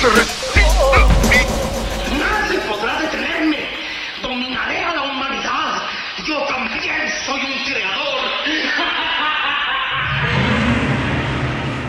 Nadie 0.00 0.20
podrá 2.68 3.00
detenerme. 3.00 3.56
Dominaré 4.22 4.84
a 4.84 4.94
la 4.94 5.02
humanidad. 5.02 5.82
Yo 6.24 6.46
también 6.46 7.08
soy 7.26 7.40
un 7.40 7.64
creador. 7.64 8.20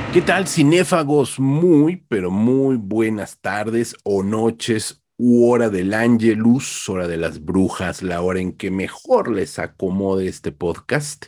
¿Qué 0.14 0.22
tal, 0.24 0.48
cinéfagos? 0.48 1.40
Muy, 1.40 1.98
pero 1.98 2.32
muy 2.32 2.78
buenas 2.78 3.38
tardes 3.42 3.96
o 4.04 4.24
noches 4.24 5.04
u 5.16 5.48
hora 5.48 5.70
del 5.70 5.94
Angelus, 5.94 6.90
hora 6.90 7.08
de 7.08 7.18
las 7.18 7.46
brujas, 7.46 8.02
la 8.02 8.24
hora 8.24 8.40
en 8.40 8.54
que 8.54 8.72
mejor 8.72 9.30
les 9.32 9.60
acomode 9.60 10.28
este 10.28 10.52
podcast. 10.52 11.28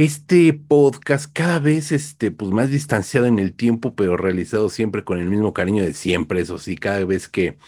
Este 0.00 0.54
podcast 0.54 1.30
cada 1.30 1.58
vez 1.58 1.92
este, 1.92 2.30
pues 2.30 2.50
más 2.52 2.70
distanciado 2.70 3.26
en 3.26 3.38
el 3.38 3.52
tiempo, 3.52 3.94
pero 3.94 4.16
realizado 4.16 4.70
siempre 4.70 5.04
con 5.04 5.18
el 5.18 5.28
mismo 5.28 5.52
cariño 5.52 5.82
de 5.82 5.92
siempre, 5.92 6.40
eso 6.40 6.56
sí, 6.56 6.78
cada 6.78 7.04
vez 7.04 7.28
que, 7.28 7.58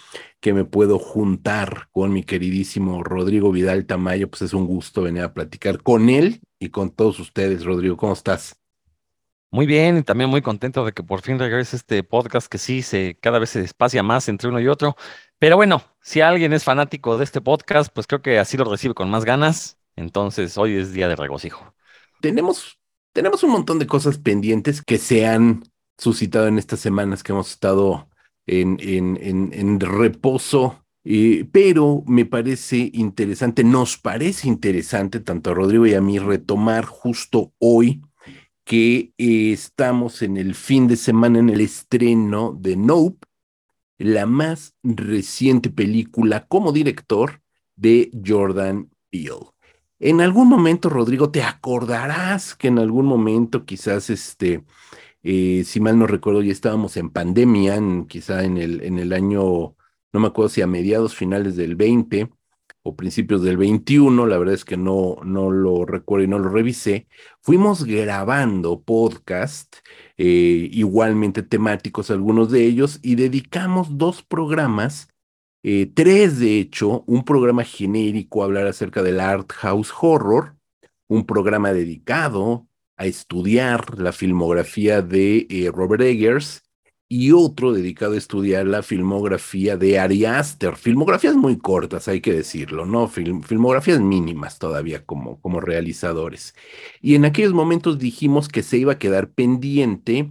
que 0.40 0.54
me 0.54 0.64
puedo 0.64 0.98
juntar 0.98 1.90
con 1.92 2.10
mi 2.10 2.22
queridísimo 2.22 3.04
Rodrigo 3.04 3.52
Vidal 3.52 3.84
Tamayo, 3.84 4.30
pues 4.30 4.40
es 4.40 4.54
un 4.54 4.66
gusto 4.66 5.02
venir 5.02 5.24
a 5.24 5.34
platicar 5.34 5.82
con 5.82 6.08
él 6.08 6.40
y 6.58 6.70
con 6.70 6.88
todos 6.88 7.20
ustedes. 7.20 7.66
Rodrigo, 7.66 7.98
¿cómo 7.98 8.14
estás? 8.14 8.58
Muy 9.50 9.66
bien, 9.66 9.98
y 9.98 10.02
también 10.02 10.30
muy 10.30 10.40
contento 10.40 10.86
de 10.86 10.92
que 10.92 11.02
por 11.02 11.20
fin 11.20 11.38
regrese 11.38 11.76
este 11.76 12.02
podcast 12.02 12.46
que 12.46 12.56
sí 12.56 12.80
se 12.80 13.18
cada 13.20 13.40
vez 13.40 13.50
se 13.50 13.60
espacia 13.60 14.02
más 14.02 14.30
entre 14.30 14.48
uno 14.48 14.58
y 14.58 14.68
otro. 14.68 14.96
Pero 15.38 15.56
bueno, 15.56 15.82
si 16.00 16.22
alguien 16.22 16.54
es 16.54 16.64
fanático 16.64 17.18
de 17.18 17.24
este 17.24 17.42
podcast, 17.42 17.92
pues 17.92 18.06
creo 18.06 18.22
que 18.22 18.38
así 18.38 18.56
lo 18.56 18.64
recibe 18.64 18.94
con 18.94 19.10
más 19.10 19.26
ganas. 19.26 19.78
Entonces, 19.96 20.56
hoy 20.56 20.76
es 20.76 20.94
día 20.94 21.08
de 21.08 21.16
regocijo. 21.16 21.74
Tenemos, 22.22 22.78
tenemos 23.12 23.42
un 23.42 23.50
montón 23.50 23.80
de 23.80 23.86
cosas 23.86 24.16
pendientes 24.16 24.80
que 24.80 24.96
se 24.96 25.26
han 25.26 25.64
suscitado 25.98 26.46
en 26.46 26.58
estas 26.58 26.80
semanas 26.80 27.22
que 27.22 27.32
hemos 27.32 27.50
estado 27.50 28.08
en, 28.46 29.80
reposo. 29.80 30.84
Pero 31.50 32.04
me 32.06 32.24
parece 32.24 32.90
interesante, 32.94 33.64
nos 33.64 33.98
parece 33.98 34.46
interesante, 34.46 35.18
tanto 35.18 35.50
a 35.50 35.54
Rodrigo 35.54 35.84
y 35.84 35.94
a 35.94 36.00
mí, 36.00 36.20
retomar 36.20 36.84
justo 36.84 37.52
hoy 37.58 38.02
que 38.64 39.12
estamos 39.18 40.22
en 40.22 40.36
el 40.36 40.54
fin 40.54 40.86
de 40.86 40.96
semana 40.96 41.40
en 41.40 41.50
el 41.50 41.60
estreno 41.60 42.56
de 42.58 42.76
Nope, 42.76 43.26
la 43.98 44.26
más 44.26 44.76
reciente 44.84 45.70
película 45.70 46.46
como 46.46 46.70
director 46.70 47.42
de 47.74 48.12
Jordan 48.24 48.88
Peele. 49.10 49.51
En 50.02 50.20
algún 50.20 50.48
momento, 50.48 50.88
Rodrigo, 50.90 51.30
te 51.30 51.42
acordarás 51.44 52.56
que 52.56 52.66
en 52.68 52.80
algún 52.80 53.06
momento, 53.06 53.64
quizás, 53.64 54.10
este, 54.10 54.64
eh, 55.22 55.62
si 55.64 55.80
mal 55.80 55.96
no 55.98 56.08
recuerdo, 56.08 56.42
ya 56.42 56.52
estábamos 56.52 56.96
en 56.96 57.10
pandemia, 57.10 57.76
en, 57.76 58.06
quizá 58.06 58.42
en 58.44 58.58
el, 58.58 58.82
en 58.82 58.98
el 58.98 59.12
año, 59.12 59.76
no 60.12 60.20
me 60.20 60.26
acuerdo 60.26 60.48
si 60.48 60.62
a 60.62 60.66
mediados, 60.66 61.14
finales 61.14 61.54
del 61.56 61.76
20, 61.76 62.30
o 62.82 62.96
principios 62.96 63.42
del 63.42 63.56
21, 63.58 64.26
la 64.26 64.38
verdad 64.38 64.54
es 64.56 64.64
que 64.64 64.76
no, 64.76 65.18
no 65.24 65.52
lo 65.52 65.84
recuerdo 65.86 66.24
y 66.24 66.28
no 66.28 66.40
lo 66.40 66.48
revisé, 66.50 67.06
fuimos 67.40 67.84
grabando 67.84 68.82
podcast, 68.82 69.76
eh, 70.16 70.68
igualmente 70.72 71.44
temáticos 71.44 72.10
algunos 72.10 72.50
de 72.50 72.66
ellos, 72.66 72.98
y 73.02 73.14
dedicamos 73.14 73.98
dos 73.98 74.24
programas, 74.24 75.11
eh, 75.62 75.90
tres 75.94 76.38
de 76.38 76.58
hecho, 76.58 77.04
un 77.06 77.24
programa 77.24 77.64
genérico 77.64 78.42
a 78.42 78.46
hablar 78.46 78.66
acerca 78.66 79.02
del 79.02 79.20
art 79.20 79.52
house 79.52 79.92
horror, 80.00 80.56
un 81.08 81.26
programa 81.26 81.72
dedicado 81.72 82.66
a 82.96 83.06
estudiar 83.06 83.98
la 83.98 84.12
filmografía 84.12 85.02
de 85.02 85.46
eh, 85.50 85.70
Robert 85.72 86.02
Eggers, 86.02 86.62
y 87.12 87.30
otro 87.32 87.74
dedicado 87.74 88.14
a 88.14 88.16
estudiar 88.16 88.66
la 88.66 88.82
filmografía 88.82 89.76
de 89.76 89.98
Ari 89.98 90.24
Aster. 90.24 90.76
Filmografías 90.76 91.36
muy 91.36 91.58
cortas, 91.58 92.08
hay 92.08 92.22
que 92.22 92.32
decirlo, 92.32 92.86
¿no? 92.86 93.06
Film, 93.06 93.42
filmografías 93.42 94.00
mínimas 94.00 94.58
todavía 94.58 95.04
como, 95.04 95.38
como 95.42 95.60
realizadores. 95.60 96.54
Y 97.02 97.14
en 97.14 97.26
aquellos 97.26 97.52
momentos 97.52 97.98
dijimos 97.98 98.48
que 98.48 98.62
se 98.62 98.78
iba 98.78 98.94
a 98.94 98.98
quedar 98.98 99.28
pendiente 99.28 100.30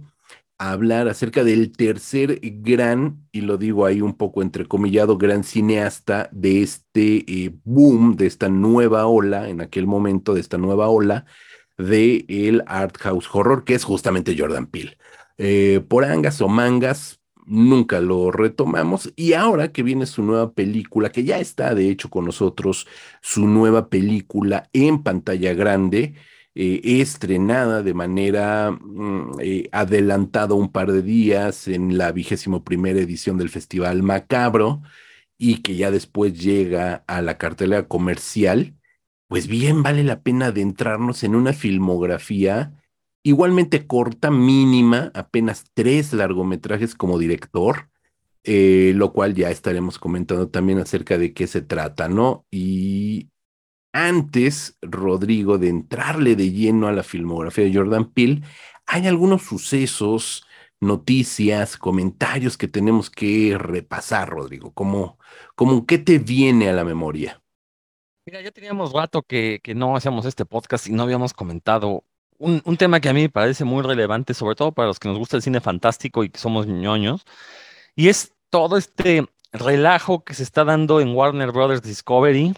hablar 0.70 1.08
acerca 1.08 1.42
del 1.42 1.72
tercer 1.72 2.38
gran, 2.42 3.26
y 3.32 3.40
lo 3.40 3.58
digo 3.58 3.84
ahí 3.84 4.00
un 4.00 4.14
poco 4.14 4.42
entrecomillado, 4.42 5.18
gran 5.18 5.42
cineasta 5.42 6.28
de 6.32 6.62
este 6.62 7.24
eh, 7.26 7.54
boom, 7.64 8.16
de 8.16 8.26
esta 8.26 8.48
nueva 8.48 9.06
ola, 9.06 9.48
en 9.48 9.60
aquel 9.60 9.86
momento 9.86 10.34
de 10.34 10.40
esta 10.40 10.58
nueva 10.58 10.88
ola 10.88 11.24
de 11.78 12.24
el 12.28 12.62
art 12.66 12.96
house 12.98 13.28
horror, 13.32 13.64
que 13.64 13.74
es 13.74 13.84
justamente 13.84 14.36
Jordan 14.38 14.66
Peele. 14.66 14.98
Eh, 15.38 15.84
por 15.88 16.04
angas 16.04 16.40
o 16.40 16.48
mangas, 16.48 17.20
nunca 17.46 18.00
lo 18.00 18.30
retomamos. 18.30 19.12
Y 19.16 19.32
ahora 19.32 19.72
que 19.72 19.82
viene 19.82 20.06
su 20.06 20.22
nueva 20.22 20.52
película, 20.52 21.10
que 21.10 21.24
ya 21.24 21.38
está 21.38 21.74
de 21.74 21.88
hecho 21.88 22.10
con 22.10 22.24
nosotros, 22.24 22.86
su 23.20 23.46
nueva 23.46 23.88
película 23.88 24.68
en 24.72 25.02
pantalla 25.02 25.54
grande, 25.54 26.14
eh, 26.54 26.80
estrenada 26.84 27.82
de 27.82 27.94
manera 27.94 28.70
mm, 28.72 29.40
eh, 29.40 29.68
adelantada 29.72 30.54
un 30.54 30.70
par 30.70 30.92
de 30.92 31.02
días 31.02 31.68
en 31.68 31.96
la 31.98 32.12
vigésimo 32.12 32.64
primera 32.64 33.00
edición 33.00 33.38
del 33.38 33.48
Festival 33.48 34.02
Macabro 34.02 34.82
y 35.38 35.62
que 35.62 35.76
ya 35.76 35.90
después 35.90 36.38
llega 36.38 37.04
a 37.06 37.22
la 37.22 37.38
cartelera 37.38 37.88
comercial, 37.88 38.74
pues 39.28 39.48
bien 39.48 39.82
vale 39.82 40.04
la 40.04 40.22
pena 40.22 40.46
adentrarnos 40.46 41.24
en 41.24 41.34
una 41.34 41.52
filmografía 41.52 42.74
igualmente 43.22 43.86
corta, 43.86 44.30
mínima, 44.30 45.10
apenas 45.14 45.64
tres 45.74 46.12
largometrajes 46.12 46.94
como 46.94 47.18
director, 47.18 47.88
eh, 48.44 48.92
lo 48.96 49.12
cual 49.12 49.34
ya 49.34 49.50
estaremos 49.50 49.98
comentando 49.98 50.48
también 50.48 50.78
acerca 50.78 51.18
de 51.18 51.32
qué 51.32 51.46
se 51.46 51.62
trata, 51.62 52.08
¿no? 52.08 52.44
Y 52.50 53.30
antes, 53.92 54.78
Rodrigo, 54.82 55.58
de 55.58 55.68
entrarle 55.68 56.36
de 56.36 56.50
lleno 56.50 56.88
a 56.88 56.92
la 56.92 57.02
filmografía 57.02 57.64
de 57.64 57.74
Jordan 57.74 58.10
Peele, 58.10 58.42
hay 58.86 59.06
algunos 59.06 59.42
sucesos, 59.42 60.46
noticias, 60.80 61.76
comentarios 61.76 62.58
que 62.58 62.68
tenemos 62.68 63.10
que 63.10 63.56
repasar, 63.58 64.30
Rodrigo. 64.30 64.72
¿Cómo, 64.72 65.18
qué 65.86 65.98
te 65.98 66.18
viene 66.18 66.68
a 66.68 66.72
la 66.72 66.84
memoria? 66.84 67.40
Mira, 68.26 68.40
ya 68.40 68.50
teníamos 68.50 68.92
rato 68.92 69.22
que, 69.22 69.60
que 69.62 69.74
no 69.74 69.96
hacíamos 69.96 70.26
este 70.26 70.44
podcast 70.44 70.86
y 70.86 70.92
no 70.92 71.02
habíamos 71.02 71.34
comentado 71.34 72.04
un, 72.38 72.62
un, 72.64 72.76
tema 72.76 73.00
que 73.00 73.08
a 73.08 73.12
mí 73.12 73.22
me 73.22 73.28
parece 73.28 73.64
muy 73.64 73.82
relevante, 73.82 74.34
sobre 74.34 74.56
todo 74.56 74.72
para 74.72 74.88
los 74.88 74.98
que 74.98 75.08
nos 75.08 75.18
gusta 75.18 75.36
el 75.36 75.42
cine 75.42 75.60
fantástico 75.60 76.24
y 76.24 76.30
que 76.30 76.38
somos 76.38 76.66
ñoños, 76.66 77.24
y 77.94 78.08
es 78.08 78.32
todo 78.50 78.76
este 78.76 79.26
relajo 79.52 80.24
que 80.24 80.34
se 80.34 80.42
está 80.42 80.64
dando 80.64 81.00
en 81.00 81.14
Warner 81.14 81.52
Brothers 81.52 81.82
Discovery, 81.82 82.54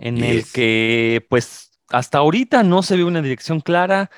en 0.00 0.16
yes. 0.16 0.26
el 0.26 0.52
que, 0.52 1.26
pues, 1.28 1.70
hasta 1.90 2.18
ahorita 2.18 2.62
no 2.62 2.82
se 2.82 2.96
ve 2.96 3.04
una 3.04 3.22
dirección 3.22 3.60
clara. 3.60 4.10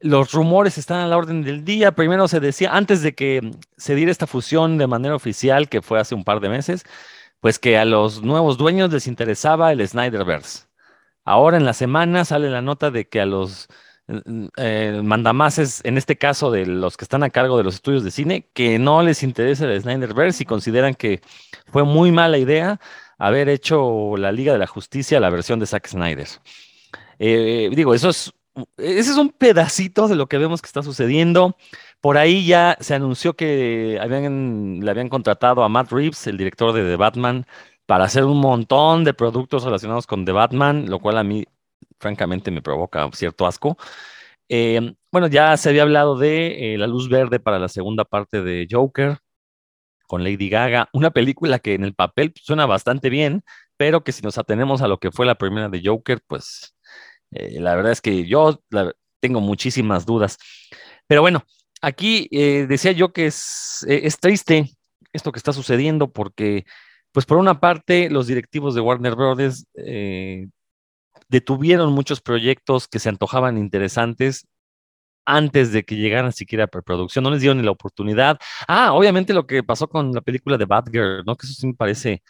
Los 0.00 0.32
rumores 0.32 0.78
están 0.78 1.00
a 1.00 1.06
la 1.06 1.16
orden 1.16 1.42
del 1.42 1.64
día. 1.64 1.92
Primero 1.92 2.26
se 2.28 2.40
decía, 2.40 2.74
antes 2.74 3.02
de 3.02 3.14
que 3.14 3.52
se 3.76 3.94
diera 3.94 4.10
esta 4.10 4.26
fusión 4.26 4.78
de 4.78 4.86
manera 4.86 5.14
oficial, 5.14 5.68
que 5.68 5.82
fue 5.82 6.00
hace 6.00 6.14
un 6.14 6.24
par 6.24 6.40
de 6.40 6.48
meses, 6.48 6.84
pues 7.40 7.58
que 7.58 7.78
a 7.78 7.84
los 7.84 8.22
nuevos 8.22 8.58
dueños 8.58 8.92
les 8.92 9.06
interesaba 9.06 9.70
el 9.72 9.86
Snyderverse. 9.86 10.66
Ahora 11.24 11.58
en 11.58 11.64
la 11.66 11.74
semana 11.74 12.24
sale 12.24 12.48
la 12.50 12.62
nota 12.62 12.90
de 12.90 13.06
que 13.06 13.20
a 13.20 13.26
los 13.26 13.68
eh, 14.56 15.00
mandamases, 15.04 15.82
en 15.84 15.98
este 15.98 16.16
caso 16.16 16.50
de 16.50 16.64
los 16.64 16.96
que 16.96 17.04
están 17.04 17.22
a 17.22 17.30
cargo 17.30 17.58
de 17.58 17.64
los 17.64 17.74
estudios 17.74 18.02
de 18.02 18.10
cine, 18.10 18.48
que 18.54 18.78
no 18.78 19.02
les 19.02 19.22
interesa 19.22 19.66
el 19.66 19.82
Snyderverse 19.82 20.44
y 20.44 20.46
consideran 20.46 20.94
que 20.94 21.20
fue 21.66 21.84
muy 21.84 22.12
mala 22.12 22.38
idea 22.38 22.80
haber 23.18 23.48
hecho 23.48 24.16
la 24.16 24.32
Liga 24.32 24.52
de 24.52 24.58
la 24.58 24.66
Justicia 24.66 25.20
la 25.20 25.30
versión 25.30 25.58
de 25.58 25.66
Zack 25.66 25.88
Snyder. 25.88 26.28
Eh, 27.18 27.70
digo, 27.74 27.94
eso 27.94 28.10
es, 28.10 28.32
ese 28.76 29.10
es 29.10 29.16
un 29.16 29.30
pedacito 29.30 30.08
de 30.08 30.16
lo 30.16 30.28
que 30.28 30.38
vemos 30.38 30.62
que 30.62 30.66
está 30.66 30.82
sucediendo. 30.82 31.56
Por 32.00 32.16
ahí 32.16 32.46
ya 32.46 32.76
se 32.80 32.94
anunció 32.94 33.34
que 33.34 33.98
habían, 34.00 34.80
le 34.80 34.90
habían 34.90 35.08
contratado 35.08 35.62
a 35.64 35.68
Matt 35.68 35.92
Reeves, 35.92 36.26
el 36.28 36.38
director 36.38 36.72
de 36.72 36.84
The 36.84 36.96
Batman, 36.96 37.46
para 37.86 38.04
hacer 38.04 38.24
un 38.24 38.38
montón 38.38 39.04
de 39.04 39.14
productos 39.14 39.64
relacionados 39.64 40.06
con 40.06 40.24
The 40.24 40.32
Batman, 40.32 40.88
lo 40.88 41.00
cual 41.00 41.18
a 41.18 41.24
mí 41.24 41.44
francamente 41.98 42.50
me 42.50 42.62
provoca 42.62 43.08
cierto 43.12 43.46
asco. 43.46 43.76
Eh, 44.48 44.94
bueno, 45.12 45.26
ya 45.28 45.56
se 45.56 45.68
había 45.68 45.82
hablado 45.82 46.16
de 46.16 46.74
eh, 46.74 46.78
la 46.78 46.86
luz 46.86 47.08
verde 47.08 47.40
para 47.40 47.58
la 47.58 47.68
segunda 47.68 48.04
parte 48.04 48.42
de 48.42 48.66
Joker. 48.70 49.18
Con 50.08 50.24
Lady 50.24 50.48
Gaga, 50.48 50.88
una 50.92 51.12
película 51.12 51.60
que 51.60 51.74
en 51.74 51.84
el 51.84 51.94
papel 51.94 52.32
suena 52.42 52.66
bastante 52.66 53.10
bien, 53.10 53.44
pero 53.76 54.02
que 54.02 54.10
si 54.10 54.22
nos 54.22 54.38
atenemos 54.38 54.82
a 54.82 54.88
lo 54.88 54.98
que 54.98 55.12
fue 55.12 55.26
la 55.26 55.36
primera 55.36 55.68
de 55.68 55.82
Joker, 55.84 56.20
pues 56.26 56.74
eh, 57.30 57.60
la 57.60 57.76
verdad 57.76 57.92
es 57.92 58.00
que 58.00 58.26
yo 58.26 58.60
tengo 59.20 59.40
muchísimas 59.40 60.06
dudas. 60.06 60.38
Pero 61.06 61.20
bueno, 61.20 61.44
aquí 61.82 62.26
eh, 62.32 62.66
decía 62.68 62.92
yo 62.92 63.12
que 63.12 63.26
es, 63.26 63.84
eh, 63.86 64.00
es 64.04 64.18
triste 64.18 64.70
esto 65.12 65.30
que 65.30 65.38
está 65.38 65.52
sucediendo 65.52 66.10
porque, 66.10 66.64
pues 67.12 67.26
por 67.26 67.36
una 67.36 67.60
parte, 67.60 68.10
los 68.10 68.26
directivos 68.26 68.74
de 68.74 68.80
Warner 68.80 69.14
Brothers 69.14 69.66
detuvieron 71.28 71.92
muchos 71.92 72.20
proyectos 72.20 72.88
que 72.88 72.98
se 72.98 73.10
antojaban 73.10 73.58
interesantes 73.58 74.46
antes 75.28 75.72
de 75.72 75.84
que 75.84 75.96
llegaran 75.96 76.32
siquiera 76.32 76.64
a 76.64 76.66
preproducción, 76.68 77.22
no 77.22 77.30
les 77.30 77.40
dieron 77.40 77.58
ni 77.58 77.64
la 77.64 77.70
oportunidad. 77.70 78.38
Ah, 78.66 78.92
obviamente 78.94 79.34
lo 79.34 79.46
que 79.46 79.62
pasó 79.62 79.88
con 79.88 80.12
la 80.12 80.22
película 80.22 80.56
de 80.56 80.64
Batgirl, 80.64 81.24
¿no? 81.26 81.36
Que 81.36 81.46
eso 81.46 81.54
sí 81.54 81.66
me 81.66 81.74
parece 81.74 82.22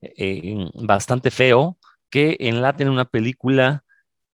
eh, 0.00 0.68
bastante 0.74 1.30
feo, 1.30 1.78
que 2.10 2.36
enlaten 2.40 2.88
una 2.88 3.04
película 3.04 3.84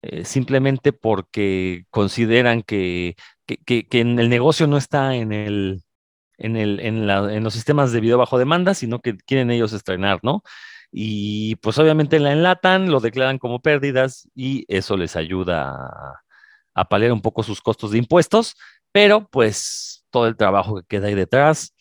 eh, 0.03 0.25
simplemente 0.25 0.93
porque 0.93 1.85
consideran 1.91 2.63
que, 2.63 3.17
que, 3.47 3.87
en 3.93 4.19
el 4.19 4.31
negocio 4.31 4.67
no 4.67 4.79
está 4.79 5.15
en 5.15 5.33
el, 5.33 5.83
en, 6.39 6.57
el, 6.57 6.81
en 6.81 7.45
los 7.45 7.55
sistemas 7.55 7.93
de 7.93 8.01
video 8.01 8.19
bajo 8.19 8.39
demanda, 8.39 8.75
sino 8.75 9.01
que 9.01 9.17
quieren 9.19 9.51
ellos 9.51 9.73
estrenar, 9.75 10.21
¿no? 10.23 10.43
Y 10.91 11.57
pues 11.57 11.79
obviamente 11.79 12.19
la 12.21 12.33
enlatan, 12.33 12.91
lo 12.91 13.01
declaran 13.01 13.39
como 13.39 13.61
pérdidas 13.61 14.29
y 14.35 14.65
eso 14.69 14.97
les 14.97 15.17
ayuda 15.17 16.23
a, 16.77 16.85
paliar 16.89 17.13
un 17.13 17.23
poco 17.23 17.43
sus 17.43 17.61
costos 17.61 17.91
de 17.93 17.99
impuestos, 17.99 18.57
pero 18.93 19.29
pues 19.29 20.05
todo 20.11 20.27
el 20.27 20.37
trabajo 20.37 20.77
que 20.77 20.87
queda 20.87 21.09
ahí 21.09 21.15
detrás. 21.15 21.75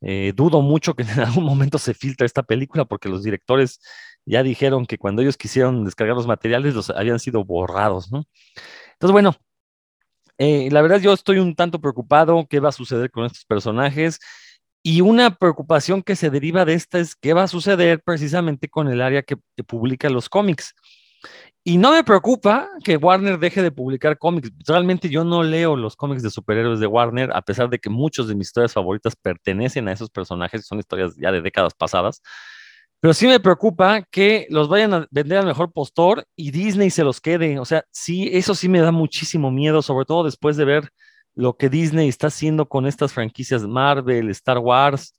Eh, 0.00 0.32
dudo 0.36 0.62
mucho 0.62 0.94
que 0.94 1.02
en 1.04 1.20
algún 1.20 1.44
momento 1.44 1.78
se 1.78 1.94
filtre 1.94 2.26
esta 2.26 2.42
película 2.42 2.84
porque 2.84 3.08
los 3.08 3.22
directores 3.22 3.80
ya 4.24 4.42
dijeron 4.42 4.86
que 4.86 4.98
cuando 4.98 5.22
ellos 5.22 5.36
quisieron 5.36 5.84
descargar 5.84 6.16
los 6.16 6.26
materiales 6.26 6.74
los 6.74 6.90
habían 6.90 7.18
sido 7.18 7.44
borrados, 7.44 8.12
¿no? 8.12 8.24
Entonces, 8.92 9.12
bueno, 9.12 9.36
eh, 10.38 10.68
la 10.70 10.82
verdad 10.82 11.00
yo 11.00 11.12
estoy 11.12 11.38
un 11.38 11.54
tanto 11.54 11.80
preocupado 11.80 12.46
qué 12.48 12.60
va 12.60 12.68
a 12.68 12.72
suceder 12.72 13.10
con 13.10 13.24
estos 13.24 13.44
personajes 13.44 14.20
y 14.82 15.00
una 15.00 15.34
preocupación 15.36 16.02
que 16.02 16.16
se 16.16 16.30
deriva 16.30 16.64
de 16.64 16.74
esta 16.74 16.98
es 17.00 17.16
qué 17.16 17.32
va 17.34 17.44
a 17.44 17.48
suceder 17.48 18.02
precisamente 18.02 18.68
con 18.68 18.88
el 18.88 19.02
área 19.02 19.22
que 19.22 19.36
publica 19.66 20.08
los 20.08 20.28
cómics. 20.28 20.74
Y 21.64 21.76
no 21.76 21.92
me 21.92 22.02
preocupa 22.02 22.70
que 22.82 22.96
Warner 22.96 23.38
deje 23.38 23.62
de 23.62 23.70
publicar 23.70 24.16
cómics. 24.16 24.50
Realmente 24.66 25.10
yo 25.10 25.24
no 25.24 25.42
leo 25.42 25.76
los 25.76 25.96
cómics 25.96 26.22
de 26.22 26.30
superhéroes 26.30 26.80
de 26.80 26.86
Warner, 26.86 27.30
a 27.34 27.42
pesar 27.42 27.68
de 27.68 27.78
que 27.78 27.90
muchos 27.90 28.26
de 28.26 28.34
mis 28.34 28.48
historias 28.48 28.72
favoritas 28.72 29.14
pertenecen 29.16 29.86
a 29.88 29.92
esos 29.92 30.08
personajes, 30.08 30.66
son 30.66 30.78
historias 30.78 31.14
ya 31.16 31.30
de 31.30 31.42
décadas 31.42 31.74
pasadas. 31.74 32.22
Pero 33.00 33.14
sí 33.14 33.26
me 33.26 33.38
preocupa 33.38 34.02
que 34.10 34.46
los 34.50 34.68
vayan 34.68 34.94
a 34.94 35.06
vender 35.10 35.38
al 35.38 35.46
mejor 35.46 35.72
postor 35.72 36.26
y 36.34 36.50
Disney 36.50 36.90
se 36.90 37.04
los 37.04 37.20
quede. 37.20 37.58
O 37.58 37.64
sea, 37.64 37.84
sí, 37.92 38.28
eso 38.32 38.54
sí 38.54 38.68
me 38.68 38.80
da 38.80 38.90
muchísimo 38.90 39.50
miedo, 39.50 39.82
sobre 39.82 40.04
todo 40.04 40.24
después 40.24 40.56
de 40.56 40.64
ver 40.64 40.90
lo 41.34 41.56
que 41.56 41.68
Disney 41.68 42.08
está 42.08 42.28
haciendo 42.28 42.68
con 42.68 42.86
estas 42.86 43.12
franquicias 43.12 43.62
Marvel, 43.62 44.30
Star 44.30 44.58
Wars. 44.58 45.14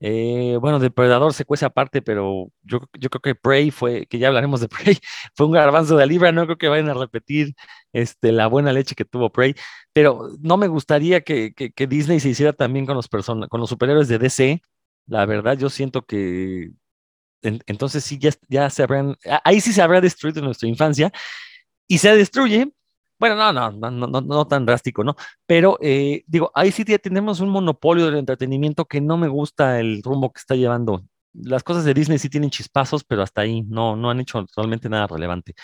Eh, 0.00 0.56
bueno, 0.60 0.78
Depredador 0.78 1.34
se 1.34 1.44
cuece 1.44 1.64
aparte, 1.64 2.02
pero 2.02 2.52
yo, 2.62 2.80
yo 2.98 3.10
creo 3.10 3.20
que 3.20 3.34
Prey 3.34 3.70
fue, 3.70 4.06
que 4.06 4.18
ya 4.18 4.28
hablaremos 4.28 4.60
de 4.60 4.68
Prey, 4.94 4.98
fue 5.34 5.46
un 5.46 5.52
garbanzo 5.52 5.96
de 5.96 6.06
libra, 6.06 6.32
no 6.32 6.44
creo 6.44 6.58
que 6.58 6.68
vayan 6.68 6.88
a 6.88 6.94
repetir 6.94 7.54
este, 7.92 8.32
la 8.32 8.46
buena 8.46 8.72
leche 8.72 8.94
que 8.94 9.04
tuvo 9.04 9.30
Prey, 9.32 9.54
pero 9.92 10.30
no 10.40 10.56
me 10.56 10.68
gustaría 10.68 11.22
que, 11.22 11.52
que, 11.52 11.86
Disney 11.86 12.20
se 12.20 12.28
hiciera 12.28 12.52
también 12.52 12.86
con 12.86 12.96
los, 12.96 13.08
con 13.08 13.60
los 13.60 13.68
superhéroes 13.68 14.08
de 14.08 14.18
DC, 14.18 14.62
la 15.06 15.26
verdad 15.26 15.58
yo 15.58 15.70
siento 15.70 16.02
que 16.02 16.70
entonces 17.42 18.04
sí, 18.04 18.18
ya, 18.18 18.30
ya 18.48 18.68
se 18.70 18.82
habrán, 18.82 19.16
ahí 19.44 19.60
sí 19.60 19.72
se 19.72 19.82
habrá 19.82 20.00
destruido 20.00 20.42
nuestra 20.42 20.68
infancia, 20.68 21.12
y 21.88 21.98
se 21.98 22.14
destruye 22.16 22.72
bueno, 23.18 23.36
no, 23.36 23.52
no, 23.52 23.70
no, 23.70 23.90
no, 23.90 24.20
no 24.20 24.46
tan 24.46 24.64
drástico, 24.66 25.04
¿no? 25.04 25.16
Pero 25.46 25.78
eh, 25.80 26.24
digo, 26.26 26.50
ahí 26.54 26.70
sí 26.70 26.84
ya 26.86 26.98
tenemos 26.98 27.40
un 27.40 27.50
monopolio 27.50 28.06
del 28.06 28.16
entretenimiento 28.16 28.84
que 28.84 29.00
no 29.00 29.16
me 29.16 29.28
gusta 29.28 29.80
el 29.80 30.02
rumbo 30.02 30.32
que 30.32 30.38
está 30.40 30.54
llevando. 30.54 31.04
Las 31.32 31.62
cosas 31.62 31.84
de 31.84 31.94
Disney 31.94 32.18
sí 32.18 32.28
tienen 32.28 32.50
chispazos, 32.50 33.04
pero 33.04 33.22
hasta 33.22 33.42
ahí 33.42 33.62
no, 33.62 33.96
no 33.96 34.10
han 34.10 34.20
hecho 34.20 34.44
realmente 34.56 34.88
nada 34.88 35.06
relevante. 35.06 35.54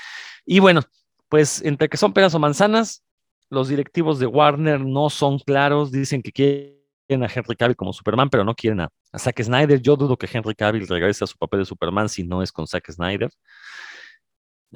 Y 0.45 0.59
bueno, 0.61 0.83
pues 1.29 1.63
entre 1.63 1.89
que 1.89 1.97
son 1.97 2.13
peras 2.13 2.35
o 2.35 2.39
manzanas, 2.39 3.05
los 3.51 3.69
directivos 3.69 4.19
de 4.19 4.27
Warner 4.27 4.81
no 4.81 5.11
son 5.11 5.39
claros, 5.39 5.91
dicen 5.93 6.23
que 6.23 6.33
quieren 6.33 7.23
a 7.23 7.29
Henry 7.33 7.57
Cavill 7.57 7.77
como 7.77 7.93
Superman, 7.93 8.31
pero 8.31 8.45
no 8.45 8.55
quieren 8.55 8.81
a, 8.81 8.91
Zack 9.17 9.43
Snyder. 9.43 9.81
Yo 9.81 9.97
dudo 9.97 10.17
que 10.17 10.29
Henry 10.33 10.55
Cavill 10.55 10.89
regrese 10.89 11.25
a 11.25 11.27
su 11.27 11.37
papel 11.37 11.61
de 11.61 11.67
Superman 11.67 12.09
si 12.09 12.25
no 12.25 12.43
es 12.43 12.51
con 12.51 12.67
Zack 12.67 12.91
Snyder. 12.91 13.31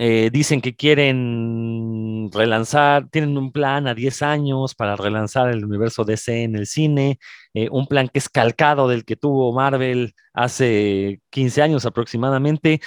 Eh, 0.00 0.30
dicen 0.32 0.60
que 0.60 0.76
quieren 0.76 2.30
relanzar, 2.32 3.08
tienen 3.10 3.36
un 3.36 3.50
plan 3.50 3.88
a 3.88 3.94
10 3.94 4.22
años 4.22 4.76
para 4.76 4.94
relanzar 4.94 5.50
el 5.50 5.64
universo 5.64 6.04
DC 6.04 6.44
en 6.44 6.54
el 6.54 6.66
cine, 6.68 7.18
eh, 7.52 7.68
un 7.72 7.88
plan 7.88 8.08
que 8.08 8.20
es 8.20 8.28
calcado 8.28 8.86
del 8.86 9.04
que 9.04 9.16
tuvo 9.16 9.52
Marvel 9.52 10.14
hace 10.32 11.20
15 11.30 11.62
años 11.62 11.84
aproximadamente. 11.84 12.80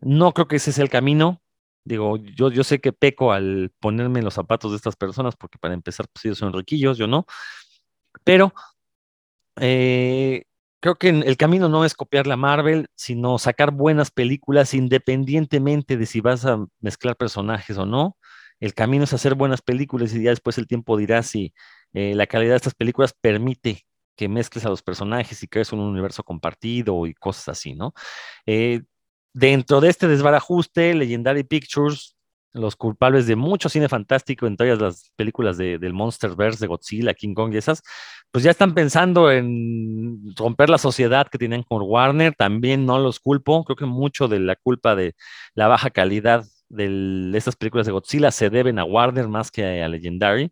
No 0.00 0.32
creo 0.34 0.48
que 0.48 0.56
ese 0.56 0.72
sea 0.72 0.84
el 0.84 0.90
camino. 0.90 1.40
Digo, 1.84 2.16
yo, 2.16 2.50
yo 2.50 2.64
sé 2.64 2.80
que 2.80 2.92
peco 2.92 3.32
al 3.32 3.72
ponerme 3.80 4.18
en 4.18 4.24
los 4.24 4.34
zapatos 4.34 4.72
de 4.72 4.76
estas 4.78 4.96
personas, 4.96 5.36
porque 5.36 5.58
para 5.58 5.74
empezar, 5.74 6.06
pues 6.12 6.24
ellos 6.24 6.38
son 6.38 6.52
riquillos, 6.52 6.98
yo 6.98 7.06
no. 7.06 7.24
Pero 8.24 8.52
eh, 9.60 10.44
creo 10.80 10.96
que 10.96 11.08
el 11.08 11.36
camino 11.36 11.68
no 11.68 11.84
es 11.84 11.94
copiar 11.94 12.26
la 12.26 12.36
Marvel, 12.36 12.88
sino 12.94 13.38
sacar 13.38 13.70
buenas 13.72 14.10
películas 14.10 14.74
independientemente 14.74 15.96
de 15.96 16.06
si 16.06 16.20
vas 16.20 16.44
a 16.46 16.64
mezclar 16.80 17.16
personajes 17.16 17.78
o 17.78 17.86
no. 17.86 18.16
El 18.60 18.74
camino 18.74 19.04
es 19.04 19.12
hacer 19.12 19.34
buenas 19.34 19.62
películas 19.62 20.14
y 20.14 20.22
ya 20.22 20.30
después 20.30 20.58
el 20.58 20.66
tiempo 20.66 20.96
dirá 20.96 21.22
si 21.22 21.54
eh, 21.92 22.14
la 22.14 22.26
calidad 22.26 22.52
de 22.52 22.56
estas 22.58 22.74
películas 22.74 23.14
permite 23.20 23.86
que 24.16 24.28
mezcles 24.28 24.66
a 24.66 24.68
los 24.68 24.82
personajes 24.82 25.42
y 25.42 25.48
crees 25.48 25.72
un 25.72 25.80
universo 25.80 26.24
compartido 26.24 27.06
y 27.06 27.14
cosas 27.14 27.48
así, 27.50 27.74
¿no? 27.74 27.94
Eh, 28.46 28.82
dentro 29.32 29.80
de 29.80 29.90
este 29.90 30.08
desbarajuste, 30.08 30.94
Legendary 30.94 31.44
Pictures 31.44 32.16
los 32.52 32.76
culpables 32.76 33.26
de 33.26 33.36
mucho 33.36 33.68
cine 33.68 33.88
fantástico, 33.88 34.46
en 34.46 34.56
todas 34.56 34.78
las 34.80 35.12
películas 35.16 35.58
de, 35.58 35.78
del 35.78 35.92
Monsterverse, 35.92 36.60
de 36.60 36.66
Godzilla, 36.66 37.14
King 37.14 37.34
Kong 37.34 37.52
y 37.54 37.58
esas, 37.58 37.82
pues 38.30 38.44
ya 38.44 38.50
están 38.50 38.74
pensando 38.74 39.30
en 39.30 40.34
romper 40.36 40.70
la 40.70 40.78
sociedad 40.78 41.28
que 41.28 41.38
tienen 41.38 41.62
con 41.62 41.82
Warner. 41.82 42.34
También 42.34 42.86
no 42.86 42.98
los 42.98 43.20
culpo, 43.20 43.64
creo 43.64 43.76
que 43.76 43.86
mucho 43.86 44.28
de 44.28 44.40
la 44.40 44.56
culpa 44.56 44.94
de 44.96 45.14
la 45.54 45.68
baja 45.68 45.90
calidad 45.90 46.44
de 46.68 47.30
estas 47.34 47.56
películas 47.56 47.86
de 47.86 47.92
Godzilla 47.92 48.30
se 48.30 48.50
deben 48.50 48.78
a 48.78 48.84
Warner 48.84 49.28
más 49.28 49.50
que 49.50 49.82
a 49.82 49.88
Legendary. 49.88 50.50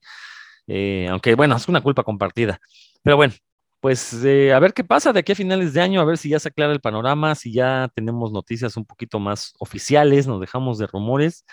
Eh, 0.67 1.09
aunque 1.11 1.35
bueno, 1.35 1.57
es 1.57 1.69
una 1.69 1.81
culpa 1.81 2.03
compartida. 2.03 2.61
Pero 3.03 3.17
bueno, 3.17 3.35
pues 3.81 4.25
eh, 4.25 4.53
a 4.53 4.59
ver 4.59 4.73
qué 4.73 4.85
pasa 4.85 5.13
de 5.13 5.21
aquí 5.21 5.33
a 5.33 5.37
finales 5.37 5.73
de 5.73 5.81
año, 5.81 6.01
a 6.01 6.05
ver 6.05 6.19
si 6.19 6.31
ya 6.31 6.41
se 6.41 6.49
aclara 6.49 6.73
el 6.73 6.81
panorama, 6.81 7.35
si 7.35 7.53
ya 7.53 7.91
tenemos 7.95 8.33
noticias 8.33 8.77
un 8.77 8.85
poquito 8.85 9.21
más 9.21 9.55
oficiales, 9.59 10.27
nos 10.27 10.41
dejamos 10.41 10.79
de 10.79 10.87
rumores. 10.87 11.45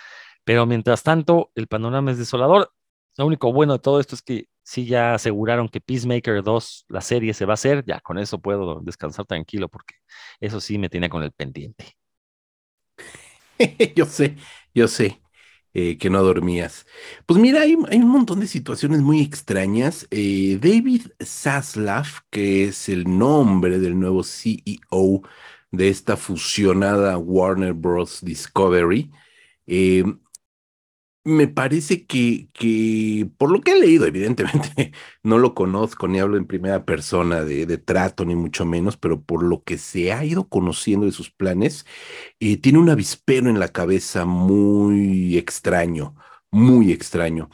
Pero 0.43 0.65
mientras 0.65 1.03
tanto, 1.03 1.51
el 1.55 1.67
panorama 1.67 2.11
es 2.11 2.17
desolador. 2.17 2.73
Lo 3.17 3.25
único 3.25 3.53
bueno 3.53 3.73
de 3.73 3.79
todo 3.79 3.99
esto 3.99 4.15
es 4.15 4.21
que 4.21 4.47
sí 4.63 4.85
ya 4.85 5.13
aseguraron 5.15 5.69
que 5.69 5.81
Peacemaker 5.81 6.43
2, 6.43 6.85
la 6.89 7.01
serie 7.01 7.33
se 7.33 7.45
va 7.45 7.53
a 7.53 7.55
hacer. 7.55 7.83
Ya 7.85 7.99
con 8.01 8.17
eso 8.17 8.39
puedo 8.41 8.81
descansar 8.81 9.25
tranquilo 9.25 9.69
porque 9.69 9.95
eso 10.39 10.59
sí 10.61 10.77
me 10.77 10.89
tiene 10.89 11.09
con 11.09 11.23
el 11.23 11.31
pendiente. 11.31 11.95
yo 13.95 14.05
sé, 14.05 14.37
yo 14.73 14.87
sé. 14.87 15.19
Eh, 15.75 15.97
que 15.97 16.11
no 16.11 16.21
dormías. 16.21 16.85
Pues 17.25 17.39
mira, 17.39 17.61
hay, 17.61 17.73
un 17.73 18.07
montón 18.07 18.39
de 18.39 18.45
situaciones 18.45 19.01
muy 19.01 19.21
extrañas. 19.21 20.07
Eh, 20.11 20.59
David 20.61 21.07
Zaslav, 21.19 22.05
que 22.29 22.65
es 22.65 22.89
el 22.89 23.05
nombre 23.05 23.79
del 23.79 23.99
nuevo 23.99 24.23
CEO 24.23 25.23
de 25.71 25.89
esta 25.89 26.15
fusionada 26.15 27.17
Warner 27.17 27.73
Bros. 27.73 28.19
Discovery, 28.21 29.09
eh, 29.65 30.03
me 31.25 31.47
parece 31.47 32.05
que, 32.05 32.49
que, 32.53 33.29
por 33.37 33.51
lo 33.51 33.61
que 33.61 33.71
he 33.71 33.79
leído, 33.79 34.05
evidentemente 34.05 34.91
no 35.23 35.37
lo 35.37 35.53
conozco 35.55 36.07
ni 36.07 36.19
hablo 36.19 36.37
en 36.37 36.45
primera 36.45 36.85
persona 36.85 37.43
de, 37.45 37.77
trato, 37.77 38.25
ni 38.25 38.35
mucho 38.35 38.65
menos, 38.65 38.97
pero 38.97 39.21
por 39.21 39.43
lo 39.43 39.63
que 39.63 39.77
se 39.77 40.11
ha 40.11 40.25
ido 40.25 40.49
conociendo 40.49 41.05
de 41.05 41.13
sus 41.13 41.31
planes, 41.31 41.85
eh, 42.39 42.57
tiene 42.57 42.79
un 42.79 42.89
avispero 42.89 43.49
en 43.49 43.59
la 43.59 43.69
cabeza 43.69 44.25
muy 44.25 45.37
extraño, 45.37 46.15
muy 46.51 46.91
extraño. 46.91 47.49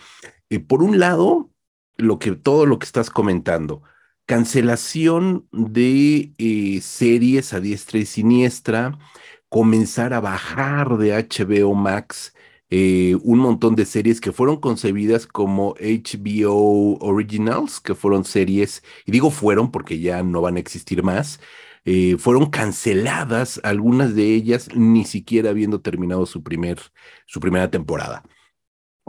Eh, 0.50 0.60
por 0.60 0.84
un 0.84 1.00
lado, 1.00 1.52
lo 1.98 2.20
que, 2.20 2.32
todo 2.34 2.66
lo 2.66 2.80
que 2.80 2.86
estás 2.86 3.10
comentando, 3.10 3.84
cancelación 4.26 5.48
de 5.52 6.34
eh, 6.38 6.82
series 6.82 7.54
a 7.54 7.60
diestra 7.60 8.00
y 8.00 8.06
siniestra, 8.06 8.98
comenzar 9.50 10.14
a 10.14 10.20
bajar 10.22 10.98
de 10.98 11.14
HBO 11.14 11.74
Max 11.76 12.34
eh, 12.70 13.16
un 13.24 13.40
montón 13.40 13.76
de 13.76 13.86
series 13.86 14.22
que 14.22 14.32
fueron 14.32 14.58
concebidas 14.58 15.26
como 15.26 15.76
HBO 15.80 16.98
Originals, 17.00 17.80
que 17.80 17.96
fueron 17.96 18.26
series, 18.26 18.84
y 19.06 19.12
digo 19.12 19.32
fueron 19.32 19.72
porque 19.72 20.00
ya 20.00 20.22
no 20.24 20.42
van 20.42 20.58
a 20.58 20.60
existir 20.60 21.02
más, 21.04 21.40
eh, 21.86 22.18
fueron 22.20 22.50
canceladas, 22.50 23.60
algunas 23.64 24.14
de 24.16 24.36
ellas 24.36 24.70
ni 24.76 25.06
siquiera 25.06 25.50
habiendo 25.50 25.82
terminado 25.82 26.26
su, 26.26 26.44
primer, 26.44 26.80
su 27.26 27.40
primera 27.40 27.72
temporada. 27.72 28.24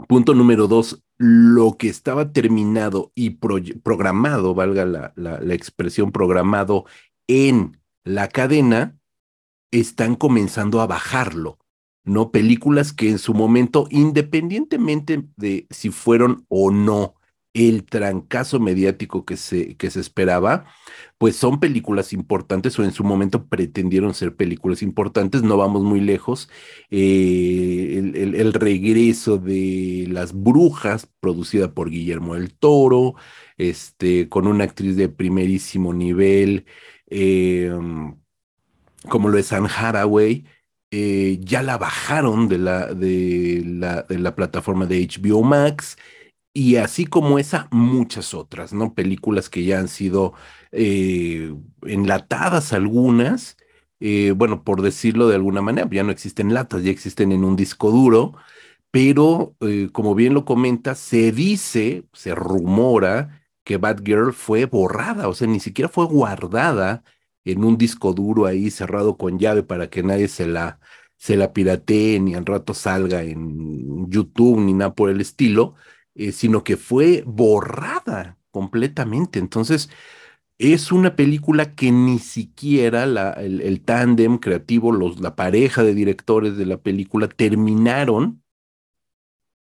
Punto 0.07 0.33
número 0.33 0.67
dos, 0.67 1.03
lo 1.17 1.77
que 1.77 1.87
estaba 1.89 2.31
terminado 2.31 3.11
y 3.13 3.31
programado, 3.31 4.55
valga 4.55 4.85
la, 4.85 5.13
la 5.15 5.53
expresión 5.53 6.11
programado 6.11 6.85
en 7.27 7.79
la 8.03 8.27
cadena, 8.29 8.97
están 9.71 10.15
comenzando 10.15 10.81
a 10.81 10.87
bajarlo. 10.87 11.60
¿No? 12.03 12.31
Películas 12.31 12.93
que 12.93 13.09
en 13.09 13.19
su 13.19 13.33
momento, 13.33 13.87
independientemente 13.89 15.23
de 15.37 15.67
si 15.69 15.89
fueron 15.89 16.45
o 16.49 16.71
no 16.71 17.15
el 17.53 17.83
trancazo 17.85 18.59
mediático 18.59 19.25
que 19.25 19.37
se, 19.37 19.75
que 19.75 19.89
se 19.89 19.99
esperaba, 19.99 20.65
pues 21.17 21.35
son 21.35 21.59
películas 21.59 22.13
importantes 22.13 22.77
o 22.79 22.83
en 22.83 22.91
su 22.93 23.03
momento 23.03 23.47
pretendieron 23.47 24.13
ser 24.13 24.35
películas 24.35 24.81
importantes, 24.81 25.43
no 25.43 25.57
vamos 25.57 25.83
muy 25.83 25.99
lejos. 25.99 26.49
Eh, 26.89 28.11
el, 28.15 28.53
regreso 28.53 29.37
de 29.37 30.07
Las 30.09 30.33
Brujas, 30.33 31.07
producida 31.19 31.73
por 31.73 31.89
Guillermo 31.89 32.35
del 32.35 32.53
Toro, 32.53 33.15
este, 33.57 34.29
con 34.29 34.47
una 34.47 34.63
actriz 34.63 34.95
de 34.95 35.09
primerísimo 35.09 35.93
nivel, 35.93 36.65
em, 37.07 38.15
como 39.09 39.29
lo 39.29 39.37
es 39.37 39.51
Anne 39.53 39.69
Haraway, 39.75 40.45
eh, 40.91 41.39
ya 41.41 41.63
la 41.63 41.77
bajaron 41.77 42.47
de 42.49 42.57
la, 42.59 42.93
de, 42.93 43.63
la, 43.65 44.03
de 44.03 44.19
la 44.19 44.35
plataforma 44.35 44.85
de 44.85 45.01
HBO 45.01 45.43
Max 45.43 45.97
y 46.53 46.77
así 46.77 47.05
como 47.05 47.39
esa, 47.39 47.67
muchas 47.71 48.33
otras, 48.33 48.73
¿no? 48.73 48.93
Películas 48.95 49.49
que 49.49 49.63
ya 49.65 49.79
han 49.79 49.87
sido 49.89 50.33
eh, 50.71 51.53
enlatadas 51.83 52.73
algunas, 52.73 53.57
eh, 54.01 54.31
bueno, 54.35 54.63
por 54.63 54.81
decirlo 54.81 55.27
de 55.29 55.35
alguna 55.35 55.61
manera, 55.61 55.87
ya 55.91 56.03
no 56.03 56.11
existen 56.11 56.53
latas, 56.53 56.83
ya 56.83 56.91
existen 56.91 57.31
en 57.31 57.43
un 57.45 57.55
disco 57.55 57.91
duro, 57.91 58.35
pero 58.91 59.55
como 59.93 60.15
bien 60.15 60.33
lo 60.33 60.45
comenta, 60.45 60.95
se 60.95 61.31
dice, 61.31 62.05
se 62.13 62.35
rumora 62.35 63.43
que 63.63 63.77
Bad 63.77 64.01
Girl 64.03 64.33
fue 64.33 64.65
borrada, 64.65 65.27
o 65.29 65.33
sea, 65.33 65.47
ni 65.47 65.59
siquiera 65.59 65.89
fue 65.89 66.05
guardada 66.05 67.03
en 67.45 67.63
un 67.63 67.77
disco 67.77 68.13
duro 68.13 68.45
ahí 68.45 68.71
cerrado 68.71 69.17
con 69.17 69.39
llave 69.39 69.63
para 69.63 69.89
que 69.89 70.03
nadie 70.03 70.27
se 70.27 70.47
la, 70.47 70.79
se 71.17 71.37
la 71.37 71.53
piratee 71.53 72.19
ni 72.19 72.35
al 72.35 72.45
rato 72.45 72.73
salga 72.73 73.23
en 73.23 74.09
YouTube 74.09 74.59
ni 74.59 74.73
nada 74.73 74.95
por 74.95 75.09
el 75.09 75.21
estilo, 75.21 75.75
eh, 76.15 76.31
sino 76.31 76.63
que 76.63 76.77
fue 76.77 77.23
borrada 77.25 78.37
completamente. 78.51 79.39
Entonces, 79.39 79.89
es 80.59 80.91
una 80.91 81.15
película 81.15 81.75
que 81.75 81.91
ni 81.91 82.19
siquiera 82.19 83.05
la, 83.07 83.31
el, 83.33 83.81
tándem 83.81 84.37
creativo, 84.37 84.91
los, 84.91 85.19
la 85.19 85.35
pareja 85.35 85.83
de 85.83 85.95
directores 85.95 86.57
de 86.57 86.65
la 86.67 86.77
película 86.77 87.27
terminaron 87.27 88.43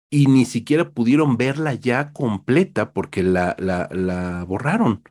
y 0.09 0.27
ni 0.27 0.45
siquiera 0.45 0.91
pudieron 0.91 1.37
verla 1.37 1.73
ya 1.73 2.13
completa 2.13 2.93
porque 2.93 3.23
la, 3.23 3.55
la, 3.59 3.89
la 3.91 4.43
borraron. 4.45 5.03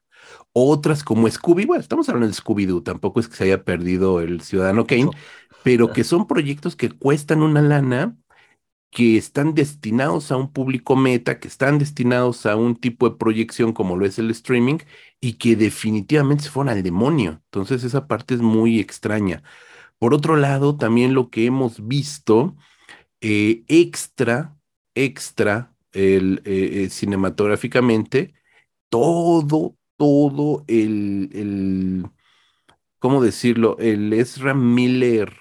Otras 0.52 1.02
como 1.02 1.30
Scooby, 1.30 1.64
bueno, 1.64 1.80
estamos 1.80 2.08
hablando 2.08 2.28
de 2.28 2.34
Scooby-Doo, 2.34 2.82
tampoco 2.82 3.20
es 3.20 3.28
que 3.28 3.36
se 3.36 3.44
haya 3.44 3.64
perdido 3.64 4.20
el 4.20 4.42
Ciudadano 4.42 4.86
Kane, 4.86 5.10
pero 5.62 5.92
que 5.92 6.04
son 6.04 6.26
proyectos 6.26 6.76
que 6.76 6.90
cuestan 6.90 7.42
una 7.42 7.62
lana, 7.62 8.16
que 8.90 9.16
están 9.16 9.54
destinados 9.54 10.30
a 10.30 10.36
un 10.36 10.52
público 10.52 10.96
meta, 10.96 11.40
que 11.40 11.48
están 11.48 11.78
destinados 11.78 12.44
a 12.46 12.56
un 12.56 12.76
tipo 12.76 13.08
de 13.08 13.16
proyección 13.16 13.72
como 13.72 13.96
lo 13.96 14.04
es 14.04 14.18
el 14.18 14.30
streaming, 14.30 14.78
y 15.20 15.34
que 15.34 15.56
definitivamente 15.56 16.44
se 16.44 16.50
fueron 16.50 16.76
al 16.76 16.82
demonio. 16.82 17.40
Entonces 17.46 17.84
esa 17.84 18.06
parte 18.06 18.34
es 18.34 18.40
muy 18.42 18.80
extraña. 18.80 19.42
Por 19.98 20.14
otro 20.14 20.36
lado, 20.36 20.76
también 20.76 21.14
lo 21.14 21.30
que 21.30 21.46
hemos 21.46 21.86
visto 21.86 22.56
eh, 23.20 23.64
extra, 23.68 24.56
extra 24.94 25.74
el, 25.92 26.42
eh, 26.44 26.84
eh, 26.84 26.90
cinematográficamente, 26.90 28.34
todo, 28.90 29.76
todo 29.96 30.64
el, 30.68 31.30
el, 31.32 32.06
¿cómo 32.98 33.22
decirlo? 33.22 33.76
El 33.78 34.12
Ezra 34.12 34.54
Miller 34.54 35.32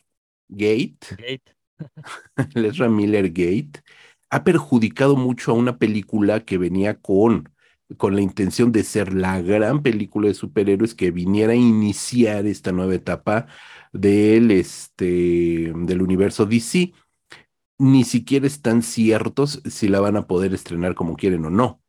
Gate, 0.50 1.00
Gate. 1.10 1.56
el 2.56 2.66
Ezra 2.66 2.90
Miller 2.90 3.30
Gate, 3.30 3.82
ha 4.30 4.44
perjudicado 4.44 5.16
mucho 5.16 5.52
a 5.52 5.56
una 5.56 5.78
película 5.78 6.42
que 6.46 6.58
venía 6.58 7.00
con, 7.00 7.50
con 7.98 8.16
la 8.16 8.22
intención 8.22 8.72
de 8.72 8.84
ser 8.84 9.14
la 9.14 9.42
gran 9.42 9.84
película 9.84 10.28
de 10.30 10.34
superhéroes 10.34 10.96
que 10.96 11.12
viniera 11.12 11.54
a 11.54 11.56
iniciar 11.56 12.46
esta 12.46 12.72
nueva 12.72 12.96
etapa 12.96 13.48
del, 13.94 14.52
este, 14.52 15.74
del 15.76 16.02
universo 16.02 16.46
DC. 16.46 16.94
Ni 17.80 18.04
siquiera 18.06 18.48
están 18.48 18.84
ciertos 18.84 19.62
si 19.66 19.88
la 19.90 20.00
van 20.00 20.18
a 20.18 20.28
poder 20.28 20.54
estrenar 20.54 20.96
como 20.96 21.16
quieren 21.16 21.46
o 21.46 21.50
no 21.50 21.81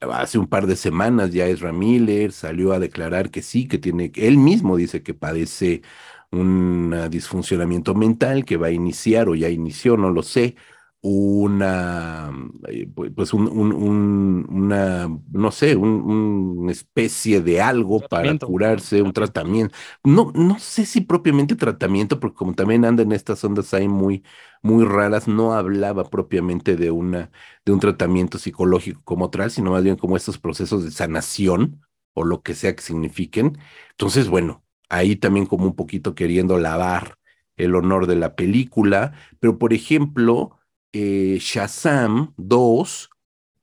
hace 0.00 0.38
un 0.38 0.46
par 0.46 0.66
de 0.66 0.76
semanas 0.76 1.32
ya 1.32 1.46
Ezra 1.46 1.72
Miller 1.72 2.32
salió 2.32 2.72
a 2.72 2.78
declarar 2.78 3.30
que 3.30 3.42
sí, 3.42 3.66
que 3.68 3.78
tiene, 3.78 4.12
él 4.16 4.38
mismo 4.38 4.76
dice 4.76 5.02
que 5.02 5.14
padece 5.14 5.82
un 6.30 6.94
disfuncionamiento 7.10 7.94
mental 7.94 8.44
que 8.44 8.56
va 8.56 8.68
a 8.68 8.70
iniciar 8.70 9.28
o 9.28 9.34
ya 9.34 9.48
inició, 9.48 9.96
no 9.96 10.10
lo 10.10 10.22
sé, 10.22 10.56
una, 11.00 12.30
eh, 12.68 12.88
pues 13.14 13.32
un, 13.32 13.46
una, 13.48 15.08
no 15.32 15.50
sé, 15.52 15.76
una 15.76 16.72
especie 16.72 17.40
de 17.40 17.60
algo 17.60 18.08
para 18.08 18.34
curarse, 18.36 19.02
un 19.02 19.12
tratamiento. 19.12 19.74
No, 20.04 20.32
no 20.34 20.58
sé 20.58 20.84
si 20.86 21.00
propiamente 21.02 21.54
tratamiento, 21.56 22.18
porque 22.20 22.36
como 22.36 22.54
también 22.54 22.84
anda 22.84 23.02
en 23.04 23.12
estas 23.12 23.44
ondas 23.44 23.72
ahí 23.74 23.88
muy, 23.88 24.24
muy 24.62 24.84
raras, 24.84 25.28
no 25.28 25.52
hablaba 25.54 26.04
propiamente 26.10 26.76
de 26.76 26.90
una, 26.90 27.30
de 27.64 27.72
un 27.72 27.80
tratamiento 27.80 28.38
psicológico 28.38 29.00
como 29.04 29.30
tal, 29.30 29.50
sino 29.50 29.70
más 29.72 29.84
bien 29.84 29.96
como 29.96 30.16
estos 30.16 30.38
procesos 30.38 30.84
de 30.84 30.90
sanación 30.90 31.80
o 32.14 32.24
lo 32.24 32.42
que 32.42 32.54
sea 32.54 32.74
que 32.74 32.82
signifiquen. 32.82 33.58
Entonces, 33.90 34.28
bueno, 34.28 34.64
ahí 34.88 35.16
también 35.16 35.46
como 35.46 35.64
un 35.66 35.76
poquito 35.76 36.14
queriendo 36.14 36.58
lavar 36.58 37.16
el 37.56 37.74
honor 37.74 38.06
de 38.06 38.16
la 38.16 38.36
película, 38.36 39.12
pero 39.40 39.58
por 39.58 39.72
ejemplo, 39.72 40.57
eh, 40.92 41.38
Shazam 41.40 42.34
2 42.36 43.10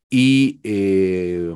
y 0.10 0.62
eh, 0.64 1.52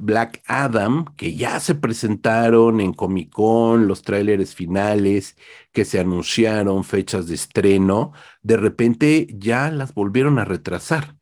Black 0.00 0.42
Adam, 0.46 1.06
que 1.16 1.34
ya 1.36 1.60
se 1.60 1.74
presentaron 1.74 2.80
en 2.80 2.92
Comic 2.92 3.30
Con, 3.32 3.86
los 3.88 4.02
tráileres 4.02 4.54
finales 4.54 5.36
que 5.72 5.84
se 5.84 6.00
anunciaron, 6.00 6.84
fechas 6.84 7.28
de 7.28 7.36
estreno, 7.36 8.12
de 8.42 8.56
repente 8.56 9.28
ya 9.32 9.70
las 9.70 9.94
volvieron 9.94 10.38
a 10.38 10.44
retrasar, 10.44 11.16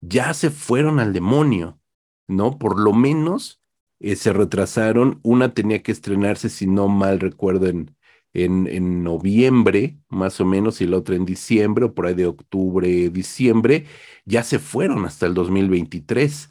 ya 0.00 0.34
se 0.34 0.50
fueron 0.50 1.00
al 1.00 1.12
demonio, 1.12 1.80
¿no? 2.28 2.58
Por 2.58 2.78
lo 2.78 2.92
menos 2.92 3.60
eh, 3.98 4.16
se 4.16 4.32
retrasaron, 4.32 5.20
una 5.22 5.54
tenía 5.54 5.82
que 5.82 5.92
estrenarse, 5.92 6.50
si 6.50 6.66
no 6.66 6.88
mal 6.88 7.20
recuerdo, 7.20 7.66
en 7.66 7.95
en, 8.44 9.02
noviembre, 9.04 9.98
más 10.08 10.40
o 10.40 10.44
menos, 10.46 10.80
y 10.80 10.86
la 10.86 10.98
otra 10.98 11.16
en 11.16 11.24
diciembre, 11.24 11.86
o 11.86 11.94
por 11.94 12.06
ahí 12.06 12.14
de 12.14 12.26
octubre, 12.26 13.10
diciembre, 13.10 13.86
ya 14.24 14.42
se 14.42 14.58
fueron 14.58 15.04
hasta 15.06 15.26
el 15.26 15.34
2023. 15.34 16.48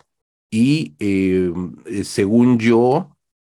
Y 0.51 0.95
eh, 0.99 1.51
eh, 1.85 2.03
según 2.03 2.59
yo, 2.59 3.17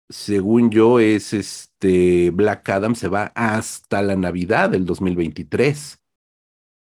según 0.09 0.71
yo, 0.71 0.99
es 0.99 1.33
este 1.33 2.31
Black 2.31 2.67
Adam 2.69 2.95
se 2.95 3.07
va 3.09 3.31
hasta 3.35 4.01
la 4.01 4.15
Navidad 4.15 4.69
del 4.71 4.85
2023 4.85 5.99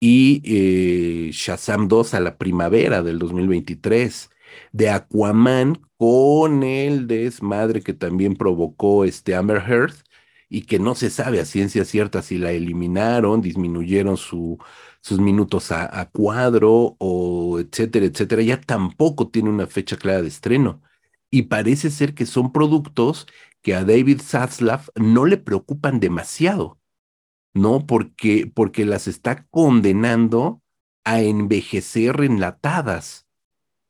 y 0.01 0.43
eh, 0.45 1.31
Shazam 1.33 1.89
2 1.89 2.15
a 2.15 2.21
la 2.21 2.39
primavera 2.39 3.03
del 3.03 3.19
2023. 3.19 4.31
De 4.73 4.91
Aquaman 4.91 5.81
con 5.99 6.63
el 6.63 7.07
desmadre 7.07 7.83
que 7.83 7.93
también 7.95 8.37
provocó 8.37 9.05
este 9.05 9.35
Amber 9.35 9.63
Heard, 9.67 9.95
y 10.49 10.63
que 10.63 10.79
no 10.79 10.95
se 10.95 11.11
sabe 11.11 11.41
a 11.41 11.45
ciencia 11.45 11.85
cierta 11.85 12.23
si 12.23 12.39
la 12.39 12.53
eliminaron, 12.53 13.41
disminuyeron 13.43 14.17
su, 14.17 14.59
sus 15.01 15.21
minutos 15.21 15.73
a, 15.73 16.09
cuadro 16.11 16.97
o 16.99 17.61
etcétera, 17.61 18.07
etcétera, 18.07 18.43
ya 18.43 18.61
tampoco 18.61 19.29
tiene 19.29 19.51
una 19.51 19.67
fecha 19.67 19.97
clara 19.97 20.23
de 20.23 20.29
estreno. 20.29 20.83
Y 21.31 21.43
parece 21.43 21.91
ser 21.91 22.15
que 22.15 22.27
son 22.27 22.53
productos 22.53 23.27
que 23.63 23.75
a 23.75 23.85
David 23.85 24.21
Zaslav 24.23 24.91
no 24.97 25.27
le 25.27 25.37
preocupan 25.37 26.01
demasiado, 26.01 26.79
¿no? 27.55 27.87
Porque, 27.87 28.51
porque 28.53 28.87
las 28.87 29.09
está 29.09 29.47
condenando 29.51 30.63
a 31.05 31.21
envejecer 31.23 32.21
enlatadas. 32.23 33.27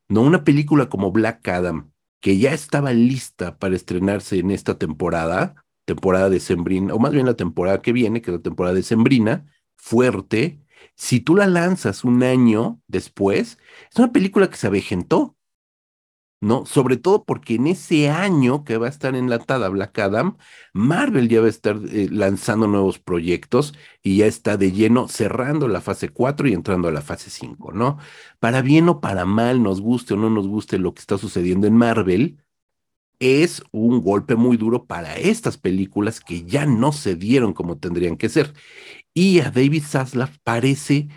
No 0.08 0.22
una 0.22 0.44
película 0.44 0.88
como 0.88 1.12
Black 1.12 1.46
Adam, 1.48 1.92
que 2.20 2.38
ya 2.38 2.52
estaba 2.52 2.92
lista 2.92 3.58
para 3.58 3.76
estrenarse 3.76 4.38
en 4.38 4.50
esta 4.50 4.78
temporada, 4.78 5.64
temporada 5.88 6.30
de 6.30 6.40
Sembrina, 6.40 6.94
o 6.94 6.98
más 7.00 7.12
bien 7.12 7.26
la 7.26 7.34
temporada 7.36 7.82
que 7.82 7.92
viene, 7.92 8.22
que 8.22 8.30
es 8.30 8.36
la 8.38 8.42
temporada 8.42 8.74
de 8.76 8.82
Sembrina, 8.84 9.46
fuerte, 9.76 10.60
Si 10.96 11.20
tú 11.20 11.36
la 11.36 11.46
lanzas 11.46 12.04
un 12.04 12.22
año 12.24 12.80
después, 12.88 13.58
es 13.90 13.98
una 13.98 14.12
película 14.12 14.50
que 14.50 14.56
se 14.56 14.66
avejentó, 14.68 15.36
¿no? 16.40 16.66
Sobre 16.66 16.96
todo 16.96 17.24
porque 17.24 17.56
en 17.56 17.66
ese 17.66 18.10
año 18.10 18.64
que 18.64 18.76
va 18.78 18.86
a 18.86 18.90
estar 18.90 19.16
enlatada 19.16 19.68
Black 19.68 19.98
Adam, 19.98 20.36
Marvel 20.72 21.28
ya 21.28 21.40
va 21.40 21.46
a 21.46 21.50
estar 21.50 21.76
eh, 21.90 22.08
lanzando 22.10 22.68
nuevos 22.68 22.98
proyectos 23.00 23.74
y 24.02 24.18
ya 24.18 24.26
está 24.26 24.56
de 24.56 24.70
lleno 24.72 25.08
cerrando 25.08 25.66
la 25.68 25.80
fase 25.80 26.10
4 26.10 26.48
y 26.48 26.52
entrando 26.54 26.88
a 26.88 26.92
la 26.92 27.02
fase 27.02 27.30
5, 27.30 27.72
¿no? 27.72 27.98
Para 28.38 28.62
bien 28.62 28.88
o 28.88 29.00
para 29.00 29.24
mal, 29.24 29.62
nos 29.62 29.80
guste 29.80 30.14
o 30.14 30.16
no 30.16 30.30
nos 30.30 30.46
guste 30.46 30.78
lo 30.78 30.94
que 30.94 31.00
está 31.00 31.18
sucediendo 31.18 31.66
en 31.66 31.76
Marvel, 31.76 32.38
es 33.20 33.62
un 33.72 34.02
golpe 34.02 34.36
muy 34.36 34.56
duro 34.56 34.86
para 34.86 35.16
estas 35.16 35.58
películas 35.58 36.20
que 36.20 36.44
ya 36.44 36.66
no 36.66 36.92
se 36.92 37.16
dieron 37.16 37.52
como 37.52 37.78
tendrían 37.78 38.16
que 38.16 38.28
ser. 38.28 38.54
Y 39.14 39.40
a 39.40 39.50
David 39.50 39.82
Zaslav 39.84 40.30
parece 40.44 41.08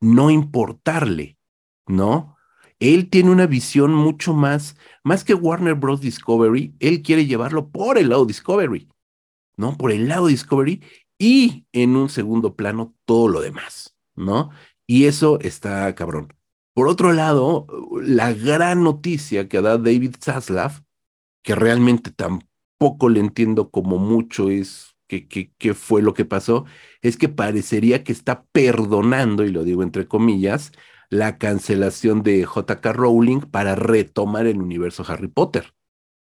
no 0.00 0.30
importarle, 0.30 1.38
¿no? 1.86 2.36
Él 2.78 3.08
tiene 3.08 3.30
una 3.30 3.46
visión 3.46 3.94
mucho 3.94 4.34
más, 4.34 4.76
más 5.02 5.24
que 5.24 5.34
Warner 5.34 5.74
Bros. 5.74 6.00
Discovery, 6.00 6.74
él 6.80 7.02
quiere 7.02 7.26
llevarlo 7.26 7.70
por 7.70 7.96
el 7.98 8.10
lado 8.10 8.26
Discovery, 8.26 8.88
¿no? 9.56 9.76
Por 9.76 9.92
el 9.92 10.08
lado 10.08 10.26
Discovery 10.26 10.82
y 11.18 11.66
en 11.72 11.96
un 11.96 12.10
segundo 12.10 12.54
plano 12.54 12.94
todo 13.06 13.28
lo 13.28 13.40
demás, 13.40 13.96
¿no? 14.14 14.50
Y 14.86 15.06
eso 15.06 15.40
está 15.40 15.94
cabrón. 15.94 16.34
Por 16.74 16.88
otro 16.88 17.14
lado, 17.14 17.66
la 18.02 18.34
gran 18.34 18.84
noticia 18.84 19.48
que 19.48 19.62
da 19.62 19.78
David 19.78 20.16
Zaslav 20.20 20.85
que 21.46 21.54
realmente 21.54 22.10
tampoco 22.10 23.08
le 23.08 23.20
entiendo 23.20 23.70
como 23.70 23.98
mucho 23.98 24.50
es 24.50 24.96
qué 25.06 25.74
fue 25.74 26.02
lo 26.02 26.12
que 26.12 26.24
pasó, 26.24 26.64
es 27.02 27.16
que 27.16 27.28
parecería 27.28 28.02
que 28.02 28.10
está 28.10 28.44
perdonando, 28.50 29.44
y 29.44 29.52
lo 29.52 29.62
digo 29.62 29.84
entre 29.84 30.08
comillas, 30.08 30.72
la 31.08 31.38
cancelación 31.38 32.24
de 32.24 32.40
JK 32.42 32.84
Rowling 32.86 33.42
para 33.42 33.76
retomar 33.76 34.48
el 34.48 34.60
universo 34.60 35.04
Harry 35.06 35.28
Potter, 35.28 35.72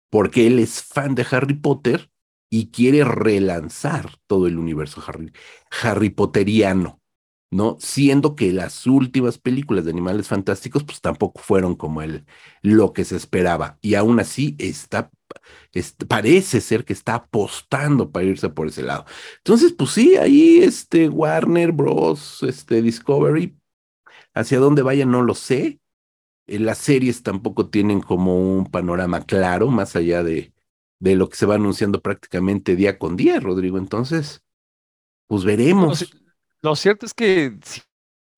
porque 0.10 0.46
él 0.46 0.60
es 0.60 0.84
fan 0.84 1.16
de 1.16 1.26
Harry 1.32 1.54
Potter 1.54 2.12
y 2.50 2.72
quiere 2.72 3.06
relanzar 3.06 4.12
todo 4.28 4.48
el 4.48 4.58
universo 4.58 5.02
Harry, 5.08 5.32
Harry 5.82 6.10
Potteriano. 6.10 7.02
¿No? 7.52 7.78
Siendo 7.80 8.36
que 8.36 8.52
las 8.54 8.86
últimas 8.88 9.38
películas 9.38 9.86
de 9.86 9.92
Animales 9.92 10.28
Fantásticos, 10.28 10.84
pues 10.84 11.02
tampoco 11.02 11.42
fueron 11.42 11.76
como 11.76 12.02
el, 12.02 12.26
lo 12.62 12.94
que 12.94 13.06
se 13.06 13.16
esperaba. 13.16 13.78
Y 13.82 13.96
aún 13.96 14.20
así 14.20 14.56
está, 14.60 15.12
parece 16.08 16.62
ser 16.62 16.86
que 16.86 16.94
está 16.94 17.16
apostando 17.16 18.12
para 18.12 18.26
irse 18.26 18.50
por 18.50 18.68
ese 18.68 18.84
lado. 18.84 19.06
Entonces, 19.38 19.74
pues 19.74 19.92
sí, 19.92 20.16
ahí 20.18 20.60
este 20.60 21.10
Warner 21.10 21.72
Bros., 21.72 22.44
este 22.44 22.82
Discovery, 22.82 23.58
hacia 24.34 24.60
dónde 24.60 24.82
vaya 24.82 25.06
no 25.06 25.24
lo 25.24 25.36
sé. 25.36 25.80
Eh, 26.48 26.60
las 26.60 26.78
series 26.80 27.24
tampoco 27.24 27.70
tienen 27.70 28.02
como 28.02 28.38
un 28.58 28.66
panorama 28.68 29.22
claro, 29.26 29.70
más 29.70 29.96
allá 29.96 30.24
de, 30.24 30.54
de 31.00 31.16
lo 31.16 31.30
que 31.30 31.38
se 31.38 31.46
va 31.46 31.56
anunciando 31.56 32.02
prácticamente 32.02 32.76
día 32.76 33.00
con 33.00 33.18
día, 33.18 33.40
Rodrigo. 33.40 33.78
Entonces, 33.78 34.44
pues 35.28 35.44
veremos. 35.46 36.12
Lo 36.68 36.76
cierto 36.76 37.06
es 37.06 37.14
que 37.14 37.58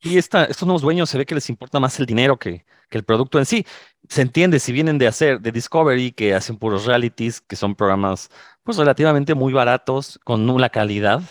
sí, 0.01 0.17
estos 0.17 0.63
nuevos 0.63 0.83
dueños 0.83 1.09
se 1.09 1.17
ve 1.17 1.25
que 1.25 1.33
les 1.33 1.49
importa 1.49 1.79
más 1.79 1.99
el 1.99 2.05
dinero 2.05 2.37
que, 2.37 2.63
que 2.89 2.97
el 2.99 3.03
producto 3.03 3.39
en 3.39 3.45
sí. 3.47 3.65
Se 4.07 4.21
entiende 4.21 4.59
si 4.59 4.71
vienen 4.71 4.99
de 4.99 5.07
hacer 5.07 5.41
de 5.41 5.51
Discovery, 5.51 6.11
que 6.11 6.35
hacen 6.35 6.57
puros 6.57 6.85
realities, 6.85 7.41
que 7.41 7.55
son 7.55 7.73
programas 7.75 8.29
pues 8.63 8.77
relativamente 8.77 9.33
muy 9.33 9.51
baratos, 9.51 10.19
con 10.23 10.45
nula 10.45 10.69
calidad, 10.69 11.21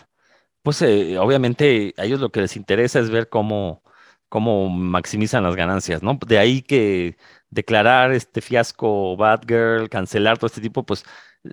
pues 0.62 0.82
eh, 0.82 1.18
obviamente 1.18 1.94
a 1.98 2.04
ellos 2.04 2.20
lo 2.20 2.30
que 2.32 2.40
les 2.40 2.56
interesa 2.56 2.98
es 2.98 3.10
ver 3.10 3.28
cómo, 3.28 3.82
cómo 4.28 4.68
maximizan 4.68 5.44
las 5.44 5.54
ganancias, 5.56 6.02
¿no? 6.02 6.18
De 6.26 6.38
ahí 6.38 6.62
que 6.62 7.16
declarar 7.50 8.12
este 8.12 8.40
fiasco 8.40 9.16
Bad 9.16 9.42
Girl, 9.46 9.88
cancelar 9.88 10.38
todo 10.38 10.48
este 10.48 10.60
tipo, 10.60 10.84
pues 10.84 11.04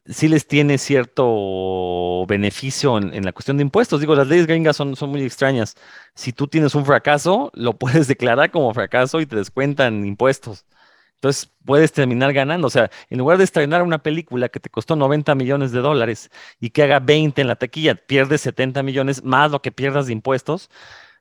sí 0.05 0.27
les 0.27 0.47
tiene 0.47 0.77
cierto 0.77 2.25
beneficio 2.27 2.97
en, 2.97 3.25
la 3.25 3.31
cuestión 3.33 3.57
de 3.57 3.63
impuestos. 3.63 3.99
Digo, 3.99 4.15
las 4.15 4.27
leyes 4.27 4.47
gringas 4.47 4.75
son, 4.75 4.95
son 4.95 5.09
muy 5.09 5.23
extrañas. 5.23 5.75
Si 6.15 6.33
tú 6.33 6.47
tienes 6.47 6.75
un 6.75 6.85
fracaso, 6.85 7.51
lo 7.53 7.73
puedes 7.77 8.07
declarar 8.07 8.51
como 8.51 8.73
fracaso 8.73 9.21
y 9.21 9.25
te 9.25 9.35
descuentan 9.35 10.05
impuestos. 10.05 10.65
Entonces 11.15 11.51
puedes 11.65 11.91
terminar 11.91 12.33
ganando. 12.33 12.67
O 12.67 12.69
sea, 12.69 12.91
en 13.09 13.17
lugar 13.17 13.37
de 13.37 13.45
estrenar 13.45 13.83
una 13.83 13.99
película 13.99 14.49
que 14.49 14.59
te 14.59 14.69
costó 14.69 14.95
90 14.95 15.35
millones 15.35 15.71
de 15.71 15.79
dólares 15.79 16.29
y 16.59 16.69
que 16.69 16.83
haga 16.83 16.99
20 16.99 17.41
en 17.41 17.47
la 17.47 17.55
taquilla, 17.55 17.95
pierdes 17.95 18.41
70 18.41 18.83
millones 18.83 19.23
más 19.23 19.51
lo 19.51 19.61
que 19.61 19.71
pierdas 19.71 20.07
de 20.07 20.13
impuestos, 20.13 20.69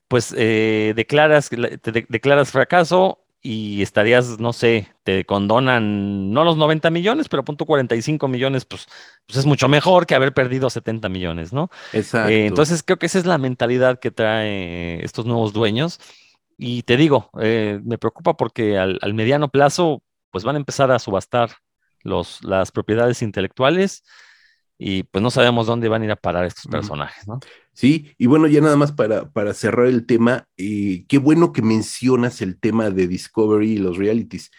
pues 0.08 0.34
eh, 0.36 0.92
declaras, 0.96 1.48
te 1.48 2.06
declaras 2.08 2.50
fracaso 2.52 3.23
y 3.46 3.82
estarías, 3.82 4.40
no 4.40 4.54
sé, 4.54 4.88
te 5.02 5.26
condonan 5.26 6.32
no 6.32 6.44
los 6.44 6.56
90 6.56 6.88
millones, 6.88 7.28
pero 7.28 7.44
punto 7.44 7.66
45 7.66 8.26
millones, 8.26 8.64
pues, 8.64 8.86
pues 9.26 9.38
es 9.38 9.44
mucho 9.44 9.68
mejor 9.68 10.06
que 10.06 10.14
haber 10.14 10.32
perdido 10.32 10.70
70 10.70 11.10
millones, 11.10 11.52
¿no? 11.52 11.70
Exacto. 11.92 12.30
Eh, 12.30 12.46
entonces 12.46 12.82
creo 12.82 12.98
que 12.98 13.04
esa 13.04 13.18
es 13.18 13.26
la 13.26 13.36
mentalidad 13.36 13.98
que 13.98 14.10
trae 14.10 15.04
estos 15.04 15.26
nuevos 15.26 15.52
dueños. 15.52 16.00
Y 16.56 16.84
te 16.84 16.96
digo, 16.96 17.28
eh, 17.38 17.80
me 17.84 17.98
preocupa 17.98 18.34
porque 18.34 18.78
al, 18.78 18.98
al, 19.02 19.12
mediano 19.12 19.50
plazo, 19.50 20.02
pues 20.30 20.42
van 20.44 20.56
a 20.56 20.58
empezar 20.58 20.90
a 20.90 20.98
subastar 20.98 21.50
los, 22.02 22.42
las 22.44 22.72
propiedades 22.72 23.20
intelectuales 23.20 24.04
y 24.78 25.04
pues 25.04 25.22
no 25.22 25.30
sabemos 25.30 25.66
dónde 25.66 25.88
van 25.88 26.02
a 26.02 26.04
ir 26.06 26.10
a 26.10 26.16
parar 26.16 26.44
estos 26.44 26.66
personajes, 26.66 27.26
¿no? 27.28 27.40
Sí, 27.72 28.14
y 28.18 28.26
bueno, 28.26 28.46
ya 28.46 28.60
nada 28.60 28.76
más 28.76 28.92
para, 28.92 29.30
para 29.30 29.54
cerrar 29.54 29.86
el 29.86 30.06
tema, 30.06 30.46
eh, 30.56 31.04
qué 31.08 31.18
bueno 31.18 31.52
que 31.52 31.62
mencionas 31.62 32.40
el 32.40 32.58
tema 32.58 32.90
de 32.90 33.06
Discovery 33.06 33.72
y 33.72 33.78
los 33.78 33.96
realities, 33.96 34.50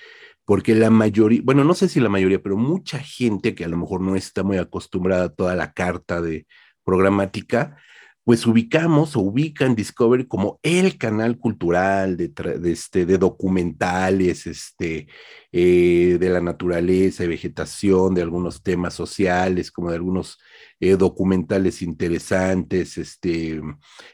porque 0.45 0.75
la 0.75 0.89
mayoría, 0.89 1.41
bueno, 1.43 1.63
no 1.63 1.73
sé 1.73 1.89
si 1.89 1.99
la 1.99 2.09
mayoría, 2.09 2.41
pero 2.41 2.57
mucha 2.57 2.99
gente 2.99 3.55
que 3.55 3.65
a 3.65 3.69
lo 3.69 3.77
mejor 3.77 4.01
no 4.01 4.15
está 4.15 4.43
muy 4.43 4.57
acostumbrada 4.57 5.25
a 5.25 5.29
toda 5.29 5.55
la 5.55 5.73
carta 5.73 6.21
de 6.21 6.45
programática, 6.83 7.77
pues 8.25 8.45
ubicamos 8.47 9.15
o 9.15 9.21
ubican 9.21 9.75
Discovery 9.75 10.25
como 10.27 10.59
el 10.63 10.97
canal 10.97 11.37
cultural 11.37 12.17
de, 12.17 12.33
este, 12.65 13.05
de 13.05 13.19
documentales 13.19 14.47
este, 14.47 15.07
eh, 15.51 16.17
de 16.19 16.29
la 16.29 16.41
naturaleza 16.41 17.23
y 17.23 17.27
vegetación, 17.27 18.15
de 18.15 18.23
algunos 18.23 18.63
temas 18.63 18.95
sociales, 18.95 19.71
como 19.71 19.91
de 19.91 19.97
algunos 19.97 20.39
eh, 20.79 20.97
documentales 20.97 21.83
interesantes, 21.83 22.97
este, 22.97 23.61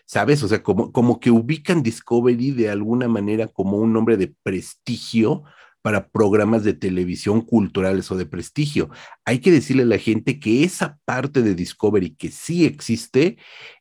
¿sabes? 0.05 0.43
O 0.43 0.49
sea, 0.49 0.61
como, 0.61 0.91
como 0.91 1.21
que 1.21 1.31
ubican 1.31 1.81
Discovery 1.81 2.51
de 2.51 2.69
alguna 2.69 3.07
manera 3.07 3.47
como 3.47 3.77
un 3.77 3.93
nombre 3.93 4.17
de 4.17 4.35
prestigio 4.43 5.43
para 5.81 6.09
programas 6.09 6.63
de 6.63 6.73
televisión 6.73 7.41
culturales 7.41 8.11
o 8.11 8.17
de 8.17 8.25
prestigio. 8.25 8.89
Hay 9.25 9.39
que 9.39 9.51
decirle 9.51 9.83
a 9.83 9.87
la 9.87 9.97
gente 9.97 10.39
que 10.39 10.63
esa 10.63 10.99
parte 11.05 11.41
de 11.41 11.55
Discovery 11.55 12.15
que 12.15 12.29
sí 12.31 12.65
existe 12.65 13.37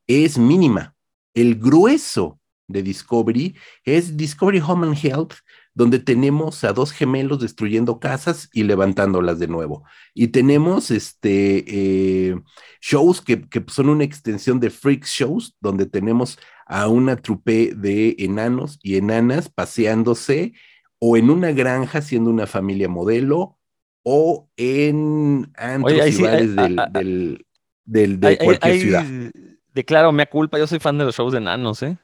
es 0.07 0.39
mínima. 0.39 0.95
El 1.35 1.57
grueso 1.57 2.41
de 2.71 2.83
Discovery 2.83 3.55
es 3.85 4.17
Discovery 4.17 4.61
Home 4.61 4.87
and 4.87 5.05
Health, 5.05 5.35
donde 5.75 5.99
tenemos 5.99 6.65
a 6.65 6.73
dos 6.73 6.93
gemelos 6.93 7.41
destruyendo 7.41 8.01
casas 8.01 8.49
y 8.53 8.65
levantándolas 8.65 9.39
de 9.39 9.49
nuevo. 9.49 9.85
Y 10.15 10.29
tenemos 10.29 10.91
este, 10.91 11.65
eh, 11.67 12.37
shows 12.81 13.21
que, 13.21 13.49
que, 13.49 13.65
son 13.69 13.89
una 13.89 14.05
extensión 14.05 14.61
de 14.61 14.71
Freak 14.71 15.05
Shows, 15.05 15.57
donde 15.61 15.87
tenemos 15.87 16.39
a 16.67 16.89
una 16.89 17.17
trupe 17.17 17.73
de 17.75 18.17
enanos 18.19 18.79
y 18.83 18.97
enanas 18.97 19.49
paseándose 19.49 20.55
o 21.01 21.17
en 21.17 21.31
una 21.31 21.51
granja 21.51 22.03
siendo 22.03 22.31
una 22.31 22.47
familia 22.47 22.89
modelo 22.89 23.59
o 24.05 24.49
en 24.57 25.51
antros 25.57 26.17
del, 26.17 27.45
del, 27.85 28.21
de 28.21 28.39
cualquier 28.39 28.79
ciudad. 28.79 29.05
Declaro, 29.75 30.13
me 30.13 30.27
culpa, 30.29 30.59
yo 30.59 30.67
soy 30.67 30.79
fan 30.79 30.99
de 30.99 31.05
los 31.05 31.17
shows 31.17 31.33
de 31.33 31.39
enanos, 31.39 31.83
¿eh? 31.83 31.97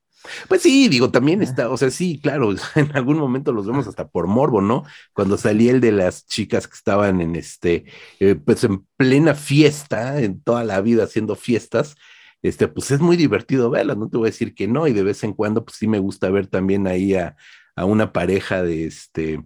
Pues 0.48 0.62
sí, 0.62 0.88
digo, 0.88 1.10
también 1.10 1.42
está, 1.42 1.68
o 1.68 1.76
sea, 1.76 1.90
sí, 1.90 2.18
claro, 2.20 2.52
en 2.74 2.96
algún 2.96 3.18
momento 3.18 3.52
los 3.52 3.66
vemos 3.66 3.86
hasta 3.86 4.08
por 4.08 4.26
morbo, 4.26 4.60
¿no? 4.60 4.84
Cuando 5.12 5.36
salía 5.36 5.70
el 5.70 5.80
de 5.80 5.92
las 5.92 6.26
chicas 6.26 6.66
que 6.66 6.74
estaban 6.74 7.20
en 7.20 7.36
este, 7.36 7.84
eh, 8.18 8.34
pues 8.34 8.64
en 8.64 8.86
plena 8.96 9.34
fiesta, 9.34 10.20
en 10.20 10.40
toda 10.40 10.64
la 10.64 10.80
vida 10.80 11.04
haciendo 11.04 11.36
fiestas, 11.36 11.96
este, 12.42 12.68
pues 12.68 12.90
es 12.90 13.00
muy 13.00 13.16
divertido 13.16 13.70
verlas, 13.70 13.96
no 13.96 14.08
te 14.08 14.16
voy 14.16 14.28
a 14.28 14.30
decir 14.30 14.54
que 14.54 14.68
no, 14.68 14.86
y 14.86 14.92
de 14.92 15.02
vez 15.02 15.22
en 15.24 15.32
cuando, 15.32 15.64
pues 15.64 15.76
sí 15.76 15.86
me 15.86 15.98
gusta 15.98 16.30
ver 16.30 16.46
también 16.46 16.86
ahí 16.86 17.14
a, 17.14 17.36
a 17.76 17.84
una 17.84 18.12
pareja 18.12 18.62
de 18.62 18.86
este. 18.86 19.40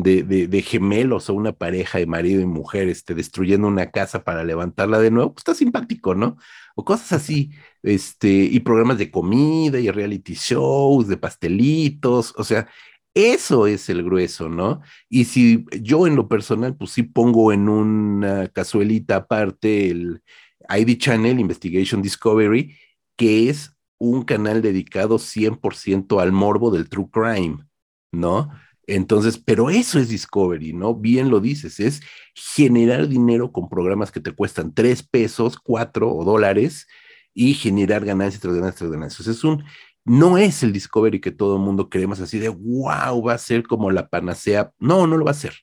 De, 0.00 0.22
de, 0.22 0.62
gemelos 0.62 1.28
o 1.28 1.34
una 1.34 1.50
pareja 1.50 1.98
de 1.98 2.06
marido 2.06 2.40
y 2.40 2.46
mujer 2.46 2.88
este, 2.88 3.16
destruyendo 3.16 3.66
una 3.66 3.90
casa 3.90 4.22
para 4.22 4.44
levantarla 4.44 5.00
de 5.00 5.10
nuevo, 5.10 5.32
pues 5.32 5.40
está 5.40 5.54
simpático, 5.56 6.14
¿no? 6.14 6.36
O 6.76 6.84
cosas 6.84 7.14
así, 7.14 7.50
este, 7.82 8.28
y 8.28 8.60
programas 8.60 8.98
de 8.98 9.10
comida 9.10 9.80
y 9.80 9.90
reality 9.90 10.34
shows, 10.34 11.08
de 11.08 11.16
pastelitos, 11.16 12.32
o 12.36 12.44
sea, 12.44 12.68
eso 13.14 13.66
es 13.66 13.88
el 13.88 14.04
grueso, 14.04 14.48
¿no? 14.48 14.82
Y 15.08 15.24
si 15.24 15.64
yo 15.80 16.06
en 16.06 16.14
lo 16.14 16.28
personal, 16.28 16.76
pues 16.76 16.92
sí 16.92 17.02
pongo 17.02 17.52
en 17.52 17.68
una 17.68 18.46
cazuelita 18.46 19.16
aparte 19.16 19.90
el 19.90 20.22
ID 20.68 20.98
Channel 20.98 21.40
Investigation 21.40 22.00
Discovery, 22.00 22.76
que 23.16 23.48
es 23.48 23.76
un 23.98 24.22
canal 24.22 24.62
dedicado 24.62 25.18
100% 25.18 26.20
al 26.22 26.32
morbo 26.32 26.70
del 26.70 26.88
true 26.88 27.08
crime, 27.10 27.64
¿no? 28.12 28.50
Entonces, 28.86 29.38
pero 29.38 29.68
eso 29.68 29.98
es 29.98 30.08
Discovery, 30.08 30.72
¿no? 30.72 30.94
Bien 30.94 31.30
lo 31.30 31.40
dices, 31.40 31.78
es 31.78 32.00
generar 32.34 33.06
dinero 33.06 33.52
con 33.52 33.68
programas 33.68 34.10
que 34.10 34.20
te 34.20 34.32
cuestan 34.32 34.72
tres 34.72 35.02
pesos, 35.02 35.58
cuatro 35.58 36.10
o 36.10 36.24
dólares 36.24 36.86
y 37.34 37.54
generar 37.54 38.04
ganancias 38.04 38.40
tras 38.40 38.54
ganancias 38.54 38.78
tras 38.78 38.90
ganancias. 38.90 39.28
Es 39.28 39.44
un, 39.44 39.64
no 40.04 40.38
es 40.38 40.62
el 40.62 40.72
Discovery 40.72 41.20
que 41.20 41.30
todo 41.30 41.56
el 41.56 41.62
mundo 41.62 41.90
creemos 41.90 42.20
así 42.20 42.38
de, 42.38 42.48
wow, 42.48 43.22
va 43.22 43.34
a 43.34 43.38
ser 43.38 43.62
como 43.64 43.90
la 43.90 44.08
panacea. 44.08 44.72
No, 44.78 45.06
no 45.06 45.18
lo 45.18 45.24
va 45.26 45.32
a 45.32 45.34
ser. 45.34 45.54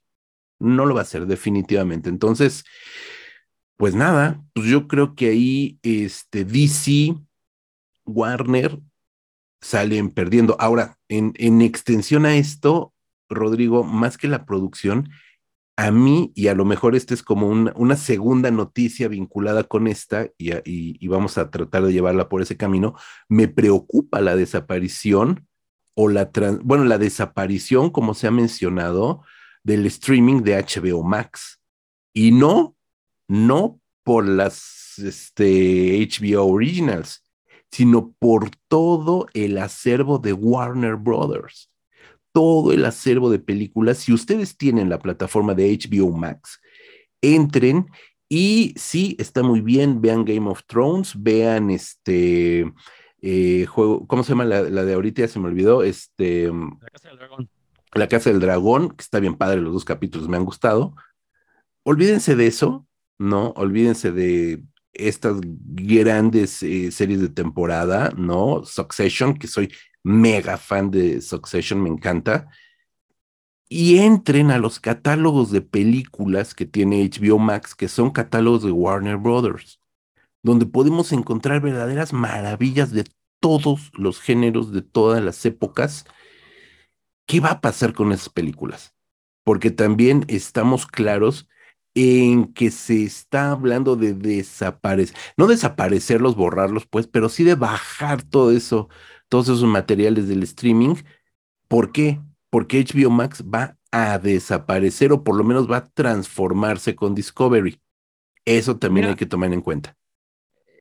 No 0.60 0.86
lo 0.86 0.93
va 0.95 1.01
a 1.01 1.05
ser, 1.05 1.25
definitivamente. 1.25 2.10
Entonces, 2.10 2.63
pues 3.75 3.95
nada, 3.95 4.43
pues 4.53 4.67
yo 4.67 4.88
creo 4.88 5.15
que 5.15 5.29
ahí 5.29 5.79
este 5.81 6.45
DC, 6.45 7.15
Warner 8.05 8.79
salen 9.65 10.12
perdiendo. 10.12 10.56
Ahora, 10.60 10.97
en, 11.10 11.34
en 11.38 11.62
extensión 11.62 12.28
a 12.28 12.36
esto, 12.36 12.93
Rodrigo, 13.30 13.84
más 13.84 14.15
que 14.17 14.28
la 14.28 14.45
producción, 14.45 15.10
a 15.75 15.89
mí, 15.89 16.32
y 16.36 16.47
a 16.47 16.54
lo 16.54 16.65
mejor 16.65 16.95
esta 16.95 17.15
es 17.15 17.23
como 17.23 17.47
una, 17.47 17.73
una 17.75 17.97
segunda 17.97 18.51
noticia 18.51 19.08
vinculada 19.08 19.63
con 19.63 19.88
esta, 19.88 20.28
y, 20.38 20.51
y, 20.63 21.08
vamos 21.08 21.39
a 21.39 21.49
tratar 21.49 21.84
de 21.84 21.93
llevarla 21.93 22.30
por 22.30 22.43
ese 22.43 22.56
camino, 22.56 22.93
me 23.28 23.47
preocupa 23.47 24.21
la 24.21 24.36
desaparición 24.36 25.47
o 25.95 26.10
la, 26.10 26.30
bueno, 26.62 26.86
la 26.86 26.99
desaparición, 26.99 27.89
como 27.89 28.13
se 28.13 28.28
ha 28.28 28.32
mencionado, 28.32 29.23
del 29.63 29.88
streaming 29.88 30.43
de 30.43 30.63
HBO 30.63 31.04
Max. 31.04 31.60
Y 32.13 32.32
no, 32.32 32.78
no 33.28 33.82
por 34.04 34.28
las 34.28 34.99
este, 34.99 36.08
HBO 36.08 36.45
Originals, 36.45 37.24
sino 37.71 38.13
por 38.19 38.49
todo 38.67 39.28
el 39.34 39.58
acervo 39.58 40.19
de 40.19 40.34
Warner 40.34 40.95
Brothers 40.95 41.69
todo 42.36 42.73
el 42.73 42.84
acervo 42.84 43.30
de 43.30 43.39
películas. 43.39 43.99
Si 43.99 44.12
ustedes 44.12 44.58
tienen 44.58 44.89
la 44.89 44.99
plataforma 44.99 45.54
de 45.54 45.71
HBO 45.71 46.12
Max, 46.12 46.60
entren 47.21 47.88
y 48.28 48.73
sí, 48.75 49.15
está 49.19 49.41
muy 49.41 49.62
bien, 49.62 50.01
vean 50.01 50.25
Game 50.25 50.49
of 50.49 50.63
Thrones, 50.67 51.13
vean 51.15 51.69
este 51.69 52.73
eh, 53.21 53.65
juego, 53.67 54.06
¿cómo 54.06 54.23
se 54.23 54.34
llama 54.34 54.43
la, 54.43 54.63
de 54.63 54.93
ahorita? 54.93 55.21
Ya 55.21 55.30
se 55.30 55.39
me 55.39 55.47
olvidó, 55.47 55.82
este... 55.82 56.47
La 56.51 56.89
Casa 56.91 57.08
del 57.08 57.17
Dragón. 57.17 57.49
La 57.93 58.08
Casa 58.10 58.30
del 58.30 58.39
Dragón, 58.41 58.89
que 58.89 59.01
está 59.01 59.21
bien 59.21 59.36
padre, 59.36 59.62
los 59.62 59.71
dos 59.71 59.86
capítulos 59.86 60.28
me 60.28 60.36
han 60.36 60.43
gustado. 60.43 60.93
Olvídense 61.84 62.36
de 62.36 62.47
eso, 62.47 62.86
¿no? 63.17 63.51
Olvídense 63.51 64.12
de 64.12 64.62
estas 64.95 65.38
grandes 65.43 66.63
eh, 66.63 66.91
series 66.91 67.21
de 67.21 67.29
temporada, 67.29 68.12
¿no? 68.17 68.63
Succession, 68.65 69.36
que 69.38 69.47
soy 69.47 69.71
mega 70.03 70.58
fan 70.58 70.91
de 70.91 71.21
Succession, 71.21 71.81
me 71.81 71.89
encanta. 71.89 72.49
Y 73.67 73.97
entren 73.97 74.51
a 74.51 74.58
los 74.58 74.79
catálogos 74.79 75.51
de 75.51 75.62
películas 75.62 76.53
que 76.53 76.65
tiene 76.65 77.10
HBO 77.10 77.39
Max, 77.39 77.75
que 77.75 77.88
son 77.88 78.12
catálogos 78.12 78.63
de 78.63 78.71
Warner 78.71 79.17
Brothers, 79.17 79.79
donde 80.43 80.65
podemos 80.65 81.12
encontrar 81.12 81.62
verdaderas 81.62 82.13
maravillas 82.13 82.91
de 82.91 83.05
todos 83.39 83.91
los 83.93 84.21
géneros, 84.21 84.71
de 84.71 84.81
todas 84.81 85.23
las 85.23 85.45
épocas. 85.45 86.05
¿Qué 87.25 87.39
va 87.39 87.51
a 87.51 87.62
pasar 87.62 87.93
con 87.93 88.12
esas 88.12 88.29
películas? 88.29 88.95
Porque 89.43 89.71
también 89.71 90.25
estamos 90.27 90.86
claros 90.86 91.47
en 91.95 92.53
que 92.53 92.71
se 92.71 93.03
está 93.03 93.51
hablando 93.51 93.95
de 93.95 94.13
desaparecer, 94.13 95.15
no 95.38 95.47
desaparecerlos, 95.47 96.36
borrarlos, 96.36 96.86
pues, 96.86 97.08
pero 97.08 97.29
sí 97.29 97.43
de 97.43 97.55
bajar 97.55 98.21
todo 98.23 98.51
eso 98.51 98.89
todos 99.29 99.49
esos 99.49 99.63
materiales 99.63 100.27
del 100.27 100.43
streaming. 100.43 100.95
¿Por 101.67 101.91
qué? 101.91 102.19
Porque 102.49 102.79
HBO 102.79 103.10
Max 103.10 103.43
va 103.43 103.77
a 103.91 104.19
desaparecer 104.19 105.12
o 105.12 105.23
por 105.23 105.36
lo 105.36 105.43
menos 105.43 105.69
va 105.69 105.77
a 105.77 105.89
transformarse 105.89 106.95
con 106.95 107.15
Discovery. 107.15 107.79
Eso 108.45 108.77
también 108.77 109.08
hay 109.08 109.15
que 109.15 109.25
tomar 109.25 109.51
en 109.51 109.62
cuenta. 109.62 109.95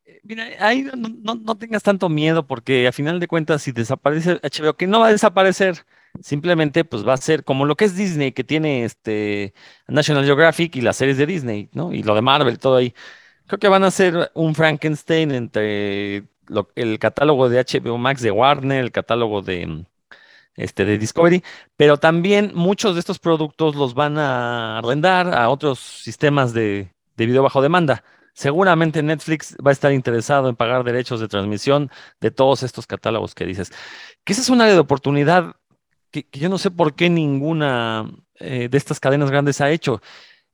Eh, 0.05 0.21
mira, 0.23 0.47
ahí 0.61 0.87
no, 0.95 1.57
tengas 1.57 1.83
tanto 1.83 2.09
miedo 2.09 2.47
porque 2.47 2.87
a 2.87 2.93
final 2.93 3.19
de 3.21 3.29
cuentas 3.29 3.63
si 3.63 3.73
desaparece 3.73 4.41
HBO, 4.43 4.77
que 4.77 4.87
no 4.87 5.01
va 5.01 5.09
a 5.09 5.13
desaparecer, 5.13 5.87
simplemente 6.21 6.85
pues 6.85 7.07
va 7.07 7.15
a 7.15 7.19
ser 7.19 7.45
como 7.45 7.65
lo 7.65 7.77
que 7.77 7.85
es 7.87 7.97
Disney, 7.97 8.33
que 8.33 8.45
tiene 8.45 8.85
este 8.85 9.55
National 9.89 10.25
Geographic 10.25 10.77
y 10.77 10.81
las 10.81 10.97
series 10.97 11.19
de 11.19 11.27
Disney, 11.27 11.69
¿no? 11.73 11.93
Y 11.93 12.03
lo 12.03 12.15
de 12.15 12.23
Marvel, 12.23 12.59
todo 12.59 12.77
ahí. 12.77 12.95
Creo 13.47 13.59
que 13.59 13.69
van 13.69 13.85
a 13.85 13.91
ser 13.91 14.31
un 14.35 14.55
Frankenstein 14.55 15.33
entre 15.33 16.25
el 16.75 16.99
catálogo 16.99 17.49
de 17.49 17.65
HBO 17.65 17.99
Max 17.99 18.23
de 18.23 18.31
Warner, 18.31 18.85
el 18.85 18.93
catálogo 18.93 19.43
de, 19.43 19.85
este, 20.57 20.85
de 20.85 20.99
Discovery, 20.99 21.43
pero 21.77 21.99
también 21.99 22.53
muchos 22.55 22.95
de 22.95 23.01
estos 23.01 23.19
productos 23.19 23.75
los 23.77 23.95
van 23.95 24.19
a 24.19 24.79
arrendar 24.79 25.35
a 25.35 25.49
otros 25.51 25.79
sistemas 25.79 26.53
de, 26.53 26.93
de 27.17 27.27
video 27.27 27.43
bajo 27.43 27.63
demanda. 27.63 28.05
Seguramente 28.35 29.03
Netflix 29.03 29.57
va 29.65 29.71
a 29.71 29.73
estar 29.73 29.93
interesado 29.93 30.49
en 30.49 30.57
pagar 30.57 30.83
derechos 30.83 31.21
de 31.21 31.29
transmisión 31.29 31.91
de 32.21 32.33
todos 32.33 32.65
estos 32.65 32.87
catálogos 32.87 33.35
que 33.35 33.47
dices. 33.47 33.73
Que 34.25 34.33
esa 34.33 34.43
es 34.43 34.49
un 34.49 34.61
área 34.61 34.75
de 34.75 34.81
oportunidad 34.81 35.55
que, 36.23 36.39
yo 36.39 36.49
no 36.49 36.59
sé 36.59 36.71
por 36.71 36.95
qué 36.95 37.11
ninguna 37.11 38.11
eh, 38.37 38.69
de 38.71 38.79
estas 38.79 39.01
cadenas 39.01 39.31
grandes 39.31 39.61
ha 39.61 39.71
hecho. 39.71 40.01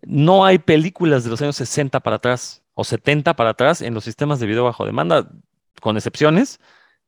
No 0.03 0.45
hay 0.45 0.59
películas 0.59 1.25
de 1.25 1.31
los 1.31 1.43
años 1.43 1.57
60 1.57 2.01
para 2.01 2.17
atrás 2.17 2.63
o 2.75 2.85
70 2.85 3.37
para 3.37 3.51
atrás 3.51 3.83
en 3.83 3.95
los 3.95 4.05
sistemas 4.05 4.41
de 4.41 4.47
video 4.47 4.65
bajo 4.65 4.87
demanda 4.87 5.31
con 5.81 5.97
excepciones, 5.97 6.61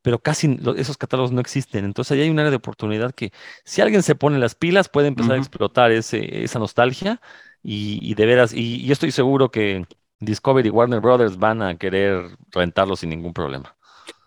pero 0.03 0.19
casi 0.19 0.59
esos 0.77 0.99
catálogos 0.99 1.33
no 1.33 1.41
existen. 1.41 1.85
Entonces 1.85 2.13
ahí 2.13 2.23
hay 2.23 2.31
un 2.31 2.39
área 2.39 2.51
de 2.51 2.57
oportunidad 2.57 3.13
que 3.13 3.33
si 3.65 3.81
alguien 3.81 4.03
se 4.03 4.15
pone 4.15 4.39
las 4.39 4.55
pilas 4.55 4.89
puede 4.89 5.09
empezar 5.09 5.37
a 5.37 5.39
explotar 5.39 5.91
ese, 5.93 6.45
esa 6.45 6.59
nostalgia 6.59 7.21
y, 7.63 8.15
de 8.15 8.27
veras, 8.27 8.53
y, 8.53 8.85
yo 8.85 8.93
estoy 8.93 9.13
seguro 9.13 9.51
que 9.51 9.87
Discovery 10.21 10.69
y 10.69 10.71
Warner 10.71 11.01
Brothers 11.01 11.39
van 11.39 11.63
a 11.63 11.77
querer 11.77 12.37
rentarlo 12.51 12.97
sin 12.97 13.11
ningún 13.11 13.33
problema. 13.33 13.77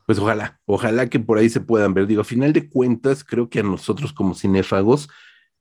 Pues 0.05 0.19
ojalá, 0.19 0.59
ojalá 0.65 1.09
que 1.09 1.19
por 1.19 1.37
ahí 1.37 1.49
se 1.49 1.61
puedan 1.61 1.93
ver. 1.93 2.07
Digo, 2.07 2.21
a 2.21 2.25
final 2.25 2.53
de 2.53 2.69
cuentas, 2.69 3.23
creo 3.23 3.49
que 3.49 3.59
a 3.59 3.63
nosotros 3.63 4.13
como 4.13 4.35
cinéfagos, 4.35 5.09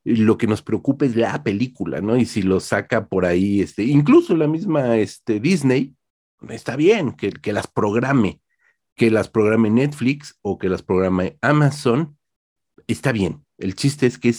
lo 0.04 0.36
que 0.36 0.46
nos 0.46 0.62
preocupa 0.62 1.06
es 1.06 1.16
la 1.16 1.42
película, 1.42 2.00
¿no? 2.02 2.16
Y 2.16 2.26
si 2.26 2.42
lo 2.42 2.60
saca 2.60 3.08
por 3.08 3.24
ahí, 3.24 3.62
este, 3.62 3.84
incluso 3.84 4.36
la 4.36 4.46
misma 4.46 4.98
este, 4.98 5.40
Disney, 5.40 5.96
está 6.50 6.76
bien 6.76 7.12
que, 7.12 7.30
que 7.32 7.54
las 7.54 7.66
programe, 7.66 8.42
que 8.94 9.10
las 9.10 9.30
programe 9.30 9.70
Netflix 9.70 10.38
o 10.42 10.58
que 10.58 10.68
las 10.68 10.82
programe 10.82 11.38
Amazon, 11.40 12.18
está 12.86 13.12
bien. 13.12 13.44
El 13.58 13.74
chiste 13.74 14.06
es 14.06 14.18
que 14.18 14.30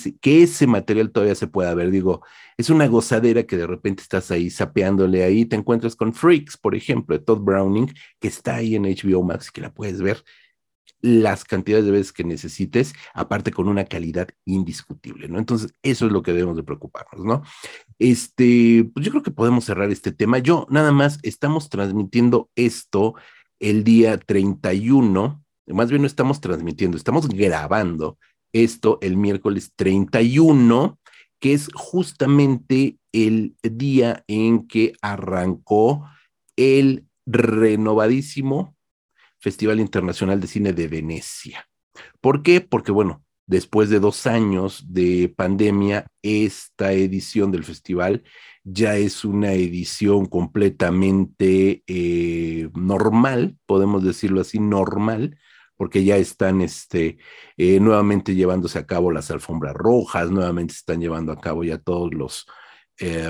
ese, 0.43 0.67
material 0.67 1.11
todavía 1.11 1.35
se 1.35 1.47
pueda 1.47 1.73
ver. 1.73 1.91
Digo, 1.91 2.21
es 2.57 2.69
una 2.69 2.87
gozadera 2.87 3.43
que 3.43 3.57
de 3.57 3.67
repente 3.67 4.03
estás 4.03 4.29
ahí 4.31 4.49
sapeándole 4.49 5.23
ahí, 5.23 5.45
te 5.45 5.55
encuentras 5.55 5.95
con 5.95 6.13
Freaks, 6.13 6.57
por 6.57 6.75
ejemplo, 6.75 7.17
de 7.17 7.23
Todd 7.23 7.39
Browning, 7.39 7.93
que 8.19 8.27
está 8.27 8.55
ahí 8.55 8.75
en 8.75 8.83
HBO 8.83 9.23
Max, 9.23 9.51
que 9.51 9.61
la 9.61 9.73
puedes 9.73 10.01
ver 10.01 10.23
las 11.01 11.45
cantidades 11.45 11.85
de 11.85 11.91
veces 11.91 12.11
que 12.11 12.23
necesites, 12.23 12.93
aparte 13.13 13.51
con 13.51 13.67
una 13.67 13.85
calidad 13.85 14.27
indiscutible, 14.43 15.27
¿no? 15.27 15.37
Entonces, 15.37 15.73
eso 15.83 16.07
es 16.07 16.11
lo 16.11 16.23
que 16.23 16.33
debemos 16.33 16.55
de 16.55 16.63
preocuparnos, 16.63 17.23
¿no? 17.23 17.43
Este, 17.99 18.89
pues 18.93 19.05
yo 19.05 19.11
creo 19.11 19.23
que 19.23 19.31
podemos 19.31 19.65
cerrar 19.65 19.91
este 19.91 20.11
tema. 20.11 20.39
Yo 20.39 20.65
nada 20.69 20.91
más 20.91 21.19
estamos 21.21 21.69
transmitiendo 21.69 22.49
esto 22.55 23.13
el 23.59 23.83
día 23.83 24.17
31, 24.17 25.43
más 25.67 25.89
bien 25.89 26.01
no 26.01 26.07
estamos 26.07 26.41
transmitiendo, 26.41 26.97
estamos 26.97 27.27
grabando 27.27 28.17
esto 28.63 28.99
el 29.01 29.17
miércoles 29.17 29.73
31, 29.75 30.97
que 31.39 31.53
es 31.53 31.69
justamente 31.73 32.97
el 33.11 33.55
día 33.61 34.23
en 34.27 34.67
que 34.67 34.93
arrancó 35.01 36.07
el 36.55 37.05
renovadísimo 37.25 38.75
Festival 39.39 39.79
Internacional 39.79 40.39
de 40.39 40.47
Cine 40.47 40.73
de 40.73 40.87
Venecia. 40.87 41.67
¿Por 42.21 42.43
qué? 42.43 42.61
Porque, 42.61 42.91
bueno, 42.91 43.23
después 43.45 43.89
de 43.89 43.99
dos 43.99 44.25
años 44.25 44.85
de 44.87 45.33
pandemia, 45.35 46.07
esta 46.23 46.93
edición 46.93 47.51
del 47.51 47.63
festival 47.63 48.23
ya 48.63 48.95
es 48.97 49.23
una 49.23 49.53
edición 49.53 50.25
completamente 50.25 51.83
eh, 51.85 52.69
normal, 52.73 53.57
podemos 53.67 54.03
decirlo 54.03 54.41
así, 54.41 54.59
normal, 54.59 55.37
porque 55.77 56.03
ya 56.03 56.17
están 56.17 56.61
este, 56.61 57.17
eh, 57.57 57.79
nuevamente 57.79 58.35
llevándose 58.35 58.79
a 58.79 58.85
cabo 58.85 59.11
las 59.11 59.31
alfombras 59.31 59.73
rojas, 59.73 60.31
nuevamente 60.31 60.73
están 60.73 61.01
llevando 61.01 61.31
a 61.31 61.41
cabo 61.41 61.63
ya 61.63 61.77
todos 61.77 62.13
los, 62.13 62.45
eh, 62.99 63.29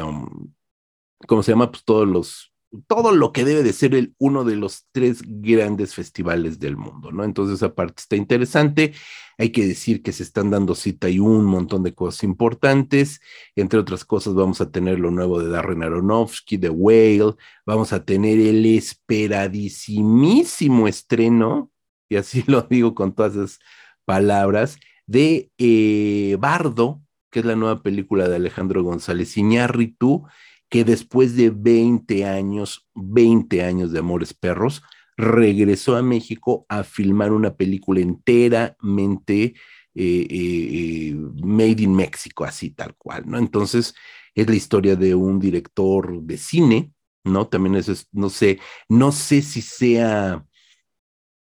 ¿cómo 1.27 1.43
se 1.43 1.51
llama? 1.51 1.71
Pues 1.71 1.83
todos 1.83 2.07
los 2.07 2.55
todo 2.87 3.11
lo 3.11 3.31
que 3.31 3.45
debe 3.45 3.61
de 3.63 3.73
ser 3.73 3.95
el, 3.95 4.13
uno 4.17 4.43
de 4.43 4.55
los 4.55 4.85
tres 4.91 5.21
grandes 5.25 5.93
festivales 5.95 6.59
del 6.59 6.77
mundo, 6.77 7.11
¿no? 7.11 7.23
Entonces, 7.23 7.55
esa 7.55 7.73
parte 7.73 8.01
está 8.01 8.15
interesante. 8.15 8.93
Hay 9.37 9.51
que 9.51 9.65
decir 9.65 10.01
que 10.01 10.13
se 10.13 10.23
están 10.23 10.49
dando 10.49 10.75
cita 10.75 11.09
y 11.09 11.19
un 11.19 11.43
montón 11.45 11.83
de 11.83 11.93
cosas 11.93 12.23
importantes. 12.23 13.19
Entre 13.55 13.79
otras 13.79 14.05
cosas, 14.05 14.33
vamos 14.33 14.61
a 14.61 14.71
tener 14.71 14.99
lo 14.99 15.11
nuevo 15.11 15.39
de 15.39 15.49
Darren 15.49 15.83
Aronofsky, 15.83 16.57
The 16.57 16.69
Whale. 16.69 17.35
Vamos 17.65 17.91
a 17.93 18.03
tener 18.05 18.39
el 18.39 18.65
esperadísimísimo 18.65 20.87
estreno 20.87 21.71
y 22.09 22.15
así 22.15 22.43
lo 22.47 22.61
digo 22.63 22.95
con 22.95 23.13
todas 23.13 23.35
esas 23.35 23.59
palabras, 24.05 24.79
de 25.07 25.51
eh, 25.57 26.37
Bardo, 26.39 27.01
que 27.31 27.39
es 27.39 27.45
la 27.45 27.55
nueva 27.55 27.83
película 27.83 28.27
de 28.27 28.37
Alejandro 28.37 28.83
González 28.83 29.37
Iñárritu, 29.37 30.25
que 30.69 30.83
después 30.83 31.35
de 31.35 31.51
20 31.51 32.25
años, 32.25 32.87
20 32.95 33.63
años 33.63 33.91
de 33.91 33.99
Amores 33.99 34.33
Perros, 34.33 34.83
regresó 35.17 35.95
a 35.95 36.01
México 36.01 36.65
a 36.69 36.83
filmar 36.83 37.31
una 37.31 37.55
película 37.55 38.01
enteramente 38.01 39.53
eh, 39.93 40.27
eh, 40.29 41.15
made 41.43 41.83
in 41.83 41.95
México, 41.95 42.43
así 42.43 42.71
tal 42.71 42.95
cual, 42.95 43.23
¿no? 43.27 43.37
Entonces, 43.37 43.93
es 44.33 44.47
la 44.49 44.55
historia 44.55 44.95
de 44.95 45.15
un 45.15 45.39
director 45.39 46.21
de 46.21 46.37
cine, 46.37 46.91
¿no? 47.23 47.47
También 47.47 47.75
eso 47.75 47.93
es, 47.93 48.07
no 48.11 48.29
sé, 48.29 48.59
no 48.89 49.11
sé 49.11 49.41
si 49.41 49.61
sea 49.61 50.45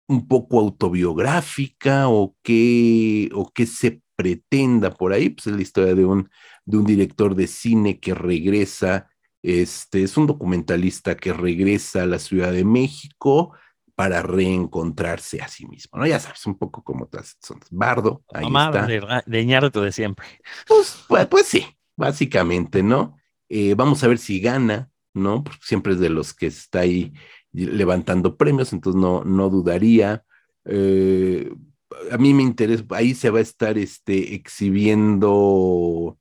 un 0.08 0.28
poco 0.28 0.60
autobiográfica 0.60 2.08
o 2.08 2.36
qué, 2.42 3.30
o 3.34 3.52
se 3.66 4.02
pretenda 4.16 4.92
por 4.92 5.14
ahí, 5.14 5.30
pues 5.30 5.48
es 5.48 5.54
la 5.54 5.62
historia 5.62 5.94
de 5.94 6.06
un, 6.06 6.30
de 6.66 6.78
un 6.78 6.86
director 6.86 7.36
de 7.36 7.48
cine 7.48 8.00
que 8.00 8.14
regresa, 8.14 9.10
este, 9.44 10.04
es 10.04 10.18
un 10.18 10.28
documentalista 10.28 11.16
que 11.16 11.34
regresa 11.34 12.04
a 12.04 12.08
la 12.08 12.20
Ciudad 12.20 12.52
de 12.52 12.66
México 12.66 13.54
para 13.96 14.22
reencontrarse 14.22 15.42
a 15.42 15.48
sí 15.48 15.66
mismo, 15.68 16.00
¿no? 16.00 16.06
Ya 16.06 16.20
sabes, 16.20 16.46
un 16.46 16.58
poco 16.58 16.84
como 16.84 17.10
son 17.42 17.60
Bardo, 17.72 18.24
ahí 18.32 18.46
está. 18.46 18.86
De, 18.86 19.02
de 19.26 19.82
de 19.82 19.92
siempre. 19.92 20.26
Pues, 20.68 21.04
pues, 21.08 21.28
pues, 21.28 21.48
sí, 21.48 21.66
básicamente, 21.96 22.84
¿no? 22.84 23.18
Eh, 23.50 23.74
vamos 23.76 24.04
a 24.04 24.08
ver 24.08 24.20
si 24.20 24.40
gana, 24.40 24.90
¿no? 25.14 25.44
Porque 25.44 25.62
siempre 25.64 25.94
es 25.94 26.00
de 26.00 26.10
los 26.10 26.34
que 26.34 26.48
está 26.48 26.82
ahí 26.82 27.14
levantando 27.66 28.38
premios, 28.38 28.74
entonces 28.74 29.02
no, 29.02 29.24
no 29.24 29.50
dudaría. 29.50 30.24
Eh, 30.66 31.52
a 32.12 32.18
mí 32.18 32.34
me 32.34 32.44
interesa, 32.44 32.84
ahí 32.92 33.14
se 33.14 33.30
va 33.30 33.40
a 33.40 33.42
estar 33.42 33.78
este, 33.78 34.34
exhibiendo, 34.36 36.18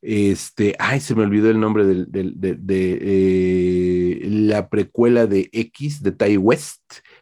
este, 0.00 0.76
ay, 0.78 1.00
se 1.00 1.14
me 1.14 1.22
olvidó 1.22 1.50
el 1.50 1.60
nombre 1.60 1.84
de, 1.84 2.06
eh, 2.70 4.20
la 4.22 4.68
precuela 4.68 5.26
de 5.26 5.48
X 5.52 6.02
de 6.02 6.12
Ty 6.12 6.36
West, 6.36 6.80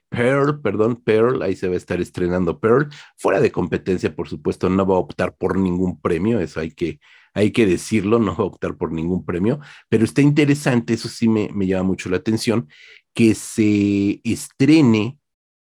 Pearl, 0.09 0.61
perdón, 0.61 0.97
Pearl, 0.97 1.43
ahí 1.43 1.57
se 1.57 1.69
va 1.69 1.75
a 1.75 1.79
estar 1.79 2.01
estrenando 2.01 2.61
Pearl, 2.61 2.89
fuera 3.17 3.41
de 3.41 3.53
competencia, 3.53 4.15
por 4.15 4.29
supuesto, 4.29 4.69
no 4.69 4.87
va 4.87 4.95
a 4.97 4.99
optar 4.99 5.35
por 5.37 5.59
ningún 5.59 6.01
premio, 6.01 6.41
eso 6.41 6.61
hay 6.61 6.71
que, 6.71 7.01
hay 7.35 7.53
que 7.53 7.67
decirlo, 7.67 8.19
no 8.19 8.35
va 8.37 8.45
a 8.45 8.49
optar 8.49 8.77
por 8.77 8.93
ningún 8.93 9.25
premio, 9.25 9.61
pero 9.89 10.05
está 10.05 10.23
interesante, 10.23 10.95
eso 10.95 11.09
sí 11.09 11.29
me, 11.29 11.51
me 11.53 11.67
llama 11.67 11.85
mucho 11.85 12.09
la 12.09 12.17
atención, 12.19 12.69
que 13.19 13.35
se 13.35 14.21
estrene 14.23 15.19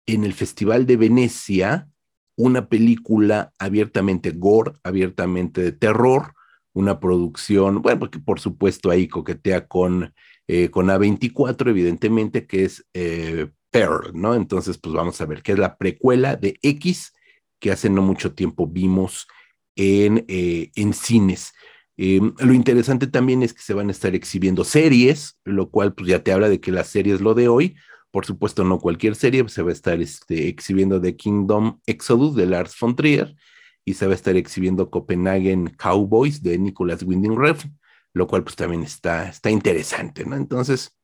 en 0.08 0.24
el 0.24 0.34
Festival 0.34 0.88
de 0.88 0.98
Venecia 0.98 1.88
una 2.36 2.68
película 2.68 3.54
abiertamente 3.60 4.32
gore, 4.32 4.72
abiertamente 4.82 5.62
de 5.62 5.72
terror, 5.72 6.34
una 6.74 7.00
producción, 7.00 7.84
bueno, 7.84 8.00
porque 8.00 8.18
por 8.18 8.40
supuesto 8.40 8.90
ahí 8.90 9.08
coquetea 9.08 9.68
con, 9.68 10.16
eh, 10.48 10.72
con 10.72 10.88
A24, 10.88 11.70
evidentemente, 11.70 12.48
que 12.48 12.66
es 12.66 12.88
eh, 12.96 13.52
Pearl, 13.70 14.20
¿no? 14.20 14.34
Entonces, 14.34 14.80
pues 14.80 14.96
vamos 14.96 15.22
a 15.22 15.28
ver, 15.28 15.44
que 15.44 15.52
es 15.52 15.60
la 15.60 15.78
precuela 15.78 16.36
de 16.36 16.58
X, 16.64 17.14
que 17.60 17.70
hace 17.70 17.88
no 17.88 18.02
mucho 18.02 18.34
tiempo 18.34 18.66
vimos 18.66 19.28
en, 19.76 20.26
eh, 20.28 20.72
en 20.76 20.92
cines. 20.96 21.53
Lo 21.98 22.54
interesante 22.54 23.08
también 23.08 23.44
es 23.44 23.54
que 23.54 23.62
se 23.62 23.74
van 23.74 23.90
a 23.90 23.92
estar 23.92 24.16
exhibiendo 24.16 24.64
series, 24.64 25.40
lo 25.44 25.70
cual 25.70 25.94
pues 25.94 26.10
ya 26.10 26.24
te 26.24 26.32
habla 26.32 26.50
de 26.50 26.60
que 26.60 26.72
la 26.72 26.84
serie 26.84 27.14
es 27.14 27.22
lo 27.22 27.34
de 27.34 27.48
hoy, 27.48 27.76
por 28.14 28.28
supuesto, 28.28 28.64
no 28.64 28.80
cualquier 28.80 29.16
serie, 29.16 29.48
se 29.50 29.64
va 29.64 29.72
a 29.72 29.74
estar 29.74 30.00
este, 30.00 30.48
exhibiendo 30.48 31.02
The 31.02 31.16
Kingdom 31.16 31.80
Exodus 31.88 32.36
de 32.36 32.46
Lars 32.46 32.76
von 32.80 32.96
Trier 32.96 33.36
y 33.84 33.96
se 33.96 34.06
va 34.06 34.12
a 34.12 34.16
estar 34.16 34.36
exhibiendo 34.36 34.92
Copenhagen 34.92 35.70
Cowboys 35.78 36.44
de 36.44 36.60
Nicolas 36.60 37.02
Winding 37.02 37.36
Refn, 37.36 37.76
lo 38.14 38.28
cual 38.28 38.44
pues 38.44 38.56
también 38.56 38.84
está, 38.84 39.30
está 39.30 39.50
interesante, 39.50 40.26
¿no? 40.26 40.36
Entonces, 40.36 40.96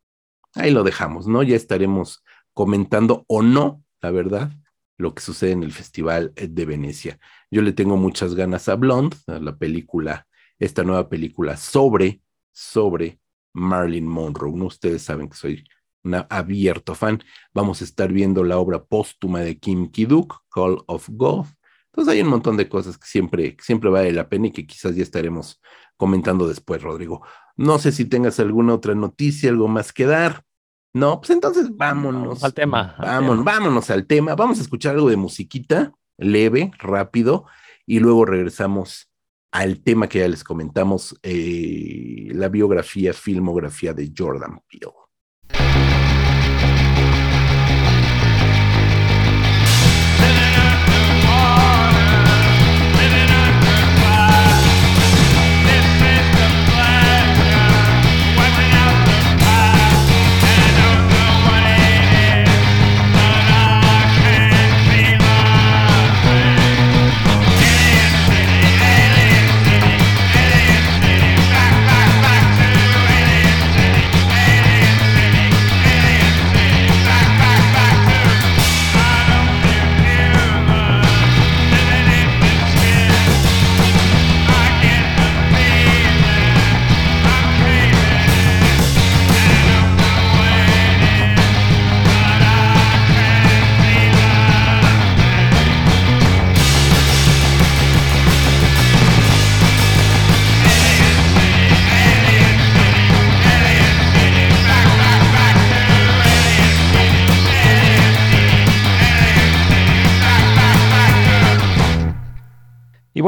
ahí 0.54 0.70
lo 0.70 0.84
dejamos, 0.84 1.28
¿no? 1.28 1.42
Ya 1.42 1.56
estaremos 1.56 2.24
comentando 2.54 3.26
o 3.28 3.42
no, 3.42 3.84
la 4.02 4.12
verdad, 4.12 4.52
lo 4.98 5.16
que 5.16 5.24
sucede 5.24 5.54
en 5.54 5.64
el 5.64 5.72
Festival 5.72 6.32
de 6.36 6.66
Venecia. 6.66 7.20
Yo 7.50 7.64
le 7.64 7.74
tengo 7.74 7.98
muchas 7.98 8.36
ganas 8.36 8.70
a 8.70 8.76
Blonde, 8.76 9.18
a 9.26 9.40
la 9.40 9.58
película, 9.58 10.28
esta 10.60 10.84
nueva 10.84 11.10
película 11.10 11.58
sobre, 11.58 12.22
sobre 12.52 13.20
Marilyn 13.54 14.08
Monroe, 14.08 14.56
¿no? 14.56 14.66
Ustedes 14.66 15.02
saben 15.02 15.30
que 15.30 15.38
soy 15.38 15.64
un 16.04 16.16
abierto 16.30 16.96
fan. 16.96 17.24
Vamos 17.54 17.82
a 17.82 17.86
estar 17.86 18.12
viendo 18.12 18.44
la 18.44 18.58
obra 18.58 18.84
póstuma 18.84 19.40
de 19.40 19.58
Kim 19.58 19.90
Ki-duk, 19.90 20.44
Call 20.50 20.78
of 20.88 21.08
God. 21.10 21.48
Entonces 21.88 22.14
hay 22.14 22.22
un 22.22 22.30
montón 22.30 22.56
de 22.56 22.70
cosas 22.70 22.98
que 22.98 23.08
siempre, 23.08 23.58
siempre 23.62 23.90
vale 23.90 24.12
la 24.12 24.30
pena 24.30 24.48
y 24.48 24.52
que 24.52 24.68
quizás 24.68 24.96
ya 24.96 25.04
estaremos 25.04 25.60
comentando 25.98 26.48
después, 26.48 26.82
Rodrigo. 26.82 27.22
No 27.58 27.80
sé 27.80 27.92
si 27.92 28.06
tengas 28.06 28.40
alguna 28.40 28.76
otra 28.76 28.96
noticia, 28.96 29.50
algo 29.50 29.68
más 29.68 29.92
que 29.92 30.06
dar. 30.06 30.44
No, 30.94 31.20
pues 31.20 31.32
entonces 31.32 31.76
vámonos. 31.76 32.44
al 32.44 32.54
tema. 32.54 32.96
vámonos, 32.98 33.44
vámonos 33.44 33.90
al 33.90 34.08
tema. 34.08 34.36
Vamos 34.36 34.60
a 34.60 34.62
escuchar 34.62 34.96
algo 34.96 35.10
de 35.10 35.18
musiquita, 35.18 35.92
leve, 36.18 36.72
rápido, 36.80 37.46
y 37.86 38.00
luego 38.00 38.26
regresamos 38.26 39.09
al 39.52 39.82
tema 39.82 40.08
que 40.08 40.20
ya 40.20 40.28
les 40.28 40.44
comentamos, 40.44 41.20
eh, 41.24 42.30
la 42.34 42.50
biografía, 42.50 43.14
filmografía 43.14 43.94
de 43.94 44.12
Jordan 44.16 44.62
Peele. 44.68 44.99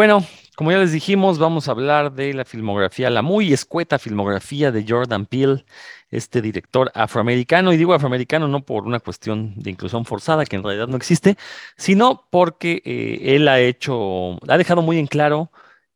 Bueno, 0.01 0.25
como 0.55 0.71
ya 0.71 0.79
les 0.79 0.93
dijimos, 0.93 1.37
vamos 1.37 1.67
a 1.67 1.73
hablar 1.73 2.13
de 2.13 2.33
la 2.33 2.43
filmografía, 2.43 3.11
la 3.11 3.21
muy 3.21 3.53
escueta 3.53 3.99
filmografía 3.99 4.71
de 4.71 4.83
Jordan 4.89 5.27
Peele, 5.27 5.63
este 6.09 6.41
director 6.41 6.91
afroamericano, 6.95 7.71
y 7.71 7.77
digo 7.77 7.93
afroamericano 7.93 8.47
no 8.47 8.65
por 8.65 8.87
una 8.87 8.99
cuestión 8.99 9.53
de 9.57 9.69
inclusión 9.69 10.03
forzada, 10.05 10.45
que 10.45 10.55
en 10.55 10.63
realidad 10.63 10.87
no 10.87 10.97
existe, 10.97 11.37
sino 11.77 12.27
porque 12.31 12.81
eh, 12.83 13.35
él 13.35 13.47
ha 13.47 13.59
hecho, 13.59 14.39
ha 14.49 14.57
dejado 14.57 14.81
muy 14.81 14.97
en 14.97 15.05
claro 15.05 15.51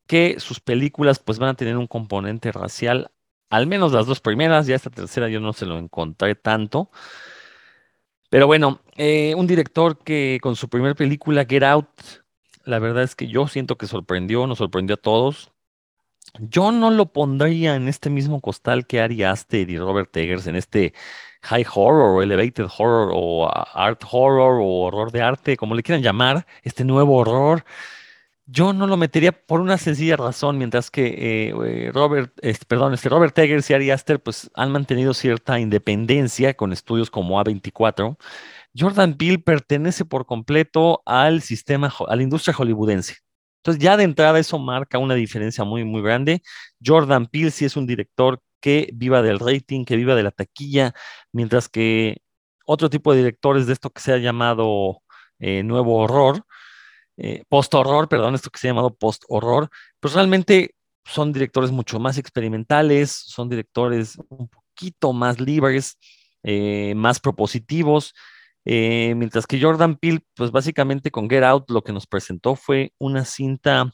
que 0.05 0.35
sus 0.37 0.59
películas 0.59 1.17
pues 1.17 1.39
van 1.39 1.49
a 1.49 1.55
tener 1.55 1.75
un 1.75 1.87
componente 1.87 2.51
racial, 2.51 3.09
al 3.49 3.65
menos 3.65 3.91
las 3.91 4.05
dos 4.05 4.21
primeras, 4.21 4.67
ya 4.67 4.75
esta 4.75 4.91
tercera 4.91 5.29
yo 5.29 5.39
no 5.39 5.51
se 5.51 5.65
lo 5.65 5.79
encontré 5.79 6.35
tanto. 6.35 6.91
Pero 8.29 8.45
bueno, 8.45 8.81
eh, 8.97 9.33
un 9.35 9.47
director 9.47 9.97
que 10.03 10.37
con 10.43 10.55
su 10.55 10.69
primera 10.69 10.93
película, 10.93 11.45
Get 11.49 11.63
Out, 11.63 12.24
la 12.65 12.79
verdad 12.79 13.03
es 13.03 13.15
que 13.15 13.27
yo 13.27 13.47
siento 13.47 13.77
que 13.77 13.87
sorprendió, 13.87 14.47
nos 14.47 14.57
sorprendió 14.59 14.95
a 14.95 14.97
todos. 14.97 15.51
Yo 16.39 16.71
no 16.71 16.91
lo 16.91 17.07
pondría 17.13 17.75
en 17.75 17.87
este 17.87 18.09
mismo 18.09 18.41
costal 18.41 18.87
que 18.87 18.99
Ari 18.99 19.23
Aster 19.23 19.69
y 19.69 19.77
Robert 19.77 20.15
Eggers, 20.17 20.47
en 20.47 20.55
este 20.55 20.93
high 21.43 21.65
horror 21.73 22.17
o 22.17 22.21
elevated 22.23 22.65
horror 22.77 23.11
o 23.13 23.49
art 23.73 24.03
horror 24.11 24.59
o 24.61 24.65
horror 24.85 25.11
de 25.11 25.21
arte, 25.21 25.57
como 25.57 25.75
le 25.75 25.83
quieran 25.83 26.03
llamar, 26.03 26.45
este 26.63 26.83
nuevo 26.83 27.17
horror. 27.17 27.63
Yo 28.47 28.73
no 28.73 28.85
lo 28.85 28.97
metería 28.97 29.31
por 29.31 29.59
una 29.61 29.77
sencilla 29.77 30.17
razón, 30.17 30.57
mientras 30.57 30.91
que 30.91 31.07
eh, 31.49 31.53
eh, 31.65 31.91
Robert, 31.93 32.31
este, 32.41 32.65
perdón, 32.65 32.93
este 32.93 33.09
Robert 33.09 33.37
Eggers 33.37 33.69
y 33.69 33.73
Ari 33.73 33.89
Aster 33.91 34.21
pues 34.21 34.51
han 34.55 34.71
mantenido 34.71 35.13
cierta 35.13 35.59
independencia 35.59 36.53
con 36.55 36.71
estudios 36.73 37.09
como 37.09 37.41
A24 37.41 38.17
Jordan 38.77 39.15
Peele 39.15 39.39
pertenece 39.39 40.05
por 40.05 40.25
completo 40.25 41.01
al 41.05 41.41
sistema, 41.41 41.93
a 42.07 42.15
la 42.15 42.23
industria 42.23 42.53
hollywoodense. 42.53 43.17
Entonces 43.57 43.81
ya 43.81 43.97
de 43.97 44.03
entrada 44.03 44.37
eso 44.37 44.59
marca 44.59 44.99
una 44.99 45.15
diferencia 45.15 45.63
muy, 45.63 45.83
muy 45.85 46.01
grande. 46.01 46.43
Jordan 46.85 47.27
Peele 47.27 47.51
sí 47.51 47.65
es 47.65 47.75
un 47.77 47.87
director 47.87 48.41
que 48.59 48.89
viva 48.93 49.21
del 49.21 49.39
rating, 49.39 49.85
que 49.85 49.95
viva 49.95 50.15
de 50.15 50.23
la 50.23 50.31
taquilla, 50.31 50.93
mientras 51.31 51.69
que 51.69 52.17
otro 52.65 52.89
tipo 52.89 53.11
de 53.11 53.19
directores 53.19 53.67
de 53.67 53.73
esto 53.73 53.89
que 53.89 54.01
se 54.01 54.13
ha 54.13 54.17
llamado 54.17 55.01
eh, 55.39 55.63
nuevo 55.63 55.97
horror, 55.97 56.45
eh, 57.17 57.43
post-horror, 57.49 58.09
perdón, 58.09 58.35
esto 58.35 58.49
que 58.49 58.59
se 58.59 58.67
ha 58.67 58.71
llamado 58.71 58.95
post-horror, 58.95 59.69
pues 59.99 60.13
realmente 60.13 60.75
son 61.05 61.31
directores 61.31 61.71
mucho 61.71 61.99
más 61.99 62.17
experimentales, 62.17 63.11
son 63.11 63.49
directores 63.49 64.17
un 64.29 64.49
poquito 64.49 65.13
más 65.13 65.39
libres, 65.39 65.97
eh, 66.43 66.93
más 66.95 67.19
propositivos, 67.19 68.13
mientras 68.65 69.47
que 69.47 69.61
Jordan 69.61 69.95
Peele, 69.95 70.21
pues 70.35 70.51
básicamente 70.51 71.11
con 71.11 71.29
Get 71.29 71.43
Out 71.43 71.69
lo 71.69 71.83
que 71.83 71.93
nos 71.93 72.07
presentó 72.07 72.55
fue 72.55 72.93
una 72.97 73.25
cinta, 73.25 73.93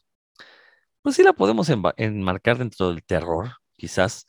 pues 1.02 1.16
sí 1.16 1.24
la 1.24 1.34
podemos 1.34 1.70
enmarcar 1.70 2.58
dentro 2.58 2.90
del 2.90 3.04
terror, 3.04 3.52
quizás, 3.76 4.26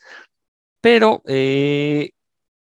pero 0.80 1.22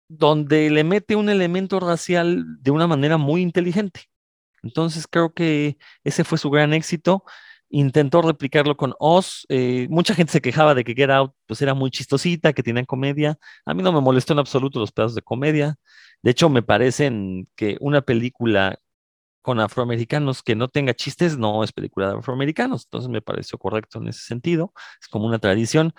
donde 0.09 0.71
le 0.71 0.85
mete 0.85 1.17
un 1.17 1.29
elemento 1.29 1.81
racial 1.81 2.45
de 2.61 2.71
una 2.71 2.87
manera 2.87 3.17
muy 3.17 3.43
inteligente. 3.43 4.03
Entonces 4.63 5.07
creo 5.07 5.33
que 5.35 5.77
ese 6.05 6.25
fue 6.25 6.39
su 6.39 6.51
gran 6.51 6.73
éxito. 6.73 7.25
Intentó 7.69 8.23
replicarlo 8.23 8.77
con 8.77 8.95
Oz. 8.99 9.47
Eh, 9.49 9.87
mucha 9.91 10.15
gente 10.15 10.33
se 10.33 10.41
quejaba 10.41 10.75
de 10.75 10.85
que 10.85 10.95
Get 10.95 11.11
Out 11.11 11.33
pues 11.47 11.61
era 11.63 11.75
muy 11.75 11.91
chistosita, 11.91 12.53
que 12.53 12.63
tenía 12.63 12.85
comedia. 12.85 13.39
A 13.67 13.75
mí 13.75 13.83
no 13.83 13.93
me 13.93 14.01
molestó 14.01 14.33
en 14.33 14.39
absoluto 14.39 14.79
los 14.81 14.93
pedazos 14.93 15.15
de 15.17 15.23
comedia. 15.23 15.77
De 16.25 16.31
hecho, 16.31 16.49
me 16.49 16.63
parecen 16.63 17.49
que 17.55 17.77
una 17.81 18.01
película 18.01 18.79
con 19.43 19.61
afroamericanos 19.61 20.43
que 20.43 20.57
no 20.57 20.69
tenga 20.69 20.95
chistes 20.95 21.37
no 21.37 21.63
es 21.63 21.71
película 21.71 22.09
de 22.09 22.19
afroamericanos. 22.19 22.85
Entonces 22.87 23.11
me 23.11 23.21
pareció 23.21 23.59
correcto 23.59 23.99
en 23.99 24.09
ese 24.09 24.23
sentido. 24.23 24.73
Es 25.03 25.09
como 25.09 25.27
una 25.27 25.39
tradición. 25.39 25.93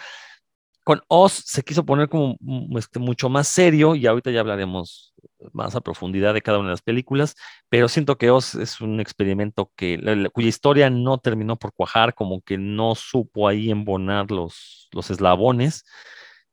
Con 0.84 1.02
Oz 1.10 1.44
se 1.46 1.62
quiso 1.62 1.86
poner 1.86 2.10
como 2.10 2.38
este, 2.76 2.98
mucho 2.98 3.30
más 3.30 3.48
serio 3.48 3.94
y 3.94 4.08
ahorita 4.08 4.32
ya 4.32 4.40
hablaremos 4.40 5.14
más 5.54 5.76
a 5.76 5.82
profundidad 5.82 6.34
de 6.34 6.42
cada 6.42 6.58
una 6.58 6.70
de 6.70 6.74
las 6.74 6.82
películas, 6.82 7.36
pero 7.70 7.88
siento 7.88 8.18
que 8.18 8.32
Oz 8.32 8.56
es 8.56 8.82
un 8.82 9.00
experimento 9.00 9.72
que, 9.76 10.30
cuya 10.34 10.48
historia 10.48 10.90
no 10.90 11.20
terminó 11.20 11.56
por 11.56 11.72
cuajar, 11.74 12.16
como 12.16 12.42
que 12.42 12.58
no 12.58 12.96
supo 12.96 13.48
ahí 13.48 13.70
embonar 13.70 14.32
los, 14.32 14.90
los 14.92 15.12
eslabones 15.12 15.84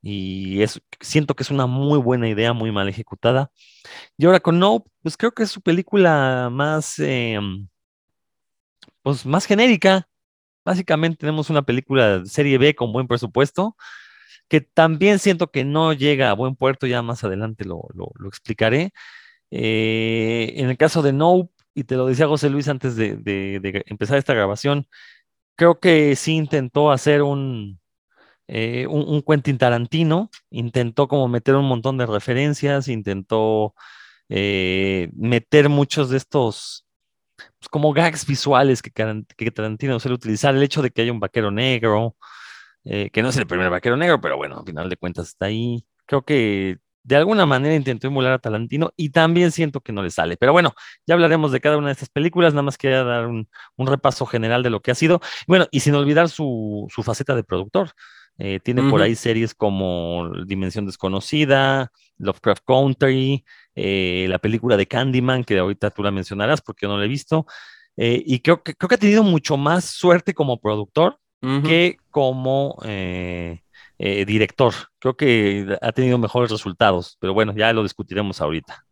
y 0.02 0.64
siento 1.00 1.34
que 1.34 1.44
es 1.44 1.50
una 1.50 1.66
muy 1.66 1.98
buena 1.98 2.28
idea, 2.28 2.52
muy 2.52 2.72
mal 2.72 2.88
ejecutada. 2.88 3.50
Y 4.18 4.26
ahora 4.26 4.40
con 4.40 4.58
No, 4.58 4.84
pues 5.02 5.16
creo 5.16 5.32
que 5.32 5.44
es 5.44 5.50
su 5.50 5.62
película 5.62 6.50
más, 6.52 6.98
em, 6.98 7.68
pues 9.02 9.26
más 9.26 9.46
genérica. 9.46 10.08
Básicamente 10.64 11.18
tenemos 11.18 11.50
una 11.50 11.62
película 11.62 12.20
de 12.20 12.26
serie 12.26 12.58
B 12.58 12.74
con 12.74 12.92
buen 12.92 13.08
presupuesto, 13.08 13.76
que 14.48 14.60
también 14.62 15.18
siento 15.18 15.50
que 15.50 15.64
no 15.64 15.92
llega 15.94 16.30
a 16.30 16.34
buen 16.34 16.56
puerto, 16.56 16.86
ya 16.86 17.02
más 17.02 17.24
adelante 17.24 17.64
lo, 17.64 17.88
explicaré. 18.28 18.92
Eh, 19.50 20.54
en 20.56 20.70
el 20.70 20.76
caso 20.78 21.02
de 21.02 21.12
No, 21.12 21.50
y 21.74 21.84
te 21.84 21.96
lo 21.96 22.06
decía 22.06 22.28
José 22.28 22.50
Luis 22.50 22.68
antes 22.68 22.96
de, 22.96 23.82
empezar 23.86 24.18
esta 24.18 24.34
grabación, 24.34 24.86
creo 25.56 25.80
que 25.80 26.16
sí 26.16 26.36
intentó 26.36 26.92
hacer 26.92 27.22
un, 27.22 27.80
eh, 28.54 28.86
un, 28.86 29.22
Quentin 29.22 29.56
Tarantino, 29.56 30.30
intentó 30.50 31.08
como 31.08 31.26
meter 31.26 31.54
un 31.54 31.64
montón 31.64 31.96
de 31.96 32.04
referencias, 32.04 32.86
intentó 32.88 33.74
eh, 34.28 35.10
meter 35.14 35.70
muchos 35.70 36.10
de 36.10 36.18
estos 36.18 36.84
pues, 37.36 37.68
como 37.70 37.94
gags 37.94 38.26
visuales 38.26 38.82
que, 38.82 38.90
que 38.90 39.50
Tarantino 39.50 39.98
suele 39.98 40.16
utilizar, 40.16 40.54
el 40.54 40.62
hecho 40.62 40.82
de 40.82 40.90
que 40.90 41.00
haya 41.00 41.12
un 41.12 41.20
vaquero 41.20 41.50
negro, 41.50 42.14
eh, 42.84 43.08
que 43.10 43.22
no 43.22 43.30
es 43.30 43.36
el 43.38 43.46
primer 43.46 43.70
vaquero 43.70 43.96
negro, 43.96 44.20
pero 44.20 44.36
bueno, 44.36 44.58
al 44.58 44.66
final 44.66 44.90
de 44.90 44.98
cuentas 44.98 45.28
está 45.28 45.46
ahí. 45.46 45.86
Creo 46.04 46.22
que 46.22 46.78
de 47.04 47.16
alguna 47.16 47.46
manera 47.46 47.74
intentó 47.74 48.06
emular 48.06 48.32
a 48.32 48.38
Talantino 48.38 48.92
y 48.96 49.10
también 49.10 49.50
siento 49.52 49.80
que 49.80 49.92
no 49.92 50.02
le 50.02 50.10
sale. 50.10 50.36
Pero 50.36 50.52
bueno, 50.52 50.74
ya 51.06 51.14
hablaremos 51.14 51.52
de 51.52 51.60
cada 51.60 51.76
una 51.78 51.88
de 51.88 51.92
estas 51.92 52.10
películas, 52.10 52.52
nada 52.52 52.62
más 52.62 52.78
quería 52.78 53.02
dar 53.04 53.26
un, 53.26 53.48
repaso 53.78 54.26
general 54.26 54.62
de 54.62 54.70
lo 54.70 54.80
que 54.80 54.90
ha 54.90 54.94
sido. 54.94 55.20
Bueno, 55.46 55.66
y 55.70 55.80
sin 55.80 55.94
olvidar 55.94 56.28
su, 56.28 56.88
faceta 57.04 57.34
de 57.34 57.44
productor. 57.44 57.90
Eh, 58.38 58.60
tiene 58.60 58.88
por 58.90 59.02
ahí 59.02 59.14
series 59.14 59.54
como 59.54 60.30
Dimensión 60.46 60.86
Desconocida, 60.86 61.92
Lovecraft 62.18 62.64
Country, 62.66 63.44
eh, 63.74 64.26
la 64.28 64.38
película 64.38 64.76
de 64.76 64.86
Candyman, 64.86 65.44
que 65.44 65.58
ahorita 65.58 65.90
tú 65.90 66.02
la 66.02 66.10
mencionarás 66.10 66.60
porque 66.60 66.86
yo 66.86 66.88
no 66.90 66.98
la 66.98 67.04
he 67.04 67.08
visto. 67.08 67.46
y 67.96 68.40
creo 68.40 68.62
que, 68.62 68.74
creo 68.74 68.88
que 68.88 68.94
ha 68.94 68.98
tenido 68.98 69.22
mucho 69.22 69.56
más 69.56 69.84
suerte 69.84 70.34
como 70.34 70.60
productor 70.60 71.18
que 71.64 71.96
como 72.10 72.78
eh, 72.84 73.62
eh, 73.98 74.24
director. 74.24 74.72
Creo 74.98 75.16
que 75.16 75.76
ha 75.80 75.92
tenido 75.92 76.18
mejores 76.18 76.50
resultados, 76.50 77.16
pero 77.20 77.34
bueno, 77.34 77.52
ya 77.56 77.72
lo 77.72 77.82
discutiremos 77.82 78.40
ahorita. 78.40 78.86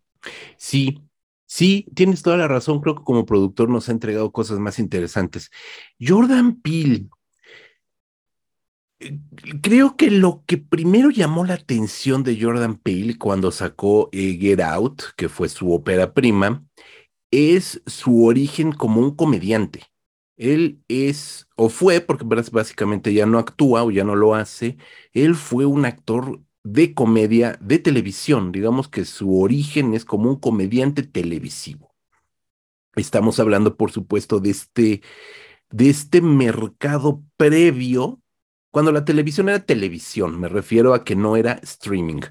Sí, 0.57 1.01
sí, 1.47 1.87
tienes 1.95 2.23
toda 2.23 2.37
la 2.37 2.49
razón. 2.49 2.81
Creo 2.81 2.97
que 2.97 3.05
como 3.05 3.25
productor 3.25 3.69
nos 3.69 3.89
ha 3.89 3.93
entregado 3.93 4.33
cosas 4.33 4.59
más 4.59 4.79
interesantes. 4.79 5.51
Jordan 6.01 6.61
Peele. 6.61 7.07
Eh, 9.01 9.19
creo 9.63 9.97
que 9.97 10.11
lo 10.11 10.45
que 10.47 10.59
primero 10.59 11.11
llamó 11.11 11.45
la 11.45 11.55
atención 11.55 12.23
de 12.23 12.41
Jordan 12.41 12.77
Peele 12.77 13.19
cuando 13.19 13.51
sacó 13.51 14.11
Get 14.13 14.61
Out, 14.61 15.03
que 15.17 15.29
fue 15.29 15.49
su 15.49 15.73
ópera 15.73 16.15
prima, 16.15 16.65
es 17.31 17.83
su 17.87 18.25
origen 18.27 18.73
como 18.73 19.01
un 19.01 19.15
comediante. 19.17 19.85
Él 20.37 20.83
es, 20.89 21.49
o 21.57 21.69
fue, 21.69 22.01
porque 22.01 22.25
básicamente 22.25 23.13
ya 23.15 23.27
no 23.27 23.39
actúa 23.39 23.85
o 23.85 23.91
ya 23.91 24.05
no 24.05 24.17
lo 24.17 24.35
hace, 24.35 24.79
él 25.13 25.35
fue 25.35 25.67
un 25.67 25.85
actor 25.85 26.41
de 26.65 26.95
comedia 26.95 27.59
de 27.61 27.79
televisión, 27.79 28.53
digamos 28.53 28.89
que 28.89 29.05
su 29.05 29.41
origen 29.41 29.95
es 29.95 30.05
como 30.05 30.31
un 30.31 30.37
comediante 30.37 31.03
televisivo. 31.03 31.95
Estamos 32.97 33.39
hablando, 33.39 33.77
por 33.77 33.93
supuesto, 33.93 34.41
de 34.41 34.51
este, 34.51 35.03
de 35.71 35.91
este 35.91 36.21
mercado 36.23 37.23
previo, 37.37 38.21
cuando 38.71 38.93
la 38.93 39.05
televisión 39.05 39.49
era 39.49 39.65
televisión, 39.65 40.39
me 40.41 40.49
refiero 40.49 40.95
a 40.95 41.05
que 41.05 41.17
no 41.17 41.37
era 41.37 41.53
streaming. 41.63 42.23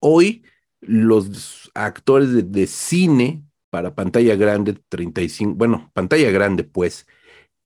Hoy 0.00 0.44
los 0.80 1.70
actores 1.74 2.52
de, 2.52 2.66
cine 2.66 3.44
para 3.70 3.94
pantalla 3.94 4.36
grande, 4.36 4.74
35, 4.88 5.54
bueno, 5.54 5.90
pantalla 5.94 6.30
grande 6.30 6.64
pues, 6.64 7.06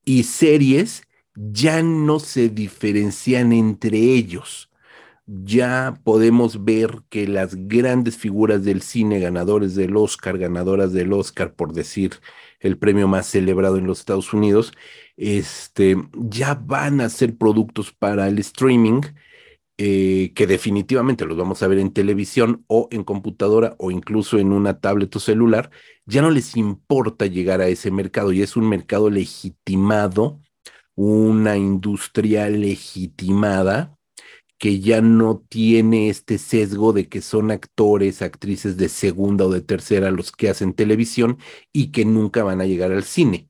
y 0.04 0.24
series 0.24 1.02
ya 1.34 1.82
no 1.82 2.18
se 2.20 2.48
diferencian 2.48 3.52
entre 3.52 3.98
ellos. 3.98 4.70
Ya 5.26 5.94
podemos 6.02 6.64
ver 6.64 7.02
que 7.08 7.28
las 7.28 7.54
grandes 7.68 8.16
figuras 8.16 8.64
del 8.64 8.82
cine, 8.82 9.20
ganadores 9.20 9.76
del 9.76 9.96
Oscar, 9.96 10.38
ganadoras 10.38 10.92
del 10.92 11.12
Oscar, 11.12 11.54
por 11.54 11.72
decir 11.72 12.14
el 12.58 12.78
premio 12.78 13.06
más 13.08 13.26
celebrado 13.26 13.76
en 13.78 13.86
los 13.86 14.00
Estados 14.00 14.32
Unidos, 14.32 14.72
este, 15.20 15.96
ya 16.14 16.54
van 16.54 17.00
a 17.02 17.10
ser 17.10 17.36
productos 17.36 17.92
para 17.92 18.26
el 18.28 18.38
streaming, 18.38 19.02
eh, 19.78 20.32
que 20.34 20.46
definitivamente 20.46 21.26
los 21.26 21.36
vamos 21.36 21.62
a 21.62 21.68
ver 21.68 21.78
en 21.78 21.92
televisión 21.92 22.64
o 22.68 22.88
en 22.90 23.04
computadora 23.04 23.76
o 23.78 23.90
incluso 23.90 24.38
en 24.38 24.52
una 24.52 24.80
tablet 24.80 25.14
o 25.16 25.20
celular, 25.20 25.70
ya 26.06 26.22
no 26.22 26.30
les 26.30 26.56
importa 26.56 27.26
llegar 27.26 27.60
a 27.60 27.68
ese 27.68 27.90
mercado 27.90 28.32
y 28.32 28.42
es 28.42 28.56
un 28.56 28.68
mercado 28.68 29.10
legitimado, 29.10 30.40
una 30.96 31.56
industria 31.56 32.48
legitimada 32.48 33.96
que 34.58 34.80
ya 34.80 35.02
no 35.02 35.44
tiene 35.48 36.10
este 36.10 36.38
sesgo 36.38 36.92
de 36.94 37.08
que 37.08 37.22
son 37.22 37.50
actores, 37.50 38.22
actrices 38.22 38.76
de 38.78 38.88
segunda 38.88 39.46
o 39.46 39.50
de 39.50 39.62
tercera 39.62 40.10
los 40.10 40.32
que 40.32 40.50
hacen 40.50 40.74
televisión 40.74 41.38
y 41.72 41.92
que 41.92 42.04
nunca 42.06 42.44
van 42.44 42.60
a 42.60 42.66
llegar 42.66 42.92
al 42.92 43.04
cine. 43.04 43.49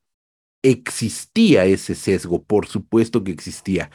Existía 0.62 1.64
ese 1.64 1.94
sesgo, 1.94 2.42
por 2.42 2.66
supuesto 2.66 3.24
que 3.24 3.32
existía. 3.32 3.90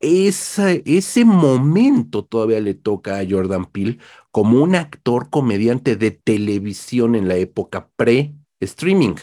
ese 0.00 1.24
momento 1.24 2.24
todavía 2.24 2.60
le 2.60 2.74
toca 2.74 3.18
a 3.18 3.26
Jordan 3.28 3.66
Peele 3.66 3.98
como 4.30 4.62
un 4.62 4.74
actor 4.74 5.30
comediante 5.30 5.96
de 5.96 6.10
televisión 6.12 7.14
en 7.14 7.28
la 7.28 7.36
época 7.36 7.90
pre-streaming. 7.96 9.16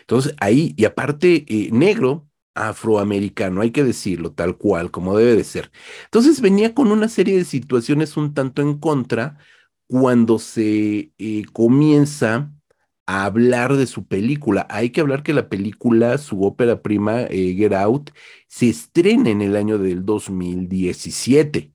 Entonces 0.00 0.34
ahí, 0.40 0.74
y 0.76 0.84
aparte 0.84 1.44
eh, 1.48 1.70
negro, 1.72 2.28
afroamericano, 2.54 3.60
hay 3.60 3.70
que 3.70 3.84
decirlo 3.84 4.32
tal 4.32 4.56
cual, 4.56 4.90
como 4.90 5.16
debe 5.16 5.36
de 5.36 5.44
ser. 5.44 5.70
Entonces 6.04 6.40
venía 6.40 6.74
con 6.74 6.90
una 6.90 7.08
serie 7.08 7.36
de 7.36 7.44
situaciones 7.44 8.16
un 8.16 8.34
tanto 8.34 8.62
en 8.62 8.78
contra 8.78 9.38
cuando 9.88 10.38
se 10.38 11.12
eh, 11.18 11.44
comienza 11.52 12.52
hablar 13.06 13.76
de 13.76 13.86
su 13.86 14.06
película. 14.06 14.66
Hay 14.70 14.90
que 14.90 15.00
hablar 15.00 15.22
que 15.22 15.32
la 15.34 15.48
película, 15.48 16.18
su 16.18 16.42
ópera 16.44 16.82
prima, 16.82 17.22
eh, 17.24 17.54
Get 17.56 17.72
Out, 17.74 18.10
se 18.48 18.68
estrena 18.68 19.30
en 19.30 19.42
el 19.42 19.56
año 19.56 19.78
del 19.78 20.04
2017 20.04 21.72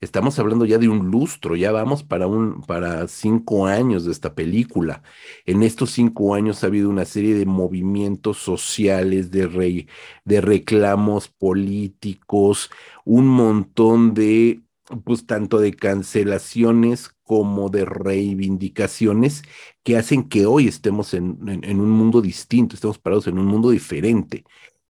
Estamos 0.00 0.38
hablando 0.38 0.64
ya 0.64 0.78
de 0.78 0.88
un 0.88 1.10
lustro, 1.10 1.56
ya 1.56 1.72
vamos 1.72 2.02
para 2.04 2.26
un, 2.26 2.62
para 2.62 3.06
cinco 3.08 3.66
años 3.66 4.04
de 4.04 4.12
esta 4.12 4.34
película. 4.34 5.02
En 5.46 5.62
estos 5.62 5.90
cinco 5.92 6.34
años 6.34 6.62
ha 6.62 6.68
habido 6.68 6.88
una 6.90 7.04
serie 7.04 7.34
de 7.34 7.46
movimientos 7.46 8.38
sociales, 8.38 9.30
de, 9.30 9.46
re- 9.46 9.86
de 10.24 10.40
reclamos 10.40 11.28
políticos, 11.28 12.70
un 13.04 13.26
montón 13.26 14.14
de, 14.14 14.62
pues 15.04 15.26
tanto 15.26 15.58
de 15.58 15.74
cancelaciones 15.74 17.10
como 17.28 17.68
de 17.68 17.84
reivindicaciones 17.84 19.42
que 19.84 19.98
hacen 19.98 20.28
que 20.30 20.46
hoy 20.46 20.66
estemos 20.68 21.12
en, 21.14 21.38
un 21.80 21.90
mundo 21.90 22.22
distinto, 22.22 22.74
estemos 22.74 22.98
parados 22.98 23.26
en 23.28 23.38
un 23.38 23.46
mundo 23.46 23.70
diferente. 23.70 24.44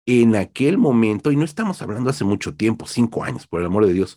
En 0.07 0.35
aquel 0.37 0.78
momento, 0.78 1.30
y 1.30 1.37
no 1.37 1.45
estamos 1.45 1.83
hablando 1.83 2.11
hace 2.11 2.24
mucho 2.24 2.55
tiempo, 2.57 2.87
cinco 2.87 3.24
años, 3.24 3.47
por 3.47 3.61
el 3.61 3.66
amor 3.66 3.87
de 3.87 3.93
Dios, 3.93 4.16